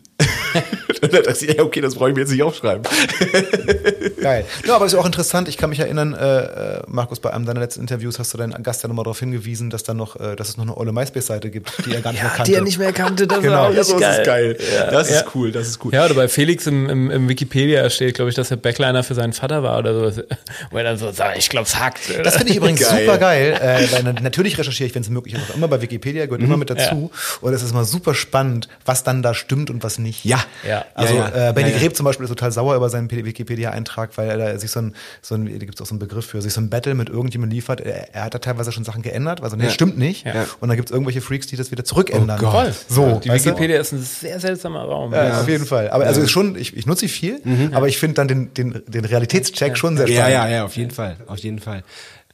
und 1.02 1.12
dann 1.12 1.22
dachte 1.22 1.44
ich, 1.46 1.54
ja, 1.56 1.62
okay, 1.62 1.80
das 1.80 1.94
brauche 1.94 2.10
ich 2.10 2.14
mir 2.14 2.22
jetzt 2.22 2.30
nicht 2.30 2.42
aufschreiben. 2.42 2.82
Geil. 4.20 4.44
Ja, 4.66 4.76
aber 4.76 4.86
es 4.86 4.92
ist 4.92 4.98
auch 4.98 5.06
interessant. 5.06 5.48
Ich 5.48 5.56
kann 5.56 5.70
mich 5.70 5.78
erinnern, 5.80 6.14
äh, 6.14 6.76
äh, 6.78 6.82
Markus, 6.86 7.20
bei 7.20 7.32
einem 7.32 7.46
deiner 7.46 7.60
letzten 7.60 7.80
Interviews 7.80 8.18
hast 8.18 8.32
du 8.34 8.38
deinen 8.38 8.62
Gast 8.62 8.82
ja 8.82 8.88
nochmal 8.88 9.04
darauf 9.04 9.18
hingewiesen, 9.20 9.70
dass 9.70 9.82
da 9.82 9.94
noch, 9.94 10.16
äh, 10.18 10.36
dass 10.36 10.48
es 10.48 10.56
noch 10.56 10.64
eine 10.64 10.76
Olle 10.76 10.92
MySpace-Seite 10.92 11.50
gibt, 11.50 11.72
die 11.86 11.94
er 11.94 12.00
gar 12.00 12.12
nicht 12.12 12.22
mehr 12.22 12.30
kannte. 12.32 12.78
mehr 12.78 12.92
kannte. 12.92 13.26
Das 13.26 13.40
Genau. 13.40 13.54
war 13.54 13.68
auch 13.68 13.72
Ja, 13.72 13.80
richtig 13.80 13.98
das 14.00 14.18
ist 14.18 14.24
geil. 14.24 14.56
Ja, 14.74 14.90
das 14.90 15.10
ja. 15.10 15.16
ist 15.20 15.26
cool, 15.34 15.52
das 15.52 15.68
ist 15.68 15.84
cool. 15.84 15.92
Ja, 15.94 16.04
oder 16.04 16.14
bei 16.14 16.28
Felix 16.28 16.66
im, 16.66 16.88
im, 16.88 17.10
im 17.10 17.28
Wikipedia 17.28 17.88
steht, 17.90 18.14
glaube 18.14 18.30
ich, 18.30 18.34
dass 18.34 18.50
er 18.50 18.56
Backliner 18.56 19.02
für 19.02 19.14
seinen 19.14 19.32
Vater 19.32 19.62
war 19.62 19.78
oder 19.78 20.10
so. 20.10 20.22
Wo 20.70 20.76
er 20.78 20.84
dann 20.84 20.98
so 20.98 21.10
sagt, 21.12 21.38
ich 21.38 21.48
glaube, 21.48 21.66
es 21.66 21.78
hackt. 21.78 22.00
Das 22.24 22.36
finde 22.36 22.50
ich 22.50 22.56
übrigens 22.56 22.80
Geil. 22.80 23.04
super 23.06 23.18
geil, 23.18 23.52
äh, 23.60 23.92
weil 23.92 24.02
na- 24.04 24.12
natürlich 24.20 24.58
recherchiere 24.58 24.88
ich, 24.88 24.94
wenn 24.94 25.02
es 25.02 25.08
möglich 25.10 25.34
ist, 25.34 25.50
auch 25.50 25.56
immer 25.56 25.68
bei 25.68 25.80
Wikipedia, 25.80 26.26
gehört 26.26 26.42
immer 26.42 26.56
mit 26.56 26.70
dazu. 26.70 27.10
Und 27.40 27.52
es 27.52 27.62
ist 27.62 27.70
immer 27.72 27.84
super 27.84 28.14
spannend, 28.14 28.68
was 28.84 29.04
dann 29.04 29.22
da 29.22 29.34
stimmt 29.34 29.70
und 29.70 29.82
was 29.82 29.98
nicht. 29.98 30.24
Ja, 30.24 30.37
Ja. 30.64 30.68
Ja. 30.70 30.84
Also 30.94 31.14
Ja, 31.14 31.28
ja. 31.34 31.48
Äh, 31.50 31.52
Benny 31.52 31.68
Ja, 31.70 31.74
ja. 31.76 31.80
Greb 31.80 31.96
zum 31.96 32.04
Beispiel 32.04 32.24
ist 32.24 32.30
total 32.30 32.52
sauer 32.52 32.74
über 32.76 32.88
seinen 32.90 33.10
Wikipedia-Eintrag, 33.10 34.10
weil 34.16 34.40
er 34.40 34.58
sich 34.58 34.70
so 34.70 34.80
ein, 34.80 34.94
so 35.22 35.34
ein, 35.34 35.46
da 35.46 35.58
gibt 35.64 35.74
es 35.76 35.80
auch 35.80 35.86
so 35.86 35.92
einen 35.92 35.98
Begriff 35.98 36.26
für, 36.26 36.42
sich 36.42 36.52
so 36.52 36.60
ein 36.60 36.70
Battle 36.70 36.94
mit 36.94 37.08
irgendjemandem 37.08 37.54
liefert. 37.56 37.80
Er, 37.80 38.14
er 38.14 38.24
hat 38.24 38.34
da 38.34 38.38
teilweise 38.38 38.72
schon 38.72 38.84
Sachen 38.84 39.02
geändert, 39.02 39.42
also 39.42 39.56
nee, 39.56 39.64
Ja. 39.64 39.70
stimmt 39.70 39.98
nicht. 39.98 40.26
Ja. 40.26 40.46
Und 40.60 40.68
dann 40.68 40.76
gibt 40.76 40.88
es 40.90 40.92
irgendwelche 40.92 41.20
Freaks, 41.20 41.46
die 41.46 41.56
das 41.56 41.70
wieder 41.70 41.84
zurückändern. 41.84 42.38
Oh 42.42 42.50
Gott. 42.50 42.74
So, 42.88 43.20
Die 43.22 43.28
weißt 43.28 43.46
du? 43.46 43.50
Wikipedia 43.50 43.80
ist 43.80 43.92
ein 43.92 44.02
sehr 44.02 44.40
seltsamer 44.40 44.82
Raum. 44.82 45.12
Ja, 45.12 45.40
auf 45.40 45.48
jeden 45.48 45.66
Fall. 45.66 45.90
Aber 45.90 46.04
also 46.06 46.20
ist 46.20 46.30
schon, 46.30 46.56
ich, 46.56 46.76
ich 46.76 46.86
nutze 46.86 47.00
sie 47.00 47.08
viel, 47.08 47.40
aber 47.72 47.88
ich 47.88 47.98
finde 47.98 48.14
dann 48.14 48.28
den, 48.28 48.54
den, 48.54 48.82
den 48.86 49.04
Realitätscheck 49.04 49.76
schon 49.76 49.96
sehr 49.96 50.08
Ja, 50.08 50.16
spannend. 50.28 50.32
ja, 50.34 50.48
ja, 50.48 50.64
auf 50.64 50.76
jeden 50.76 50.90
Fall, 50.90 51.16
auf 51.26 51.38
jeden 51.38 51.58
Fall. 51.58 51.82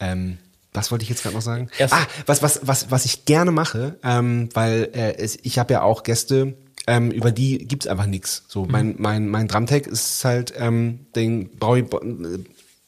Ähm, 0.00 0.38
was 0.72 0.90
wollte 0.90 1.05
ich 1.05 1.09
jetzt 1.09 1.22
gerade 1.22 1.36
noch 1.36 1.42
sagen? 1.42 1.68
Erst- 1.78 1.94
ah, 1.94 2.05
was, 2.26 2.42
was, 2.42 2.61
was, 2.62 2.90
was 2.90 3.05
ich 3.05 3.24
gerne 3.26 3.52
mache, 3.52 3.94
ähm, 4.02 4.48
weil 4.55 4.88
äh, 4.92 5.14
es, 5.18 5.38
ich 5.42 5.59
habe 5.61 5.72
ja 5.72 5.82
auch 5.82 6.02
Gäste, 6.02 6.55
ähm, 6.87 7.11
über 7.11 7.32
die 7.32 7.59
gibt's 7.59 7.87
einfach 7.87 8.07
nichts. 8.07 8.45
So, 8.49 8.66
mein, 8.66 8.97
mein, 8.99 9.28
mein 9.28 9.49
Drumtech 9.49 9.87
ist 9.87 10.24
halt, 10.24 10.53
ähm, 10.57 11.01
den 11.16 11.51
brauche 11.51 11.80
ich, 11.80 11.87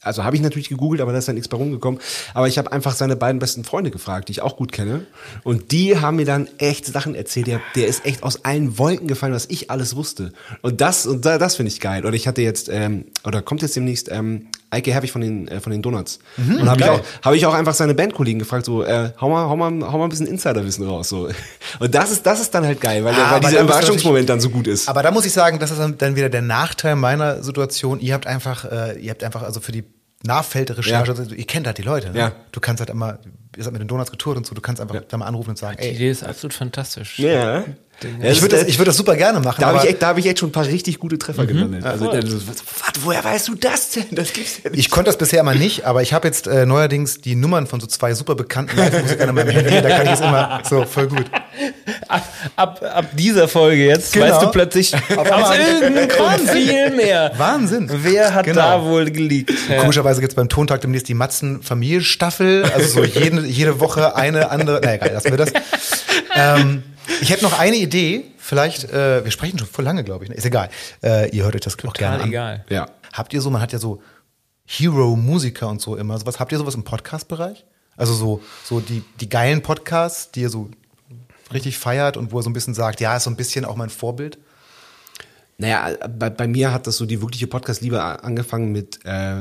also 0.07 0.23
habe 0.23 0.35
ich 0.35 0.41
natürlich 0.41 0.69
gegoogelt, 0.69 1.01
aber 1.01 1.11
da 1.11 1.19
ist 1.19 1.27
dann 1.27 1.35
nichts 1.35 1.47
bei 1.47 1.57
rumgekommen. 1.57 1.99
Aber 2.33 2.47
ich 2.47 2.57
habe 2.57 2.71
einfach 2.71 2.95
seine 2.95 3.15
beiden 3.15 3.39
besten 3.39 3.63
Freunde 3.63 3.91
gefragt, 3.91 4.29
die 4.29 4.31
ich 4.31 4.41
auch 4.41 4.55
gut 4.57 4.71
kenne. 4.71 5.05
Und 5.43 5.71
die 5.71 5.99
haben 5.99 6.15
mir 6.15 6.25
dann 6.25 6.47
echt 6.57 6.85
Sachen 6.85 7.13
erzählt. 7.15 7.47
Der, 7.47 7.61
der 7.75 7.87
ist 7.87 8.05
echt 8.05 8.23
aus 8.23 8.43
allen 8.45 8.77
Wolken 8.79 9.07
gefallen, 9.07 9.33
was 9.33 9.45
ich 9.49 9.69
alles 9.69 9.95
wusste. 9.95 10.33
Und 10.61 10.81
das, 10.81 11.05
und 11.05 11.25
da, 11.25 11.37
das 11.37 11.55
finde 11.55 11.71
ich 11.71 11.79
geil. 11.79 12.05
Oder 12.05 12.15
ich 12.15 12.27
hatte 12.27 12.41
jetzt, 12.41 12.69
ähm, 12.69 13.05
oder 13.23 13.41
kommt 13.41 13.61
jetzt 13.61 13.75
demnächst, 13.75 14.09
ähm, 14.11 14.47
Eike 14.69 14.91
Herbig 14.91 15.13
von 15.13 15.21
den, 15.21 15.47
äh, 15.47 15.61
von 15.61 15.71
den 15.71 15.81
Donuts. 15.81 16.19
und 16.37 16.69
habe 16.69 16.81
ich, 16.81 16.89
auch- 16.89 17.01
hab 17.21 17.33
ich 17.35 17.45
auch 17.45 17.53
einfach 17.53 17.73
seine 17.73 17.93
Bandkollegen 17.93 18.37
gefragt, 18.39 18.65
so, 18.65 18.83
äh, 18.83 19.11
hau 19.21 19.29
mal, 19.29 19.47
hau 19.47 19.55
mal, 19.55 19.71
hau 19.91 19.97
mal 19.97 20.03
ein 20.03 20.09
bisschen 20.09 20.27
Insiderwissen 20.27 20.85
raus. 20.85 21.07
So. 21.07 21.29
Und 21.79 21.95
das 21.95 22.11
ist, 22.11 22.25
das 22.25 22.41
ist 22.41 22.53
dann 22.53 22.65
halt 22.65 22.81
geil, 22.81 23.03
weil, 23.05 23.13
Ah, 23.13 23.31
weil 23.31 23.39
dieser 23.39 23.61
Überraschungsmoment 23.61 24.27
dann 24.27 24.41
so 24.41 24.49
gut 24.49 24.67
ist. 24.67 24.89
Aber 24.89 25.03
da 25.03 25.11
muss 25.11 25.25
ich 25.25 25.31
sagen, 25.31 25.57
das 25.59 25.71
ist 25.71 25.79
dann- 25.79 25.97
dann 25.97 26.17
wieder 26.17 26.27
der 26.29 26.41
Nachteil 26.41 26.97
meiner 26.97 27.43
Situation. 27.43 28.01
Ihr 28.01 28.13
habt 28.13 28.27
einfach, 28.27 28.65
äh, 28.65 28.99
ihr 28.99 29.11
habt 29.11 29.23
einfach 29.23 29.41
also 29.43 29.61
für 29.61 29.71
die 29.71 29.85
Nachfeldrecherche, 30.23 31.13
Ja. 31.13 31.23
ihr 31.35 31.45
kennt 31.45 31.67
halt 31.67 31.77
die 31.77 31.83
Leute. 31.83 32.09
Ne? 32.11 32.19
Ja. 32.19 32.31
Du 32.51 32.59
kannst 32.59 32.79
halt 32.81 32.89
immer, 32.89 33.19
ihr 33.55 33.63
seid 33.63 33.73
mit 33.73 33.81
den 33.81 33.87
Donuts 33.87 34.11
getourt 34.11 34.35
und 34.37 34.45
so, 34.45 34.55
du 34.55 34.61
kannst 34.61 34.81
einfach 34.81 34.99
da 35.07 35.17
mal 35.17 35.25
anrufen 35.27 35.51
und 35.51 35.57
sagen, 35.57 35.77
Die 35.79 35.83
ey, 35.87 35.95
Idee 35.95 36.09
ist 36.09 36.23
absolut 36.23 36.53
fantastisch. 36.53 37.19
ja. 37.19 37.63
Ich 38.21 38.41
würde 38.41 38.57
das, 38.57 38.67
ich 38.67 38.77
würd 38.77 38.87
das 38.87 38.95
super 38.97 39.15
gerne 39.15 39.39
machen. 39.39 39.59
Da 39.59 39.67
habe 39.67 39.79
ich, 39.79 39.89
echt- 39.89 40.01
da 40.01 40.07
hab 40.09 40.17
ich 40.17 40.25
echt 40.27 40.39
schon 40.39 40.49
ein 40.49 40.51
paar 40.51 40.65
richtig 40.65 40.99
gute 40.99 41.17
Treffer 41.17 41.43
Mhm. 41.43 41.47
gelandet. 41.47 41.83
Also, 41.85 42.11
dann 42.11 42.25
so, 42.27 42.37
was, 42.47 42.57
was, 42.57 43.03
woher 43.03 43.23
weißt 43.23 43.47
du 43.47 43.55
das 43.55 43.89
denn? 43.91 44.05
Das 44.11 44.33
gibt's 44.33 44.59
ja 44.63 44.69
nicht. 44.69 44.79
ich 44.79 44.89
konnte 44.91 45.09
das 45.09 45.17
bisher 45.17 45.39
immer 45.39 45.55
nicht, 45.55 45.85
aber 45.85 46.01
ich 46.03 46.13
habe 46.13 46.27
jetzt 46.27 46.47
äh, 46.47 46.65
neuerdings 46.65 47.21
die 47.21 47.35
Nummern 47.35 47.65
von 47.67 47.79
so 47.79 47.87
zwei 47.87 48.13
super 48.13 48.35
bekannten 48.35 48.77
Live-Musikern 48.77 49.29
in 49.29 49.35
meinem 49.35 49.49
Handy. 49.49 49.81
Da 49.81 49.89
kann 49.89 50.05
ich 50.05 50.11
es 50.13 50.19
immer 50.19 50.61
so 50.69 50.85
voll 50.85 51.07
gut. 51.07 51.25
Ab, 52.07 52.27
ab, 52.55 52.81
ab 52.93 53.05
dieser 53.13 53.47
Folge 53.47 53.85
jetzt 53.87 54.13
Genau. 54.13 54.27
weißt 54.27 54.41
du 54.43 54.47
plötzlich 54.51 54.93
aus 54.93 55.01
einmal- 55.31 55.57
irgendeinem 55.59 56.07
Grund 56.07 56.49
viel 56.51 56.91
mehr. 56.91 57.31
Wahnsinn. 57.37 57.89
Wer 57.91 58.33
hat 58.33 58.45
Genau. 58.45 58.61
da 58.61 58.83
wohl 58.83 59.09
geleakt? 59.09 59.51
Ja. 59.69 59.79
Komischerweise 59.81 60.21
gibt's 60.21 60.35
beim 60.35 60.49
Tontag 60.49 60.81
demnächst 60.81 61.07
die 61.07 61.13
Matzen-Familienstaffel. 61.15 62.63
Also 62.73 63.01
so 63.01 63.03
jede, 63.03 63.41
jede 63.41 63.79
Woche 63.79 64.15
eine 64.15 64.51
andere. 64.51 64.81
Na 64.83 64.93
egal, 64.95 65.11
lassen 65.13 65.31
wir 65.31 65.37
das. 65.37 65.51
Ähm, 66.39 66.83
ich 67.21 67.29
hätte 67.29 67.43
noch 67.43 67.57
eine 67.57 67.75
Idee. 67.77 68.25
Vielleicht, 68.37 68.85
äh, 68.85 69.23
wir 69.23 69.31
sprechen 69.31 69.57
schon 69.59 69.67
voll 69.67 69.85
lange, 69.85 70.03
glaube 70.03 70.23
ich. 70.23 70.29
ne? 70.29 70.35
Ist 70.35 70.45
egal. 70.45 70.69
Äh, 71.03 71.29
ihr 71.35 71.43
hört 71.43 71.55
euch 71.55 71.61
das 71.61 71.73
auch 71.75 71.93
gerne 71.93 71.93
Total 71.93 72.21
an. 72.21 72.29
egal. 72.29 72.65
Ja. 72.69 72.89
Habt 73.13 73.33
ihr 73.33 73.41
so, 73.41 73.49
man 73.49 73.61
hat 73.61 73.73
ja 73.73 73.79
so 73.79 74.01
Hero-Musiker 74.65 75.67
und 75.69 75.81
so 75.81 75.95
immer 75.95 76.17
sowas. 76.19 76.39
Habt 76.39 76.51
ihr 76.51 76.57
sowas 76.57 76.75
im 76.75 76.83
Podcast-Bereich? 76.83 77.65
Also 77.95 78.13
so, 78.13 78.41
so 78.63 78.79
die, 78.79 79.03
die 79.19 79.29
geilen 79.29 79.61
Podcasts, 79.61 80.31
die 80.31 80.41
ihr 80.41 80.49
so 80.49 80.69
richtig 81.53 81.77
feiert 81.77 82.17
und 82.17 82.31
wo 82.31 82.39
er 82.39 82.43
so 82.43 82.49
ein 82.49 82.53
bisschen 82.53 82.73
sagt, 82.73 82.99
ja, 83.01 83.15
ist 83.15 83.23
so 83.23 83.29
ein 83.29 83.35
bisschen 83.37 83.65
auch 83.65 83.75
mein 83.75 83.89
Vorbild. 83.89 84.37
Naja, 85.57 85.89
bei, 86.07 86.29
bei 86.29 86.47
mir 86.47 86.71
hat 86.71 86.85
das 86.85 86.97
so 86.97 87.05
die 87.05 87.21
wirkliche 87.21 87.47
Podcast-Liebe 87.47 88.01
angefangen 88.01 88.71
mit 88.71 88.99
äh, 89.05 89.37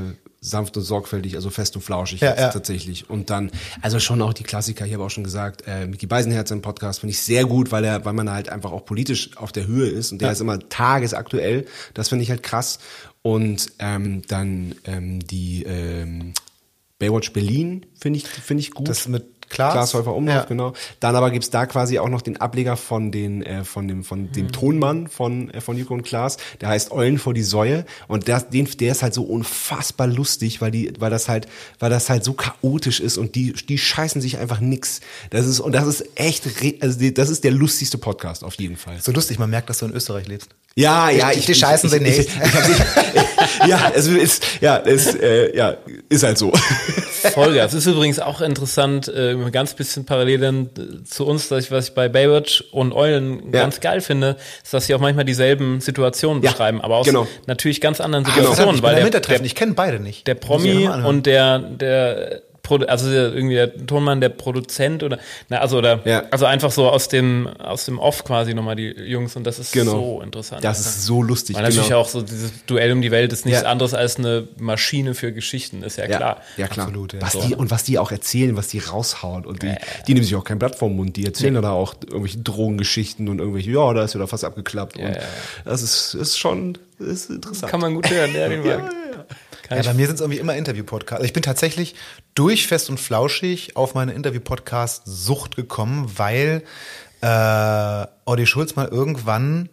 sanft 0.48 0.76
und 0.76 0.82
sorgfältig, 0.82 1.34
also 1.34 1.50
fest 1.50 1.76
und 1.76 1.82
flauschig 1.82 2.20
Ja, 2.20 2.30
jetzt 2.30 2.40
ja. 2.40 2.48
tatsächlich. 2.50 3.10
Und 3.10 3.30
dann, 3.30 3.50
also 3.82 3.98
schon 3.98 4.22
auch 4.22 4.32
die 4.32 4.44
Klassiker, 4.44 4.86
ich 4.86 4.94
habe 4.94 5.04
auch 5.04 5.10
schon 5.10 5.24
gesagt, 5.24 5.64
äh, 5.66 5.86
Micky 5.86 6.06
Beisenherz 6.06 6.50
im 6.50 6.62
Podcast 6.62 7.00
finde 7.00 7.12
ich 7.12 7.20
sehr 7.20 7.44
gut, 7.44 7.72
weil 7.72 7.84
er, 7.84 8.04
weil 8.04 8.12
man 8.12 8.30
halt 8.30 8.48
einfach 8.48 8.72
auch 8.72 8.84
politisch 8.84 9.36
auf 9.36 9.52
der 9.52 9.66
Höhe 9.66 9.88
ist 9.88 10.12
und 10.12 10.22
der 10.22 10.32
ist 10.32 10.40
immer 10.40 10.58
tagesaktuell. 10.68 11.66
Das 11.94 12.08
finde 12.08 12.22
ich 12.22 12.30
halt 12.30 12.42
krass. 12.42 12.78
Und 13.22 13.72
ähm, 13.80 14.22
dann 14.28 14.76
ähm, 14.84 15.26
die 15.26 15.64
ähm, 15.64 16.32
Baywatch 16.98 17.32
Berlin 17.32 17.84
finde 18.00 18.18
ich, 18.18 18.26
finde 18.26 18.60
ich 18.60 18.70
gut. 18.70 18.88
Das 18.88 19.08
mit 19.08 19.35
Klaas? 19.48 19.72
Klaas 19.72 19.94
Häufer 19.94 20.14
Umlauf, 20.14 20.34
Ja. 20.34 20.44
genau. 20.44 20.72
Dann 21.00 21.14
aber 21.16 21.30
gibt's 21.30 21.50
da 21.50 21.66
quasi 21.66 21.98
auch 21.98 22.08
noch 22.08 22.22
den 22.22 22.36
Ableger 22.38 22.76
von 22.76 23.12
den 23.12 23.42
äh, 23.42 23.64
von 23.64 23.86
dem 23.88 24.04
von 24.04 24.22
Mhm. 24.22 24.32
dem 24.32 24.52
Tonmann 24.52 25.06
von 25.08 25.50
äh, 25.50 25.60
von 25.60 25.76
Joko 25.76 25.94
und 25.94 26.02
Klaas, 26.02 26.36
der 26.60 26.68
heißt 26.70 26.90
Eulen 26.92 27.18
vor 27.18 27.34
die 27.34 27.42
Säue 27.42 27.84
und 28.08 28.28
der 28.28 28.40
den 28.40 28.66
der 28.80 28.92
ist 28.92 29.02
halt 29.02 29.14
so 29.14 29.22
unfassbar 29.24 30.06
lustig, 30.06 30.60
weil 30.60 30.70
die 30.70 30.92
weil 30.98 31.10
das 31.10 31.28
halt 31.28 31.46
weil 31.78 31.90
das 31.90 32.10
halt 32.10 32.24
so 32.24 32.32
chaotisch 32.32 33.00
ist 33.00 33.18
und 33.18 33.34
die 33.34 33.52
die 33.52 33.78
scheißen 33.78 34.20
sich 34.20 34.38
einfach 34.38 34.60
nix. 34.60 35.00
Das 35.30 35.46
ist 35.46 35.60
und 35.60 35.72
das 35.72 35.86
ist 35.86 36.04
echt 36.16 36.44
also 36.82 36.98
die, 36.98 37.14
das 37.14 37.28
ist 37.30 37.44
der 37.44 37.52
lustigste 37.52 37.98
Podcast 37.98 38.42
auf 38.44 38.54
jeden 38.54 38.76
Fall. 38.76 38.96
So 39.00 39.12
lustig, 39.12 39.38
man 39.38 39.50
merkt, 39.50 39.70
dass 39.70 39.78
du 39.78 39.86
in 39.86 39.92
Österreich 39.92 40.26
lebst. 40.26 40.50
Ja, 40.78 41.08
ja, 41.08 41.30
Die- 41.30 41.40
die 41.40 41.54
scheißen 41.54 41.88
sie 41.88 42.00
nicht. 42.00 42.18
Ich, 42.18 42.26
ich, 42.28 43.66
ja, 43.68 43.90
es 43.94 44.06
ist 44.06 44.44
ja, 44.60 44.76
es 44.84 45.14
äh, 45.14 45.56
ja, 45.56 45.74
ist 46.10 46.22
halt 46.22 46.36
so. 46.36 46.52
Vollgas. 47.32 47.72
ist 47.74 47.86
übrigens 47.86 48.18
auch 48.20 48.40
interessant, 48.42 49.08
äh, 49.08 49.30
ein 49.32 49.50
ganz 49.52 49.72
bisschen 49.74 50.04
parallel 50.04 50.38
dann 50.38 50.66
äh, 50.78 51.02
zu 51.04 51.26
uns, 51.26 51.48
dass 51.48 51.64
ich, 51.64 51.70
was 51.70 51.88
ich 51.88 51.94
bei 51.94 52.08
Baywatch 52.08 52.62
und 52.72 52.92
Eulen 52.92 53.52
Ja. 53.54 53.62
ganz 53.62 53.80
geil 53.80 54.00
finde, 54.02 54.36
ist, 54.62 54.74
dass 54.74 54.86
sie 54.86 54.94
auch 54.94 55.00
manchmal 55.00 55.24
dieselben 55.24 55.80
Situationen 55.80 56.42
Ja, 56.42 56.50
beschreiben, 56.50 56.80
aber 56.82 56.96
aus 56.96 57.06
genau. 57.06 57.26
natürlich 57.46 57.80
ganz 57.80 58.00
anderen 58.00 58.24
Situationen, 58.26 58.74
ich 58.76 58.82
bin 58.82 58.90
weil 58.90 59.02
am 59.02 59.10
der, 59.10 59.20
der, 59.20 59.40
ich 59.40 59.54
kenne 59.54 59.72
beide 59.74 59.98
nicht. 59.98 60.26
der 60.26 60.34
ich 60.34 60.40
Promi 60.40 60.88
und 60.88 61.24
der, 61.26 61.58
der 61.58 62.42
also 62.70 63.10
der, 63.10 63.32
irgendwie 63.34 63.54
der 63.54 63.86
Tonmann, 63.86 64.20
der 64.20 64.28
Produzent 64.30 65.02
oder 65.02 65.18
na, 65.48 65.58
also 65.58 65.78
oder 65.78 66.00
Ja. 66.04 66.24
also 66.30 66.44
einfach 66.46 66.70
so 66.70 66.88
aus 66.88 67.08
dem 67.08 67.46
aus 67.58 67.84
dem 67.86 67.98
Off 67.98 68.24
quasi 68.24 68.54
nochmal 68.54 68.76
die 68.76 68.88
Jungs 68.90 69.36
und 69.36 69.44
das 69.46 69.58
ist 69.58 69.72
Genau. 69.72 69.92
so 69.92 70.20
interessant. 70.22 70.64
Das 70.64 70.80
ist 70.80 71.04
so 71.04 71.22
lustig. 71.22 71.56
Weil 71.56 71.62
natürlich 71.64 71.88
genau. 71.88 72.00
auch 72.00 72.08
so 72.08 72.22
dieses 72.22 72.52
Duell 72.66 72.92
um 72.92 73.02
die 73.02 73.10
Welt 73.10 73.32
ist 73.32 73.44
nichts 73.46 73.62
Ja. 73.62 73.68
anderes 73.68 73.94
als 73.94 74.16
eine 74.18 74.48
Maschine 74.58 75.14
für 75.14 75.32
Geschichten, 75.32 75.82
ist 75.82 75.96
ja, 75.98 76.04
Ja, 76.08 76.16
klar. 76.16 76.36
ja 76.56 76.68
klar. 76.68 76.86
Absolut, 76.86 77.12
ja. 77.12 77.22
Was 77.22 77.32
So. 77.32 77.40
die, 77.42 77.54
und 77.54 77.70
was 77.70 77.84
die 77.84 77.98
auch 77.98 78.10
erzählen, 78.12 78.56
was 78.56 78.68
die 78.68 78.78
raushauen. 78.78 79.44
Und 79.46 79.62
die, 79.62 79.74
die 80.06 80.14
nehmen 80.14 80.24
sich 80.24 80.34
auch 80.34 80.44
kein 80.44 80.58
Blatt 80.58 80.76
vom 80.76 80.94
Mund. 80.96 81.16
Die 81.16 81.24
erzählen 81.24 81.54
dann 81.54 81.64
auch 81.66 81.94
irgendwelche 82.06 82.38
Drogengeschichten 82.38 83.28
und 83.28 83.38
irgendwelche, 83.38 83.70
ja, 83.70 83.92
da 83.94 84.04
ist 84.04 84.14
wieder 84.14 84.26
fast 84.26 84.44
abgeklappt. 84.44 84.98
und 84.98 85.16
das 85.64 85.82
ist, 85.82 86.14
ist 86.14 86.38
schon 86.38 86.78
ist 86.98 87.28
interessant. 87.30 87.70
Kann 87.70 87.80
man 87.80 87.94
gut 87.94 88.08
hören, 88.10 88.34
ja, 88.34 88.48
den 88.48 88.60
mag. 88.66 88.90
Kann 89.68 89.78
Ja, 89.78 89.84
bei 89.84 89.94
mir 89.94 90.06
sind 90.06 90.16
es 90.16 90.20
irgendwie 90.20 90.38
immer 90.38 90.54
Interview-Podcasts. 90.54 91.24
Ich 91.24 91.32
bin 91.32 91.42
tatsächlich 91.42 91.94
durch 92.34 92.66
Fest 92.66 92.88
und 92.88 93.00
Flauschig 93.00 93.76
auf 93.76 93.94
meine 93.94 94.12
Interview-Podcast-Sucht 94.12 95.56
gekommen, 95.56 96.10
weil 96.16 96.62
äh, 97.20 98.06
Olli 98.24 98.46
Schulz 98.46 98.76
mal 98.76 98.86
irgendwann 98.86 99.68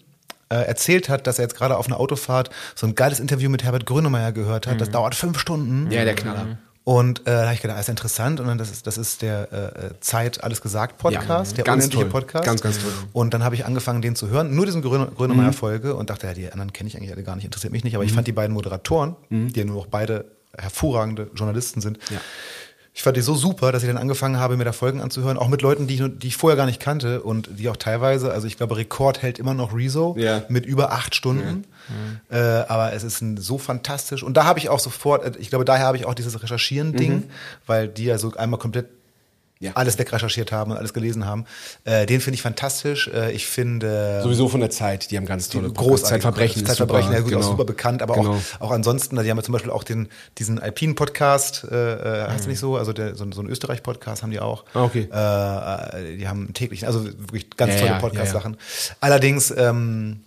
äh, 0.50 0.56
erzählt 0.56 1.10
hat, 1.10 1.28
dass 1.28 1.40
er 1.40 1.44
jetzt 1.44 1.56
gerade 1.56 1.78
auf 1.78 1.88
einer 1.88 2.00
Autofahrt 2.00 2.50
so 2.76 2.88
ein 2.88 2.96
geiles 2.96 3.20
Interview 3.20 3.50
mit 3.50 3.64
Herbert 3.64 3.86
Grönemeyer 3.86 4.32
gehört 4.32 4.68
hat. 4.68 4.82
Das 4.82 4.90
dauert 4.90 5.16
fünf 5.16 5.40
Stunden. 5.40 5.92
ja, 5.92 6.06
der 6.06 6.16
Knaller. 6.16 6.58
Und 6.86 7.22
äh, 7.22 7.24
da 7.32 7.44
habe 7.46 7.54
ich 7.54 7.62
gedacht, 7.62 7.78
das 7.78 7.86
ist 7.86 7.90
interessant. 7.90 8.40
Und 8.42 8.48
dann 8.48 8.58
das 8.58 8.70
ist, 8.70 8.86
das 8.88 8.98
ist 8.98 9.22
der 9.22 9.52
äh, 9.54 10.00
Zeit 10.02 10.44
alles 10.44 10.62
gesagt 10.62 10.98
Podcast, 10.98 11.52
Ja, 11.52 11.56
der 11.56 11.64
ganz 11.64 11.86
unendliche 11.86 12.04
toll. 12.10 12.22
Podcast. 12.22 12.46
Ganz, 12.46 12.62
ganz 12.62 12.80
toll. 12.80 12.92
Und 13.14 13.34
dann 13.34 13.44
habe 13.44 13.56
ich 13.56 13.66
angefangen, 13.66 14.02
den 14.02 14.16
zu 14.18 14.28
hören, 14.30 14.54
nur 14.54 14.66
diesen 14.66 14.82
Gröne, 14.82 15.08
Grönemeyer-Folge 15.08 15.96
und 15.96 16.10
dachte, 16.10 16.28
ja, 16.28 16.34
die 16.34 16.52
anderen 16.52 16.74
kenne 16.74 16.90
ich 16.90 16.98
eigentlich 16.98 17.14
alle 17.14 17.24
gar 17.24 17.36
nicht, 17.38 17.46
interessiert 17.46 17.72
mich 17.72 17.84
nicht. 17.86 17.96
Aber 17.96 18.04
ich 18.04 18.12
fand 18.12 18.28
die 18.28 18.34
beiden 18.34 18.54
Moderatoren, 18.54 19.16
die 19.30 19.58
ja 19.58 19.66
nur 19.66 19.76
noch 19.78 19.88
beide 19.88 20.26
hervorragende 20.58 21.30
Journalisten 21.34 21.80
sind, 21.82 21.98
Ja. 22.12 22.20
Ich 22.96 23.02
fand 23.02 23.18
die 23.18 23.22
so 23.22 23.34
super, 23.34 23.72
dass 23.72 23.82
ich 23.82 23.90
dann 23.90 23.98
angefangen 23.98 24.38
habe, 24.38 24.56
mir 24.56 24.66
da 24.66 24.72
Folgen 24.72 25.02
anzuhören, 25.02 25.38
auch 25.38 25.48
mit 25.48 25.62
Leuten, 25.64 25.88
die 25.88 25.96
ich, 25.96 26.04
die 26.20 26.28
ich 26.28 26.38
vorher 26.38 26.56
gar 26.58 26.68
nicht 26.68 26.80
kannte 26.80 27.22
und 27.24 27.50
die 27.58 27.68
auch 27.70 27.76
teilweise, 27.78 28.32
also 28.32 28.46
ich 28.46 28.56
glaube, 28.56 28.78
Rekord 28.78 29.22
hält 29.24 29.40
immer 29.40 29.56
noch 29.56 29.76
Rezo 29.76 30.16
Ja. 30.18 30.44
mit 30.48 30.66
über 30.68 30.92
acht 30.92 31.16
Stunden. 31.16 31.66
Äh, 32.30 32.38
aber 32.38 32.94
es 32.94 33.04
ist 33.04 33.22
ein, 33.22 33.38
so 33.38 33.58
fantastisch. 33.58 34.22
Und 34.24 34.38
da 34.38 34.46
habe 34.46 34.60
ich 34.60 34.70
auch 34.70 34.80
sofort, 34.80 35.26
äh, 35.26 35.32
ich 35.40 35.50
glaube, 35.50 35.66
daher 35.66 35.86
habe 35.88 35.98
ich 35.98 36.06
auch 36.06 36.14
dieses 36.14 36.42
Recherchieren-Ding, 36.42 37.24
weil 37.66 37.88
die 37.88 38.06
ja 38.06 38.18
so 38.18 38.34
einmal 38.36 38.60
komplett 38.60 38.88
Ja. 39.64 39.72
alles 39.76 39.98
wegrecherchiert 39.98 40.52
haben 40.52 40.72
und 40.72 40.78
alles 40.78 40.94
gelesen 40.94 41.26
haben. 41.26 41.46
Äh, 41.86 42.06
den 42.06 42.22
finde 42.22 42.36
ich 42.36 42.42
fantastisch. 42.42 43.08
Äh, 43.08 43.32
ich 43.32 43.48
finde 43.48 44.20
Sowieso 44.22 44.50
von 44.50 44.60
der 44.60 44.70
Zeit, 44.70 45.10
die 45.10 45.18
haben 45.18 45.26
ganz 45.26 45.50
tolle 45.50 45.72
großartig. 45.72 46.10
Zeitverbrechen 46.10 46.62
ist 46.62 46.68
Zeitverbrechen, 46.68 47.06
super, 47.08 47.18
ja 47.18 47.22
gut, 47.22 47.30
genau. 47.32 47.42
auch 47.46 47.50
super 47.50 47.66
bekannt, 47.66 48.02
aber 48.02 48.16
Genau. 48.16 48.36
auch, 48.60 48.62
auch 48.62 48.72
ansonsten, 48.72 49.16
die 49.16 49.30
haben 49.30 49.38
ja 49.38 49.44
zum 49.44 49.54
Beispiel 49.54 49.72
auch 49.72 49.84
den, 49.84 50.10
diesen 50.38 50.60
Alpin-Podcast, 50.60 51.66
äh, 51.72 52.24
äh, 52.26 52.28
heißt 52.30 52.48
nicht 52.48 52.60
so, 52.60 52.76
also 52.78 52.94
der, 52.94 53.16
so, 53.16 53.26
so 53.32 53.42
ein 53.42 53.48
Österreich-Podcast 53.48 54.22
haben 54.24 54.32
die 54.32 54.40
auch. 54.40 54.66
Ah, 54.74 54.84
okay. 54.84 55.08
Äh, 55.12 56.14
äh, 56.14 56.18
die 56.18 56.28
haben 56.28 56.54
täglich, 56.54 56.86
also 56.86 57.06
wirklich 57.06 57.50
ganz 57.58 57.74
Ja, 57.74 57.80
tolle 57.80 57.92
ja, 57.92 58.00
Podcast-Sachen. 58.00 58.58
Allerdings, 59.00 59.52
ähm, 59.56 60.22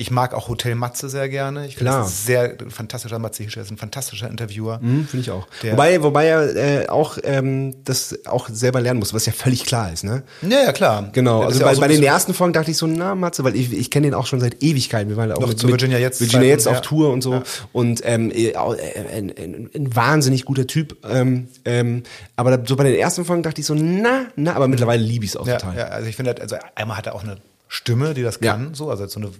Ich 0.00 0.10
mag 0.10 0.32
auch 0.32 0.48
Hotel 0.48 0.76
Matze 0.76 1.10
sehr 1.10 1.28
gerne. 1.28 1.66
Ich 1.66 1.76
finde 1.76 1.90
Klar. 1.90 2.04
das 2.04 2.12
ist 2.12 2.24
sehr 2.24 2.54
fantastischer 2.70 3.18
Matze 3.18 3.42
Hischer 3.42 3.60
ist 3.60 3.70
ein 3.70 3.76
fantastischer 3.76 4.30
Interviewer. 4.30 4.80
Hm, 4.80 5.06
Finde 5.06 5.20
ich 5.22 5.30
auch. 5.30 5.46
Der- 5.62 5.72
wobei, 5.72 6.02
wobei 6.02 6.26
er 6.26 6.56
äh, 6.56 6.88
auch 6.88 7.18
ähm, 7.22 7.74
das 7.84 8.18
auch 8.24 8.48
selber 8.48 8.80
lernen 8.80 8.98
muss, 8.98 9.12
was 9.12 9.26
ja 9.26 9.32
völlig 9.34 9.66
klar 9.66 9.92
ist, 9.92 10.04
ne? 10.04 10.22
Ja, 10.40 10.62
ja, 10.64 10.72
klar. 10.72 11.10
Genau, 11.12 11.42
also 11.42 11.60
ja 11.60 11.66
bei, 11.66 11.72
auch 11.72 11.74
so 11.74 11.80
bei 11.82 11.88
den 11.88 12.02
ersten 12.02 12.32
Folgen 12.32 12.54
dachte 12.54 12.70
ich 12.70 12.78
so, 12.78 12.86
na 12.86 13.14
Matze, 13.14 13.44
weil 13.44 13.54
ich, 13.54 13.74
ich 13.74 13.90
kenne 13.90 14.06
den 14.06 14.14
auch 14.14 14.24
schon 14.26 14.40
seit 14.40 14.62
Ewigkeiten. 14.62 15.10
Wir 15.10 15.18
waren 15.18 15.32
auch 15.32 15.40
Noch 15.40 15.48
mit, 15.48 15.58
zu 15.58 15.68
Virginia 15.68 15.98
jetzt 15.98 16.18
Virginia 16.22 16.48
jetzt 16.48 16.66
auf 16.66 16.76
ja. 16.76 16.80
Tour 16.80 17.12
und 17.12 17.20
so. 17.20 17.42
Und 17.72 18.00
ähm, 18.04 18.32
äh, 18.34 18.56
auch, 18.56 18.74
äh, 18.74 19.04
ein, 19.14 19.34
ein, 19.74 19.94
wahnsinnig 19.94 20.46
guter 20.46 20.66
Typ. 20.66 20.96
Ähm, 21.10 21.48
ähm, 21.66 22.04
aber 22.36 22.56
da, 22.56 22.64
so 22.66 22.74
bei 22.76 22.84
den 22.84 22.94
ersten 22.94 23.26
Folgen 23.26 23.42
dachte 23.42 23.60
ich 23.60 23.66
so, 23.66 23.74
na, 23.74 24.28
na, 24.34 24.54
aber 24.54 24.66
mittlerweile 24.66 25.02
liebe 25.02 25.26
ich 25.26 25.32
es 25.32 25.36
auch 25.36 25.46
Ja, 25.46 25.58
total. 25.58 25.76
ja, 25.76 25.84
also 25.88 26.08
ich 26.08 26.16
finde, 26.16 26.40
also 26.40 26.56
einmal 26.74 26.96
hat 26.96 27.06
er 27.06 27.14
auch 27.14 27.22
eine 27.22 27.36
Stimme, 27.68 28.14
die 28.14 28.22
das 28.22 28.38
Ja. 28.40 28.52
kann, 28.52 28.72
so, 28.72 28.88
also 28.88 29.06
so 29.06 29.20
eine 29.20 29.30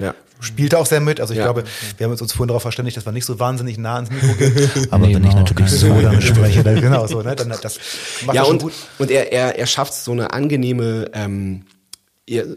Ja. 0.00 0.14
spielt 0.40 0.72
er 0.72 0.80
auch 0.80 0.86
sehr 0.86 1.00
mit. 1.00 1.20
Also 1.20 1.32
ich 1.34 1.38
Ja. 1.38 1.44
glaube, 1.44 1.64
wir 1.98 2.04
haben 2.04 2.12
uns 2.12 2.32
vorhin 2.32 2.48
darauf 2.48 2.62
verständigt, 2.62 2.96
dass 2.96 3.04
wir 3.06 3.12
nicht 3.12 3.24
so 3.26 3.38
wahnsinnig 3.38 3.78
nah 3.78 3.96
ans 3.96 4.10
Mikro 4.10 4.32
gehen. 4.34 4.70
Aber 4.90 5.06
Nee, 5.06 5.14
wenn 5.14 5.24
ich 5.24 5.34
natürlich 5.34 5.70
so 5.70 6.00
damit 6.02 6.22
spreche, 6.22 6.62
dann 6.64 6.80
genau 6.80 7.06
so, 7.06 7.22
ne? 7.22 7.36
Dann 7.36 7.48
das 7.62 7.78
macht 8.26 8.34
ja, 8.36 8.44
schon 8.44 8.52
und, 8.54 8.62
gut. 8.62 8.72
und 8.98 9.10
er, 9.10 9.32
er, 9.32 9.58
er 9.58 9.66
schafft 9.66 9.94
so 9.94 10.12
eine 10.12 10.32
angenehme, 10.32 11.10
ähm, 11.14 11.62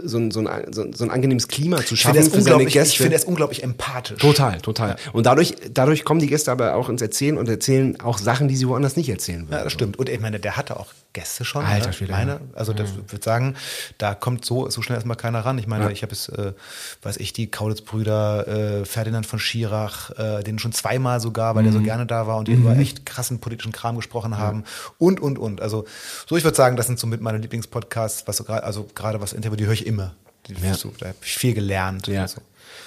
so, 0.04 0.18
ein, 0.20 0.32
so, 0.32 0.40
ein, 0.40 0.74
so, 0.74 0.84
ein, 0.84 0.94
so 0.94 1.04
ein 1.04 1.10
angenehmes 1.12 1.48
Klima 1.48 1.78
zu 1.84 1.96
Ich 1.96 2.02
schaffen 2.02 2.18
ist 2.18 2.34
für 2.34 2.42
seine 2.42 2.66
Gäste. 2.66 2.94
ich 2.94 2.98
finde, 2.98 3.16
ist 3.16 3.28
unglaublich 3.28 3.62
empathisch. 3.64 4.20
Total, 4.20 4.62
total. 4.62 4.96
Und 5.12 5.26
dadurch, 5.26 5.56
dadurch 5.72 6.06
kommen 6.06 6.20
die 6.22 6.28
Gäste 6.28 6.52
aber 6.52 6.76
auch 6.76 6.88
ins 6.88 7.02
Erzählen 7.02 7.38
und 7.38 7.50
erzählen 7.50 8.00
auch 8.00 8.18
Sachen, 8.18 8.48
die 8.48 8.56
sie 8.56 8.68
woanders 8.70 8.96
nicht 8.96 9.10
erzählen 9.10 9.42
würden. 9.48 9.58
Ja, 9.58 9.64
das 9.64 9.74
stimmt. 9.74 9.98
Und 10.00 10.08
ich 10.08 10.20
meine, 10.22 10.40
der 10.40 10.56
hatte 10.56 10.80
auch 10.80 10.88
Gäste 11.16 11.44
schon. 11.46 11.66
Alter 11.66 11.88
ne? 11.88 11.94
Schwede, 11.94 12.12
meine, 12.12 12.40
also 12.54 12.72
das 12.74 12.94
würde 12.96 13.24
sagen, 13.24 13.56
da 13.98 14.14
kommt 14.14 14.46
so, 14.46 14.70
so 14.70 14.82
schnell 14.84 14.98
erstmal 14.98 15.18
keiner 15.18 15.40
ran. 15.44 15.58
Ich 15.58 15.66
meine, 15.66 15.86
Ja. 15.86 15.90
ich 15.90 16.04
habe 16.04 16.12
es, 16.14 16.30
äh, 16.30 16.54
weiß 17.02 17.18
ich, 17.18 17.34
die 17.34 17.50
Kaulitz-Brüder, 17.50 18.48
äh, 18.82 18.86
Ferdinand 18.86 19.26
von 19.26 19.40
Schirach, 19.40 20.12
äh, 20.20 20.44
den 20.44 20.60
schon 20.60 20.72
zweimal 20.74 21.20
sogar, 21.20 21.56
weil 21.56 21.64
der 21.64 21.72
Mhm. 21.72 21.78
so 21.78 21.82
gerne 21.84 22.06
da 22.06 22.28
war 22.28 22.38
und 22.38 22.48
die 22.48 22.54
über 22.54 22.76
echt 22.78 23.06
krassen 23.06 23.40
politischen 23.40 23.72
Kram 23.72 23.96
gesprochen 23.96 24.38
haben. 24.38 24.64
Und, 24.98 25.20
und, 25.20 25.40
und. 25.40 25.62
Also, 25.62 25.86
so 26.28 26.36
ich 26.38 26.44
würde 26.44 26.58
sagen, 26.58 26.76
das 26.76 26.88
sind 26.88 27.00
so 27.00 27.08
mit 27.08 27.22
meine 27.22 27.38
Lieblingspodcasts, 27.40 28.28
was 28.28 28.38
so 28.38 28.44
gerade, 28.44 28.64
also 28.64 28.88
gerade 28.94 29.22
was 29.22 29.34
Interview, 29.34 29.56
die 29.56 29.66
höre 29.66 29.74
ich 29.74 29.88
immer. 29.88 30.14
Die, 30.48 30.54
Ja. 30.64 30.74
so, 30.76 30.94
da 31.00 31.08
habe 31.08 31.18
ich 31.24 31.34
viel 31.36 31.54
gelernt. 31.56 32.08
Ja. 32.08 32.28
So. 32.28 32.42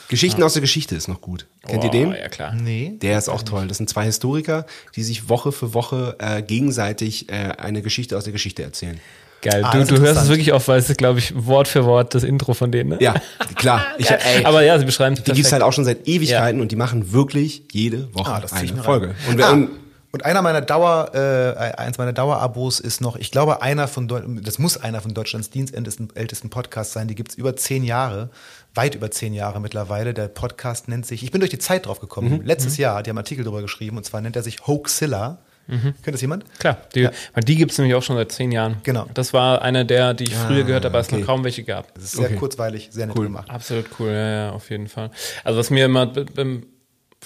Geschichten 0.08 0.42
aus 0.42 0.54
der 0.54 0.62
Geschichte 0.62 0.94
ist 0.96 1.06
noch 1.08 1.20
gut. 1.20 1.46
Kennt 1.66 1.84
ihr 1.84 1.90
Oh, 1.90 1.92
den? 1.92 2.12
Ja, 2.12 2.28
klar. 2.28 2.54
Nee. 2.54 2.94
Der 3.02 3.18
ist 3.18 3.28
auch 3.28 3.42
toll. 3.42 3.68
Das 3.68 3.76
sind 3.76 3.90
zwei 3.90 4.04
Historiker, 4.04 4.64
die 4.96 5.02
sich 5.02 5.28
Woche 5.28 5.52
für 5.52 5.74
Woche 5.74 6.16
äh, 6.18 6.42
gegenseitig 6.42 7.28
äh, 7.28 7.52
eine 7.58 7.82
Geschichte 7.82 8.16
aus 8.16 8.24
der 8.24 8.32
Geschichte 8.32 8.62
erzählen. 8.62 8.98
Geil. 9.42 9.62
Ah, 9.64 9.76
du, 9.76 9.84
du 9.84 10.00
hörst 10.00 10.22
es 10.22 10.28
wirklich 10.28 10.52
auf, 10.52 10.66
weil 10.66 10.80
es 10.80 10.90
ist, 10.90 10.98
glaube 10.98 11.20
ich, 11.20 11.32
Wort 11.46 11.68
für 11.68 11.84
Wort 11.84 12.14
das 12.14 12.24
Intro 12.24 12.54
von 12.54 12.72
denen, 12.72 12.90
ne? 12.90 12.96
Ja, 13.00 13.14
klar. 13.54 13.82
Ich, 13.98 14.10
ey, 14.10 14.44
Aber 14.44 14.62
ja, 14.62 14.78
sie 14.78 14.84
beschreiben 14.84 15.14
es 15.14 15.22
die 15.22 15.32
gibt's 15.32 15.52
halt 15.52 15.62
auch 15.62 15.72
schon 15.72 15.84
seit 15.84 16.08
Ewigkeiten 16.08 16.60
und 16.60 16.72
die 16.72 16.76
machen 16.76 17.12
wirklich 17.12 17.62
jede 17.70 18.12
Woche 18.14 18.32
Ah, 18.32 18.42
eine 18.50 18.82
Folge. 18.82 19.14
Und, 19.28 19.38
wir, 19.38 19.46
ah, 19.46 19.52
und 19.52 19.70
und 20.10 20.24
einer 20.24 20.40
meiner 20.40 20.62
Dauer, 20.62 21.10
äh, 21.14 21.58
eins 21.76 21.98
meiner 21.98 22.14
Dauerabos 22.14 22.80
ist 22.80 23.02
noch, 23.02 23.16
ich 23.16 23.30
glaube, 23.30 23.60
einer 23.60 23.86
von 23.88 24.08
Deu 24.08 24.22
das 24.42 24.58
muss 24.58 24.78
einer 24.78 25.02
von 25.02 25.12
Deutschlands 25.12 25.50
dienstältesten 25.50 26.08
ältesten 26.14 26.48
Podcasts 26.48 26.94
sein. 26.94 27.08
Die 27.08 27.14
gibt's 27.14 27.34
über 27.34 27.56
zehn 27.56 27.84
Jahre, 27.84 28.30
weit 28.78 28.94
über 28.94 29.10
zehn 29.10 29.34
Jahre 29.34 29.60
mittlerweile. 29.60 30.14
Der 30.14 30.28
Podcast 30.28 30.86
nennt 30.86 31.04
sich, 31.04 31.24
ich 31.24 31.32
bin 31.32 31.40
durch 31.40 31.50
die 31.50 31.58
Zeit 31.58 31.86
drauf 31.86 31.98
gekommen. 31.98 32.42
Letztes 32.44 32.76
Jahr, 32.76 33.02
die 33.02 33.10
haben 33.10 33.18
einen 33.18 33.24
Artikel 33.24 33.42
darüber 33.44 33.60
geschrieben, 33.60 33.96
und 33.96 34.04
zwar 34.04 34.20
nennt 34.20 34.36
er 34.36 34.42
sich 34.44 34.66
Hoaxilla. 34.68 35.38
Kennt 35.66 36.14
das 36.14 36.20
jemand? 36.22 36.44
Klar, 36.60 36.78
die, 36.94 37.08
weil 37.34 37.42
die 37.44 37.56
gibt 37.56 37.72
es 37.72 37.78
nämlich 37.78 37.94
auch 37.96 38.02
schon 38.02 38.16
seit 38.16 38.30
zehn 38.32 38.52
Jahren. 38.52 38.76
Genau. 38.84 39.06
Das 39.12 39.34
war 39.34 39.60
eine 39.62 39.84
der, 39.84 40.14
die 40.14 40.24
ich 40.24 40.34
früher 40.34 40.62
gehört 40.64 40.84
habe, 40.86 40.96
als 40.96 41.08
es 41.08 41.12
okay. 41.12 41.20
noch 41.20 41.26
kaum 41.26 41.44
welche 41.44 41.62
gab. 41.64 41.92
Das 41.94 42.04
ist 42.04 42.12
sehr 42.12 42.26
Okay. 42.26 42.36
kurzweilig, 42.36 42.88
sehr 42.92 43.06
nett 43.08 43.18
Cool. 43.18 43.24
gemacht. 43.26 43.50
Absolut 43.50 43.84
cool, 43.98 44.08
ja, 44.08 44.30
ja, 44.30 44.50
auf 44.52 44.70
jeden 44.70 44.86
Fall. 44.88 45.10
Also 45.44 45.58
was 45.58 45.68
mir 45.70 45.84
immer, 45.84 46.06
b- 46.06 46.24
b- 46.24 46.60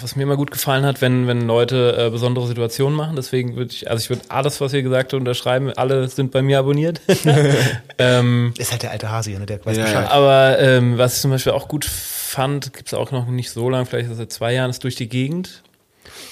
was 0.01 0.17
mir 0.17 0.23
immer 0.23 0.37
gut 0.37 0.51
gefallen 0.51 0.85
hat, 0.87 1.01
wenn, 1.03 1.27
wenn 1.27 1.43
Leute 1.47 1.97
äh, 2.07 2.11
besondere 2.11 2.47
Situationen 2.47 2.97
machen, 2.97 3.15
deswegen 3.15 3.57
würde 3.57 3.73
ich, 3.73 3.91
also 3.91 4.01
ich 4.03 4.09
würde 4.09 4.23
alles, 4.31 4.61
was 4.61 4.73
ihr 4.73 4.83
gesagt 4.83 5.13
habt, 5.13 5.21
unterschreiben, 5.21 5.71
alle 5.77 6.09
sind 6.09 6.31
bei 6.33 6.41
mir 6.43 6.59
abonniert. 6.61 7.01
ähm, 7.99 8.55
Ist 8.59 8.73
halt 8.73 8.83
der 8.83 8.91
alte 8.91 9.11
Hase 9.11 9.31
hier, 9.31 9.39
ne? 9.39 9.47
der 9.47 9.65
weiß 9.65 9.77
Ja, 9.77 9.85
Bescheid. 9.85 10.11
aber 10.11 10.59
ähm, 10.59 10.99
was 10.99 11.17
ich 11.17 11.21
zum 11.21 11.31
Beispiel 11.31 11.53
auch 11.53 11.69
gut 11.69 11.85
fand, 11.85 12.73
gibt 12.73 12.89
es 12.89 12.95
auch 12.95 13.11
noch 13.11 13.27
nicht 13.27 13.51
so 13.51 13.69
lange, 13.69 13.87
vielleicht 13.87 14.15
seit 14.15 14.33
zwei 14.33 14.55
Jahren, 14.55 14.71
ist 14.71 14.83
durch 14.85 14.97
die 14.97 15.09
Gegend. 15.09 15.63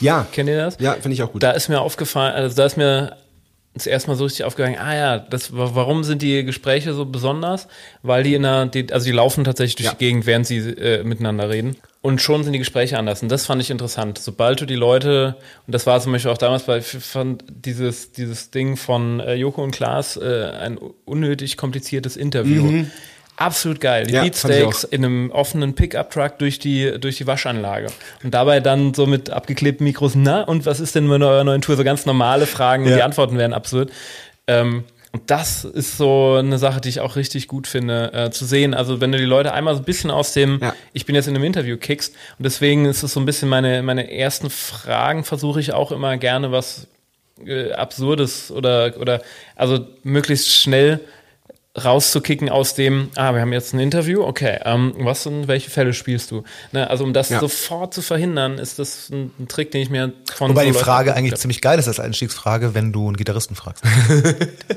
ja, 0.00 0.26
Kennt 0.32 0.48
ihr 0.48 0.56
das? 0.56 0.76
ja, 0.80 0.94
finde 0.94 1.12
ich 1.12 1.22
auch 1.22 1.32
gut. 1.32 1.42
Da 1.42 1.50
ist 1.52 1.68
mir 1.68 1.80
aufgefallen, 1.80 2.34
also 2.34 2.56
da 2.56 2.64
ist 2.66 2.76
mir 2.76 3.16
das 3.74 3.86
erste 3.86 4.08
Mal 4.10 4.16
so 4.16 4.24
richtig 4.24 4.44
aufgegangen, 4.44 4.78
ah 4.80 4.94
ja, 4.96 5.18
das, 5.18 5.54
wa- 5.56 5.70
warum 5.74 6.02
sind 6.02 6.22
die 6.22 6.44
Gespräche 6.44 6.92
so 6.92 7.04
besonders? 7.04 7.68
Weil 8.02 8.24
die 8.24 8.34
in 8.34 8.42
der, 8.42 8.66
die, 8.66 8.92
also 8.92 9.04
die 9.06 9.12
laufen 9.12 9.44
tatsächlich 9.44 9.76
durch 9.76 9.86
Ja. 9.86 9.92
die 9.92 9.98
Gegend, 9.98 10.26
während 10.26 10.46
sie 10.46 10.58
äh, 10.58 11.04
miteinander 11.04 11.48
reden. 11.50 11.76
Und 12.02 12.22
schon 12.22 12.44
sind 12.44 12.54
die 12.54 12.58
Gespräche 12.58 12.98
anders. 12.98 13.22
Und 13.22 13.28
das 13.30 13.44
fand 13.44 13.60
ich 13.60 13.70
interessant. 13.70 14.16
Sobald 14.18 14.60
du 14.60 14.64
die 14.64 14.74
Leute, 14.74 15.36
und 15.66 15.74
das 15.74 15.86
war 15.86 16.00
zum 16.00 16.12
Beispiel 16.12 16.30
auch 16.30 16.38
damals 16.38 16.62
bei, 16.62 16.78
ich 16.78 16.86
fand 16.86 17.44
dieses, 17.48 18.12
dieses 18.12 18.50
Ding 18.50 18.78
von 18.78 19.20
äh, 19.20 19.34
Joko 19.34 19.62
und 19.62 19.72
Klaas, 19.72 20.16
äh, 20.16 20.50
ein 20.60 20.78
unnötig 21.04 21.58
kompliziertes 21.58 22.16
Interview. 22.16 22.84
Absolut 23.36 23.80
geil. 23.80 24.04
Die 24.06 24.12
Mhm. 24.12 24.16
Ja, 24.16 24.22
Beatsteaks 24.22 24.84
in 24.84 25.04
einem 25.04 25.30
offenen 25.30 25.74
Pickup-Truck 25.74 26.38
durch 26.38 26.58
die, 26.58 26.98
durch 26.98 27.16
die 27.18 27.26
Waschanlage. 27.26 27.88
Und 28.24 28.32
dabei 28.32 28.60
dann 28.60 28.94
so 28.94 29.06
mit 29.06 29.28
abgeklebten 29.30 29.84
Mikros, 29.84 30.12
na, 30.14 30.42
und 30.42 30.64
was 30.64 30.80
ist 30.80 30.94
denn 30.94 31.06
mit 31.06 31.22
eurer 31.22 31.44
neuen 31.44 31.60
Tour? 31.60 31.76
So 31.76 31.84
ganz 31.84 32.06
normale 32.06 32.46
Fragen, 32.46 32.86
Ja. 32.86 32.96
die 32.96 33.02
Antworten 33.02 33.36
wären 33.36 33.52
absurd. 33.52 33.90
Ähm, 34.46 34.84
und 35.12 35.22
das 35.30 35.64
ist 35.64 35.96
so 35.98 36.36
eine 36.38 36.58
Sache, 36.58 36.80
die 36.80 36.88
ich 36.88 37.00
auch 37.00 37.16
richtig 37.16 37.48
gut 37.48 37.66
finde, 37.66 38.12
äh, 38.12 38.30
zu 38.30 38.44
sehen. 38.44 38.74
Also 38.74 39.00
wenn 39.00 39.10
du 39.10 39.18
die 39.18 39.24
Leute 39.24 39.52
einmal 39.52 39.74
so 39.74 39.80
ein 39.80 39.84
bisschen 39.84 40.10
aus 40.10 40.32
dem, 40.34 40.60
Ja. 40.62 40.74
ich 40.92 41.04
bin 41.04 41.14
jetzt 41.16 41.26
in 41.26 41.34
einem 41.34 41.44
Interview 41.44 41.76
kickst, 41.76 42.14
und 42.38 42.44
deswegen 42.44 42.84
ist 42.84 43.02
es 43.02 43.12
so 43.14 43.20
ein 43.20 43.26
bisschen 43.26 43.48
meine, 43.48 43.82
meine 43.82 44.10
ersten 44.12 44.50
Fragen, 44.50 45.24
versuche 45.24 45.58
ich 45.60 45.72
auch 45.72 45.90
immer 45.90 46.16
gerne 46.16 46.52
was 46.52 46.86
äh, 47.44 47.72
Absurdes 47.72 48.50
oder, 48.52 48.94
oder 49.00 49.22
also 49.56 49.84
möglichst 50.04 50.48
schnell 50.54 51.00
rauszukicken 51.82 52.48
aus 52.48 52.74
dem, 52.74 53.10
ah, 53.14 53.32
wir 53.32 53.40
haben 53.40 53.52
jetzt 53.52 53.72
ein 53.74 53.78
Interview, 53.78 54.24
okay, 54.24 54.58
ähm, 54.64 54.92
was 54.98 55.24
und 55.26 55.46
welche 55.46 55.70
Fälle 55.70 55.94
spielst 55.94 56.32
du? 56.32 56.42
Ne, 56.72 56.90
also 56.90 57.04
um 57.04 57.12
das 57.12 57.28
Ja. 57.28 57.38
sofort 57.38 57.94
zu 57.94 58.02
verhindern, 58.02 58.58
ist 58.58 58.80
das 58.80 59.08
ein, 59.10 59.30
ein 59.38 59.46
Trick, 59.46 59.70
den 59.70 59.82
ich 59.82 59.88
mir 59.88 60.12
von 60.34 60.50
Wobei 60.50 60.66
so 60.66 60.72
die 60.72 60.78
Frage 60.78 61.14
eigentlich 61.14 61.30
hab. 61.32 61.38
ziemlich 61.38 61.60
geil 61.60 61.78
ist 61.78 61.86
als 61.86 62.00
Einstiegsfrage, 62.00 62.74
wenn 62.74 62.92
du 62.92 63.06
einen 63.06 63.16
Gitarristen 63.16 63.54
fragst. 63.54 63.84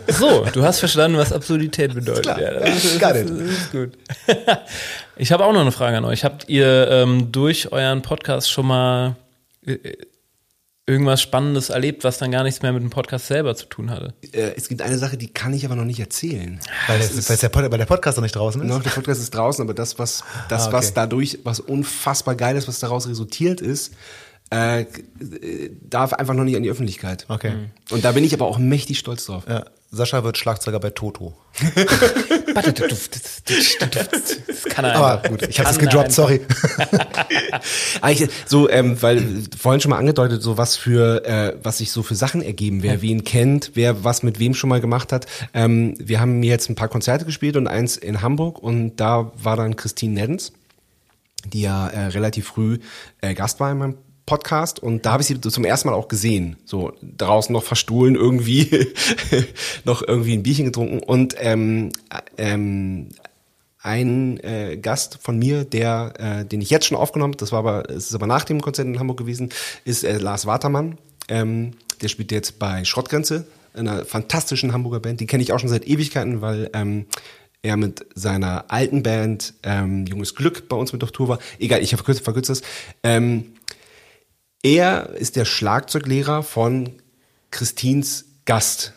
So, 0.07 0.45
du 0.53 0.63
hast 0.63 0.79
verstanden, 0.79 1.17
was 1.17 1.33
Absurdität 1.33 1.95
bedeutet. 1.95 2.23
klar. 2.23 2.39
Ja, 2.39 2.53
das, 2.59 2.83
ist, 2.85 3.01
das 3.01 3.17
ist 3.21 3.71
gut. 3.71 3.97
Ich 5.15 5.31
habe 5.31 5.45
auch 5.45 5.53
noch 5.53 5.61
eine 5.61 5.71
Frage 5.71 5.97
an 5.97 6.05
euch. 6.05 6.23
Habt 6.23 6.49
ihr 6.49 6.87
ähm, 6.89 7.31
durch 7.31 7.71
euren 7.71 8.01
Podcast 8.01 8.51
schon 8.51 8.67
mal 8.67 9.15
äh, 9.65 9.77
irgendwas 10.86 11.21
Spannendes 11.21 11.69
erlebt, 11.69 12.03
was 12.03 12.17
dann 12.17 12.31
gar 12.31 12.43
nichts 12.43 12.61
mehr 12.61 12.73
mit 12.73 12.84
dem 12.84 12.89
Podcast 12.89 13.27
selber 13.27 13.55
zu 13.55 13.67
tun 13.67 13.89
hatte? 13.89 14.13
äh, 14.34 14.51
es 14.57 14.67
gibt 14.67 14.81
eine 14.81 14.97
Sache, 14.97 15.15
die 15.17 15.27
kann 15.31 15.53
ich 15.53 15.65
aber 15.65 15.75
noch 15.75 15.86
nicht 15.86 15.99
erzählen. 16.01 16.59
Weil, 16.88 16.99
das, 16.99 17.29
weil, 17.29 17.38
der, 17.38 17.49
Pod- 17.49 17.71
weil 17.71 17.77
der 17.77 17.86
Podcast 17.86 18.17
noch 18.17 18.23
nicht 18.23 18.36
draußen 18.36 18.61
ist. 18.61 18.67
Noch, 18.67 18.84
der 18.84 18.89
Podcast 18.89 19.21
ist 19.21 19.34
draußen, 19.34 19.63
aber 19.63 19.73
das, 19.73 19.97
was, 19.97 20.23
das, 20.49 20.63
Ah, 20.63 20.67
okay. 20.67 20.73
was 20.73 20.93
dadurch, 20.93 21.39
was 21.43 21.59
unfassbar 21.61 22.36
geil 22.36 22.57
ist, 22.57 22.67
was 22.67 22.79
daraus 22.79 23.07
resultiert 23.07 23.61
ist, 23.61 23.93
äh, 24.51 24.81
äh, 24.81 24.87
darf 25.81 26.13
einfach 26.13 26.33
noch 26.33 26.43
nicht 26.43 26.55
an 26.55 26.63
die 26.63 26.69
Öffentlichkeit. 26.69 27.25
Okay. 27.27 27.53
Und 27.89 28.05
da 28.05 28.11
bin 28.11 28.23
ich 28.23 28.33
aber 28.33 28.45
auch 28.45 28.57
mächtig 28.57 28.99
stolz 28.99 29.25
drauf. 29.25 29.45
Ja, 29.47 29.65
Sascha 29.91 30.23
wird 30.23 30.37
Schlagzeuger 30.37 30.79
bei 30.79 30.89
Toto. 30.89 31.35
Das 33.43 34.63
kann 34.65 34.85
er 34.85 34.95
Aber 34.95 35.29
gut, 35.29 35.43
ich 35.43 35.59
habe 35.59 35.69
es 35.69 35.77
gedroppt, 35.79 36.11
sorry. 36.11 36.41
Eigentlich 38.01 38.29
so, 38.45 38.69
ähm, 38.69 39.01
weil 39.01 39.43
vorhin 39.57 39.81
schon 39.81 39.89
mal 39.89 39.97
angedeutet, 39.97 40.41
so 40.41 40.57
was 40.57 40.75
für, 40.75 41.25
äh, 41.25 41.55
was 41.61 41.79
sich 41.79 41.91
so 41.91 42.03
für 42.03 42.15
Sachen 42.15 42.41
ergeben, 42.41 42.83
wer 42.83 43.01
wen 43.01 43.23
kennt, 43.23 43.71
wer 43.73 44.03
was 44.03 44.23
mit 44.23 44.39
wem 44.39 44.53
schon 44.53 44.69
mal 44.69 44.81
gemacht 44.81 45.11
hat. 45.11 45.25
Ähm, 45.53 45.95
wir 45.99 46.19
haben 46.19 46.39
mir 46.39 46.49
jetzt 46.49 46.69
ein 46.69 46.75
paar 46.75 46.89
Konzerte 46.89 47.25
gespielt 47.25 47.57
und 47.57 47.67
eins 47.67 47.97
in 47.97 48.21
Hamburg 48.21 48.59
und 48.59 48.97
da 48.97 49.31
war 49.35 49.57
dann 49.57 49.75
Christine 49.75 50.13
Neddens, 50.13 50.53
die 51.45 51.61
ja 51.61 51.87
äh, 51.87 52.07
relativ 52.07 52.47
früh 52.47 52.79
äh, 53.21 53.33
Gast 53.33 53.59
war 53.59 53.71
in 53.71 53.77
meinem 53.77 53.97
Podcast 54.26 54.80
und 54.80 55.05
da 55.05 55.11
habe 55.11 55.21
ich 55.21 55.28
sie 55.28 55.39
zum 55.39 55.65
ersten 55.65 55.89
Mal 55.89 55.95
auch 55.95 56.07
gesehen. 56.07 56.55
So 56.65 56.93
draußen 57.01 57.51
noch 57.51 57.63
verstohlen 57.63 58.15
irgendwie, 58.15 58.93
noch 59.84 60.01
irgendwie 60.01 60.34
ein 60.34 60.43
Bierchen 60.43 60.65
getrunken 60.65 60.99
und 60.99 61.36
ähm, 61.39 61.89
äh, 62.09 62.53
ähm, 62.53 63.09
ein 63.82 64.39
äh, 64.39 64.78
Gast 64.78 65.19
von 65.21 65.38
mir, 65.38 65.65
der, 65.65 66.13
äh, 66.17 66.45
den 66.45 66.61
ich 66.61 66.69
jetzt 66.69 66.86
schon 66.86 66.97
aufgenommen 66.97 67.36
das 67.38 67.51
war 67.51 67.59
aber, 67.59 67.89
es 67.89 68.07
ist 68.07 68.15
aber 68.15 68.28
nach 68.28 68.45
dem 68.45 68.61
Konzert 68.61 68.88
in 68.88 68.97
Hamburg 68.97 69.17
gewesen, 69.17 69.49
ist 69.84 70.03
äh, 70.03 70.17
Lars 70.17 70.45
Watermann. 70.45 70.97
Ähm, 71.28 71.71
der 72.01 72.07
spielt 72.07 72.32
jetzt 72.32 72.59
bei 72.59 72.86
Schrottgrenze, 72.86 73.45
einer 73.74 74.05
fantastischen 74.05 74.74
Hamburger 74.74 74.99
Band. 74.99 75.19
Die 75.19 75.26
kenne 75.26 75.43
ich 75.43 75.51
auch 75.51 75.59
schon 75.59 75.69
seit 75.69 75.86
Ewigkeiten, 75.88 76.41
weil 76.41 76.69
ähm, 76.74 77.05
er 77.61 77.78
mit 77.78 78.05
seiner 78.13 78.65
alten 78.67 79.03
Band 79.03 79.53
ähm, 79.63 80.05
Junges 80.05 80.36
Glück 80.36 80.67
bei 80.67 80.76
uns 80.76 80.93
mit 80.93 81.03
auf 81.03 81.11
Tour 81.11 81.30
war. 81.30 81.39
Egal, 81.59 81.82
ich 81.82 81.95
verkürze, 81.95 82.21
verkürze 82.21 82.51
das. 82.51 82.61
Ähm, 83.03 83.53
er 84.64 85.09
ist 85.09 85.36
der 85.36 85.45
Schlagzeuglehrer 85.45 86.41
von 86.41 87.01
Christins 87.51 88.26
Gast. 88.45 88.93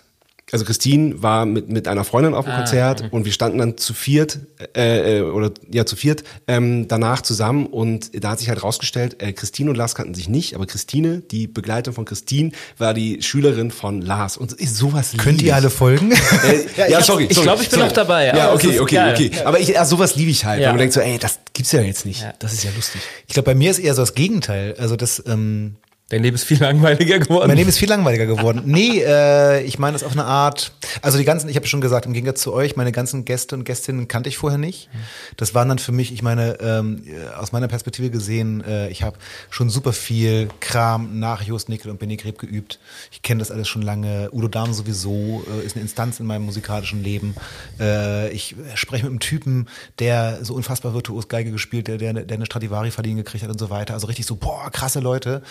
Also 0.53 0.65
Christine 0.65 1.23
war 1.23 1.45
mit, 1.45 1.69
mit 1.69 1.89
einer 1.89 2.05
Freundin 2.05 2.33
auf 2.35 2.45
dem 2.45 2.53
Ah, 2.53 2.59
Konzert 2.59 3.03
mhm. 3.03 3.09
und 3.11 3.25
wir 3.25 3.33
standen 3.33 3.59
dann 3.59 3.77
zu 3.79 3.95
viert, 3.95 4.39
äh, 4.77 5.19
äh, 5.19 5.21
oder 5.23 5.51
ja, 5.73 5.85
zu 5.87 5.97
viert 5.97 6.23
ähm, 6.47 6.87
danach 6.87 7.21
zusammen 7.23 7.67
und 7.67 8.23
da 8.23 8.31
hat 8.31 8.39
sich 8.39 8.49
halt 8.49 8.63
rausgestellt, 8.63 9.21
äh, 9.21 9.33
Christine 9.33 9.71
und 9.71 9.77
Lars 9.77 9.97
kannten 9.97 10.15
sich 10.15 10.29
nicht, 10.29 10.55
aber 10.55 10.67
Christine, 10.67 11.21
die 11.31 11.49
Begleitung 11.49 11.95
von 11.95 12.05
Christine, 12.05 12.53
war 12.79 12.95
die 12.95 13.23
Schülerin 13.23 13.73
von 13.73 14.01
Lars. 14.03 14.37
Und 14.37 14.53
ist 14.53 14.77
sowas 14.77 15.13
lieb 15.13 15.23
Könnt 15.23 15.41
ich. 15.41 15.49
ihr 15.49 15.57
alle 15.57 15.69
folgen? 15.71 16.13
Äh, 16.13 16.91
ja, 16.91 17.03
sorry. 17.03 17.25
ich 17.25 17.35
sorry, 17.35 17.47
glaub, 17.47 17.61
ich 17.61 17.69
bin 17.69 17.79
sorry. 17.79 17.89
noch 17.89 17.93
dabei, 17.93 18.27
Ja, 18.29 18.55
okay, 18.55 18.79
okay, 18.79 18.95
geil. 18.95 19.15
okay. 19.15 19.31
Aber 19.45 19.59
ich, 19.59 19.69
ja, 19.69 19.85
sowas 19.85 20.15
liebe 20.15 20.31
ich 20.31 20.45
halt. 20.45 20.61
Ja. 20.61 20.67
weil 20.69 20.75
man 20.75 20.79
denkt 20.79 20.95
so, 20.95 21.01
ey, 21.01 21.19
das 21.19 21.41
gibt's 21.55 21.73
ja 21.73 21.81
jetzt 21.81 22.07
nicht. 22.07 22.23
Ja. 22.23 22.33
Das 22.39 22.53
ist 22.53 22.63
ja 22.63 22.71
lustig. 22.77 23.01
Ich 23.27 23.35
glaube, 23.35 23.47
bei 23.47 23.55
mir 23.57 23.71
ist 23.73 23.79
eher 23.81 23.95
so 23.95 24.03
das 24.03 24.15
Gegenteil. 24.15 24.77
Also 24.79 24.95
das, 24.97 25.23
ähm, 25.27 25.75
Dein 26.09 26.23
Leben 26.23 26.37
ist 26.37 26.45
viel 26.45 26.61
langweiliger 26.61 27.19
geworden. 27.19 27.49
mein 27.49 27.57
Leben 27.57 27.69
ist 27.69 27.79
viel 27.79 27.89
langweiliger 27.89 28.27
geworden. 28.27 28.63
Nee, 28.65 29.03
äh, 29.05 29.63
ich 29.65 29.81
meine 29.81 29.95
das 29.95 30.05
auf 30.05 30.13
eine 30.13 30.25
Art. 30.25 30.71
Also 31.03 31.19
die 31.19 31.25
ganzen, 31.25 31.49
ich 31.49 31.57
habe 31.57 31.67
schon 31.67 31.81
gesagt, 31.81 32.07
im 32.07 32.13
Gegensatz 32.13 32.43
zu 32.43 32.53
euch, 32.53 32.77
meine 32.77 32.93
ganzen 32.93 33.25
Gäste 33.25 33.57
und 33.57 33.65
Gästinnen 33.65 34.07
kannte 34.07 34.29
ich 34.29 34.39
vorher 34.39 34.57
nicht. 34.57 34.89
Das 35.37 35.53
waren 35.53 35.69
dann 35.69 35.81
für 35.81 35.91
mich, 35.91 36.13
ich 36.13 36.23
meine, 36.23 36.61
ähm, 36.61 37.03
aus 37.37 37.51
meiner 37.51 37.67
Perspektive 37.67 38.11
gesehen, 38.11 38.63
äh, 38.63 38.89
ich 38.89 39.03
habe 39.03 39.19
schon 39.51 39.69
super 39.69 39.93
viel 39.93 40.49
Kram 40.61 41.19
nach 41.19 41.43
Jost 41.43 41.69
Nickel 41.69 41.91
und 41.91 41.99
Benny 41.99 42.17
Greb 42.17 42.39
geübt. 42.39 42.79
Ich 43.11 43.23
kenne 43.23 43.41
das 43.41 43.51
alles 43.51 43.67
schon 43.67 43.83
lange. 43.83 44.31
Udo 44.31 44.47
Dahm 44.47 44.75
sowieso 44.75 45.45
äh, 45.61 45.67
ist 45.67 45.75
eine 45.75 45.83
Instanz 45.83 46.21
in 46.21 46.27
meinem 46.27 46.45
musikalischen 46.45 47.03
Leben. 47.03 47.35
Äh, 47.81 48.31
ich 48.31 48.55
spreche 48.77 49.03
mit 49.03 49.11
einem 49.11 49.19
Typen, 49.19 49.67
der 49.99 50.45
so 50.45 50.55
unfassbar 50.55 50.95
virtuos 50.95 51.27
Geige 51.27 51.51
gespielt, 51.51 51.89
der, 51.89 51.99
der, 51.99 52.13
der 52.13 52.37
eine 52.37 52.47
Stradivari 52.47 52.93
verliehen 52.93 53.17
gekriegt 53.17 53.43
hat 53.43 53.51
und 53.51 53.59
so 53.59 53.71
weiter. 53.71 53.95
Also 53.95 54.07
richtig 54.07 54.25
so, 54.25 54.37
boah, 54.37 54.71
krasse 54.71 55.01
Leute. 55.01 55.43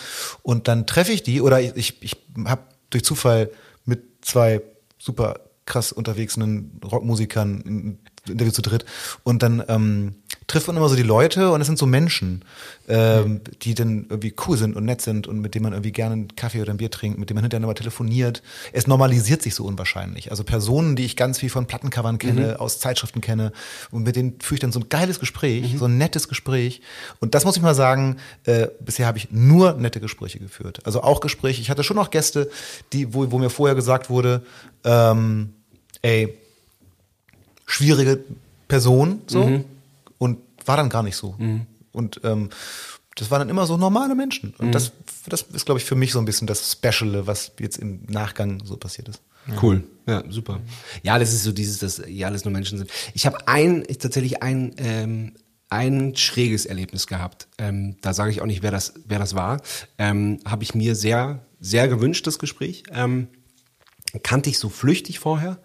Und 0.46 0.68
dann 0.68 0.86
treffe 0.86 1.10
ich 1.10 1.24
die 1.24 1.40
oder 1.40 1.60
ich, 1.60 2.00
ich, 2.00 2.16
habe 2.44 2.62
durch 2.90 3.02
Zufall 3.02 3.50
mit 3.84 4.24
zwei 4.24 4.62
super 4.96 5.40
krass 5.64 5.90
unterwegsenen 5.90 6.80
Rockmusikern 6.84 7.64
ein 7.66 7.98
Interview 8.28 8.52
zu 8.52 8.62
dritt. 8.62 8.84
Und 9.24 9.42
dann 9.42 9.64
ähm, 9.66 10.14
trifft 10.46 10.68
man 10.68 10.76
immer 10.76 10.88
so 10.88 10.94
die 10.94 11.02
Leute 11.02 11.50
und 11.50 11.60
es 11.60 11.66
sind 11.66 11.78
so 11.78 11.86
Menschen, 11.86 12.44
ähm, 12.88 13.40
die 13.62 13.74
dann 13.74 14.06
irgendwie 14.08 14.34
cool 14.46 14.56
sind 14.56 14.76
und 14.76 14.84
nett 14.84 15.00
sind 15.00 15.26
und 15.26 15.40
mit 15.40 15.54
denen 15.54 15.64
man 15.64 15.72
irgendwie 15.72 15.92
gerne 15.92 16.12
einen 16.12 16.36
Kaffee 16.36 16.60
oder 16.62 16.72
ein 16.72 16.76
Bier 16.76 16.90
trinkt, 16.90 17.18
mit 17.18 17.30
denen 17.30 17.36
man 17.36 17.44
hinterher 17.44 17.60
nochmal 17.60 17.74
telefoniert. 17.74 18.42
Es 18.72 18.86
normalisiert 18.86 19.42
sich 19.42 19.54
so 19.54 19.64
unwahrscheinlich. 19.64 20.30
Also 20.30 20.44
Personen, 20.44 20.94
die 20.94 21.04
ich 21.04 21.16
ganz 21.16 21.38
viel 21.38 21.50
von 21.50 21.66
Plattencovern 21.66 22.18
kenne, 22.18 22.60
aus 22.60 22.78
Zeitschriften 22.78 23.20
kenne 23.20 23.52
und 23.90 24.04
mit 24.04 24.14
denen 24.14 24.40
führe 24.40 24.54
ich 24.54 24.60
dann 24.60 24.72
so 24.72 24.80
ein 24.80 24.88
geiles 24.88 25.18
Gespräch, 25.18 25.74
so 25.78 25.86
ein 25.86 25.98
nettes 25.98 26.28
Gespräch. 26.28 26.80
Und 27.18 27.34
das 27.34 27.44
muss 27.44 27.56
ich 27.56 27.62
mal 27.62 27.74
sagen, 27.74 28.16
äh, 28.44 28.68
bisher 28.80 29.06
habe 29.06 29.18
ich 29.18 29.32
nur 29.32 29.72
nette 29.74 30.00
Gespräche 30.00 30.38
geführt. 30.38 30.80
Also 30.84 31.02
auch 31.02 31.20
Gespräche. 31.20 31.60
Ich 31.60 31.70
hatte 31.70 31.82
schon 31.82 31.96
noch 31.96 32.10
Gäste, 32.10 32.50
die, 32.92 33.12
wo, 33.14 33.30
wo 33.32 33.38
mir 33.38 33.50
vorher 33.50 33.74
gesagt 33.74 34.10
wurde, 34.10 34.42
ähm, 34.84 35.54
ey, 36.02 36.34
schwierige 37.66 38.20
Person 38.68 39.22
so 39.26 39.64
und 40.18 40.38
war 40.64 40.76
dann 40.76 40.88
gar 40.88 41.02
nicht 41.02 41.16
so. 41.16 41.36
Und 41.92 42.20
ähm, 42.24 42.50
das 43.16 43.30
waren 43.30 43.40
dann 43.40 43.48
immer 43.48 43.66
so 43.66 43.76
normale 43.76 44.14
Menschen. 44.14 44.54
Und 44.58 44.72
das, 44.72 44.92
das 45.26 45.42
ist, 45.42 45.64
glaube 45.64 45.80
ich, 45.80 45.86
für 45.86 45.94
mich 45.94 46.12
so 46.12 46.18
ein 46.18 46.26
bisschen 46.26 46.46
das 46.46 46.70
Speciale, 46.70 47.26
was 47.26 47.52
jetzt 47.58 47.78
im 47.78 48.02
Nachgang 48.08 48.62
so 48.64 48.76
passiert 48.76 49.08
ist. 49.08 49.22
Cool. 49.62 49.84
Ja, 50.06 50.22
super. 50.28 50.60
Ja, 51.02 51.18
das 51.18 51.32
ist 51.32 51.44
so 51.44 51.52
dieses, 51.52 51.78
dass 51.78 52.02
ja 52.06 52.26
alles 52.26 52.44
nur 52.44 52.52
Menschen 52.52 52.78
sind. 52.78 52.90
Ich 53.14 53.26
habe 53.26 53.48
ein, 53.48 53.84
ich 53.88 53.98
tatsächlich 53.98 54.42
ein, 54.42 54.74
ähm, 54.78 55.34
ein 55.70 56.14
schräges 56.14 56.66
Erlebnis 56.66 57.06
gehabt. 57.06 57.48
Ähm, 57.58 57.96
da 58.02 58.12
sage 58.12 58.30
ich 58.30 58.42
auch 58.42 58.46
nicht, 58.46 58.62
wer 58.62 58.70
das, 58.70 58.94
wer 59.06 59.18
das 59.18 59.34
war. 59.34 59.62
Ähm, 59.98 60.40
habe 60.44 60.62
ich 60.62 60.74
mir 60.74 60.94
sehr, 60.94 61.46
sehr 61.60 61.88
gewünscht, 61.88 62.26
das 62.26 62.38
Gespräch. 62.38 62.82
Ähm, 62.92 63.28
kannte 64.22 64.50
ich 64.50 64.58
so 64.58 64.68
flüchtig 64.68 65.18
vorher. 65.20 65.58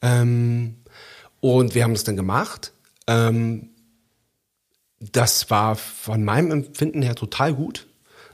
Ähm, 0.00 0.76
und 1.40 1.74
wir 1.74 1.84
haben 1.84 1.92
das 1.94 2.04
dann 2.04 2.16
gemacht. 2.16 2.72
Ähm, 3.06 3.70
das 5.00 5.50
war 5.50 5.76
von 5.76 6.24
meinem 6.24 6.50
Empfinden 6.50 7.02
her 7.02 7.14
total 7.14 7.54
gut. 7.54 7.86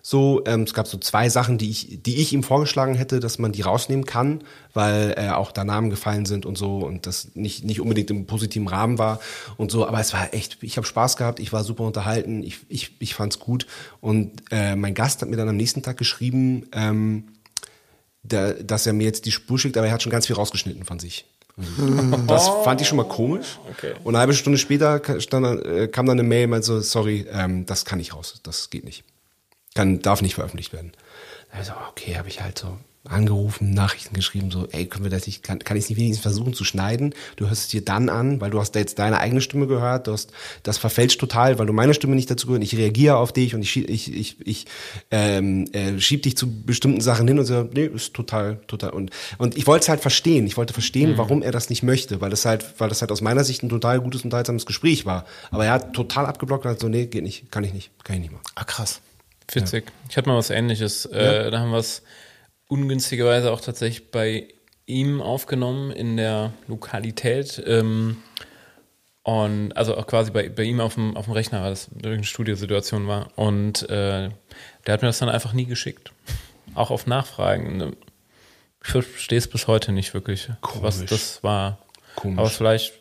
So, 0.03 0.43
ähm, 0.47 0.62
es 0.62 0.73
gab 0.73 0.87
so 0.87 0.97
zwei 0.99 1.28
Sachen, 1.28 1.59
die 1.59 1.69
ich, 1.69 2.03
die 2.03 2.16
ich 2.16 2.32
ihm 2.32 2.43
vorgeschlagen 2.43 2.95
hätte, 2.95 3.20
dass 3.20 3.39
man 3.39 3.53
die 3.53 3.61
rausnehmen 3.61 4.07
kann, 4.07 4.43
weil 4.73 5.15
äh, 5.16 5.28
auch 5.28 5.53
da 5.53 5.62
Namen 5.65 5.91
gefallen 5.91 6.24
sind 6.24 6.47
und 6.47 6.57
so 6.57 6.78
und 6.78 7.07
das 7.07 7.35
nicht 7.35 7.65
nicht 7.65 7.81
unbedingt 7.81 8.11
im 8.11 8.27
positiven 8.27 8.66
Rahmen 8.66 8.99
war 8.99 9.20
und 9.59 9.70
so. 9.70 9.87
Aber 9.87 10.01
es 10.01 10.15
war 10.15 10.32
echt, 10.32 10.62
ich 10.62 10.78
habe 10.78 10.87
Spaß 10.87 11.16
gehabt, 11.16 11.39
ich 11.39 11.53
war 11.53 11.65
super 11.65 11.85
unterhalten, 11.85 12.43
ich 12.43 12.61
ich 12.69 12.97
ich 12.99 13.15
fand's 13.15 13.39
gut 13.39 13.66
und 14.01 14.43
äh, 14.51 14.74
mein 14.74 14.95
Gast 14.95 15.20
hat 15.20 15.28
mir 15.28 15.37
dann 15.37 15.49
am 15.51 15.57
nächsten 15.57 15.82
Tag 15.82 15.99
geschrieben, 15.99 16.66
ähm, 16.73 17.24
der, 18.23 18.55
dass 18.55 18.87
er 18.87 18.95
mir 18.95 19.05
jetzt 19.05 19.27
die 19.27 19.32
Spur 19.32 19.59
schickt, 19.59 19.77
aber 19.77 19.87
er 19.87 19.93
hat 19.93 20.03
schon 20.03 20.12
ganz 20.12 20.27
viel 20.27 20.37
rausgeschnitten 20.37 20.85
von 20.85 20.99
sich. 20.99 21.27
Das 22.27 22.49
fand 22.65 22.81
ich 22.81 22.89
schon 22.89 22.97
mal 22.97 23.09
komisch. 23.09 23.59
Okay. 23.71 23.95
Und 24.05 24.15
eine 24.15 24.21
halbe 24.21 24.35
Stunde 24.35 24.59
später 24.59 25.21
stand, 25.21 25.65
äh, 25.65 25.89
kam 25.89 26.07
dann 26.07 26.19
eine 26.19 26.29
Mail, 26.29 26.47
meinte 26.47 26.67
so, 26.67 26.81
sorry, 26.81 27.27
ähm, 27.33 27.67
das 27.67 27.85
kann 27.85 27.99
nicht 27.99 28.15
raus, 28.15 28.41
das 28.43 28.71
geht 28.71 28.85
nicht. 28.85 29.05
Kann, 29.75 30.01
darf 30.01 30.23
nicht 30.23 30.35
veröffentlicht 30.35 30.73
werden. 30.73 30.93
Also, 31.53 31.73
okay, 31.89 32.17
habe 32.17 32.29
ich 32.29 32.41
halt 32.43 32.59
so 32.59 32.77
angerufen, 33.09 33.71
Nachrichten 33.73 34.15
geschrieben, 34.15 34.51
so, 34.51 34.69
ey, 34.73 34.85
können 34.85 35.05
wir 35.05 35.11
das 35.11 35.27
nicht, 35.27 35.43
kann, 35.43 35.59
kann 35.59 35.77
ich 35.77 35.85
es 35.85 35.89
nicht 35.91 35.99
wenigstens 35.99 36.23
versuchen 36.23 36.53
zu 36.53 36.65
schneiden? 36.65 37.15
Du 37.37 37.49
hörst 37.49 37.63
es 37.63 37.69
dir 37.69 37.83
dann 37.83 38.11
an, 38.11 38.43
weil 38.43 38.51
du 38.51 38.61
hast 38.61 38.73
da 38.73 38.79
jetzt 38.79 38.99
deine 38.99 39.19
eigene 39.19 39.41
Stimme 39.41 39.67
gehört, 39.67 40.07
du 40.07 40.13
hast, 40.13 40.33
das 40.65 40.77
verfälscht 40.77 41.19
total, 41.19 41.59
weil 41.59 41.65
du 41.67 41.73
meine 41.73 41.95
Stimme 41.95 42.15
nicht 42.15 42.31
dazu 42.31 42.47
gehört, 42.47 42.63
ich 42.63 42.77
reagiere 42.77 43.17
auf 43.17 43.33
dich 43.33 43.55
und 43.55 43.63
ich, 43.63 43.71
schieb- 43.71 43.89
ich, 43.89 44.15
ich, 44.15 44.37
ich 44.47 44.67
ähm, 45.11 45.65
äh, 45.73 45.99
schieb 45.99 46.25
dich 46.25 46.37
zu 46.37 46.63
bestimmten 46.63 47.01
Sachen 47.01 47.27
hin 47.27 47.39
und 47.39 47.47
so, 47.47 47.63
nee, 47.73 47.87
ist 47.87 48.13
total, 48.13 48.59
total. 48.67 48.91
Und, 48.91 49.11
und 49.39 49.57
ich 49.57 49.67
wollte 49.67 49.85
es 49.85 49.89
halt 49.89 50.01
verstehen, 50.01 50.47
ich 50.47 50.59
wollte 50.59 50.75
verstehen, 50.75 51.17
warum 51.17 51.43
er 51.43 51.53
das 51.53 51.71
nicht 51.71 51.83
möchte, 51.83 52.21
weil 52.21 52.29
das 52.31 52.45
halt, 52.45 52.67
weil 52.79 52.91
das 52.91 53.01
halt 53.01 53.11
aus 53.13 53.23
meiner 53.23 53.45
Sicht 53.45 53.63
ein 53.63 53.71
total 53.71 54.01
gutes, 54.01 54.25
unterhaltsames 54.25 54.67
Gespräch 54.67 55.07
war. 55.07 55.25
Aber 55.51 55.65
er 55.65 55.73
hat 55.73 55.95
total 55.95 56.27
abgeblockt 56.27 56.67
und 56.67 56.73
hat 56.73 56.81
so, 56.81 56.89
nee, 56.89 57.07
geht 57.07 57.23
nicht, 57.23 57.51
kann 57.51 57.65
ich 57.65 57.73
nicht, 57.73 57.91
kann 58.05 58.17
ich 58.17 58.23
nicht 58.23 58.33
machen. 58.33 58.45
Ah, 58.57 58.65
krass. 58.65 59.01
Witzig. 59.53 59.91
Ich 60.09 60.17
hatte 60.17 60.29
mal 60.29 60.37
was 60.37 60.51
ähnliches. 60.51 61.07
Äh, 61.07 61.51
da 61.51 61.59
haben 61.59 61.71
wir 61.71 61.79
es 61.79 62.03
ungünstigerweise 62.71 63.53
auch 63.53 63.61
tatsächlich 63.61 64.11
bei 64.11 64.49
ihm 64.87 65.21
aufgenommen 65.21 65.91
in 65.91 66.17
der 66.17 66.53
Lokalität. 66.69 67.63
Ähm, 67.67 68.17
und 69.23 69.77
also 69.77 69.97
auch 69.97 70.07
quasi 70.07 70.31
bei, 70.31 70.49
bei 70.49 70.63
ihm 70.63 70.81
auf 70.81 70.95
dem, 70.95 71.17
auf 71.17 71.27
dem 71.27 71.35
Rechner, 71.35 71.63
weil 71.63 71.71
das 71.71 71.91
eine 72.03 72.25
Studiosituation 72.25 73.07
war. 73.07 73.29
Und 73.37 73.83
äh, 73.91 74.31
der 74.87 74.93
hat 74.95 75.03
mir 75.03 75.09
das 75.09 75.19
dann 75.19 75.29
einfach 75.29 75.53
nie 75.53 75.67
geschickt. 75.67 76.13
Auch 76.75 76.91
auf 76.91 77.07
Nachfragen. 77.07 77.95
Ich 78.83 78.91
verstehe 78.91 79.39
es 79.39 79.49
bis 79.49 79.67
heute 79.67 79.93
nicht 79.93 80.15
wirklich, 80.15 80.49
was 80.81 80.97
Komisch. 80.97 81.11
das 81.11 81.43
war. 81.45 81.79
Komisch. 82.17 82.39
Aber 82.39 82.49
vielleicht, 82.49 82.93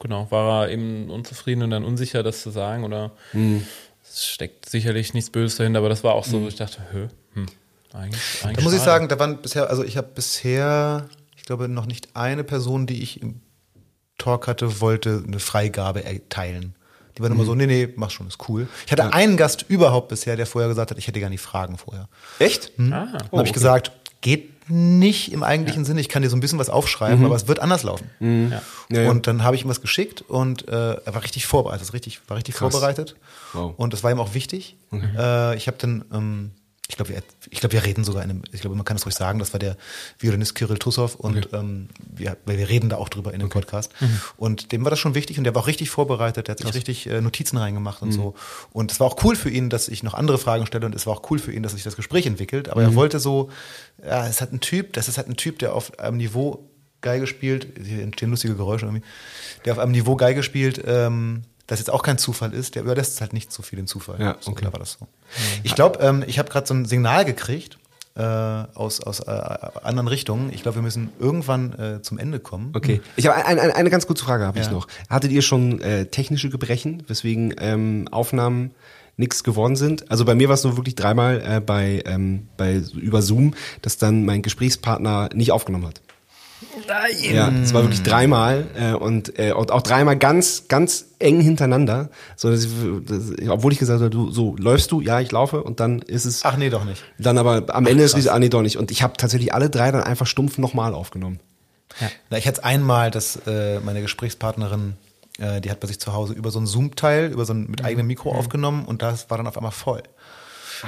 genau, 0.00 0.30
war 0.30 0.66
er 0.66 0.70
eben 0.72 1.10
unzufrieden 1.10 1.62
und 1.62 1.70
dann 1.70 1.84
unsicher, 1.84 2.22
das 2.22 2.42
zu 2.42 2.50
sagen 2.50 2.84
oder 2.84 3.10
Hm. 3.32 3.66
es 4.02 4.26
steckt 4.26 4.68
sicherlich 4.68 5.12
nichts 5.12 5.30
Böses 5.30 5.56
dahinter, 5.58 5.80
aber 5.80 5.88
das 5.88 6.04
war 6.04 6.14
auch 6.14 6.24
so, 6.24 6.42
wo 6.42 6.46
ich 6.48 6.54
dachte, 6.56 6.78
hö, 6.92 7.08
hm, 7.34 7.46
eigentlich, 7.94 8.20
eigentlich 8.44 8.56
Da 8.56 8.62
muss 8.62 8.72
ich 8.72 8.78
schade. 8.80 8.90
sagen, 8.90 9.08
da 9.08 9.18
waren 9.18 9.38
bisher, 9.40 9.70
also 9.70 9.84
ich 9.84 9.96
habe 9.96 10.08
bisher, 10.14 11.06
ich 11.36 11.44
glaube, 11.44 11.68
noch 11.68 11.86
nicht 11.86 12.14
eine 12.16 12.44
Person, 12.44 12.86
die 12.86 13.02
ich 13.02 13.22
im 13.22 13.40
Talk 14.18 14.46
hatte, 14.46 14.80
wollte 14.80 15.22
eine 15.26 15.38
Freigabe 15.38 16.04
erteilen. 16.04 16.74
Die 17.16 17.22
waren 17.22 17.32
immer 17.32 17.44
so, 17.44 17.54
nee, 17.54 17.66
nee, 17.66 17.88
mach 17.96 18.10
schon, 18.10 18.26
ist 18.26 18.48
cool. 18.48 18.66
Ich 18.86 18.92
hatte 18.92 19.12
einen 19.12 19.36
Gast 19.36 19.64
überhaupt 19.68 20.08
bisher, 20.08 20.36
der 20.36 20.46
vorher 20.46 20.68
gesagt 20.68 20.90
hat, 20.90 20.98
ich 20.98 21.06
hätte 21.06 21.20
gar 21.20 21.30
nicht 21.30 21.40
Fragen 21.40 21.78
vorher. 21.78 22.08
Echt? 22.40 22.72
Ah, 22.78 22.80
Dann 22.80 23.30
habe 23.32 23.46
ich 23.46 23.52
gesagt, 23.52 23.92
geht 24.20 24.52
nicht 24.70 25.30
im 25.32 25.42
eigentlichen 25.42 25.84
Sinne, 25.84 26.00
ich 26.00 26.08
kann 26.08 26.22
dir 26.22 26.30
so 26.30 26.36
ein 26.36 26.40
bisschen 26.40 26.58
was 26.58 26.70
aufschreiben, 26.70 27.24
aber 27.24 27.36
es 27.36 27.46
wird 27.46 27.58
anders 27.60 27.82
laufen. 27.82 28.08
ja. 28.50 28.62
Ja, 28.90 29.02
ja. 29.02 29.10
Und 29.10 29.26
dann 29.26 29.44
habe 29.44 29.54
ich 29.56 29.62
ihm 29.64 29.68
was 29.68 29.80
geschickt 29.82 30.22
und 30.22 30.66
äh, 30.68 30.94
er 30.94 31.14
war 31.14 31.22
richtig 31.22 31.46
vorbereitet, 31.46 31.92
richtig, 31.92 32.20
war 32.28 32.36
richtig 32.38 32.54
vorbereitet. 32.54 33.14
Wow. 33.52 33.74
Und 33.76 33.92
das 33.92 34.02
war 34.02 34.10
ihm 34.10 34.18
auch 34.18 34.32
wichtig. 34.34 34.76
Äh, 34.92 35.56
ich 35.56 35.66
habe 35.66 35.76
dann, 35.78 36.04
ähm, 36.12 36.50
ich 36.86 36.96
glaube, 36.96 37.12
wir, 37.12 37.22
ich 37.48 37.60
glaub, 37.60 37.72
wir 37.72 37.82
reden 37.82 38.04
sogar 38.04 38.22
in 38.22 38.30
einem, 38.30 38.42
ich 38.52 38.60
glaube, 38.60 38.76
man 38.76 38.84
kann 38.84 38.98
es 38.98 39.06
ruhig 39.06 39.14
sagen, 39.14 39.38
das 39.38 39.54
war 39.54 39.58
der 39.58 39.76
Violinist 40.18 40.54
Kirill 40.54 40.76
Tussow 40.76 41.14
und 41.16 41.48
ähm, 41.54 41.88
wir, 41.98 42.36
weil 42.44 42.58
wir 42.58 42.68
reden 42.68 42.90
da 42.90 42.96
auch 42.96 43.08
drüber 43.08 43.32
in 43.32 43.40
dem 43.40 43.48
Podcast. 43.48 43.90
Und 44.36 44.70
dem 44.70 44.84
war 44.84 44.90
das 44.90 44.98
schon 44.98 45.14
wichtig 45.14 45.38
und 45.38 45.44
der 45.44 45.54
war 45.54 45.62
auch 45.62 45.66
richtig 45.66 45.88
vorbereitet, 45.88 46.46
der 46.48 46.52
hat 46.52 46.58
sich 46.58 46.74
richtig 46.74 47.06
äh, 47.06 47.22
Notizen 47.22 47.56
reingemacht 47.56 48.02
und 48.02 48.12
so. 48.12 48.34
Und 48.70 48.92
es 48.92 49.00
war 49.00 49.06
auch 49.06 49.24
cool 49.24 49.34
für 49.34 49.48
ihn, 49.48 49.70
dass 49.70 49.88
ich 49.88 50.02
noch 50.02 50.12
andere 50.12 50.36
Fragen 50.36 50.66
stelle 50.66 50.84
und 50.84 50.94
es 50.94 51.06
war 51.06 51.14
auch 51.14 51.30
cool 51.30 51.38
für 51.38 51.52
ihn, 51.52 51.62
dass 51.62 51.72
sich 51.72 51.84
das 51.84 51.96
Gespräch 51.96 52.26
entwickelt. 52.26 52.68
Aber 52.68 52.82
er 52.82 52.94
wollte 52.94 53.18
so, 53.18 53.50
ja, 54.04 54.26
es 54.26 54.42
hat 54.42 54.52
ein 54.52 54.60
Typ, 54.60 54.92
das 54.92 55.08
ist 55.08 55.16
halt 55.16 55.28
ein 55.28 55.36
Typ, 55.36 55.58
der 55.60 55.74
auf 55.74 55.98
einem 55.98 56.18
Niveau 56.18 56.68
Geige 57.00 57.26
spielt, 57.26 57.66
hier 57.84 58.02
entstehen 58.02 58.30
lustige 58.30 58.56
Geräusche 58.56 58.86
irgendwie, 58.86 59.04
der 59.64 59.74
auf 59.74 59.78
einem 59.78 59.92
Niveau 59.92 60.16
Geige 60.16 60.42
spielt, 60.42 60.82
ähm, 60.86 61.42
das 61.66 61.78
jetzt 61.78 61.90
auch 61.90 62.02
kein 62.02 62.18
Zufall 62.18 62.52
ist, 62.52 62.74
der 62.74 62.82
überlässt 62.82 63.14
es 63.14 63.20
halt 63.20 63.32
nicht 63.32 63.52
so 63.52 63.62
viel 63.62 63.76
den 63.76 63.86
Zufall. 63.86 64.20
Ja, 64.20 64.36
so 64.40 64.50
okay. 64.50 64.60
klar 64.60 64.72
war 64.72 64.80
das 64.80 64.98
so. 64.98 65.06
Ich 65.62 65.74
glaube, 65.74 65.98
ähm, 66.00 66.24
ich 66.26 66.38
habe 66.38 66.50
gerade 66.50 66.66
so 66.66 66.74
ein 66.74 66.84
Signal 66.84 67.24
gekriegt 67.24 67.78
äh, 68.16 68.22
aus, 68.22 69.00
aus 69.00 69.20
äh, 69.20 69.30
anderen 69.30 70.06
Richtungen. 70.08 70.52
Ich 70.52 70.62
glaube, 70.62 70.76
wir 70.76 70.82
müssen 70.82 71.10
irgendwann 71.18 71.72
äh, 71.78 72.02
zum 72.02 72.18
Ende 72.18 72.38
kommen. 72.38 72.72
Okay. 72.74 73.00
Ich 73.16 73.26
habe 73.26 73.44
ein, 73.44 73.58
ein, 73.58 73.70
eine 73.72 73.90
ganz 73.90 74.06
kurze 74.06 74.24
Frage 74.24 74.44
habe 74.44 74.58
ich 74.58 74.66
Ja. 74.66 74.72
noch. 74.72 74.86
Hattet 75.08 75.32
ihr 75.32 75.42
schon 75.42 75.80
äh, 75.80 76.06
technische 76.06 76.50
Gebrechen, 76.50 77.02
weswegen 77.08 77.54
ähm, 77.58 78.08
Aufnahmen 78.10 78.72
nichts 79.16 79.42
geworden 79.42 79.76
sind? 79.76 80.10
Also 80.10 80.24
bei 80.24 80.34
mir 80.34 80.48
war 80.48 80.54
es 80.54 80.64
nur 80.64 80.76
wirklich 80.76 80.94
dreimal 80.96 81.42
äh, 81.44 81.60
bei, 81.60 82.02
ähm, 82.06 82.48
bei 82.56 82.82
über 82.94 83.22
Zoom, 83.22 83.54
dass 83.82 83.96
dann 83.96 84.24
mein 84.24 84.42
Gesprächspartner 84.42 85.30
nicht 85.34 85.50
aufgenommen 85.50 85.86
hat. 85.86 86.00
Ja, 87.32 87.50
es 87.62 87.74
war 87.74 87.82
wirklich 87.82 88.02
dreimal 88.02 88.66
äh, 88.74 88.92
und, 88.92 89.38
äh, 89.38 89.52
und 89.52 89.70
auch 89.70 89.82
dreimal 89.82 90.16
ganz, 90.16 90.68
ganz 90.68 91.06
eng 91.18 91.40
hintereinander. 91.40 92.10
So, 92.36 92.50
dass 92.50 92.64
ich, 92.64 92.70
dass, 93.06 93.48
obwohl 93.48 93.72
ich 93.72 93.78
gesagt 93.78 94.00
habe, 94.00 94.10
du, 94.10 94.30
so 94.30 94.56
läufst 94.56 94.90
du, 94.92 95.00
ja, 95.00 95.20
ich 95.20 95.32
laufe 95.32 95.62
und 95.62 95.80
dann 95.80 96.02
ist 96.02 96.24
es. 96.24 96.44
Ach 96.44 96.56
nee, 96.56 96.70
doch 96.70 96.84
nicht. 96.84 97.02
Dann 97.18 97.38
aber 97.38 97.74
am 97.74 97.86
Ende 97.86 98.04
ist 98.04 98.16
es, 98.16 98.28
ah 98.28 98.38
nee, 98.38 98.48
doch 98.48 98.62
nicht. 98.62 98.76
Und 98.78 98.90
ich 98.90 99.02
habe 99.02 99.16
tatsächlich 99.16 99.54
alle 99.54 99.70
drei 99.70 99.90
dann 99.90 100.02
einfach 100.02 100.26
stumpf 100.26 100.58
nochmal 100.58 100.94
aufgenommen. 100.94 101.40
Na, 102.30 102.38
ich 102.38 102.46
hatte 102.46 102.64
einmal, 102.64 103.10
dass 103.10 103.36
äh, 103.46 103.80
meine 103.80 104.00
Gesprächspartnerin, 104.02 104.94
äh, 105.38 105.60
die 105.60 105.70
hat 105.70 105.80
bei 105.80 105.86
sich 105.86 106.00
zu 106.00 106.12
Hause 106.12 106.34
über 106.34 106.50
so 106.50 106.58
ein 106.58 106.66
Zoom-Teil, 106.66 107.30
über 107.30 107.44
so 107.44 107.54
ein 107.54 107.70
mit 107.70 107.84
eigenem 107.84 108.06
Mikro 108.06 108.32
aufgenommen 108.32 108.84
und 108.84 109.02
das 109.02 109.30
war 109.30 109.38
dann 109.38 109.46
auf 109.46 109.56
einmal 109.56 109.72
voll. 109.72 110.02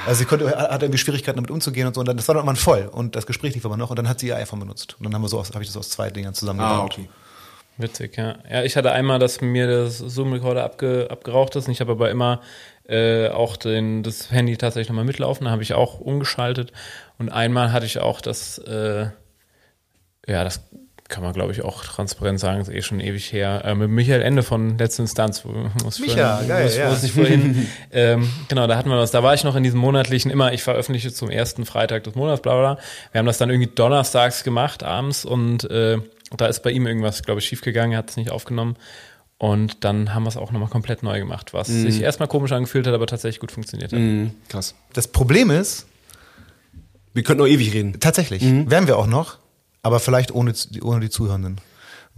Also 0.06 0.18
sie 0.18 0.24
konnte, 0.24 0.47
hat 0.56 0.82
irgendwie 0.82 0.98
Schwierigkeiten 0.98 1.36
damit 1.36 1.51
umzugehen 1.51 1.86
und 1.86 1.94
so. 1.94 2.01
Und 2.01 2.09
dann, 2.09 2.16
das 2.16 2.27
war 2.28 2.35
dann 2.35 2.40
irgendwann 2.43 2.56
voll. 2.56 2.89
Und 2.93 3.16
das 3.16 3.27
Gespräch 3.27 3.55
lief 3.55 3.64
aber 3.64 3.77
noch. 3.77 3.90
Und 3.90 3.98
dann 3.98 4.09
hat 4.09 4.20
sie 4.20 4.28
ihr 4.28 4.36
iPhone 4.36 4.60
benutzt. 4.60 4.97
Und 4.98 5.05
dann 5.05 5.14
haben 5.14 5.23
wir 5.23 5.28
so, 5.28 5.39
aus- 5.39 5.51
habe 5.52 5.62
ich 5.62 5.68
das 5.68 5.77
aus 5.77 5.90
zwei 5.90 6.10
Dingern 6.10 6.35
zusammengebaut. 6.35 6.98
Witzig, 7.78 8.16
ja. 8.16 8.36
Ja, 8.51 8.62
ich 8.62 8.77
hatte 8.77 8.93
einmal, 8.93 9.18
dass 9.18 9.40
mir 9.43 9.66
das 9.66 9.98
Zoom-Recorder 9.98 10.64
abge, 10.64 11.09
abgeraucht 11.10 11.56
ist. 11.56 11.66
Und 11.66 11.73
ich 11.73 11.81
habe 11.81 11.93
aber 11.93 12.10
immer 12.10 12.40
äh, 12.89 13.28
auch 13.28 13.56
den, 13.56 14.02
das 14.02 14.31
Handy 14.31 14.56
tatsächlich 14.56 14.89
nochmal 14.89 15.05
mitlaufen, 15.05 15.44
da 15.44 15.51
habe 15.51 15.62
ich 15.62 15.74
auch 15.74 16.01
umgeschaltet. 16.01 16.73
Und 17.18 17.28
einmal 17.31 17.73
hatte 17.73 17.85
ich 17.85 17.98
auch 17.98 18.20
das, 18.20 18.59
äh, 18.59 19.09
ja, 20.27 20.44
das 20.44 20.62
kann 21.09 21.23
man 21.23 21.33
glaube 21.33 21.53
ich 21.53 21.62
auch 21.62 21.85
transparent 21.85 22.41
sagen, 22.41 22.61
ist 22.61 22.69
eh 22.70 22.83
schon 22.83 23.01
ewig 23.01 23.33
her, 23.33 23.62
äh, 23.65 23.74
mit 23.74 23.91
Michael 23.91 24.23
Ende 24.23 24.43
von 24.43 24.78
Letzte 24.78 25.03
Instanz. 25.03 25.45
Muss 25.85 25.99
Micha, 26.01 26.35
vorhin, 26.35 26.49
geil, 26.49 26.65
muss, 26.65 26.77
ja. 26.77 26.91
muss 26.91 27.03
ich 27.03 27.12
vorhin, 27.12 27.69
ähm, 27.93 28.28
genau, 28.49 28.66
da 28.66 28.77
hatten 28.77 28.89
wir 28.89 28.99
was, 28.99 29.11
da 29.11 29.23
war 29.23 29.35
ich 29.35 29.45
noch 29.45 29.57
in 29.57 29.62
diesem 29.62 29.78
monatlichen, 29.81 30.31
immer, 30.31 30.53
ich 30.53 30.62
veröffentliche 30.62 31.12
zum 31.12 31.31
ersten 31.31 31.65
Freitag 31.65 32.05
des 32.05 32.15
Monats, 32.15 32.43
bla 32.43 32.55
bla. 32.55 32.74
bla. 32.74 32.83
Wir 33.12 33.19
haben 33.19 33.27
das 33.27 33.39
dann 33.39 33.51
irgendwie 33.51 33.70
donnerstags 33.74 34.45
gemacht, 34.45 34.83
abends 34.83 35.24
und 35.24 35.69
äh, 35.70 35.99
da 36.37 36.47
ist 36.47 36.62
bei 36.62 36.70
ihm 36.70 36.87
irgendwas, 36.87 37.23
glaube 37.23 37.41
ich, 37.41 37.47
schiefgegangen, 37.47 37.93
er 37.93 37.99
hat 37.99 38.11
es 38.11 38.16
nicht 38.16 38.31
aufgenommen. 38.31 38.77
Und 39.39 39.85
dann 39.85 40.15
haben 40.15 40.23
wir 40.23 40.31
es 40.31 40.39
auch 40.39 40.51
nochmal 40.51 40.70
komplett 40.70 41.03
neu 41.03 41.19
gemacht, 41.19 41.53
was 41.53 41.66
sich 41.69 42.01
erstmal 42.01 42.27
komisch 42.27 42.53
angefühlt 42.53 42.87
hat, 42.87 42.95
aber 42.95 43.07
tatsächlich 43.07 43.39
gut 43.39 43.53
funktioniert 43.53 43.93
hat. 43.93 43.99
Mhm, 43.99 44.31
krass. 44.49 44.74
Das 44.95 45.09
Problem 45.09 45.51
ist, 45.51 45.87
Wir 47.12 47.23
könnten 47.23 47.43
noch 47.43 47.49
ewig 47.49 47.74
reden. 47.74 48.01
tatsächlich, 48.01 48.43
werden 48.43 48.87
wir 48.87 48.97
auch 48.99 49.07
noch, 49.07 49.39
aber 49.87 50.01
vielleicht 50.01 50.33
ohne, 50.35 50.53
ohne 50.83 51.01
die 51.01 51.11
Zuhörenden. 51.11 51.59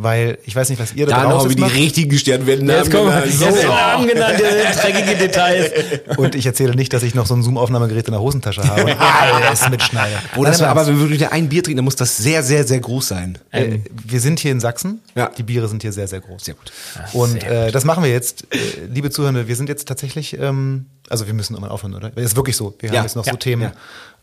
Weil 0.01 0.39
ich 0.47 0.55
weiß 0.55 0.69
nicht, 0.71 0.81
was 0.81 0.93
ihr 0.95 1.07
da 1.07 1.11
Dann 1.17 1.23
haben 1.25 1.31
draußen 1.33 1.49
wir 1.49 1.57
die 1.57 1.63
macht. 1.63 1.75
richtigen 1.75 2.09
gestellt 2.11 2.47
werden. 2.47 2.69
Jetzt 2.69 2.93
kommen 2.93 3.09
wir, 3.09 3.33
so. 3.33 3.47
jetzt 3.47 3.65
Namen 3.67 4.07
genannt, 4.07 4.39
dreckige 4.81 5.17
Details. 5.17 5.73
Und 6.17 6.37
ich 6.37 6.47
erzähle 6.47 6.77
nicht, 6.77 6.93
dass 6.93 7.03
ich 7.03 7.17
noch 7.17 7.27
so 7.27 7.35
ein 7.35 7.43
Zoom-Aufnahmegerät 7.43 8.07
in 8.07 8.13
der 8.13 8.21
Hosentasche 8.21 8.63
habe 8.63 8.85
und 8.85 8.97
alles 9.01 9.69
mitschneide. 9.69 10.15
Oh, 10.37 10.45
war, 10.45 10.51
nein, 10.53 10.63
aber 10.63 10.87
wenn 10.87 11.01
wir 11.01 11.11
wieder 11.11 11.33
ein 11.33 11.49
Bier 11.49 11.65
trinken, 11.65 11.79
dann 11.79 11.85
muss 11.85 11.97
das 11.97 12.17
sehr, 12.17 12.45
sehr, 12.45 12.63
sehr 12.65 12.79
groß 12.79 13.09
sein. 13.09 13.39
Äh, 13.51 13.79
wir 14.07 14.21
sind 14.21 14.39
hier 14.39 14.53
in 14.53 14.61
Sachsen. 14.61 15.01
Ja. 15.17 15.31
Die 15.37 15.43
Biere 15.43 15.67
sind 15.67 15.83
hier 15.83 15.93
sehr, 15.93 16.07
sehr 16.07 16.21
groß. 16.21 16.45
Sehr 16.45 16.55
gut. 16.55 16.71
Und 17.13 17.43
äh, 17.43 17.73
das 17.73 17.85
machen 17.85 18.05
wir 18.05 18.11
jetzt, 18.13 18.47
äh, 18.55 18.57
liebe 18.95 19.11
Zuhörende. 19.11 19.49
Wir 19.49 19.57
sind 19.57 19.69
jetzt 19.69 19.89
tatsächlich, 19.89 20.39
ähm, 20.39 20.87
also 21.11 21.27
wir 21.27 21.35
müssen 21.35 21.55
irgendwann 21.55 21.73
aufhören, 21.73 21.97
oder? 21.97 22.11
Das 22.11 22.25
ist 22.25 22.37
wirklich 22.37 22.57
so. 22.57 22.73
Wir 22.79 22.91
Ja. 22.91 22.99
haben 22.99 23.05
jetzt 23.07 23.17
noch 23.17 23.27
Ja. 23.27 23.33
so 23.33 23.37
Themen. 23.39 23.73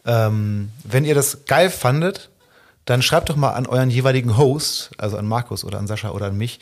Ähm, 0.05 0.69
wenn 0.85 1.03
ihr 1.03 1.15
das 1.15 1.39
geil 1.47 1.69
fandet, 1.69 2.29
dann 2.85 3.01
schreibt 3.01 3.29
doch 3.29 3.35
mal 3.35 3.51
an 3.51 3.65
euren 3.65 3.89
jeweiligen 3.89 4.37
Host, 4.37 4.91
also 4.97 5.17
an 5.17 5.27
Markus 5.27 5.63
oder 5.65 5.79
an 5.79 5.87
Sascha 5.87 6.11
oder 6.11 6.27
an 6.27 6.37
mich, 6.37 6.59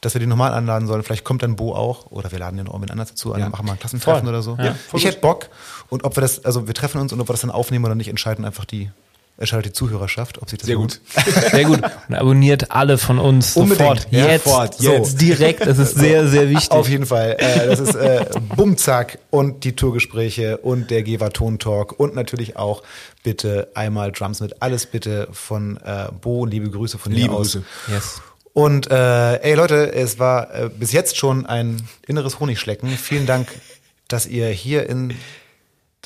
dass 0.00 0.14
wir 0.14 0.20
den 0.20 0.28
nochmal 0.28 0.52
anladen 0.52 0.86
sollen. 0.86 1.02
Vielleicht 1.02 1.24
kommt 1.24 1.42
dann 1.42 1.56
Bo 1.56 1.74
auch 1.74 2.06
oder 2.10 2.30
wir 2.30 2.38
laden 2.38 2.56
den 2.58 2.68
auch 2.68 2.78
mit 2.78 2.90
anders 2.90 3.08
dazu 3.08 3.32
an, 3.32 3.40
Ja. 3.40 3.48
machen 3.48 3.66
mal 3.66 3.72
ein 3.72 3.78
Klassentreffen 3.78 4.20
Voll. 4.22 4.28
oder 4.28 4.42
so. 4.42 4.56
Ja, 4.60 4.76
ich 4.94 5.04
hätte 5.04 5.20
Bock. 5.20 5.48
Und 5.88 6.04
ob 6.04 6.16
wir 6.16 6.20
das, 6.20 6.44
also 6.44 6.66
wir 6.66 6.74
treffen 6.74 7.00
uns 7.00 7.12
und 7.12 7.20
ob 7.20 7.28
wir 7.28 7.32
das 7.32 7.40
dann 7.40 7.50
aufnehmen 7.50 7.84
oder 7.84 7.94
nicht, 7.94 8.08
entscheiden 8.08 8.44
einfach 8.44 8.64
die, 8.64 8.90
entscheidet 9.38 9.66
die 9.66 9.72
Zuhörerschaft, 9.72 10.40
ob 10.40 10.48
sich 10.48 10.58
das 10.58 10.66
Sehr 10.66 10.76
gut. 10.76 11.00
Sehr 11.50 11.64
gut. 11.64 11.80
Und 12.08 12.14
abonniert 12.14 12.70
alle 12.70 12.98
von 12.98 13.18
uns 13.18 13.56
Unbedingt. 13.56 13.78
sofort. 13.78 14.06
Ja, 14.10 14.26
jetzt. 14.28 14.44
sofort. 14.44 14.74
So. 14.74 14.92
Jetzt. 14.92 15.20
Direkt. 15.20 15.66
Das 15.66 15.78
ist 15.78 15.96
sehr, 15.96 16.26
sehr 16.28 16.48
wichtig. 16.50 16.70
Auf 16.70 16.88
jeden 16.88 17.06
Fall. 17.06 17.36
Äh, 17.38 17.66
das 17.66 17.80
ist 17.80 17.94
äh, 17.94 18.24
Bumzack 18.56 19.18
und 19.30 19.64
die 19.64 19.76
Tourgespräche 19.76 20.58
und 20.58 20.90
der 20.90 21.02
Gewa 21.02 21.28
Ton 21.30 21.58
Talk 21.58 21.98
und 21.98 22.14
natürlich 22.14 22.56
auch 22.56 22.82
bitte 23.22 23.68
einmal 23.74 24.12
Drums 24.12 24.40
mit. 24.40 24.62
Alles 24.62 24.86
bitte 24.86 25.28
von 25.32 25.76
äh, 25.78 26.08
Bo. 26.20 26.46
Liebe 26.46 26.70
Grüße 26.70 26.98
von 26.98 27.12
Liebe 27.12 27.34
aus. 27.34 27.52
Grüße. 27.52 27.64
Yes. 27.88 28.22
Und 28.54 28.90
äh, 28.90 29.34
ey 29.42 29.54
Leute, 29.54 29.92
es 29.92 30.18
war 30.18 30.54
äh, 30.54 30.70
bis 30.70 30.92
jetzt 30.92 31.18
schon 31.18 31.44
ein 31.44 31.86
inneres 32.06 32.40
Honigschlecken. 32.40 32.88
Vielen 32.88 33.26
Dank, 33.26 33.48
dass 34.08 34.26
ihr 34.26 34.48
hier 34.48 34.88
in 34.88 35.12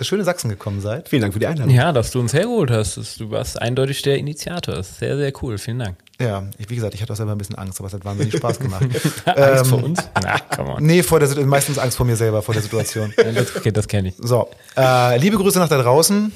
das 0.01 0.07
schöne 0.09 0.25
Sachsen 0.25 0.49
gekommen 0.49 0.81
seid. 0.81 1.09
Vielen 1.09 1.23
Dank 1.23 1.35
für 1.35 1.39
die 1.41 1.47
Einladung. 1.47 1.73
Ja, 1.75 1.93
dass 1.93 2.11
du 2.11 2.21
uns 2.21 2.33
hergeholt 2.33 2.71
hast. 2.71 2.97
Du 3.21 3.31
warst 3.31 3.61
eindeutig 3.61 4.03
der 4.03 4.17
Initiator. 4.19 4.75
Das 4.75 4.91
ist 4.91 4.99
sehr, 4.99 5.17
sehr 5.17 5.33
cool. 5.43 5.59
Vielen 5.59 5.79
Dank. 5.79 5.97
Ja, 6.21 6.45
ich, 6.59 6.69
wie 6.71 6.75
gesagt, 6.75 6.95
ich 6.95 7.03
hatte 7.03 7.13
auch 7.13 7.17
selber 7.17 7.33
ein 7.33 7.39
bisschen 7.39 7.57
Angst, 7.57 7.79
aber 7.81 7.89
es 7.89 7.95
hat 7.95 8.05
wahnsinnig 8.05 8.35
Spaß 8.37 8.59
gemacht. 8.59 8.83
Angst 9.27 9.67
vor 9.69 9.79
Ähm, 9.79 9.85
uns? 9.85 10.01
Na, 10.23 10.39
come 10.55 10.71
on. 10.75 10.83
nee, 10.85 11.03
vor 11.03 11.21
der 11.21 11.29
meistens 11.47 11.79
Angst 11.79 11.97
vor 11.97 12.05
mir 12.07 12.17
selber, 12.17 12.43
vor 12.43 12.55
der 12.55 12.63
Situation. 12.63 13.13
Das, 13.35 13.55
okay, 13.57 13.71
das 13.71 13.87
kenne 13.87 14.09
ich. 14.09 14.15
So, 14.19 14.49
äh, 14.77 15.17
liebe 15.19 15.37
Grüße 15.37 15.59
nach 15.59 15.69
da 15.69 15.81
draußen. 15.81 16.33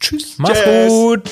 Tschüss. 0.00 0.34
Mach's 0.38 0.62
gut. 0.64 1.22